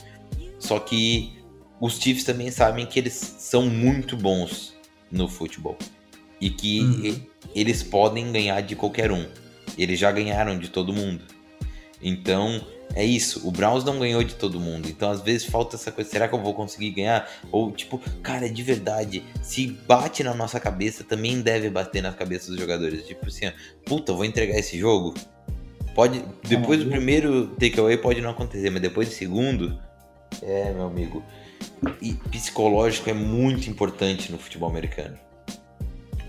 Só 0.59 0.77
que 0.79 1.37
os 1.79 1.97
Chiefs 1.99 2.25
também 2.25 2.51
sabem 2.51 2.85
que 2.85 2.99
eles 2.99 3.13
são 3.13 3.65
muito 3.67 4.17
bons 4.17 4.73
no 5.09 5.29
futebol. 5.29 5.77
E 6.41 6.49
que 6.49 6.81
Uhum. 6.81 7.21
eles 7.55 7.81
podem 7.81 8.29
ganhar 8.29 8.59
de 8.61 8.75
qualquer 8.75 9.09
um. 9.09 9.25
Eles 9.77 9.97
já 9.97 10.11
ganharam 10.11 10.59
de 10.59 10.67
todo 10.67 10.91
mundo. 10.91 11.23
Então, 12.01 12.61
é 12.95 13.03
isso. 13.03 13.47
O 13.47 13.51
Browns 13.51 13.83
não 13.83 13.99
ganhou 13.99 14.23
de 14.23 14.35
todo 14.35 14.59
mundo. 14.59 14.87
Então, 14.87 15.09
às 15.09 15.21
vezes, 15.21 15.45
falta 15.45 15.75
essa 15.75 15.91
coisa. 15.91 16.09
Será 16.09 16.27
que 16.27 16.35
eu 16.35 16.41
vou 16.41 16.53
conseguir 16.53 16.91
ganhar? 16.91 17.27
Ou, 17.51 17.71
tipo, 17.71 17.99
cara, 18.21 18.49
de 18.49 18.63
verdade, 18.63 19.23
se 19.41 19.67
bate 19.67 20.23
na 20.23 20.33
nossa 20.33 20.59
cabeça, 20.59 21.03
também 21.03 21.41
deve 21.41 21.69
bater 21.69 22.01
nas 22.01 22.15
cabeças 22.15 22.49
dos 22.49 22.59
jogadores. 22.59 23.05
Tipo 23.05 23.27
assim, 23.27 23.47
ó, 23.47 23.51
puta, 23.85 24.13
vou 24.13 24.25
entregar 24.25 24.57
esse 24.57 24.77
jogo. 24.77 25.13
Pode. 25.95 26.23
Depois 26.47 26.79
do 26.79 26.85
maluco. 26.85 26.89
primeiro 26.89 27.47
takeaway 27.59 27.97
pode 27.97 28.21
não 28.21 28.31
acontecer, 28.31 28.69
mas 28.69 28.81
depois 28.81 29.09
do 29.09 29.13
segundo. 29.13 29.77
É, 30.41 30.71
meu 30.71 30.87
amigo. 30.87 31.23
E 32.01 32.13
psicológico 32.31 33.09
é 33.09 33.13
muito 33.13 33.69
importante 33.69 34.31
no 34.31 34.37
futebol 34.37 34.69
americano. 34.69 35.17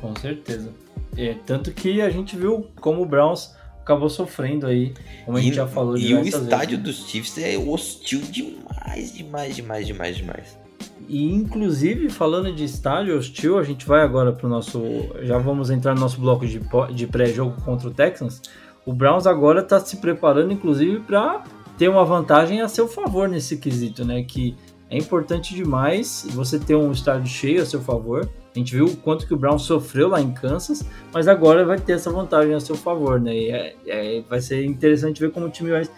Com 0.00 0.14
certeza. 0.16 0.72
É, 1.16 1.34
tanto 1.46 1.72
que 1.72 2.00
a 2.00 2.10
gente 2.10 2.36
viu 2.36 2.68
como 2.80 3.02
o 3.02 3.06
Browns 3.06 3.54
acabou 3.84 4.08
sofrendo 4.08 4.66
aí, 4.66 4.94
como 5.26 5.36
a 5.36 5.40
gente 5.40 5.52
E, 5.52 5.56
já 5.56 5.66
falou 5.66 5.96
e 5.96 6.14
o 6.14 6.22
estádio 6.22 6.78
vezes. 6.78 7.00
dos 7.02 7.08
Chiefs 7.08 7.38
é 7.38 7.56
hostil 7.56 8.20
demais, 8.22 9.12
demais, 9.14 9.54
demais, 9.54 9.86
demais, 9.86 10.16
demais. 10.16 10.58
E 11.06 11.32
inclusive, 11.32 12.08
falando 12.08 12.50
de 12.50 12.64
estádio 12.64 13.16
hostil, 13.16 13.58
a 13.58 13.62
gente 13.62 13.86
vai 13.86 14.00
agora 14.00 14.32
pro 14.32 14.48
nosso. 14.48 14.80
Já 15.22 15.36
vamos 15.36 15.70
entrar 15.70 15.94
no 15.94 16.00
nosso 16.00 16.18
bloco 16.18 16.46
de, 16.46 16.60
de 16.94 17.06
pré-jogo 17.06 17.60
contra 17.60 17.88
o 17.88 17.90
Texans. 17.90 18.40
O 18.86 18.92
Browns 18.92 19.26
agora 19.26 19.60
está 19.60 19.78
se 19.78 19.98
preparando, 19.98 20.52
inclusive, 20.52 21.00
para 21.00 21.44
ter 21.76 21.88
uma 21.88 22.04
vantagem 22.04 22.62
a 22.62 22.68
seu 22.68 22.88
favor 22.88 23.28
nesse 23.28 23.58
quesito, 23.58 24.04
né? 24.04 24.22
Que 24.22 24.56
é 24.88 24.96
importante 24.96 25.54
demais 25.54 26.26
você 26.30 26.58
ter 26.58 26.74
um 26.74 26.90
estádio 26.90 27.26
cheio 27.26 27.62
a 27.62 27.66
seu 27.66 27.82
favor. 27.82 28.30
A 28.54 28.58
gente 28.58 28.72
viu 28.72 28.86
o 28.86 28.96
quanto 28.96 29.26
que 29.26 29.34
o 29.34 29.36
Browns 29.36 29.62
sofreu 29.62 30.08
lá 30.08 30.20
em 30.20 30.32
Kansas, 30.32 30.84
mas 31.12 31.26
agora 31.26 31.64
vai 31.64 31.78
ter 31.78 31.94
essa 31.94 32.10
vantagem 32.10 32.54
a 32.54 32.60
seu 32.60 32.76
favor, 32.76 33.20
né? 33.20 33.34
E 33.34 33.50
é- 33.50 33.76
é- 33.86 34.20
vai 34.22 34.40
ser 34.40 34.64
interessante 34.64 35.20
ver 35.20 35.32
como 35.32 35.46
o 35.46 35.50
time 35.50 35.70
vai 35.70 35.88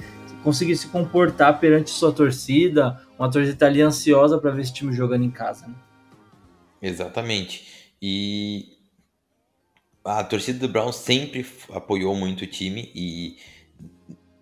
conseguir 0.43 0.75
se 0.77 0.89
comportar 0.89 1.61
perante 1.61 1.91
sua 1.91 2.13
torcida, 2.13 2.99
uma 3.19 3.31
torcida 3.31 3.67
ali 3.67 3.83
ansiosa 3.83 4.39
para 4.39 4.51
ver 4.53 4.63
esse 4.63 4.73
time 4.73 4.93
jogando 4.95 5.25
em 5.25 5.31
casa. 5.31 5.67
Né? 5.67 5.75
Exatamente. 6.81 7.93
E 8.01 8.77
a 10.03 10.25
torcida 10.25 10.59
do 10.59 10.69
Browns 10.69 10.97
sempre 10.97 11.45
apoiou 11.73 12.15
muito 12.15 12.45
o 12.45 12.47
time 12.47 12.91
e 12.95 13.37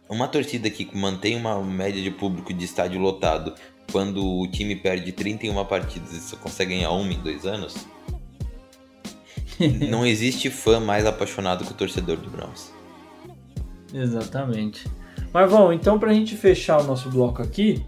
uma 0.09 0.29
torcida 0.29 0.71
que 0.71 0.89
mantém 0.97 1.35
uma 1.37 1.61
média 1.63 2.03
de 2.03 2.11
público 2.11 2.53
de 2.53 2.65
estádio 2.65 3.01
lotado 3.01 3.55
quando 3.91 4.25
o 4.25 4.47
time 4.47 4.77
perde 4.77 5.11
31 5.11 5.65
partidas 5.65 6.13
e 6.13 6.21
só 6.21 6.37
consegue 6.37 6.75
ganhar 6.75 6.91
uma 6.91 7.13
em 7.13 7.21
dois 7.21 7.47
anos, 7.47 7.87
não 9.91 10.07
existe 10.07 10.51
fã 10.51 10.81
mais 10.81 11.07
apaixonado 11.07 11.65
que 11.65 11.73
o 11.73 11.75
torcedor 11.75 12.17
do 12.17 12.31
Browns. 12.31 12.73
Exatamente. 13.93 14.87
Mas 15.33 15.51
bom, 15.51 15.73
então 15.73 15.99
pra 15.99 16.13
gente 16.13 16.37
fechar 16.37 16.81
o 16.81 16.85
nosso 16.85 17.11
bloco 17.11 17.43
aqui, 17.43 17.85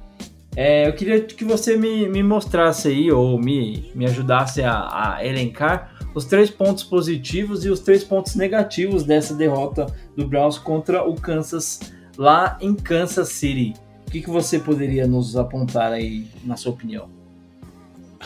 é, 0.55 0.89
eu 0.89 0.93
queria 0.95 1.21
que 1.21 1.45
você 1.45 1.77
me, 1.77 2.09
me 2.09 2.23
mostrasse 2.23 2.89
aí, 2.89 3.11
ou 3.11 3.39
me, 3.39 3.91
me 3.95 4.05
ajudasse 4.07 4.63
a, 4.63 5.17
a 5.17 5.27
elencar 5.27 5.95
os 6.15 6.25
três 6.25 6.49
pontos 6.49 6.83
positivos 6.83 7.65
e 7.65 7.69
os 7.69 7.81
três 7.81 8.03
pontos 8.03 8.35
negativos 8.35 9.03
dessa 9.03 9.35
derrota 9.35 9.87
do 10.17 10.27
Browns 10.27 10.59
contra 10.59 11.07
o 11.07 11.15
Kansas 11.15 11.81
lá 12.17 12.57
em 12.61 12.75
Kansas 12.75 13.29
City. 13.29 13.75
O 14.07 14.11
que, 14.11 14.23
que 14.23 14.31
você 14.31 14.59
poderia 14.59 15.07
nos 15.07 15.37
apontar 15.37 15.93
aí, 15.93 16.27
na 16.45 16.57
sua 16.57 16.73
opinião? 16.73 17.17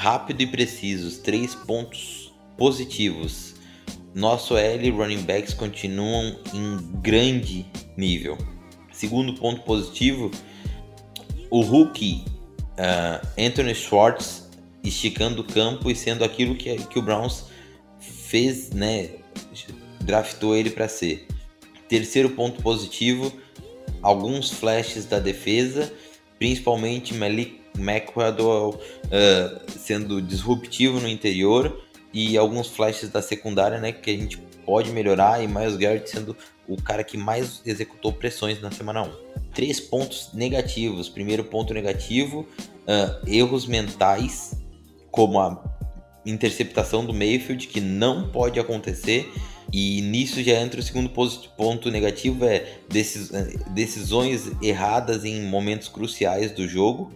rápido 0.00 0.40
e 0.40 0.46
preciso, 0.46 1.06
os 1.06 1.18
três 1.18 1.54
pontos 1.54 2.19
positivos. 2.60 3.54
Nosso 4.14 4.54
L 4.54 4.90
running 4.90 5.22
backs 5.22 5.54
continuam 5.54 6.36
em 6.52 7.00
grande 7.00 7.64
nível. 7.96 8.36
Segundo 8.92 9.32
ponto 9.32 9.62
positivo, 9.62 10.30
o 11.50 11.62
rookie 11.62 12.22
ah, 12.76 13.22
Anthony 13.38 13.74
Schwartz 13.74 14.50
esticando 14.84 15.40
o 15.40 15.44
campo 15.44 15.90
e 15.90 15.96
sendo 15.96 16.22
aquilo 16.22 16.54
que, 16.54 16.76
que 16.76 16.98
o 16.98 17.02
Browns 17.02 17.46
fez, 17.98 18.70
né? 18.72 19.08
Draftou 20.02 20.54
ele 20.54 20.68
para 20.68 20.86
ser. 20.86 21.26
Terceiro 21.88 22.28
ponto 22.30 22.62
positivo, 22.62 23.32
alguns 24.02 24.50
flashes 24.50 25.06
da 25.06 25.18
defesa, 25.18 25.90
principalmente 26.38 27.14
Malik 27.14 27.58
McAdoo 27.78 28.74
uh, 28.74 29.70
sendo 29.70 30.20
disruptivo 30.20 31.00
no 31.00 31.08
interior 31.08 31.88
e 32.12 32.36
alguns 32.36 32.68
flashes 32.68 33.08
da 33.08 33.22
secundária, 33.22 33.78
né, 33.78 33.92
que 33.92 34.10
a 34.10 34.16
gente 34.16 34.38
pode 34.64 34.90
melhorar 34.90 35.42
e 35.42 35.48
Miles 35.48 35.76
Garrett 35.76 36.08
sendo 36.10 36.36
o 36.68 36.80
cara 36.80 37.02
que 37.02 37.16
mais 37.16 37.60
executou 37.66 38.12
pressões 38.12 38.60
na 38.60 38.70
semana 38.70 39.02
1. 39.02 39.10
Três 39.52 39.80
pontos 39.80 40.30
negativos. 40.32 41.08
Primeiro 41.08 41.44
ponto 41.44 41.74
negativo, 41.74 42.46
uh, 42.60 43.28
erros 43.28 43.66
mentais, 43.66 44.54
como 45.10 45.40
a 45.40 45.62
interceptação 46.24 47.04
do 47.04 47.12
Mayfield, 47.12 47.66
que 47.66 47.80
não 47.80 48.28
pode 48.30 48.60
acontecer. 48.60 49.32
E 49.72 50.00
nisso 50.02 50.42
já 50.42 50.60
entra 50.60 50.80
o 50.80 50.82
segundo 50.82 51.10
ponto 51.56 51.90
negativo, 51.90 52.44
é 52.44 52.78
decis 52.88 53.30
decisões 53.72 54.50
erradas 54.60 55.24
em 55.24 55.42
momentos 55.42 55.88
cruciais 55.88 56.52
do 56.52 56.66
jogo. 56.66 57.12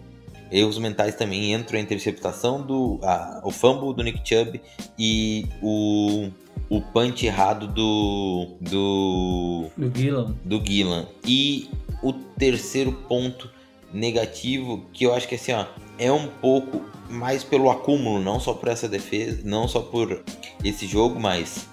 Erros 0.51 0.77
mentais 0.77 1.15
também 1.15 1.53
entram 1.53 1.79
a 1.79 1.81
interceptação 1.81 2.61
do 2.61 2.99
a, 3.03 3.41
o 3.43 3.51
fumble 3.51 3.93
do 3.93 4.03
Nick 4.03 4.21
Chubb 4.27 4.61
e 4.97 5.47
o, 5.61 6.29
o 6.69 6.81
punch 6.81 7.25
errado 7.25 7.67
do 7.67 8.47
do 8.61 9.65
Do 9.77 9.91
Gillan. 9.97 10.35
do 10.43 10.65
Gillan. 10.65 11.07
E 11.25 11.69
o 12.03 12.13
terceiro 12.13 12.91
ponto 12.91 13.49
negativo 13.93 14.85
que 14.91 15.05
eu 15.05 15.13
acho 15.13 15.27
que 15.27 15.35
assim, 15.35 15.53
ó, 15.53 15.65
é 15.97 16.11
um 16.11 16.27
pouco 16.27 16.81
mais 17.09 17.43
pelo 17.43 17.69
acúmulo, 17.69 18.19
não 18.19 18.39
só 18.39 18.53
por 18.53 18.69
essa 18.69 18.87
defesa, 18.87 19.41
não 19.43 19.67
só 19.67 19.79
por 19.79 20.21
esse 20.63 20.85
jogo, 20.87 21.19
mas 21.19 21.67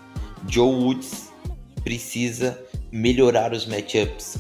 Joe 0.48 0.72
Woods 0.74 1.31
precisa 1.82 2.58
melhorar 2.90 3.52
os 3.52 3.66
matchups 3.66 4.38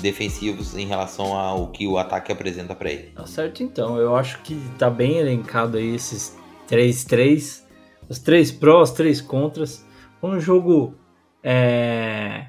defensivos 0.00 0.76
em 0.76 0.86
relação 0.86 1.36
ao 1.36 1.68
que 1.68 1.86
o 1.86 1.96
ataque 1.96 2.30
apresenta 2.30 2.74
para 2.74 2.90
ele. 2.90 3.12
Tá 3.14 3.26
certo 3.26 3.62
então, 3.62 3.96
eu 3.96 4.14
acho 4.14 4.42
que 4.42 4.54
tá 4.78 4.90
bem 4.90 5.16
elencado 5.16 5.78
aí 5.78 5.94
esses 5.94 6.36
3-3, 6.68 7.62
os 8.08 8.18
três 8.18 8.52
prós, 8.52 8.90
três 8.90 9.20
contras. 9.20 9.84
Um 10.22 10.38
jogo, 10.38 10.94
é, 11.42 12.46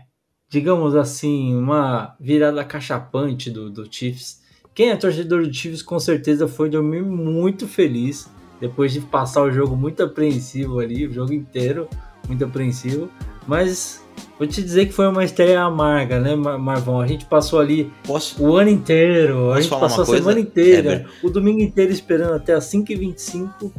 digamos 0.49 0.95
assim, 0.95 1.55
uma 1.55 2.15
virada 2.19 2.63
cachapante 2.63 3.49
do, 3.49 3.69
do 3.69 3.91
Chiefs. 3.91 4.41
Quem 4.73 4.89
é 4.89 4.95
torcedor 4.95 5.43
do 5.43 5.53
Chiefs 5.53 5.81
com 5.81 5.99
certeza 5.99 6.47
foi 6.47 6.69
dormir 6.69 7.03
muito 7.03 7.67
feliz 7.67 8.29
depois 8.59 8.91
de 8.91 8.99
passar 8.99 9.41
o 9.43 9.51
jogo 9.51 9.75
muito 9.75 10.03
apreensivo 10.03 10.79
ali, 10.79 11.07
o 11.07 11.13
jogo 11.13 11.33
inteiro 11.33 11.87
muito 12.27 12.43
apreensivo. 12.43 13.09
Mas 13.47 14.03
vou 14.37 14.47
te 14.47 14.61
dizer 14.61 14.85
que 14.87 14.93
foi 14.93 15.07
uma 15.07 15.23
estreia 15.23 15.61
amarga, 15.61 16.19
né, 16.19 16.35
Marvão? 16.35 17.01
A 17.01 17.07
gente 17.07 17.25
passou 17.25 17.59
ali 17.59 17.91
Posso, 18.03 18.41
o 18.43 18.55
ano 18.55 18.69
inteiro, 18.69 19.51
a 19.51 19.61
gente 19.61 19.69
passou 19.69 20.03
a 20.03 20.05
coisa, 20.05 20.21
semana 20.23 20.39
inteira, 20.39 20.93
Heber? 20.93 21.09
o 21.23 21.29
domingo 21.29 21.61
inteiro 21.61 21.91
esperando 21.91 22.33
até 22.33 22.53
as 22.53 22.65
5h25 22.65 23.71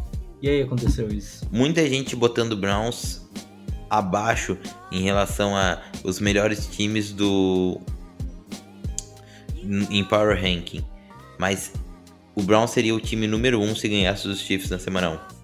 e 0.42 0.48
aí 0.48 0.62
aconteceu 0.62 1.08
isso. 1.08 1.46
muita 1.52 1.86
gente 1.88 2.16
botando 2.16 2.52
o 2.52 2.56
Browns 2.56 3.28
abaixo 3.88 4.56
em 4.90 5.02
relação 5.02 5.56
a 5.56 5.82
os 6.04 6.20
melhores 6.20 6.66
times 6.66 7.12
do 7.12 7.80
em 9.90 10.02
Power 10.04 10.40
Ranking, 10.40 10.82
mas 11.38 11.72
o 12.34 12.42
Browns 12.42 12.70
seria 12.70 12.94
o 12.94 13.00
time 13.00 13.26
número 13.26 13.60
1 13.60 13.62
um 13.62 13.74
se 13.74 13.88
ganhasse 13.88 14.26
os 14.26 14.40
Chiefs 14.40 14.70
na 14.70 14.78
semana 14.78 15.10
1. 15.10 15.39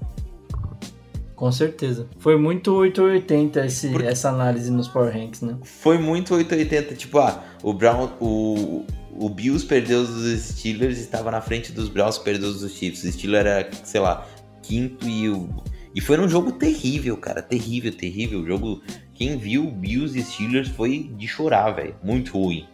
Com 1.36 1.52
certeza. 1.52 2.08
Foi 2.18 2.36
muito 2.36 2.72
880 2.74 3.66
esse, 3.66 3.88
Por- 3.90 4.02
essa 4.02 4.30
análise 4.30 4.70
nos 4.70 4.88
Power 4.88 5.12
Ranks, 5.12 5.42
né? 5.42 5.56
Foi 5.62 5.98
muito 5.98 6.34
880, 6.34 6.94
tipo, 6.94 7.18
ah, 7.18 7.44
o 7.62 7.72
Brown, 7.74 8.10
o, 8.18 8.84
o 9.12 9.28
Bills 9.28 9.64
perdeu 9.66 10.04
dos 10.04 10.40
Steelers 10.42 10.96
e 10.98 11.02
estava 11.02 11.30
na 11.30 11.40
frente 11.42 11.72
dos 11.72 11.88
Browns 11.90 12.16
perdeu 12.18 12.50
dos 12.52 12.72
Chiefs. 12.72 13.04
O 13.04 13.12
Steelers 13.12 13.46
era, 13.46 13.70
sei 13.84 14.00
lá, 14.00 14.26
quinto 14.62 15.06
e 15.06 15.28
o 15.28 15.48
e 15.94 16.00
foi 16.02 16.18
num 16.18 16.28
jogo 16.28 16.52
terrível, 16.52 17.16
cara, 17.16 17.40
terrível, 17.40 17.90
terrível. 17.90 18.40
O 18.40 18.46
jogo, 18.46 18.82
quem 19.14 19.38
viu 19.38 19.70
Bills 19.70 20.18
e 20.18 20.22
Steelers 20.22 20.68
foi 20.68 21.10
de 21.16 21.26
chorar, 21.26 21.70
velho, 21.70 21.94
muito 22.04 22.32
ruim. 22.38 22.66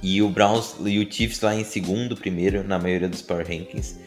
E 0.00 0.22
o 0.22 0.28
Browns 0.28 0.76
e 0.84 1.00
o 1.00 1.12
Chiefs 1.12 1.40
lá 1.40 1.56
em 1.56 1.64
segundo, 1.64 2.16
primeiro 2.16 2.62
na 2.62 2.78
maioria 2.78 3.08
dos 3.08 3.20
Power 3.20 3.44
Rankings. 3.44 3.98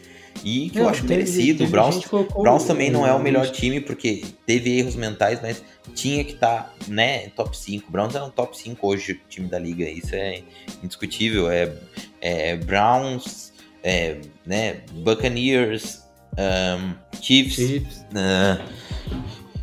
E 0.44 0.70
que 0.70 0.78
eu 0.78 0.84
Não, 0.84 0.90
acho 0.90 1.02
teve- 1.02 1.14
merecido. 1.14 1.58
teve 1.58 1.68
O 1.68 1.70
Browns 1.70 2.04
colocou 2.06 2.42
Browns 2.42 2.64
também 2.64 2.90
não 2.90 3.06
é 3.06 3.12
o 3.12 3.18
melhor 3.18 3.46
o- 3.46 3.52
time, 3.52 3.80
porque 3.80 4.24
teve 4.46 4.78
erros 4.78 4.96
mentais, 4.96 5.38
mas 5.42 5.62
tinha 5.94 6.24
que 6.24 6.32
estar, 6.32 6.74
né, 6.88 7.28
top 7.30 7.56
5. 7.56 7.90
Browns 7.92 8.14
é 8.14 8.22
um 8.22 8.30
top 8.30 8.56
5 8.56 8.86
hoje, 8.88 9.12
o 9.12 9.20
time 9.28 9.48
da 9.48 9.58
liga. 9.58 9.88
Isso 9.88 10.14
é 10.14 10.42
indiscutível. 10.82 11.50
É, 11.50 11.72
é 12.20 12.56
Browns, 12.56 13.52
é, 13.82 14.18
né, 14.46 14.80
Buccaneers, 14.92 16.02
um, 16.38 16.94
Chiefs, 17.20 17.54
Chiefs. 17.56 18.04
ah, 18.14 18.64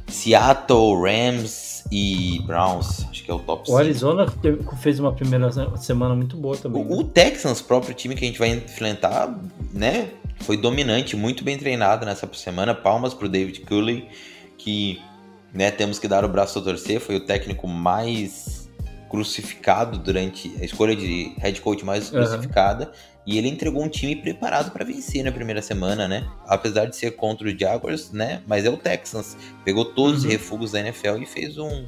Seattle, 0.08 0.96
Rams 1.02 1.84
e 1.92 2.42
Browns. 2.46 3.06
Acho 3.10 3.24
que 3.24 3.32
é 3.32 3.34
o 3.34 3.40
top 3.40 3.64
O 3.64 3.66
5. 3.66 3.78
Arizona 3.78 4.26
teve- 4.42 4.60
fez 4.78 5.00
uma 5.00 5.12
primeira 5.14 5.52
se- 5.52 5.86
semana 5.86 6.16
muito 6.16 6.38
boa 6.38 6.56
também. 6.58 6.84
né? 6.84 6.90
O, 6.96 7.00
o 7.00 7.04
Texans, 7.04 7.62
próprio 7.62 7.94
time 7.94 8.16
que 8.16 8.24
a 8.24 8.28
gente 8.28 8.40
vai 8.40 8.50
enfrentar, 8.50 9.38
né? 9.74 10.10
Foi 10.42 10.56
dominante, 10.58 11.16
muito 11.16 11.44
bem 11.44 11.58
treinado 11.58 12.06
nessa 12.06 12.30
semana. 12.34 12.74
Palmas 12.74 13.14
pro 13.14 13.28
David 13.28 13.62
Cooley, 13.62 14.08
que 14.58 15.02
né, 15.54 15.72
temos 15.72 16.00
que 16.00 16.08
dar 16.08 16.24
o 16.24 16.30
braço 16.30 16.60
a 16.60 16.62
torcer. 16.62 17.00
Foi 17.00 17.16
o 17.16 17.20
técnico 17.26 17.68
mais 17.68 18.70
crucificado 19.10 19.98
durante 19.98 20.54
a 20.62 20.66
escolha 20.66 20.96
de 20.96 21.34
head 21.38 21.60
coach 21.62 21.84
mais 21.84 22.14
Aham. 22.14 22.24
crucificada. 22.26 22.92
E 23.26 23.38
ele 23.38 23.50
entregou 23.50 23.84
um 23.84 23.90
time 23.90 24.16
preparado 24.16 24.72
para 24.72 24.86
vencer 24.86 25.22
na 25.24 25.32
primeira 25.34 25.62
semana, 25.62 26.08
né? 26.08 26.26
Apesar 26.48 26.86
de 26.86 26.96
ser 26.96 27.12
contra 27.12 27.48
o 27.48 27.60
Jaguars, 27.60 28.12
né? 28.12 28.42
Mas 28.48 28.64
é 28.64 28.70
o 28.70 28.78
Texans. 28.78 29.36
Pegou 29.66 29.84
todos 29.86 30.20
os 30.20 30.24
Uhum. 30.24 30.30
refugos 30.32 30.72
da 30.72 30.80
NFL 30.80 31.18
e 31.22 31.26
fez 31.26 31.58
um, 31.58 31.88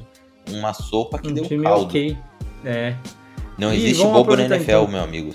uma 0.50 0.74
sopa 0.74 1.18
que 1.18 1.28
um 1.28 1.34
deu 1.34 1.44
time 1.46 1.62
caldo. 1.64 1.84
ok. 1.86 2.16
É. 2.64 2.94
Não 3.56 3.72
E 3.72 3.76
existe 3.76 4.02
bobo 4.04 4.36
na 4.36 4.44
NFL, 4.44 4.62
então. 4.70 4.88
meu 4.88 5.00
amigo. 5.02 5.34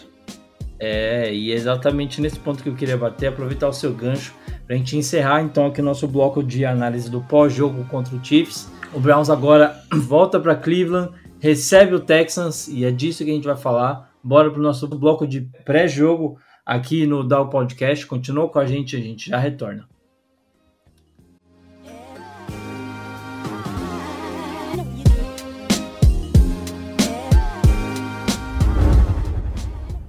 É, 0.80 1.34
e 1.34 1.52
é 1.52 1.56
exatamente 1.56 2.20
nesse 2.20 2.40
ponto 2.40 2.62
que 2.62 2.70
eu 2.70 2.76
queria 2.76 2.98
bater, 2.98 3.28
aproveitar 3.28 3.68
o 3.68 3.74
seu 3.74 3.94
gancho 3.94 4.34
pra 4.68 4.76
gente 4.76 4.98
encerrar 4.98 5.42
então 5.42 5.68
aqui 5.68 5.80
o 5.80 5.84
nosso 5.84 6.08
bloco 6.08 6.44
de 6.44 6.66
análise 6.66 7.10
do 7.10 7.22
pós-jogo 7.22 7.86
contra 7.86 8.16
o 8.16 8.24
Chiefs. 8.24 8.70
O 8.94 9.00
Browns 9.00 9.30
agora 9.30 9.80
volta 9.94 10.40
para 10.40 10.56
Cleveland, 10.56 11.12
recebe 11.40 11.96
o 11.96 12.00
Texans 12.00 12.68
e 12.68 12.84
é 12.84 12.92
disso 12.92 13.24
que 13.24 13.32
a 13.32 13.34
gente 13.34 13.48
vai 13.48 13.58
falar. 13.58 14.12
Bora 14.24 14.50
pro 14.50 14.62
nosso 14.62 14.88
bloco 14.88 15.28
de 15.28 15.42
pré-jogo 15.64 16.38
aqui 16.66 17.06
no 17.06 17.24
Dow 17.24 17.48
Podcast. 17.48 18.06
Continua 18.08 18.50
com 18.50 18.58
a 18.58 18.66
gente, 18.66 18.96
a 18.96 19.00
gente 19.00 19.30
já 19.30 19.38
retorna. 19.38 19.88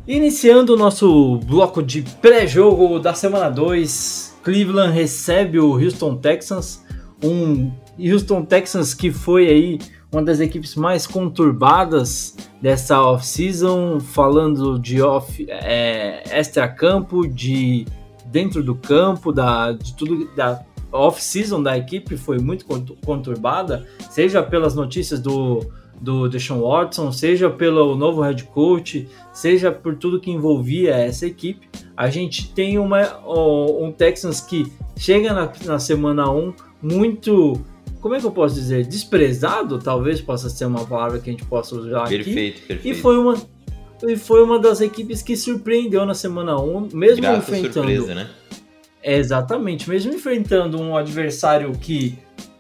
Iniciando 0.07 0.75
o 0.75 0.77
nosso 0.77 1.39
bloco 1.39 1.83
de 1.83 2.01
pré-jogo 2.03 3.01
da 3.01 3.13
semana 3.13 3.51
2, 3.51 4.39
Cleveland 4.45 4.93
recebe 4.95 5.59
o 5.59 5.73
Houston 5.73 6.15
Texans, 6.17 6.85
um 7.21 7.73
Houston 7.99 8.45
Texans 8.45 8.95
que 8.95 9.11
foi 9.11 9.49
aí 9.49 9.79
uma 10.13 10.23
das 10.23 10.39
equipes 10.39 10.77
mais 10.77 11.09
conturbadas 11.09 12.37
dessa 12.63 13.03
off-season, 13.03 13.99
falando 13.99 14.79
de 14.79 15.03
off, 15.03 15.45
é, 15.49 16.23
extra-campo, 16.31 17.27
de 17.27 17.85
dentro 18.27 18.63
do 18.63 18.77
campo, 18.77 19.33
da, 19.33 19.73
de 19.73 19.93
tudo 19.95 20.31
da 20.37 20.63
off-season 20.93 21.61
da 21.61 21.77
equipe 21.77 22.17
foi 22.17 22.39
muito 22.39 22.65
contu- 22.65 22.97
conturbada, 23.05 23.85
seja 24.09 24.41
pelas 24.41 24.77
notícias 24.77 25.19
do 25.19 25.67
do 26.01 26.29
Deshaun 26.29 26.61
Watson, 26.61 27.11
seja 27.11 27.49
pelo 27.51 27.97
novo 27.97 28.23
head 28.23 28.45
coach, 28.45 29.09
seja 29.33 29.73
por 29.73 29.97
tudo 29.97 30.21
que 30.21 30.31
envolvia 30.31 30.95
essa 30.95 31.27
equipe. 31.27 31.69
A 31.97 32.09
gente 32.11 32.53
tem 32.53 32.79
uma, 32.79 33.19
um 33.27 33.91
Texans 33.93 34.41
que 34.41 34.71
chega 34.97 35.33
na, 35.33 35.53
na 35.65 35.79
semana 35.79 36.31
1 36.31 36.55
muito, 36.83 37.61
como 38.01 38.15
é 38.15 38.21
que 38.21 38.27
eu 38.27 38.31
posso 38.31 38.55
dizer, 38.55 38.87
desprezado, 38.87 39.79
talvez 39.79 40.21
possa 40.21 40.51
ser 40.51 40.67
uma 40.67 40.85
palavra 40.85 41.19
que 41.19 41.31
a 41.31 41.33
gente 41.33 41.45
possa 41.45 41.75
usar 41.75 42.05
aqui. 42.05 42.17
Perfeito, 42.17 42.59
E 42.63 42.67
perfeito. 42.67 42.99
foi 43.01 43.19
uma 43.19 43.35
e 44.07 44.15
foi 44.15 44.43
uma 44.43 44.59
das 44.59 44.83
equipes 44.83 45.23
que 45.23 45.35
surpreendeu 45.37 46.05
na 46.05 46.13
semana 46.13 46.61
1, 46.61 46.89
mesmo 46.93 47.23
Grata 47.23 47.39
enfrentando 47.39 47.73
surpresa, 47.73 48.15
né? 48.15 48.29
Exatamente, 49.03 49.89
mesmo 49.89 50.13
enfrentando 50.13 50.79
um 50.79 50.97
adversário 50.97 51.73
que 51.73 52.19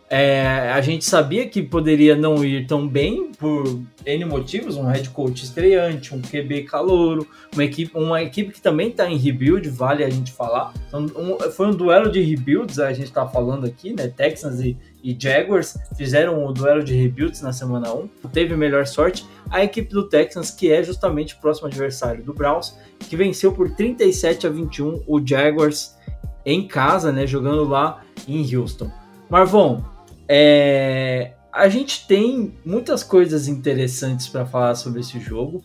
é, 0.08 0.70
a 0.72 0.80
gente 0.80 1.04
sabia 1.04 1.48
que 1.48 1.60
poderia 1.62 2.14
não 2.14 2.44
ir 2.44 2.66
tão 2.66 2.86
bem 2.86 3.32
por 3.38 3.64
N 4.04 4.24
motivos, 4.24 4.76
um 4.76 4.84
head 4.86 5.10
coach 5.10 5.42
estreante, 5.44 6.14
um 6.14 6.22
QB 6.22 6.62
calouro, 6.62 7.26
uma 7.52 7.64
equipe, 7.64 7.90
uma 7.98 8.22
equipe 8.22 8.52
que 8.52 8.60
também 8.60 8.88
está 8.90 9.10
em 9.10 9.16
rebuild, 9.16 9.68
vale 9.68 10.04
a 10.04 10.08
gente 10.10 10.30
falar. 10.32 10.72
Então, 10.86 11.06
um- 11.16 11.50
foi 11.50 11.66
um 11.66 11.72
duelo 11.72 12.10
de 12.10 12.20
rebuilds, 12.20 12.78
a 12.78 12.92
gente 12.92 13.06
está 13.08 13.26
falando 13.26 13.66
aqui, 13.66 13.92
né? 13.94 14.06
Texans 14.06 14.60
e, 14.60 14.76
e 15.02 15.16
Jaguars 15.18 15.76
fizeram 15.96 16.46
o 16.46 16.52
duelo 16.52 16.84
de 16.84 16.94
rebuilds 16.94 17.42
na 17.42 17.52
semana 17.52 17.92
1, 17.92 18.08
teve 18.32 18.54
melhor 18.56 18.86
sorte. 18.86 19.26
A 19.50 19.64
equipe 19.64 19.92
do 19.92 20.08
Texans, 20.08 20.52
que 20.52 20.70
é 20.70 20.84
justamente 20.84 21.34
o 21.34 21.38
próximo 21.38 21.66
adversário 21.66 22.22
do 22.22 22.32
Browns, 22.32 22.78
que 23.00 23.16
venceu 23.16 23.50
por 23.50 23.70
37 23.70 24.46
a 24.46 24.50
21 24.50 25.02
o 25.06 25.20
Jaguars 25.26 25.96
em 26.44 26.66
casa, 26.68 27.10
né? 27.10 27.26
Jogando 27.26 27.64
lá 27.64 28.02
em 28.28 28.54
Houston. 28.56 28.88
Marvon, 29.28 29.82
é, 30.28 31.32
a 31.52 31.68
gente 31.68 32.06
tem 32.06 32.54
muitas 32.64 33.02
coisas 33.02 33.48
interessantes 33.48 34.28
para 34.28 34.44
falar 34.44 34.74
sobre 34.74 35.00
esse 35.00 35.18
jogo. 35.20 35.62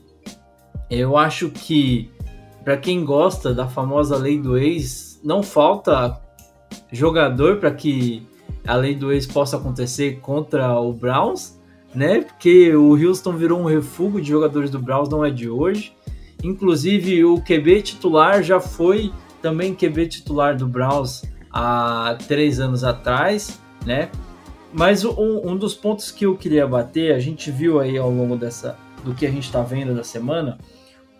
Eu 0.90 1.18
acho 1.18 1.50
que 1.50 2.10
para 2.64 2.78
quem 2.78 3.04
gosta 3.04 3.54
da 3.54 3.68
famosa 3.68 4.16
lei 4.18 4.40
do 4.40 4.58
ex, 4.58 5.20
não 5.24 5.42
falta 5.42 6.22
jogador 6.92 7.58
para 7.58 7.72
que 7.72 8.28
a 8.68 8.76
lei 8.76 8.96
do 8.96 9.12
ex 9.12 9.26
possa 9.26 9.58
acontecer 9.58 10.20
contra 10.20 10.80
o 10.80 10.94
Browns, 10.94 11.60
né? 11.94 12.22
Porque 12.22 12.76
o 12.76 12.96
Houston 12.96 13.34
virou 13.34 13.60
um 13.60 13.66
refúgio 13.66 14.22
de 14.22 14.30
jogadores 14.30 14.70
do 14.70 14.80
Browns, 14.80 15.10
não 15.10 15.26
é 15.26 15.32
de 15.32 15.50
hoje. 15.50 15.94
Inclusive 16.44 17.26
o 17.26 17.42
QB 17.42 17.82
titular 17.82 18.44
já 18.44 18.60
foi 18.60 19.12
também 19.42 19.74
QB 19.74 20.08
titular 20.08 20.56
do 20.56 20.68
Browns 20.68 21.24
há 21.52 22.18
três 22.28 22.60
anos 22.60 22.84
atrás, 22.84 23.60
né? 23.86 24.10
Mas 24.74 25.04
um, 25.04 25.50
um 25.50 25.56
dos 25.56 25.74
pontos 25.74 26.12
que 26.12 26.26
eu 26.26 26.38
queria 26.38 26.66
bater, 26.66 27.14
a 27.14 27.20
gente 27.20 27.52
viu 27.52 27.80
aí 27.80 27.98
ao 27.98 28.10
longo 28.10 28.36
dessa 28.36 28.78
do 29.04 29.14
que 29.14 29.26
a 29.26 29.32
gente 29.32 29.46
está 29.46 29.62
vendo 29.62 29.96
da 29.96 30.04
semana, 30.04 30.58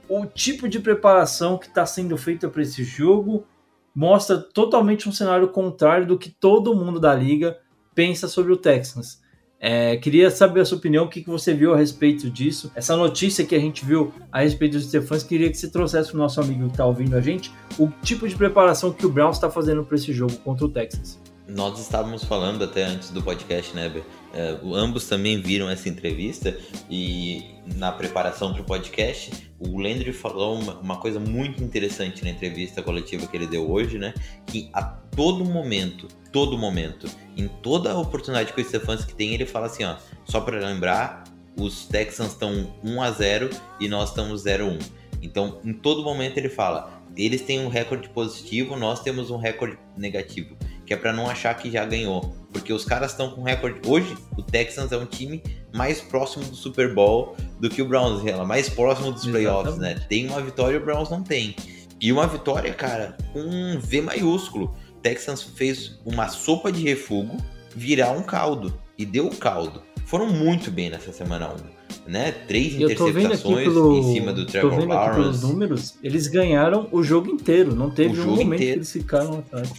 o 0.08 0.26
tipo 0.26 0.68
de 0.68 0.80
preparação 0.80 1.58
que 1.58 1.68
está 1.68 1.86
sendo 1.86 2.18
feita 2.18 2.48
para 2.48 2.62
esse 2.62 2.84
jogo 2.84 3.46
mostra 3.94 4.38
totalmente 4.38 5.10
um 5.10 5.12
cenário 5.12 5.48
contrário 5.50 6.06
do 6.06 6.18
que 6.18 6.30
todo 6.30 6.76
mundo 6.76 7.00
da 7.00 7.14
liga 7.14 7.58
pensa 7.94 8.28
sobre 8.28 8.54
o 8.54 8.58
Texans. 8.58 9.22
É, 9.64 9.96
queria 9.98 10.32
saber 10.32 10.62
a 10.62 10.66
sua 10.66 10.80
opinião, 10.80 11.06
o 11.06 11.08
que, 11.08 11.22
que 11.22 11.30
você 11.30 11.54
viu 11.54 11.72
a 11.74 11.78
respeito 11.78 12.32
disso. 12.32 12.72
Essa 12.74 12.98
notícia 12.98 13.46
que 13.46 13.54
a 13.54 13.60
gente 13.60 13.86
viu 13.86 14.12
a 14.32 14.42
respeito 14.42 14.74
dos 14.74 14.88
Stephans, 14.88 15.22
queria 15.24 15.52
que 15.52 15.58
você 15.58 15.70
trouxesse 15.70 16.10
para 16.10 16.18
o 16.18 16.20
nosso 16.20 16.42
amigo 16.42 16.66
que 16.66 16.72
está 16.72 16.86
ouvindo 16.86 17.16
a 17.16 17.22
gente 17.22 17.54
o 17.78 17.88
tipo 18.02 18.28
de 18.28 18.36
preparação 18.36 18.92
que 18.92 19.06
o 19.06 19.10
Browns 19.10 19.36
está 19.38 19.52
fazendo 19.52 19.84
para 19.84 19.96
esse 19.96 20.12
jogo 20.12 20.36
contra 20.38 20.66
o 20.66 20.70
Texans. 20.70 21.21
Nós 21.54 21.80
estávamos 21.80 22.24
falando 22.24 22.64
até 22.64 22.84
antes 22.84 23.10
do 23.10 23.22
podcast, 23.22 23.76
né, 23.76 23.90
Ber? 23.90 24.04
É, 24.34 24.58
ambos 24.74 25.10
também 25.10 25.42
viram 25.42 25.70
essa 25.70 25.90
entrevista 25.90 26.58
e 26.90 27.56
na 27.76 27.92
preparação 27.92 28.54
para 28.54 28.62
o 28.62 28.66
podcast, 28.66 29.52
o 29.60 29.78
Landry 29.78 30.14
falou 30.14 30.58
uma, 30.58 30.80
uma, 30.80 30.98
coisa 30.98 31.20
muito 31.20 31.62
interessante 31.62 32.24
na 32.24 32.30
entrevista 32.30 32.82
coletiva 32.82 33.28
que 33.28 33.36
ele 33.36 33.48
deu 33.48 33.70
hoje, 33.70 33.98
né? 33.98 34.14
Que 34.48 34.70
a 34.72 34.82
todo 34.82 35.44
momento, 35.44 36.08
todo 36.32 36.58
momento, 36.58 37.08
em 37.36 37.50
toda 37.50 37.98
oportunidade 37.98 38.54
que 38.54 38.62
o 38.62 38.64
Stefanski 38.64 39.14
tem, 39.14 39.34
ele 39.34 39.46
fala 39.46 39.66
assim, 39.66 39.84
ó, 39.84 39.98
só 40.24 40.40
para 40.40 40.58
lembrar, 40.58 41.26
os 41.58 41.86
Texans 41.86 42.32
estão 42.32 42.74
1 42.82 43.02
a 43.02 43.12
0 43.12 43.50
e 43.78 43.90
nós 43.90 44.10
estamos 44.10 44.44
0 44.44 44.64
a 44.64 44.68
1. 44.70 44.80
Então, 45.22 45.60
em 45.66 45.74
todo 45.74 46.02
momento 46.02 46.38
ele 46.38 46.50
fala, 46.50 47.04
eles 47.18 47.42
têm 47.42 47.60
um 47.60 47.68
recorde 47.68 48.08
positivo, 48.08 48.78
nós 48.78 49.02
temos 49.02 49.30
um 49.30 49.38
recorde 49.38 49.78
negativo 49.98 50.56
que 50.86 50.94
é 50.94 50.98
para 50.98 51.14
não 51.14 51.30
achar 51.30 51.54
que 51.56 51.72
já 51.72 51.86
ganhou, 51.86 52.36
porque 52.52 52.74
os 52.74 52.84
caras 52.84 53.12
estão 53.12 53.32
com 53.32 53.44
recorde. 53.44 53.80
Hoje, 53.88 54.18
o 54.38 54.42
Texans 54.42 54.92
é 54.92 54.98
um 54.98 55.06
time 55.06 55.42
mais 55.74 56.02
próximo 56.02 56.44
do 56.46 56.56
Super 56.56 56.94
Bowl 56.94 57.36
do 57.60 57.70
que 57.70 57.82
o 57.82 57.86
Browns, 57.86 58.26
ela 58.26 58.46
mais 58.46 58.70
próximo 58.70 59.12
dos 59.12 59.26
playoffs, 59.26 59.78
né? 59.78 59.96
Tem 60.10 60.28
uma 60.28 60.42
vitória 60.42 60.76
e 60.76 60.80
o 60.80 60.84
Browns 60.84 61.10
não 61.10 61.24
tem. 61.24 61.56
E 62.00 62.12
uma 62.12 62.28
vitória, 62.28 62.74
cara, 62.74 63.16
com 63.32 63.40
um 63.40 63.80
V 63.80 64.02
maiúsculo. 64.02 64.76
O 64.92 65.02
Texans 65.02 65.44
fez 65.44 66.00
uma 66.06 66.28
sopa 66.28 66.72
de 66.72 66.84
refugo 66.84 67.38
virar 67.76 68.12
um 68.12 68.24
caldo 68.24 68.74
e 68.98 69.06
deu 69.06 69.28
o 69.28 69.36
caldo. 69.36 69.82
Foram 70.06 70.28
muito 70.28 70.70
bem 70.70 70.90
nessa 70.90 71.14
semana 71.14 71.50
1 71.50 71.82
né? 72.08 72.32
Três 72.48 72.76
interceptações 72.76 73.64
pelo, 73.64 73.98
em 73.98 74.14
cima 74.14 74.34
do 74.34 74.46
Trevor 74.46 74.72
tô 74.72 74.78
vendo 74.78 74.90
Lawrence. 74.90 75.12
Aqui 75.12 75.22
pelos 75.22 75.42
números, 75.44 75.96
eles 76.04 76.28
ganharam 76.28 76.88
o 76.92 77.04
jogo 77.04 77.30
inteiro, 77.30 77.76
não 77.76 77.90
teve 77.90 78.20
o 78.20 78.24
um 78.24 78.28
momento 78.28 78.54
inteiro. 78.54 78.58
que 78.58 78.80
eles 78.80 78.92
ficaram 78.92 79.40
atrás 79.40 79.70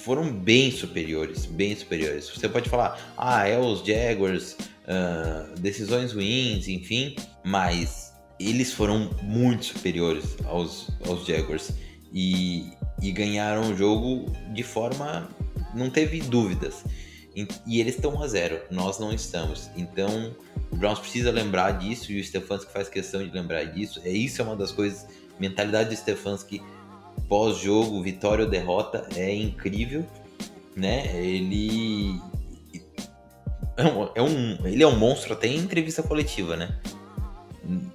foram 0.00 0.32
bem 0.32 0.70
superiores, 0.70 1.46
bem 1.46 1.74
superiores. 1.76 2.28
Você 2.28 2.48
pode 2.48 2.68
falar, 2.68 2.98
ah, 3.16 3.46
é 3.46 3.58
os 3.58 3.84
Jaguars, 3.84 4.56
uh, 4.84 5.58
decisões 5.60 6.12
ruins, 6.12 6.68
enfim, 6.68 7.14
mas 7.44 8.12
eles 8.38 8.72
foram 8.72 9.10
muito 9.22 9.66
superiores 9.66 10.36
aos, 10.44 10.88
aos 11.06 11.26
Jaguars 11.26 11.72
e, 12.12 12.72
e 13.00 13.12
ganharam 13.12 13.72
o 13.72 13.76
jogo 13.76 14.32
de 14.52 14.62
forma. 14.62 15.28
não 15.74 15.90
teve 15.90 16.20
dúvidas. 16.20 16.84
E, 17.36 17.46
e 17.66 17.80
eles 17.80 17.94
estão 17.94 18.20
a 18.22 18.26
zero, 18.26 18.60
nós 18.70 18.98
não 18.98 19.12
estamos. 19.12 19.70
Então 19.76 20.34
o 20.70 20.76
Browns 20.76 20.98
precisa 20.98 21.30
lembrar 21.30 21.72
disso 21.72 22.10
e 22.10 22.20
o 22.20 22.24
Stefanski 22.24 22.72
faz 22.72 22.88
questão 22.88 23.22
de 23.22 23.30
lembrar 23.30 23.64
disso. 23.64 24.00
É 24.04 24.10
isso 24.10 24.40
é 24.40 24.44
uma 24.44 24.56
das 24.56 24.72
coisas, 24.72 25.06
mentalidade 25.38 25.90
do 25.90 25.96
Stefanski 25.96 26.62
pós-jogo, 27.28 28.02
vitória 28.02 28.44
ou 28.44 28.50
derrota, 28.50 29.08
é 29.14 29.34
incrível, 29.34 30.04
né? 30.76 31.16
Ele 31.16 32.20
é 33.76 33.84
um, 33.84 34.08
é 34.14 34.22
um, 34.22 34.66
ele 34.66 34.82
é 34.82 34.86
um 34.86 34.98
monstro 34.98 35.32
até 35.32 35.46
em 35.48 35.56
entrevista 35.56 36.02
coletiva, 36.02 36.56
né? 36.56 36.78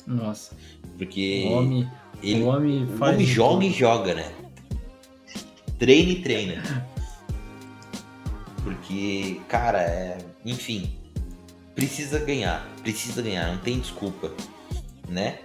Nossa. 0.07 0.55
Porque 0.97 1.45
o 1.47 1.51
homem, 1.51 1.91
ele, 2.23 2.43
o 2.43 2.47
homem, 2.47 2.87
faz 2.97 3.11
o 3.11 3.15
homem 3.15 3.27
joga 3.27 3.53
tudo. 3.53 3.65
e 3.65 3.71
joga, 3.71 4.13
né? 4.15 4.31
Treina 5.77 6.11
e 6.11 6.21
treina. 6.21 6.87
Porque, 8.63 9.41
cara, 9.47 9.81
é, 9.81 10.17
enfim, 10.43 10.89
precisa 11.75 12.19
ganhar, 12.19 12.67
precisa 12.81 13.21
ganhar, 13.21 13.51
não 13.51 13.61
tem 13.61 13.79
desculpa, 13.79 14.31
né? 15.07 15.39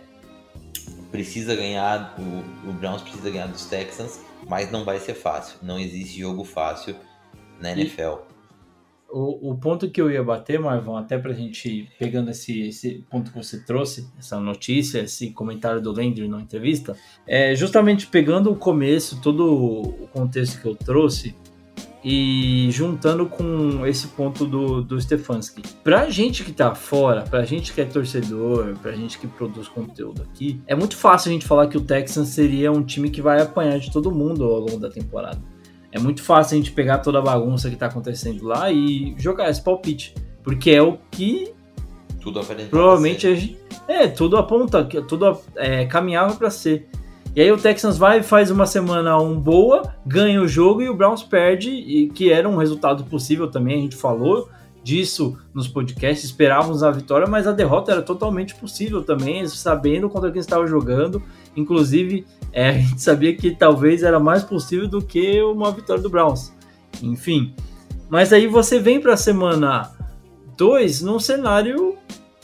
Precisa 1.10 1.54
ganhar, 1.54 2.16
o, 2.18 2.70
o 2.70 2.72
Browns 2.72 3.02
precisa 3.02 3.30
ganhar 3.30 3.46
dos 3.48 3.66
Texans, 3.66 4.20
mas 4.48 4.70
não 4.70 4.84
vai 4.84 4.98
ser 4.98 5.14
fácil. 5.14 5.58
Não 5.62 5.78
existe 5.78 6.20
jogo 6.20 6.44
fácil 6.44 6.96
na 7.60 7.72
NFL. 7.72 8.30
O, 9.12 9.50
o 9.50 9.58
ponto 9.58 9.90
que 9.90 10.00
eu 10.00 10.08
ia 10.08 10.22
bater, 10.22 10.60
Marvão, 10.60 10.96
até 10.96 11.18
pra 11.18 11.32
gente 11.32 11.88
pegando 11.98 12.30
esse, 12.30 12.68
esse 12.68 13.04
ponto 13.10 13.32
que 13.32 13.36
você 13.36 13.58
trouxe, 13.64 14.08
essa 14.16 14.38
notícia, 14.38 15.00
esse 15.00 15.30
comentário 15.32 15.80
do 15.80 15.90
Landry 15.90 16.28
na 16.28 16.40
entrevista, 16.40 16.96
é 17.26 17.54
justamente 17.56 18.06
pegando 18.06 18.52
o 18.52 18.56
começo, 18.56 19.20
todo 19.20 19.52
o 19.52 20.08
contexto 20.08 20.60
que 20.60 20.68
eu 20.68 20.76
trouxe, 20.76 21.34
e 22.02 22.68
juntando 22.70 23.26
com 23.26 23.86
esse 23.86 24.08
ponto 24.08 24.46
do, 24.46 24.82
do 24.82 25.00
Stefanski. 25.00 25.62
Pra 25.84 26.08
gente 26.08 26.44
que 26.44 26.52
tá 26.52 26.74
fora, 26.74 27.22
pra 27.22 27.44
gente 27.44 27.72
que 27.72 27.80
é 27.80 27.84
torcedor, 27.84 28.74
pra 28.80 28.92
gente 28.92 29.18
que 29.18 29.26
produz 29.26 29.68
conteúdo 29.68 30.22
aqui, 30.22 30.60
é 30.66 30.74
muito 30.74 30.96
fácil 30.96 31.30
a 31.30 31.32
gente 31.32 31.46
falar 31.46 31.66
que 31.66 31.76
o 31.76 31.80
Texans 31.80 32.28
seria 32.28 32.72
um 32.72 32.82
time 32.82 33.10
que 33.10 33.20
vai 33.20 33.40
apanhar 33.40 33.78
de 33.78 33.92
todo 33.92 34.10
mundo 34.10 34.44
ao 34.44 34.60
longo 34.60 34.78
da 34.78 34.88
temporada. 34.88 35.40
É 35.92 35.98
muito 35.98 36.22
fácil 36.22 36.54
a 36.54 36.58
gente 36.58 36.72
pegar 36.72 36.98
toda 36.98 37.18
a 37.18 37.22
bagunça 37.22 37.68
que 37.68 37.76
tá 37.76 37.86
acontecendo 37.86 38.44
lá 38.46 38.70
e 38.70 39.14
jogar 39.18 39.50
esse 39.50 39.60
palpite. 39.60 40.14
Porque 40.42 40.70
é 40.70 40.82
o 40.82 40.98
que. 41.10 41.52
Tudo 42.20 42.40
Provavelmente 42.70 43.26
a 43.26 43.34
gente, 43.34 43.58
É, 43.88 44.06
tudo 44.06 44.36
aponta, 44.36 44.84
tudo 44.84 45.40
é, 45.56 45.86
caminhava 45.86 46.34
para 46.36 46.50
ser. 46.50 46.88
E 47.34 47.40
aí 47.40 47.52
o 47.52 47.56
Texans 47.56 47.96
vai 47.96 48.22
faz 48.22 48.50
uma 48.50 48.66
semana 48.66 49.16
um 49.20 49.38
boa, 49.38 49.94
ganha 50.04 50.42
o 50.42 50.48
jogo 50.48 50.82
e 50.82 50.88
o 50.88 50.94
Browns 50.94 51.22
perde, 51.22 51.70
e 51.70 52.08
que 52.08 52.32
era 52.32 52.48
um 52.48 52.56
resultado 52.56 53.04
possível 53.04 53.48
também, 53.48 53.78
a 53.78 53.82
gente 53.82 53.96
falou 53.96 54.48
disso 54.82 55.38
nos 55.54 55.68
podcasts, 55.68 56.24
esperávamos 56.24 56.82
a 56.82 56.90
vitória, 56.90 57.26
mas 57.26 57.46
a 57.46 57.52
derrota 57.52 57.92
era 57.92 58.02
totalmente 58.02 58.54
possível 58.54 59.02
também, 59.02 59.46
sabendo 59.46 60.08
contra 60.08 60.30
quem 60.32 60.40
estava 60.40 60.66
jogando. 60.66 61.22
Inclusive, 61.56 62.26
é, 62.52 62.70
a 62.70 62.72
gente 62.72 63.02
sabia 63.02 63.36
que 63.36 63.54
talvez 63.54 64.02
era 64.02 64.18
mais 64.18 64.42
possível 64.42 64.88
do 64.88 65.02
que 65.02 65.40
uma 65.42 65.70
vitória 65.70 66.02
do 66.02 66.10
Browns. 66.10 66.52
Enfim. 67.02 67.54
Mas 68.08 68.32
aí 68.32 68.46
você 68.46 68.80
vem 68.80 69.00
para 69.00 69.14
a 69.14 69.16
semana 69.16 69.90
2 70.56 71.02
num 71.02 71.20
cenário 71.20 71.96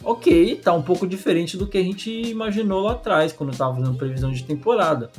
ok, 0.07 0.55
tá 0.63 0.73
um 0.73 0.83
pouco 0.83 1.05
diferente 1.05 1.57
do 1.57 1.67
que 1.67 1.77
a 1.77 1.83
gente 1.83 2.11
imaginou 2.31 2.83
lá 2.83 2.93
atrás, 2.93 3.33
quando 3.33 3.51
estava 3.51 3.75
fazendo 3.75 3.99
previsão 3.99 4.31
de 4.31 4.45
temporada. 4.45 5.11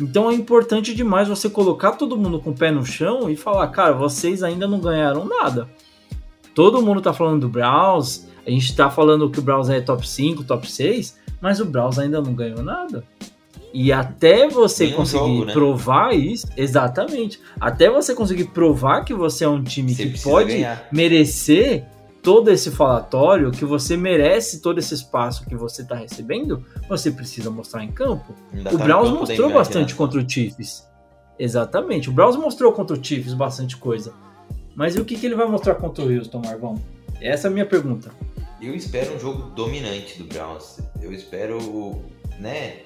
Então 0.00 0.28
é 0.28 0.34
importante 0.34 0.92
demais 0.92 1.28
você 1.28 1.48
colocar 1.48 1.92
todo 1.92 2.16
mundo 2.16 2.40
com 2.40 2.50
o 2.50 2.54
pé 2.54 2.72
no 2.72 2.84
chão 2.84 3.30
e 3.30 3.36
falar, 3.36 3.68
cara, 3.68 3.92
vocês 3.92 4.42
ainda 4.42 4.66
não 4.66 4.80
ganharam 4.80 5.24
nada. 5.24 5.68
Todo 6.56 6.82
mundo 6.82 7.00
tá 7.00 7.12
falando 7.12 7.42
do 7.42 7.48
Browns, 7.48 8.26
a 8.44 8.50
gente 8.50 8.74
tá 8.74 8.90
falando 8.90 9.30
que 9.30 9.38
o 9.38 9.42
Browns 9.42 9.68
é 9.68 9.80
top 9.80 10.06
5, 10.06 10.42
top 10.42 10.68
6, 10.68 11.18
mas 11.40 11.60
o 11.60 11.64
Browns 11.64 11.96
ainda 11.96 12.20
não 12.20 12.34
ganhou 12.34 12.64
nada. 12.64 13.04
E 13.72 13.92
até 13.92 14.48
você 14.48 14.88
conseguir 14.88 15.24
jogo, 15.24 15.44
né? 15.44 15.52
provar 15.52 16.16
isso, 16.16 16.48
exatamente, 16.56 17.38
até 17.60 17.88
você 17.88 18.12
conseguir 18.12 18.46
provar 18.46 19.04
que 19.04 19.14
você 19.14 19.44
é 19.44 19.48
um 19.48 19.62
time 19.62 19.94
você 19.94 20.06
que 20.08 20.20
pode 20.20 20.52
ganhar. 20.52 20.88
merecer 20.90 21.84
todo 22.26 22.50
esse 22.50 22.72
falatório, 22.72 23.52
que 23.52 23.64
você 23.64 23.96
merece 23.96 24.60
todo 24.60 24.80
esse 24.80 24.92
espaço 24.92 25.46
que 25.46 25.54
você 25.54 25.82
está 25.82 25.94
recebendo, 25.94 26.66
você 26.88 27.08
precisa 27.08 27.52
mostrar 27.52 27.84
em 27.84 27.92
campo. 27.92 28.34
Ainda 28.52 28.74
o 28.74 28.78
tá 28.78 28.84
Browns 28.84 29.10
mostrou 29.10 29.52
bastante 29.52 29.94
contra 29.94 30.20
o 30.20 30.28
Chiefs. 30.28 30.84
Exatamente. 31.38 32.10
O 32.10 32.12
Browns 32.12 32.34
mostrou 32.34 32.72
contra 32.72 32.98
o 32.98 33.04
Chiefs 33.04 33.32
bastante 33.32 33.76
coisa. 33.76 34.12
Mas 34.74 34.96
e 34.96 35.00
o 35.00 35.04
que, 35.04 35.16
que 35.16 35.24
ele 35.24 35.36
vai 35.36 35.46
mostrar 35.46 35.76
contra 35.76 36.04
o 36.04 36.12
Houston, 36.12 36.42
Marvão? 36.44 36.82
Essa 37.20 37.46
é 37.46 37.48
a 37.48 37.52
minha 37.52 37.64
pergunta. 37.64 38.10
Eu 38.60 38.74
espero 38.74 39.14
um 39.14 39.20
jogo 39.20 39.50
dominante 39.50 40.18
do 40.18 40.24
Browns. 40.24 40.80
Eu 41.00 41.12
espero, 41.12 42.02
né? 42.40 42.78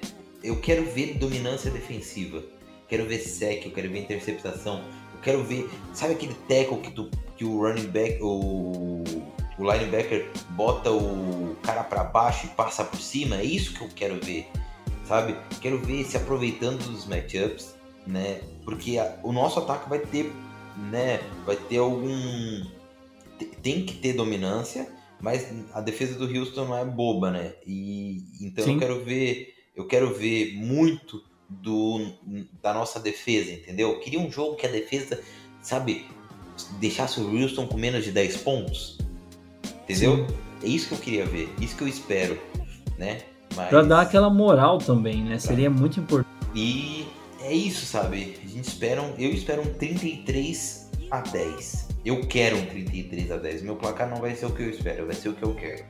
Eu 0.45 0.61
quero 0.61 0.85
ver 0.85 1.17
dominância 1.17 1.71
defensiva. 1.71 2.43
Quero 2.87 3.07
ver 3.07 3.21
sec, 3.21 3.65
eu 3.65 3.73
quero 3.73 3.89
ver 3.89 4.01
interceptação. 4.01 4.83
Eu 5.15 5.21
quero 5.23 5.43
ver, 5.45 5.67
sabe 5.95 6.13
aquele 6.13 6.35
tackle 6.47 6.77
que 6.83 6.91
tu 6.91 7.09
que 7.41 7.45
o 7.47 7.59
running 7.59 7.87
back, 7.87 8.19
o, 8.21 9.03
o 9.59 9.73
linebacker 9.73 10.31
bota 10.51 10.93
o 10.93 11.57
cara 11.63 11.83
para 11.83 12.05
baixo 12.05 12.45
e 12.45 12.51
passa 12.51 12.85
por 12.85 13.01
cima, 13.01 13.37
é 13.37 13.43
isso 13.43 13.73
que 13.73 13.81
eu 13.81 13.89
quero 13.89 14.23
ver, 14.23 14.47
sabe? 15.07 15.35
Quero 15.59 15.79
ver 15.79 16.05
se 16.05 16.19
aproveitando 16.19 16.85
dos 16.85 17.07
matchups, 17.07 17.75
né? 18.07 18.43
Porque 18.63 18.99
a, 18.99 19.19
o 19.23 19.33
nosso 19.33 19.59
ataque 19.59 19.89
vai 19.89 20.01
ter, 20.01 20.31
né? 20.91 21.21
Vai 21.47 21.57
ter 21.57 21.79
algum 21.79 22.63
tem 23.63 23.87
que 23.87 23.95
ter 23.95 24.13
dominância, 24.13 24.87
mas 25.19 25.51
a 25.73 25.81
defesa 25.81 26.19
do 26.19 26.27
Houston 26.27 26.67
não 26.67 26.77
é 26.77 26.85
boba, 26.85 27.31
né? 27.31 27.55
E 27.67 28.23
então 28.43 28.65
Sim. 28.65 28.75
eu 28.75 28.79
quero 28.79 29.03
ver, 29.03 29.55
eu 29.75 29.87
quero 29.87 30.13
ver 30.13 30.57
muito 30.57 31.25
do 31.49 32.13
da 32.63 32.75
nossa 32.75 33.01
defesa, 33.01 33.51
entendeu? 33.51 33.93
Eu 33.93 34.01
queria 34.01 34.21
um 34.21 34.31
jogo 34.31 34.57
que 34.57 34.67
a 34.67 34.71
defesa, 34.71 35.19
sabe, 35.63 36.05
deixasse 36.79 37.21
o 37.21 37.31
Wilson 37.31 37.67
com 37.67 37.77
menos 37.77 38.05
de 38.05 38.13
10 38.13 38.37
pontos. 38.39 38.99
Entendeu? 39.85 40.27
Sim. 40.29 40.35
É 40.63 40.69
isso 40.69 40.89
que 40.89 40.95
eu 40.95 40.99
queria 40.99 41.27
ver, 41.27 41.53
isso 41.61 41.77
que 41.77 41.83
eu 41.83 41.89
espero, 41.89 42.39
né? 42.99 43.23
Mas... 43.57 43.69
Pra 43.69 43.83
dar 43.83 44.03
aquela 44.03 44.31
moral 44.31 44.79
também, 44.79 45.23
né? 45.23 45.39
Seria 45.39 45.71
muito 45.71 45.99
importante. 45.99 46.29
E 46.55 47.07
é 47.43 47.53
isso, 47.53 47.87
sabe? 47.87 48.37
A 48.45 48.49
gente 48.49 48.69
espera 48.69 49.01
um, 49.01 49.15
eu 49.19 49.31
espero 49.31 49.63
um 49.63 49.73
33 49.75 50.91
a 51.11 51.21
10. 51.21 51.89
Eu 52.05 52.21
quero 52.27 52.57
um 52.59 52.67
33 52.67 53.31
a 53.31 53.37
10. 53.37 53.63
Meu 53.63 53.77
placar 53.77 54.09
não 54.09 54.19
vai 54.19 54.35
ser 54.35 54.47
o 54.47 54.51
que 54.51 54.63
eu 54.63 54.71
espero, 54.71 55.07
vai 55.07 55.15
ser 55.15 55.31
o 55.31 55.33
que 55.33 55.43
eu 55.43 55.55
quero. 55.55 55.85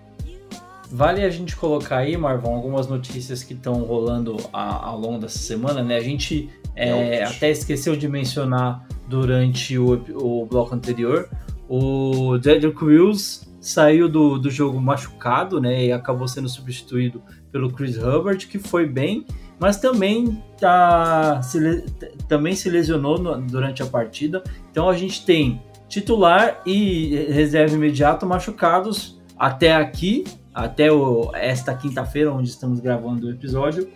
Vale 0.92 1.22
a 1.22 1.30
gente 1.30 1.54
colocar 1.54 1.98
aí, 1.98 2.16
Marvão, 2.16 2.54
algumas 2.54 2.88
notícias 2.88 3.44
que 3.44 3.54
estão 3.54 3.84
rolando 3.84 4.36
a, 4.52 4.88
ao 4.88 4.98
longo 4.98 5.18
dessa 5.18 5.38
semana, 5.38 5.84
né? 5.84 5.96
A 5.96 6.02
gente 6.02 6.50
É, 6.74 7.24
até 7.24 7.50
esqueceu 7.50 7.96
de 7.96 8.08
mencionar 8.08 8.86
durante 9.08 9.76
o, 9.76 9.92
o 10.14 10.46
bloco 10.46 10.74
anterior. 10.74 11.28
O 11.68 12.38
Jedrick 12.42 12.82
Wills 12.82 13.48
saiu 13.60 14.08
do, 14.08 14.38
do 14.38 14.50
jogo 14.50 14.80
machucado, 14.80 15.60
né? 15.60 15.86
E 15.86 15.92
acabou 15.92 16.26
sendo 16.26 16.48
substituído 16.48 17.22
pelo 17.52 17.70
Chris 17.70 17.96
Hubbard, 17.96 18.46
que 18.46 18.58
foi 18.58 18.86
bem, 18.86 19.26
mas 19.58 19.76
também, 19.76 20.42
tá, 20.58 21.42
se, 21.42 21.84
também 22.26 22.54
se 22.54 22.70
lesionou 22.70 23.18
no, 23.18 23.40
durante 23.42 23.82
a 23.82 23.86
partida. 23.86 24.42
Então 24.70 24.88
a 24.88 24.96
gente 24.96 25.24
tem 25.24 25.62
titular 25.88 26.62
e 26.64 27.26
reserva 27.30 27.74
imediato 27.74 28.24
machucados 28.24 29.20
até 29.36 29.74
aqui, 29.74 30.24
até 30.54 30.90
o, 30.90 31.30
esta 31.34 31.74
quinta-feira, 31.74 32.32
onde 32.32 32.48
estamos 32.48 32.80
gravando 32.80 33.26
o 33.26 33.30
episódio. 33.30 33.88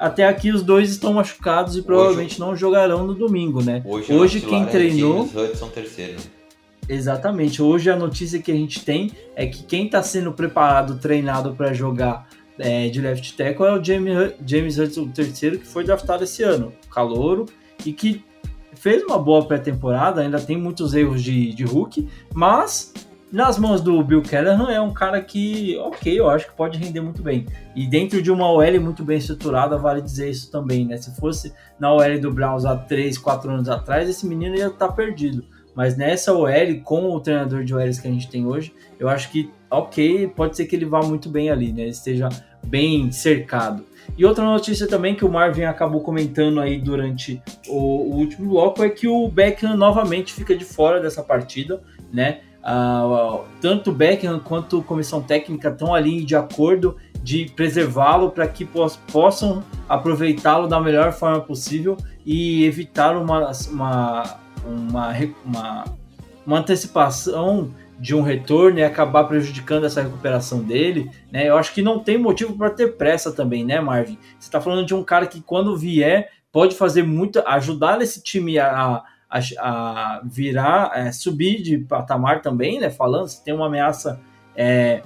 Até 0.00 0.26
aqui 0.26 0.50
os 0.50 0.62
dois 0.62 0.90
estão 0.90 1.12
machucados 1.12 1.76
e 1.76 1.82
provavelmente 1.82 2.32
hoje, 2.32 2.40
não 2.40 2.56
jogarão 2.56 3.06
no 3.06 3.12
domingo, 3.12 3.62
né? 3.62 3.82
Hoje, 3.84 4.10
hoje 4.10 4.40
quem 4.40 4.64
treinou. 4.64 5.28
É 5.34 5.40
Hudson 5.40 5.68
terceiro. 5.68 6.16
Exatamente. 6.88 7.60
Hoje 7.60 7.90
a 7.90 7.96
notícia 7.96 8.40
que 8.40 8.50
a 8.50 8.54
gente 8.54 8.82
tem 8.82 9.12
é 9.36 9.46
que 9.46 9.62
quem 9.62 9.84
está 9.84 10.02
sendo 10.02 10.32
preparado, 10.32 10.98
treinado 10.98 11.54
para 11.54 11.74
jogar 11.74 12.26
é, 12.58 12.88
de 12.88 12.98
left 12.98 13.36
tackle 13.36 13.66
é 13.66 13.72
o 13.72 13.84
James, 13.84 14.32
James 14.46 14.78
Hudson 14.78 15.10
III, 15.16 15.58
que 15.58 15.66
foi 15.66 15.84
draftado 15.84 16.24
esse 16.24 16.42
ano, 16.42 16.72
calouro, 16.90 17.44
e 17.84 17.92
que 17.92 18.24
fez 18.74 19.02
uma 19.02 19.18
boa 19.18 19.44
pré-temporada, 19.44 20.22
ainda 20.22 20.40
tem 20.40 20.56
muitos 20.56 20.94
erros 20.94 21.22
de, 21.22 21.52
de 21.52 21.64
Hulk, 21.64 22.08
mas 22.32 22.94
nas 23.32 23.58
mãos 23.58 23.80
do 23.80 24.02
Bill 24.02 24.22
Callahan 24.22 24.70
é 24.70 24.80
um 24.80 24.92
cara 24.92 25.20
que, 25.22 25.76
ok, 25.78 26.18
eu 26.18 26.28
acho 26.28 26.46
que 26.48 26.54
pode 26.54 26.78
render 26.78 27.00
muito 27.00 27.22
bem. 27.22 27.46
E 27.76 27.86
dentro 27.86 28.20
de 28.20 28.30
uma 28.30 28.50
OL 28.50 28.80
muito 28.80 29.04
bem 29.04 29.18
estruturada, 29.18 29.78
vale 29.78 30.02
dizer 30.02 30.30
isso 30.30 30.50
também, 30.50 30.84
né? 30.84 30.96
Se 30.96 31.14
fosse 31.18 31.52
na 31.78 31.92
OL 31.92 32.18
do 32.20 32.32
Browns 32.32 32.64
há 32.64 32.76
3, 32.76 33.16
4 33.18 33.50
anos 33.50 33.68
atrás, 33.68 34.08
esse 34.08 34.26
menino 34.26 34.56
ia 34.56 34.66
estar 34.66 34.88
tá 34.88 34.92
perdido. 34.92 35.44
Mas 35.74 35.96
nessa 35.96 36.32
OL, 36.32 36.80
com 36.82 37.14
o 37.14 37.20
treinador 37.20 37.64
de 37.64 37.74
OLs 37.74 38.00
que 38.00 38.08
a 38.08 38.10
gente 38.10 38.28
tem 38.28 38.46
hoje, 38.46 38.74
eu 38.98 39.08
acho 39.08 39.30
que, 39.30 39.50
ok, 39.70 40.26
pode 40.28 40.56
ser 40.56 40.66
que 40.66 40.74
ele 40.74 40.84
vá 40.84 41.00
muito 41.00 41.28
bem 41.28 41.50
ali, 41.50 41.72
né? 41.72 41.82
Ele 41.82 41.90
esteja 41.90 42.28
bem 42.66 43.12
cercado. 43.12 43.84
E 44.18 44.24
outra 44.24 44.44
notícia 44.44 44.88
também 44.88 45.14
que 45.14 45.24
o 45.24 45.30
Marvin 45.30 45.62
acabou 45.62 46.00
comentando 46.00 46.60
aí 46.60 46.80
durante 46.80 47.40
o, 47.68 47.76
o 47.76 48.16
último 48.16 48.50
bloco 48.50 48.82
é 48.82 48.90
que 48.90 49.06
o 49.06 49.28
Beckham 49.28 49.76
novamente 49.76 50.34
fica 50.34 50.56
de 50.56 50.64
fora 50.64 51.00
dessa 51.00 51.22
partida, 51.22 51.80
né? 52.12 52.40
Uh, 52.60 53.44
tanto 53.60 53.90
o 53.90 53.94
Beckham 53.94 54.38
quanto 54.38 54.80
a 54.80 54.82
comissão 54.82 55.22
técnica 55.22 55.70
estão 55.70 55.94
ali 55.94 56.24
de 56.24 56.36
acordo 56.36 56.96
de 57.22 57.46
preservá-lo 57.56 58.30
para 58.30 58.46
que 58.46 58.66
possam 59.10 59.62
aproveitá-lo 59.88 60.66
da 60.66 60.80
melhor 60.80 61.12
forma 61.12 61.40
possível 61.40 61.96
e 62.24 62.64
evitar 62.64 63.16
uma, 63.16 63.50
uma, 63.70 64.38
uma, 64.64 65.16
uma, 65.44 65.84
uma 66.46 66.58
antecipação 66.58 67.70
de 67.98 68.14
um 68.14 68.22
retorno 68.22 68.78
e 68.78 68.82
acabar 68.82 69.24
prejudicando 69.24 69.84
essa 69.84 70.02
recuperação 70.02 70.62
dele, 70.62 71.10
né? 71.30 71.48
Eu 71.48 71.58
acho 71.58 71.74
que 71.74 71.82
não 71.82 71.98
tem 71.98 72.16
motivo 72.16 72.56
para 72.56 72.70
ter 72.70 72.96
pressa 72.96 73.30
também, 73.30 73.62
né, 73.62 73.78
Marvin? 73.78 74.18
Você 74.38 74.48
está 74.48 74.58
falando 74.58 74.86
de 74.86 74.94
um 74.94 75.04
cara 75.04 75.26
que 75.26 75.42
quando 75.42 75.76
vier 75.76 76.30
pode 76.50 76.74
fazer 76.74 77.02
muito, 77.02 77.42
ajudar 77.46 78.00
esse 78.00 78.22
time 78.22 78.58
a, 78.58 79.02
a, 79.30 79.38
a 79.60 80.20
virar, 80.24 80.90
é, 80.94 81.12
subir 81.12 81.62
de 81.62 81.78
patamar 81.78 82.42
também, 82.42 82.80
né? 82.80 82.90
Falando, 82.90 83.28
se 83.28 83.44
tem 83.44 83.54
uma 83.54 83.66
ameaça 83.66 84.20
é, 84.56 85.02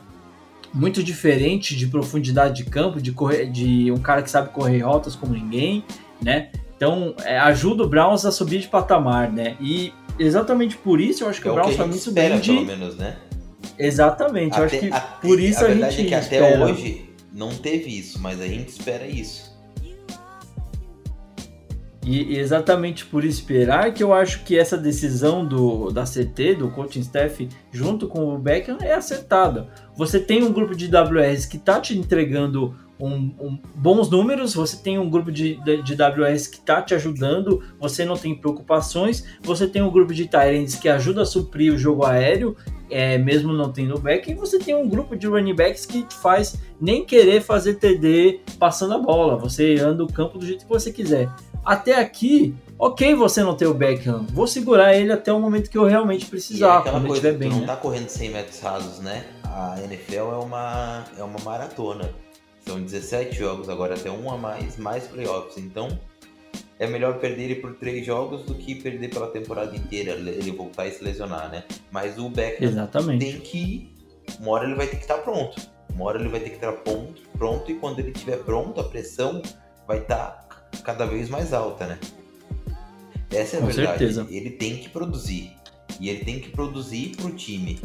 muito 0.72 1.02
diferente 1.02 1.76
de 1.76 1.86
profundidade 1.86 2.64
de 2.64 2.70
campo, 2.70 3.00
de 3.00 3.12
correr, 3.12 3.46
de 3.46 3.92
um 3.92 3.98
cara 3.98 4.22
que 4.22 4.30
sabe 4.30 4.48
correr 4.48 4.80
rotas 4.80 5.14
como 5.14 5.34
ninguém, 5.34 5.84
né? 6.22 6.50
Então 6.76 7.14
é, 7.22 7.38
ajuda 7.38 7.84
o 7.84 7.88
Browns 7.88 8.24
a 8.24 8.32
subir 8.32 8.60
de 8.60 8.68
patamar, 8.68 9.30
né? 9.30 9.56
E 9.60 9.92
exatamente 10.18 10.76
por 10.76 11.00
isso 11.00 11.24
eu 11.24 11.28
acho 11.28 11.40
que 11.40 11.46
é 11.46 11.50
o 11.50 11.54
Browns 11.54 11.72
está 11.72 11.86
muito 11.86 11.98
espera, 11.98 12.30
bem 12.30 12.40
de. 12.40 12.52
Pelo 12.52 12.66
menos, 12.66 12.96
né? 12.96 13.16
Exatamente, 13.78 14.52
até, 14.52 14.60
eu 14.60 14.64
acho 14.66 14.78
que 14.78 14.92
até, 14.92 15.26
por 15.26 15.40
isso 15.40 15.60
a, 15.60 15.64
a 15.64 15.68
verdade 15.68 15.96
gente 15.96 16.14
é 16.14 16.18
que 16.18 16.24
espera. 16.24 16.48
até 16.48 16.64
hoje 16.64 17.10
não 17.32 17.50
teve 17.54 17.98
isso, 17.98 18.20
mas 18.20 18.40
a 18.40 18.46
gente 18.46 18.68
espera 18.68 19.06
isso. 19.06 19.43
E 22.04 22.36
exatamente 22.36 23.06
por 23.06 23.24
esperar 23.24 23.94
que 23.94 24.02
eu 24.02 24.12
acho 24.12 24.44
que 24.44 24.58
essa 24.58 24.76
decisão 24.76 25.44
do, 25.44 25.90
da 25.90 26.04
CT, 26.04 26.56
do 26.56 26.70
coaching 26.70 27.00
staff, 27.00 27.48
junto 27.72 28.06
com 28.06 28.34
o 28.34 28.38
Beckham, 28.38 28.76
é 28.80 28.92
acertada. 28.92 29.68
Você 29.96 30.20
tem 30.20 30.42
um 30.42 30.52
grupo 30.52 30.74
de 30.74 30.86
WRs 30.86 31.46
que 31.46 31.56
está 31.56 31.80
te 31.80 31.96
entregando 31.96 32.76
um, 32.98 33.14
um, 33.40 33.58
bons 33.74 34.08
números, 34.08 34.54
você 34.54 34.76
tem 34.76 34.98
um 34.98 35.10
grupo 35.10 35.32
de, 35.32 35.56
de, 35.62 35.82
de 35.82 35.94
WS 35.94 36.46
que 36.46 36.58
está 36.58 36.80
te 36.80 36.94
ajudando, 36.94 37.62
você 37.78 38.04
não 38.04 38.16
tem 38.16 38.34
preocupações, 38.34 39.24
você 39.42 39.66
tem 39.66 39.82
um 39.82 39.90
grupo 39.90 40.14
de 40.14 40.26
Tyrants 40.26 40.76
que 40.76 40.88
ajuda 40.88 41.22
a 41.22 41.26
suprir 41.26 41.72
o 41.72 41.78
jogo 41.78 42.04
aéreo, 42.04 42.56
é, 42.90 43.18
mesmo 43.18 43.52
não 43.52 43.72
tendo 43.72 43.98
back, 43.98 44.30
e 44.30 44.34
você 44.34 44.58
tem 44.58 44.74
um 44.74 44.88
grupo 44.88 45.16
de 45.16 45.26
running 45.26 45.54
backs 45.54 45.86
que 45.86 46.02
te 46.02 46.14
faz 46.14 46.56
nem 46.80 47.04
querer 47.04 47.40
fazer 47.40 47.74
TD 47.74 48.40
passando 48.58 48.94
a 48.94 48.98
bola, 48.98 49.36
você 49.36 49.76
anda 49.80 50.04
o 50.04 50.12
campo 50.12 50.38
do 50.38 50.46
jeito 50.46 50.64
que 50.64 50.70
você 50.70 50.92
quiser. 50.92 51.28
Até 51.64 51.98
aqui, 51.98 52.54
ok 52.78 53.14
você 53.14 53.42
não 53.42 53.56
ter 53.56 53.66
o 53.66 53.74
Beckham, 53.74 54.26
vou 54.32 54.46
segurar 54.46 54.94
ele 54.94 55.10
até 55.10 55.32
o 55.32 55.40
momento 55.40 55.70
que 55.70 55.78
eu 55.78 55.84
realmente 55.84 56.26
precisar, 56.26 56.82
é 56.86 56.90
quando 56.90 57.06
coisa, 57.06 57.28
estiver 57.28 57.38
bem. 57.38 57.48
não 57.48 57.60
né? 57.60 57.66
tá 57.66 57.76
correndo 57.76 58.08
100 58.08 58.30
metros 58.30 58.60
rasos, 58.60 59.00
né? 59.00 59.24
A 59.44 59.80
NFL 59.82 60.14
é 60.14 60.44
uma, 60.44 61.04
é 61.18 61.22
uma 61.22 61.38
maratona. 61.42 62.10
São 62.66 62.80
17 62.82 63.36
jogos 63.36 63.68
agora, 63.68 63.94
até 63.94 64.10
um 64.10 64.30
a 64.30 64.38
mais, 64.38 64.76
mais 64.78 65.06
playoffs. 65.06 65.58
Então, 65.58 65.98
é 66.78 66.86
melhor 66.86 67.18
perder 67.18 67.44
ele 67.44 67.54
por 67.56 67.74
três 67.74 68.04
jogos 68.06 68.42
do 68.42 68.54
que 68.54 68.74
perder 68.74 69.10
pela 69.10 69.26
temporada 69.28 69.76
inteira, 69.76 70.12
ele 70.12 70.50
voltar 70.50 70.86
e 70.86 70.92
se 70.92 71.04
lesionar, 71.04 71.50
né? 71.50 71.64
Mas 71.90 72.18
o 72.18 72.28
Beckham 72.28 72.66
Exatamente. 72.68 73.24
tem 73.24 73.40
que. 73.40 73.92
Uma 74.40 74.52
hora 74.52 74.64
ele 74.64 74.74
vai 74.74 74.86
ter 74.86 74.96
que 74.96 75.02
estar 75.02 75.18
pronto. 75.18 75.60
Uma 75.94 76.06
hora 76.06 76.18
ele 76.18 76.28
vai 76.28 76.40
ter 76.40 76.48
que 76.50 76.56
estar 76.56 76.72
pronto, 76.72 77.22
pronto 77.38 77.70
e 77.70 77.74
quando 77.74 77.98
ele 78.00 78.10
estiver 78.10 78.38
pronto, 78.38 78.80
a 78.80 78.84
pressão 78.84 79.40
vai 79.86 79.98
estar 79.98 80.48
cada 80.82 81.06
vez 81.06 81.28
mais 81.28 81.52
alta, 81.52 81.86
né? 81.86 81.98
Essa 83.30 83.56
é 83.56 83.58
a 83.58 83.62
Com 83.62 83.66
verdade. 83.68 83.98
certeza. 83.98 84.26
Ele 84.30 84.50
tem 84.50 84.78
que 84.78 84.88
produzir. 84.88 85.52
E 86.00 86.08
ele 86.08 86.24
tem 86.24 86.40
que 86.40 86.48
produzir 86.50 87.14
pro 87.16 87.30
time. 87.32 87.78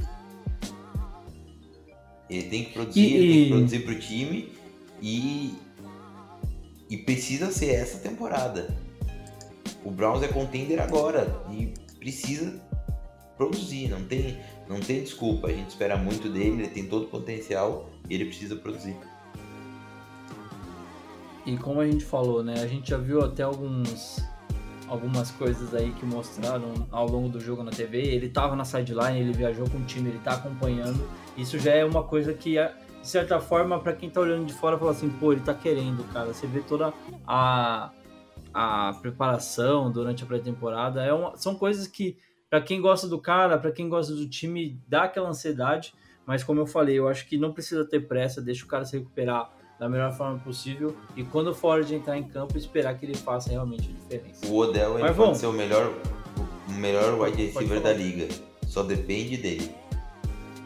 Ele 2.30 2.43
tem 2.43 2.64
que 2.64 2.73
produzir, 2.73 2.99
E- 3.01 3.14
ele 3.15 3.34
tem 3.34 3.43
que 3.43 3.49
produzir 3.49 3.80
pro 3.80 3.99
time 3.99 4.49
e. 5.01 5.55
E 6.89 6.97
precisa 6.97 7.51
ser 7.51 7.76
essa 7.76 7.99
temporada. 7.99 8.76
O 9.85 9.91
Browns 9.91 10.23
é 10.23 10.27
contender 10.27 10.81
agora 10.81 11.39
e 11.51 11.71
precisa 11.99 12.59
produzir, 13.38 13.89
não 13.89 14.03
tem, 14.03 14.39
não 14.67 14.80
tem 14.80 15.01
desculpa. 15.01 15.47
A 15.47 15.51
gente 15.51 15.69
espera 15.69 15.95
muito 15.95 16.27
dele, 16.27 16.63
ele 16.63 16.67
tem 16.67 16.88
todo 16.88 17.03
o 17.03 17.07
potencial 17.07 17.88
e 18.09 18.15
ele 18.15 18.26
precisa 18.26 18.55
produzir. 18.55 18.95
E 21.45 21.57
como 21.57 21.80
a 21.80 21.85
gente 21.85 22.03
falou, 22.03 22.43
né? 22.43 22.55
A 22.55 22.67
gente 22.67 22.89
já 22.89 22.97
viu 22.97 23.23
até 23.23 23.43
alguns 23.43 24.21
algumas 24.89 25.30
coisas 25.31 25.73
aí 25.73 25.91
que 25.91 26.05
mostraram 26.05 26.88
ao 26.91 27.07
longo 27.07 27.30
do 27.30 27.39
jogo 27.39 27.63
na 27.63 27.71
TV. 27.71 27.99
Ele 27.99 28.27
tava 28.27 28.55
na 28.55 28.65
sideline, 28.65 29.19
ele 29.19 29.31
viajou 29.31 29.69
com 29.69 29.77
o 29.77 29.84
time, 29.85 30.09
ele 30.09 30.19
tá 30.19 30.34
acompanhando. 30.34 31.07
Isso 31.38 31.57
já 31.59 31.71
é 31.71 31.85
uma 31.85 32.03
coisa 32.03 32.34
que, 32.34 32.57
de 33.01 33.07
certa 33.07 33.39
forma, 33.39 33.80
para 33.80 33.93
quem 33.93 34.09
tá 34.09 34.21
olhando 34.21 34.45
de 34.45 34.53
fora, 34.53 34.77
fala 34.77 34.91
assim, 34.91 35.09
pô, 35.09 35.31
ele 35.31 35.41
tá 35.41 35.53
querendo, 35.53 36.03
cara. 36.11 36.27
Você 36.27 36.45
vê 36.45 36.59
toda 36.61 36.93
a, 37.26 37.91
a 38.53 38.93
preparação 39.01 39.91
durante 39.91 40.23
a 40.23 40.27
pré-temporada. 40.27 41.03
É 41.03 41.13
uma, 41.13 41.38
são 41.38 41.55
coisas 41.55 41.88
que, 41.88 42.17
para 42.49 42.61
quem 42.61 42.81
gosta 42.81 43.07
do 43.07 43.19
cara, 43.19 43.57
para 43.57 43.71
quem 43.71 43.88
gosta 43.88 44.13
do 44.13 44.27
time, 44.27 44.80
dá 44.88 45.03
aquela 45.03 45.30
ansiedade. 45.30 45.93
Mas 46.26 46.43
como 46.43 46.59
eu 46.59 46.67
falei, 46.67 46.99
eu 46.99 47.07
acho 47.07 47.26
que 47.27 47.38
não 47.38 47.53
precisa 47.53 47.85
ter 47.85 48.01
pressa, 48.01 48.41
deixa 48.41 48.65
o 48.65 48.67
cara 48.67 48.85
se 48.85 48.97
recuperar 48.97 49.51
da 49.80 49.88
melhor 49.88 50.11
forma 50.11 50.38
possível 50.39 50.93
e 51.15 51.23
quando 51.23 51.55
for 51.55 51.85
de 51.85 51.95
entrar 51.95 52.17
em 52.17 52.23
campo 52.23 52.57
esperar 52.57 52.97
que 52.99 53.05
ele 53.05 53.15
faça 53.15 53.49
realmente 53.49 53.89
a 53.89 53.93
diferença. 53.93 54.45
O 54.45 54.57
Odell 54.57 54.95
ele 54.95 55.03
Mas 55.03 55.15
pode 55.15 55.30
bom. 55.30 55.35
ser 55.35 55.45
o 55.47 55.53
melhor, 55.53 55.93
o 56.67 56.71
melhor 56.73 57.17
wide 57.19 57.45
receiver 57.45 57.81
da 57.81 57.93
liga. 57.93 58.27
Só 58.67 58.84
depende 58.84 59.38
dele. 59.38 59.73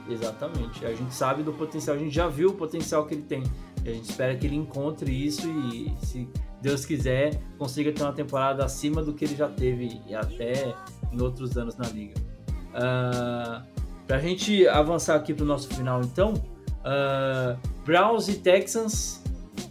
Exatamente. 0.09 0.85
A 0.85 0.93
gente 0.93 1.13
sabe 1.13 1.43
do 1.43 1.53
potencial, 1.53 1.95
a 1.95 1.99
gente 1.99 2.13
já 2.13 2.27
viu 2.27 2.49
o 2.49 2.53
potencial 2.53 3.05
que 3.05 3.15
ele 3.15 3.23
tem. 3.23 3.43
A 3.85 3.89
gente 3.89 4.09
espera 4.09 4.35
que 4.35 4.45
ele 4.45 4.55
encontre 4.55 5.11
isso 5.11 5.47
e, 5.49 5.93
se 6.05 6.27
Deus 6.61 6.85
quiser, 6.85 7.41
consiga 7.57 7.91
ter 7.91 8.03
uma 8.03 8.13
temporada 8.13 8.63
acima 8.63 9.01
do 9.01 9.13
que 9.13 9.25
ele 9.25 9.35
já 9.35 9.49
teve 9.49 10.01
e 10.07 10.15
até 10.15 10.73
em 11.11 11.21
outros 11.21 11.57
anos 11.57 11.75
na 11.75 11.88
liga. 11.88 12.13
Ah, 12.73 13.63
Para 14.07 14.17
a 14.17 14.19
gente 14.19 14.67
avançar 14.67 15.15
aqui 15.15 15.34
para 15.34 15.43
o 15.43 15.47
nosso 15.47 15.67
final, 15.69 16.01
então, 16.01 16.34
ah, 16.84 17.57
Browns 17.85 18.30
e 18.30 18.35
Texans 18.35 19.21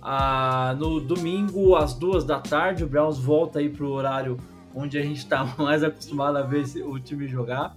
ah, 0.02 0.74
no 0.78 1.00
domingo 1.00 1.74
às 1.76 1.94
duas 1.94 2.24
da 2.24 2.40
tarde. 2.40 2.84
O 2.84 2.86
Browns 2.86 3.18
volta 3.18 3.58
aí 3.58 3.68
para 3.68 3.84
o 3.84 3.90
horário 3.90 4.36
onde 4.74 4.98
a 4.98 5.02
gente 5.02 5.18
está 5.18 5.44
mais 5.58 5.82
acostumado 5.82 6.36
a 6.36 6.42
ver 6.42 6.64
o 6.84 6.98
time 6.98 7.26
jogar. 7.26 7.76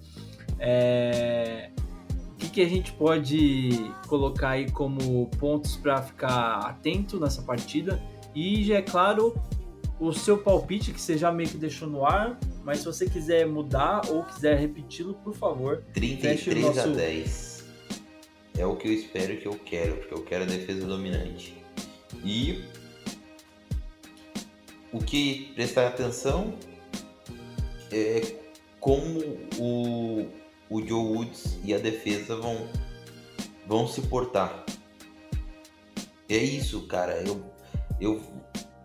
É, 0.59 1.69
que, 2.55 2.61
a 2.61 2.69
gente 2.69 2.93
pode 2.93 3.69
colocar 4.07 4.51
aí 4.51 4.71
como 4.71 5.27
pontos 5.37 5.75
para 5.75 6.01
ficar 6.01 6.59
atento 6.59 7.19
nessa 7.19 7.41
partida? 7.41 8.01
E 8.33 8.63
já 8.63 8.75
é 8.77 8.81
claro, 8.81 9.35
o 9.99 10.13
seu 10.13 10.37
palpite 10.37 10.93
que 10.93 11.01
você 11.01 11.17
já 11.17 11.31
meio 11.33 11.49
que 11.49 11.57
deixou 11.57 11.89
no 11.89 12.05
ar, 12.05 12.39
mas 12.63 12.79
se 12.79 12.85
você 12.85 13.09
quiser 13.09 13.45
mudar 13.45 14.03
ou 14.09 14.23
quiser 14.23 14.57
repeti-lo, 14.57 15.15
por 15.15 15.33
favor, 15.33 15.83
feche 15.93 16.49
o 16.49 16.53
33 16.53 16.65
a 16.65 16.67
nosso 16.67 16.89
10. 16.91 17.65
É 18.57 18.65
o 18.65 18.77
que 18.77 18.87
eu 18.87 18.93
espero 18.93 19.37
que 19.37 19.45
eu 19.45 19.59
quero, 19.65 19.97
porque 19.97 20.13
eu 20.13 20.23
quero 20.23 20.43
a 20.45 20.47
defesa 20.47 20.87
dominante. 20.87 21.53
E 22.23 22.63
o 24.93 24.99
que 24.99 25.51
prestar 25.55 25.87
atenção 25.87 26.53
é 27.91 28.21
como 28.79 29.19
o, 29.59 30.25
o 30.69 30.85
Joe 30.85 31.17
Woods 31.17 31.59
e 31.63 31.73
a 31.73 31.77
defesa 31.77 32.35
vão, 32.35 32.67
vão 33.67 33.87
se 33.87 34.01
portar. 34.01 34.65
É 36.27 36.37
isso, 36.37 36.87
cara. 36.87 37.21
Eu, 37.21 37.43
eu, 37.99 38.21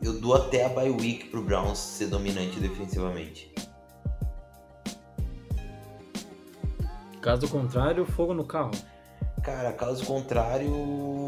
eu 0.03 0.21
dou 0.21 0.35
até 0.35 0.65
a 0.65 0.69
bye 0.69 0.91
week 0.91 1.29
pro 1.29 1.43
Browns 1.43 1.79
ser 1.79 2.09
dominante 2.09 2.61
defensivamente. 2.61 3.53
Caso 7.21 7.49
contrário, 7.49 8.05
fogo 8.07 8.33
no 8.33 8.45
carro. 8.45 8.71
Cara, 9.43 9.73
caso 9.73 10.05
contrário, 10.05 10.71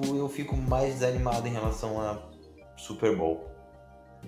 eu 0.04 0.28
fico 0.28 0.56
mais 0.56 0.94
desanimado 0.94 1.46
em 1.46 1.50
relação 1.50 2.00
a 2.00 2.18
Super 2.76 3.16
Bowl. 3.16 3.50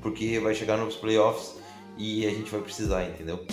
Porque 0.00 0.38
vai 0.40 0.54
chegar 0.54 0.76
nos 0.76 0.96
playoffs 0.96 1.58
e 1.96 2.26
a 2.26 2.30
gente 2.30 2.50
vai 2.50 2.60
precisar, 2.60 3.04
entendeu? 3.04 3.46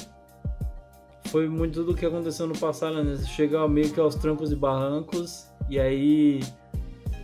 Foi 1.31 1.47
muito 1.47 1.85
do 1.85 1.95
que 1.95 2.05
aconteceu 2.05 2.45
no 2.45 2.57
passado, 2.57 3.01
né? 3.01 3.17
Chega 3.25 3.65
meio 3.65 3.89
que 3.89 3.99
aos 4.01 4.15
trancos 4.15 4.51
e 4.51 4.55
barrancos, 4.55 5.45
e 5.69 5.79
aí, 5.79 6.41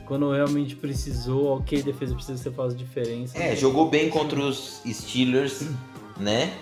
quando 0.05 0.31
realmente 0.31 0.77
precisou, 0.77 1.57
ok, 1.57 1.83
defesa 1.83 2.15
precisa 2.15 2.41
ser 2.41 2.53
faz 2.53 2.73
diferença. 2.73 3.37
É, 3.37 3.53
jogou 3.53 3.89
bem 3.89 4.09
contra 4.09 4.39
os 4.39 4.81
Steelers, 4.87 5.67
né? 6.15 6.57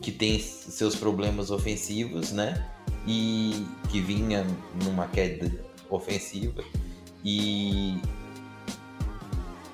Que 0.00 0.10
tem 0.10 0.38
seus 0.38 0.96
problemas 0.96 1.50
ofensivos, 1.50 2.32
né? 2.32 2.66
E 3.06 3.66
que 3.90 4.00
vinha 4.00 4.46
numa 4.82 5.06
queda 5.06 5.52
ofensiva. 5.90 6.64
E. 7.22 8.00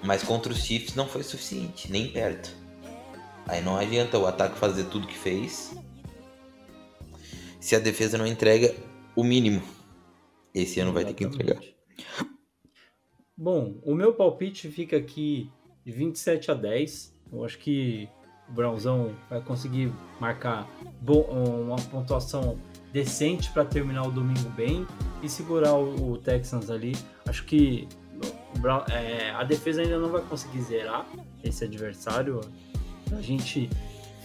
Mas 0.02 0.24
contra 0.24 0.52
os 0.52 0.58
Chiefs 0.58 0.96
não 0.96 1.06
foi 1.06 1.22
suficiente, 1.22 1.90
nem 1.92 2.08
perto. 2.08 2.50
Aí 3.46 3.62
não 3.62 3.76
adianta 3.76 4.18
o 4.18 4.26
ataque 4.26 4.58
fazer 4.58 4.86
tudo 4.86 5.06
que 5.06 5.16
fez. 5.16 5.72
Se 7.66 7.74
a 7.74 7.80
defesa 7.80 8.16
não 8.16 8.28
entrega 8.28 8.72
o 9.16 9.24
mínimo. 9.24 9.60
Esse 10.54 10.78
ano 10.78 10.92
vai 10.92 11.04
ter 11.04 11.14
que 11.14 11.24
entregar. 11.24 11.60
Bom, 13.36 13.80
o 13.82 13.92
meu 13.92 14.14
palpite 14.14 14.68
fica 14.68 14.96
aqui 14.96 15.50
de 15.84 15.90
27 15.90 16.52
a 16.52 16.54
10. 16.54 17.12
Eu 17.32 17.44
acho 17.44 17.58
que 17.58 18.08
o 18.48 18.52
Brownzão 18.52 19.16
vai 19.28 19.40
conseguir 19.40 19.92
marcar 20.20 20.70
uma 21.02 21.74
pontuação 21.90 22.56
decente 22.92 23.50
para 23.50 23.64
terminar 23.64 24.06
o 24.06 24.12
domingo 24.12 24.48
bem 24.50 24.86
e 25.20 25.28
segurar 25.28 25.74
o, 25.74 26.16
Texans 26.18 26.70
ali. 26.70 26.92
Acho 27.26 27.44
que 27.44 27.88
é, 28.92 29.30
a 29.30 29.42
defesa 29.42 29.82
ainda 29.82 29.98
não 29.98 30.10
vai 30.10 30.22
conseguir 30.22 30.60
zerar 30.60 31.04
esse 31.42 31.64
adversário. 31.64 32.40
A 33.10 33.20
gente 33.20 33.68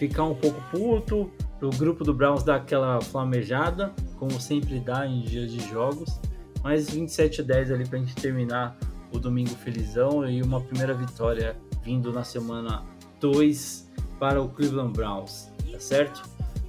ficar 0.02 0.24
um 0.24 0.34
pouco 0.34 0.60
puto, 0.72 1.32
o 1.62 1.70
grupo 1.70 2.04
do 2.04 2.12
Browns 2.12 2.42
dar 2.42 2.56
aquela 2.56 3.00
flamejada, 3.02 3.94
como 4.18 4.42
sempre 4.42 4.80
dá 4.80 5.06
em 5.06 5.22
dias 5.22 5.52
de 5.52 5.60
jogos. 5.70 6.20
Mas 6.64 6.90
27 6.90 7.42
a 7.42 7.44
10 7.44 7.72
ali 7.72 7.88
pra 7.88 8.00
gente 8.00 8.16
terminar 8.16 8.76
o 9.14 9.20
domingo 9.20 9.52
felizão 9.52 10.28
e 10.28 10.42
uma 10.42 10.60
primeira 10.60 10.96
vitória 10.96 11.56
vindo 11.84 12.12
na 12.12 12.24
semana 12.24 12.84
2 13.20 13.92
para 14.20 14.42
o 14.42 14.50
Cleveland 14.50 14.92
Browns, 14.92 15.52
tá 15.72 15.80
certo? 15.80 16.24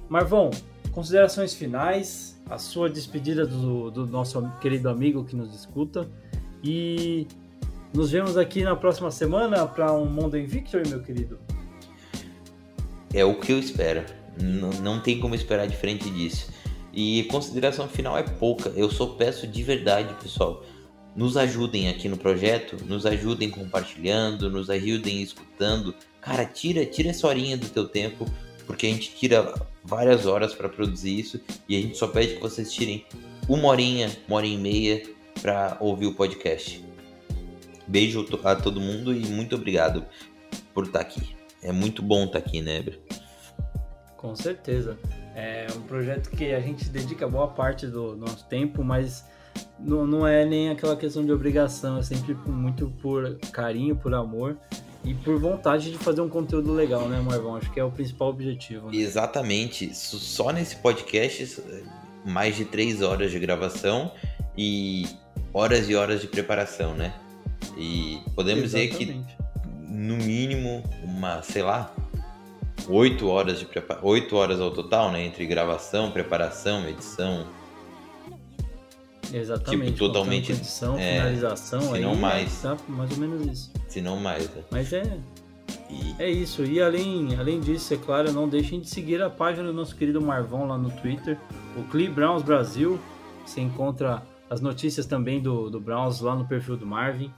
Marvão, 0.07 0.51
considerações 0.91 1.55
finais, 1.55 2.39
a 2.47 2.59
sua 2.59 2.87
despedida 2.87 3.47
do, 3.47 3.89
do 3.89 4.05
nosso 4.05 4.47
querido 4.61 4.89
amigo 4.89 5.23
que 5.23 5.35
nos 5.35 5.55
escuta 5.55 6.07
e 6.63 7.27
nos 7.91 8.11
vemos 8.11 8.37
aqui 8.37 8.63
na 8.63 8.75
próxima 8.75 9.09
semana 9.09 9.65
para 9.65 9.91
um 9.91 10.05
Monday 10.05 10.45
Victory, 10.45 10.87
meu 10.87 11.01
querido. 11.01 11.39
É 13.13 13.23
o 13.23 13.39
que 13.39 13.51
eu 13.51 13.59
espero. 13.59 14.03
Não, 14.41 14.69
não 14.81 14.99
tem 14.99 15.19
como 15.19 15.35
esperar 15.35 15.67
diferente 15.67 16.09
disso. 16.09 16.51
E 16.91 17.23
consideração 17.23 17.87
final 17.87 18.17
é 18.17 18.23
pouca. 18.23 18.69
Eu 18.75 18.89
só 18.89 19.07
peço 19.07 19.47
de 19.47 19.63
verdade, 19.63 20.13
pessoal. 20.21 20.63
Nos 21.15 21.37
ajudem 21.37 21.89
aqui 21.89 22.09
no 22.09 22.17
projeto, 22.17 22.83
nos 22.85 23.05
ajudem 23.05 23.49
compartilhando, 23.49 24.49
nos 24.49 24.69
ajudem 24.69 25.21
escutando. 25.21 25.93
Cara, 26.19 26.43
tira, 26.45 26.85
tira 26.85 27.09
essa 27.09 27.27
horinha 27.27 27.55
do 27.55 27.69
teu 27.69 27.87
tempo, 27.87 28.25
porque 28.65 28.87
a 28.87 28.89
gente 28.89 29.13
tira 29.15 29.53
várias 29.83 30.25
horas 30.25 30.55
para 30.55 30.69
produzir 30.69 31.19
isso 31.19 31.39
e 31.69 31.77
a 31.77 31.81
gente 31.81 31.97
só 31.97 32.07
pede 32.07 32.35
que 32.35 32.41
vocês 32.41 32.71
tirem 32.71 33.05
uma 33.47 33.67
horinha, 33.67 34.09
uma 34.27 34.37
hora 34.37 34.47
e 34.47 34.57
meia 34.57 35.03
para 35.41 35.77
ouvir 35.79 36.07
o 36.07 36.15
podcast. 36.15 36.83
Beijo 37.87 38.25
a 38.43 38.55
todo 38.55 38.79
mundo 38.79 39.13
e 39.13 39.25
muito 39.27 39.55
obrigado 39.55 40.05
por 40.73 40.85
estar 40.85 41.01
aqui. 41.01 41.42
É 41.63 41.71
muito 41.71 42.01
bom 42.01 42.25
estar 42.25 42.39
aqui, 42.39 42.61
né, 42.61 42.77
Ebra? 42.77 42.95
Com 44.17 44.35
certeza. 44.35 44.97
É 45.35 45.67
um 45.75 45.81
projeto 45.81 46.29
que 46.29 46.53
a 46.53 46.59
gente 46.59 46.89
dedica 46.89 47.27
boa 47.27 47.47
parte 47.47 47.87
do 47.87 48.15
nosso 48.15 48.45
tempo, 48.45 48.83
mas 48.83 49.25
não, 49.79 50.05
não 50.05 50.27
é 50.27 50.45
nem 50.45 50.69
aquela 50.69 50.95
questão 50.95 51.25
de 51.25 51.31
obrigação, 51.31 51.97
é 51.97 52.03
sempre 52.03 52.33
muito 52.45 52.89
por 53.01 53.37
carinho, 53.51 53.95
por 53.95 54.13
amor 54.13 54.57
e 55.03 55.13
por 55.13 55.37
vontade 55.37 55.91
de 55.91 55.97
fazer 55.97 56.21
um 56.21 56.29
conteúdo 56.29 56.71
legal, 56.71 57.09
né, 57.09 57.19
Marvão? 57.19 57.55
Acho 57.55 57.71
que 57.71 57.79
é 57.79 57.83
o 57.83 57.91
principal 57.91 58.29
objetivo. 58.29 58.89
né? 58.89 58.95
Exatamente. 58.95 59.93
Só 59.93 60.51
nesse 60.51 60.77
podcast, 60.77 61.61
mais 62.25 62.55
de 62.55 62.65
três 62.65 63.01
horas 63.01 63.31
de 63.31 63.39
gravação 63.39 64.11
e 64.57 65.05
horas 65.53 65.89
e 65.89 65.95
horas 65.95 66.21
de 66.21 66.27
preparação, 66.27 66.95
né? 66.95 67.13
E 67.77 68.21
podemos 68.35 68.63
dizer 68.63 68.87
que, 68.89 69.03
Exatamente. 69.03 69.37
No 70.03 70.17
mínimo, 70.17 70.83
uma, 71.03 71.41
sei 71.41 71.61
lá, 71.61 71.93
oito 72.89 73.27
horas 73.27 73.59
de 73.59 73.65
prepara... 73.65 73.99
oito 74.03 74.35
horas 74.35 74.59
ao 74.59 74.71
total, 74.71 75.11
né? 75.11 75.23
Entre 75.23 75.45
gravação, 75.45 76.11
preparação, 76.11 76.87
edição. 76.87 77.47
Exatamente. 79.31 79.93
tipo, 79.93 79.97
totalmente, 79.97 80.51
edição, 80.51 80.97
é, 80.99 81.15
finalização, 81.15 81.81
se 81.81 81.95
aí 81.95 82.01
não 82.01 82.15
mais. 82.15 82.61
Tá 82.61 82.77
mais 82.87 83.11
ou 83.11 83.17
menos 83.17 83.47
isso. 83.47 83.71
Se 83.87 84.01
não 84.01 84.17
mais, 84.17 84.47
né? 84.53 84.61
Mas 84.69 84.93
é, 84.93 85.17
E 85.89 86.15
É 86.19 86.29
isso, 86.29 86.63
e 86.63 86.81
além, 86.81 87.35
além 87.35 87.59
disso, 87.59 87.93
é 87.93 87.97
claro, 87.97 88.31
não 88.31 88.47
deixem 88.47 88.81
de 88.81 88.89
seguir 88.89 89.21
a 89.21 89.29
página 89.29 89.67
do 89.67 89.73
nosso 89.73 89.95
querido 89.95 90.21
Marvão 90.21 90.67
lá 90.67 90.77
no 90.77 90.91
Twitter, 90.91 91.39
o 91.77 91.83
Cle 91.83 92.09
Browns 92.09 92.43
Brasil. 92.43 92.99
Você 93.45 93.61
encontra 93.61 94.21
as 94.49 94.61
notícias 94.61 95.05
também 95.05 95.41
do, 95.41 95.69
do 95.69 95.79
Browns 95.79 96.19
lá 96.19 96.35
no 96.35 96.45
perfil 96.45 96.77
do 96.77 96.85
Marvin. 96.85 97.33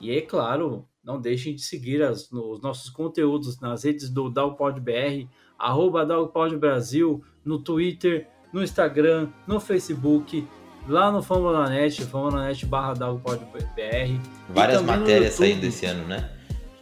E 0.00 0.10
é 0.10 0.20
claro, 0.20 0.86
não 1.10 1.20
deixem 1.20 1.54
de 1.54 1.62
seguir 1.62 2.02
as- 2.02 2.30
os 2.32 2.60
nossos 2.60 2.88
conteúdos 2.90 3.58
nas 3.60 3.84
redes 3.84 4.08
do 4.08 4.30
DalPodBR, 4.30 5.28
arroba 5.58 6.04
DalPod 6.06 6.56
Brasil, 6.56 7.22
no 7.44 7.58
Twitter, 7.58 8.28
no 8.52 8.62
Instagram, 8.62 9.28
no 9.46 9.58
Facebook, 9.60 10.46
lá 10.88 11.10
no 11.12 11.22
Fambonanet, 11.22 12.02
fambonanet 12.04 12.64
barra 12.66 12.94
DalPodBR. 12.94 14.20
várias 14.48 14.82
matérias 14.82 15.34
saindo 15.34 15.64
esse 15.64 15.86
ano, 15.86 16.06
né? 16.06 16.30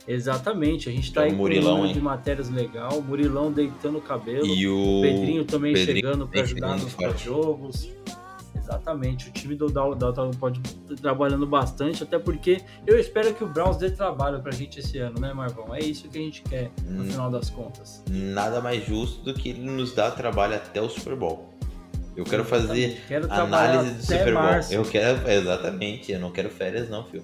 Exatamente, 0.06 0.88
a 0.88 0.92
gente 0.92 1.12
tá 1.12 1.20
É 1.22 1.24
aí 1.24 1.30
com 1.30 1.36
um 1.36 1.38
Murilão, 1.40 1.84
hein? 1.86 1.92
de 1.92 2.00
matérias 2.00 2.48
legal, 2.48 3.02
Murilão 3.02 3.52
deitando 3.52 3.98
o 3.98 4.00
cabelo, 4.00 4.46
E 4.46 4.66
o 4.66 5.00
Pedrinho 5.02 5.44
também 5.44 5.74
Pedrinho 5.74 5.96
chegando 5.98 6.26
para 6.26 6.40
ajudar 6.40 6.78
nos 6.78 7.20
jogos. 7.20 7.90
Exatamente, 8.69 9.31
o 9.31 9.32
time 9.32 9.55
do 9.55 9.66
Dalton 9.66 10.31
pode 10.32 10.61
trabalhando 11.01 11.47
bastante, 11.47 12.03
até 12.03 12.19
porque 12.19 12.61
eu 12.86 12.99
espero 12.99 13.32
que 13.32 13.43
o 13.43 13.47
Browns 13.47 13.78
dê 13.78 13.90
trabalho 13.90 14.43
pra 14.43 14.53
gente 14.53 14.78
esse 14.81 14.99
ano, 14.99 15.19
né, 15.19 15.32
Marvão? 15.32 15.74
É 15.74 15.78
isso 15.81 16.07
que 16.09 16.19
a 16.19 16.20
gente 16.20 16.43
quer 16.43 16.70
no 16.86 17.03
Hum. 17.03 17.07
final 17.11 17.31
das 17.31 17.49
contas. 17.49 18.03
nada 18.11 18.61
mais 18.61 18.85
justo 18.86 19.23
do 19.24 19.32
que 19.32 19.49
ele 19.49 19.61
nos 19.62 19.95
dar 19.95 20.11
trabalho 20.11 20.55
até 20.57 20.82
o 20.82 20.89
Super 20.89 21.16
Bowl. 21.16 21.49
Eu 22.15 22.24
quero 22.24 22.45
fazer. 22.45 23.01
Quero 23.09 23.32
análise 23.32 23.95
do 23.95 24.03
Super 24.03 24.35
Bowl. 24.35 24.43
março. 24.43 24.74
Eu 24.74 24.82
quero, 24.85 25.31
exatamente, 25.31 26.12
eu 26.12 26.19
não 26.20 26.31
quero 26.31 26.51
férias 26.51 26.90
não, 26.90 27.05
filho. 27.05 27.23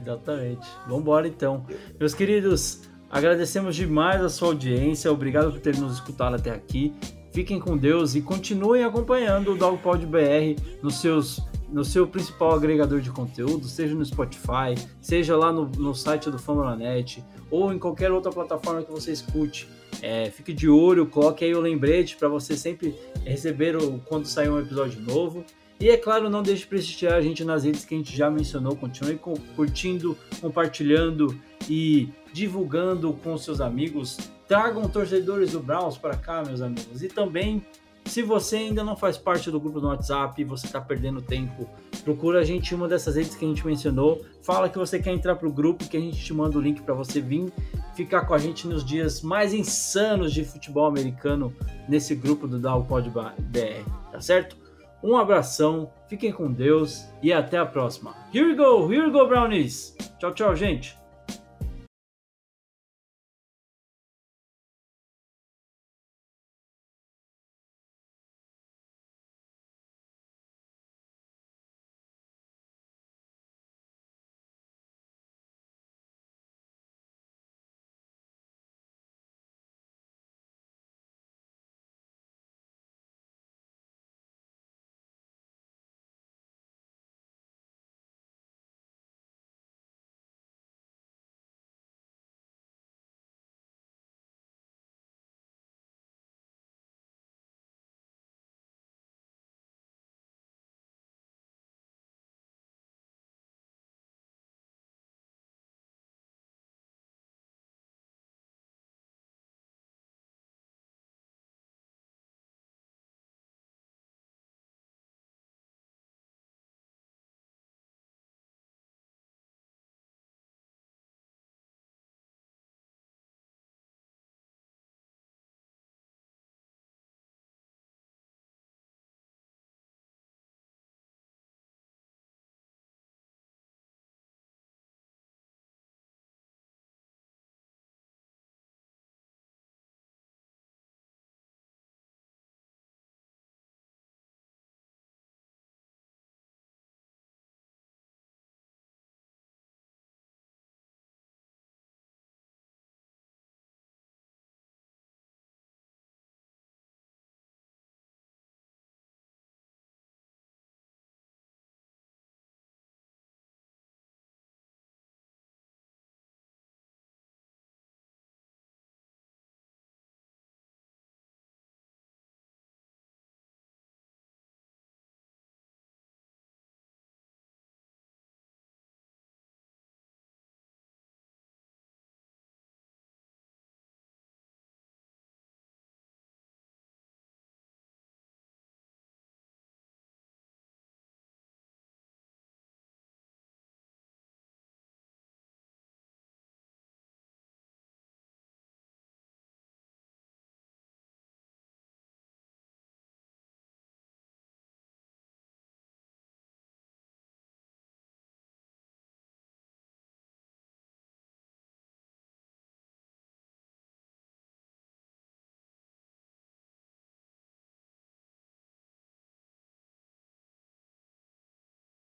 Exatamente. 0.00 0.66
Vambora 0.86 1.26
então. 1.26 1.64
Meus 1.98 2.14
queridos, 2.14 2.82
agradecemos 3.10 3.74
demais 3.74 4.22
a 4.22 4.28
sua 4.28 4.48
audiência. 4.48 5.10
Obrigado 5.10 5.50
por 5.50 5.60
ter 5.60 5.76
nos 5.78 5.94
escutado 5.94 6.34
até 6.36 6.50
aqui. 6.50 6.94
Fiquem 7.34 7.58
com 7.58 7.76
Deus 7.76 8.14
e 8.14 8.22
continuem 8.22 8.84
acompanhando 8.84 9.52
o 9.52 9.56
Dogpod 9.58 10.06
BR 10.06 10.54
nos 10.80 11.00
seus, 11.00 11.40
no 11.68 11.84
seu 11.84 12.06
principal 12.06 12.52
agregador 12.52 13.00
de 13.00 13.10
conteúdo, 13.10 13.66
seja 13.66 13.92
no 13.92 14.04
Spotify, 14.04 14.76
seja 15.00 15.36
lá 15.36 15.52
no, 15.52 15.66
no 15.66 15.92
site 15.96 16.30
do 16.30 16.38
Famulanet 16.38 17.24
ou 17.50 17.72
em 17.72 17.78
qualquer 17.78 18.12
outra 18.12 18.30
plataforma 18.30 18.84
que 18.84 18.92
você 18.92 19.10
escute. 19.10 19.68
É, 20.00 20.30
fique 20.30 20.52
de 20.52 20.68
olho, 20.68 21.06
coloque 21.06 21.44
aí 21.44 21.52
o 21.56 21.60
lembrete 21.60 22.16
para 22.16 22.28
você 22.28 22.56
sempre 22.56 22.94
receber 23.24 23.74
o, 23.76 23.98
quando 24.06 24.26
sair 24.26 24.48
um 24.48 24.60
episódio 24.60 25.00
novo. 25.00 25.44
E 25.80 25.88
é 25.90 25.96
claro, 25.96 26.30
não 26.30 26.40
deixe 26.40 26.62
de 26.62 26.68
prestigiar 26.68 27.14
a 27.14 27.20
gente 27.20 27.44
nas 27.44 27.64
redes 27.64 27.84
que 27.84 27.96
a 27.96 27.98
gente 27.98 28.16
já 28.16 28.30
mencionou. 28.30 28.76
Continue 28.76 29.16
cu- 29.16 29.40
curtindo, 29.56 30.16
compartilhando 30.40 31.36
e 31.68 32.10
divulgando 32.32 33.12
com 33.24 33.36
seus 33.36 33.60
amigos. 33.60 34.18
Tragam 34.46 34.88
torcedores 34.88 35.52
do 35.52 35.60
Browns 35.60 35.96
para 35.96 36.16
cá, 36.16 36.42
meus 36.44 36.60
amigos. 36.60 37.02
E 37.02 37.08
também, 37.08 37.64
se 38.04 38.22
você 38.22 38.56
ainda 38.56 38.84
não 38.84 38.96
faz 38.96 39.16
parte 39.16 39.50
do 39.50 39.58
grupo 39.58 39.80
no 39.80 39.88
WhatsApp 39.88 40.44
você 40.44 40.66
está 40.66 40.80
perdendo 40.80 41.22
tempo, 41.22 41.68
procura 42.02 42.40
a 42.40 42.44
gente 42.44 42.72
em 42.72 42.76
uma 42.76 42.86
dessas 42.86 43.16
redes 43.16 43.34
que 43.34 43.44
a 43.44 43.48
gente 43.48 43.66
mencionou. 43.66 44.24
Fala 44.42 44.68
que 44.68 44.78
você 44.78 44.98
quer 44.98 45.12
entrar 45.12 45.36
para 45.36 45.48
o 45.48 45.52
grupo, 45.52 45.88
que 45.88 45.96
a 45.96 46.00
gente 46.00 46.22
te 46.22 46.34
manda 46.34 46.58
o 46.58 46.60
link 46.60 46.82
para 46.82 46.94
você 46.94 47.20
vir 47.20 47.52
ficar 47.94 48.26
com 48.26 48.34
a 48.34 48.38
gente 48.38 48.66
nos 48.66 48.84
dias 48.84 49.22
mais 49.22 49.54
insanos 49.54 50.32
de 50.32 50.44
futebol 50.44 50.86
americano 50.86 51.54
nesse 51.88 52.14
grupo 52.14 52.46
do 52.46 52.60
Pod 52.84 53.08
BR, 53.10 53.88
tá 54.10 54.20
certo? 54.20 54.56
Um 55.02 55.16
abração, 55.16 55.90
fiquem 56.08 56.32
com 56.32 56.50
Deus 56.50 57.04
e 57.22 57.32
até 57.32 57.58
a 57.58 57.66
próxima. 57.66 58.14
Here 58.32 58.46
we 58.46 58.54
go, 58.54 58.90
here 58.90 59.06
we 59.06 59.10
go, 59.10 59.26
Brownies! 59.26 59.96
Tchau, 60.18 60.32
tchau, 60.32 60.56
gente! 60.56 61.03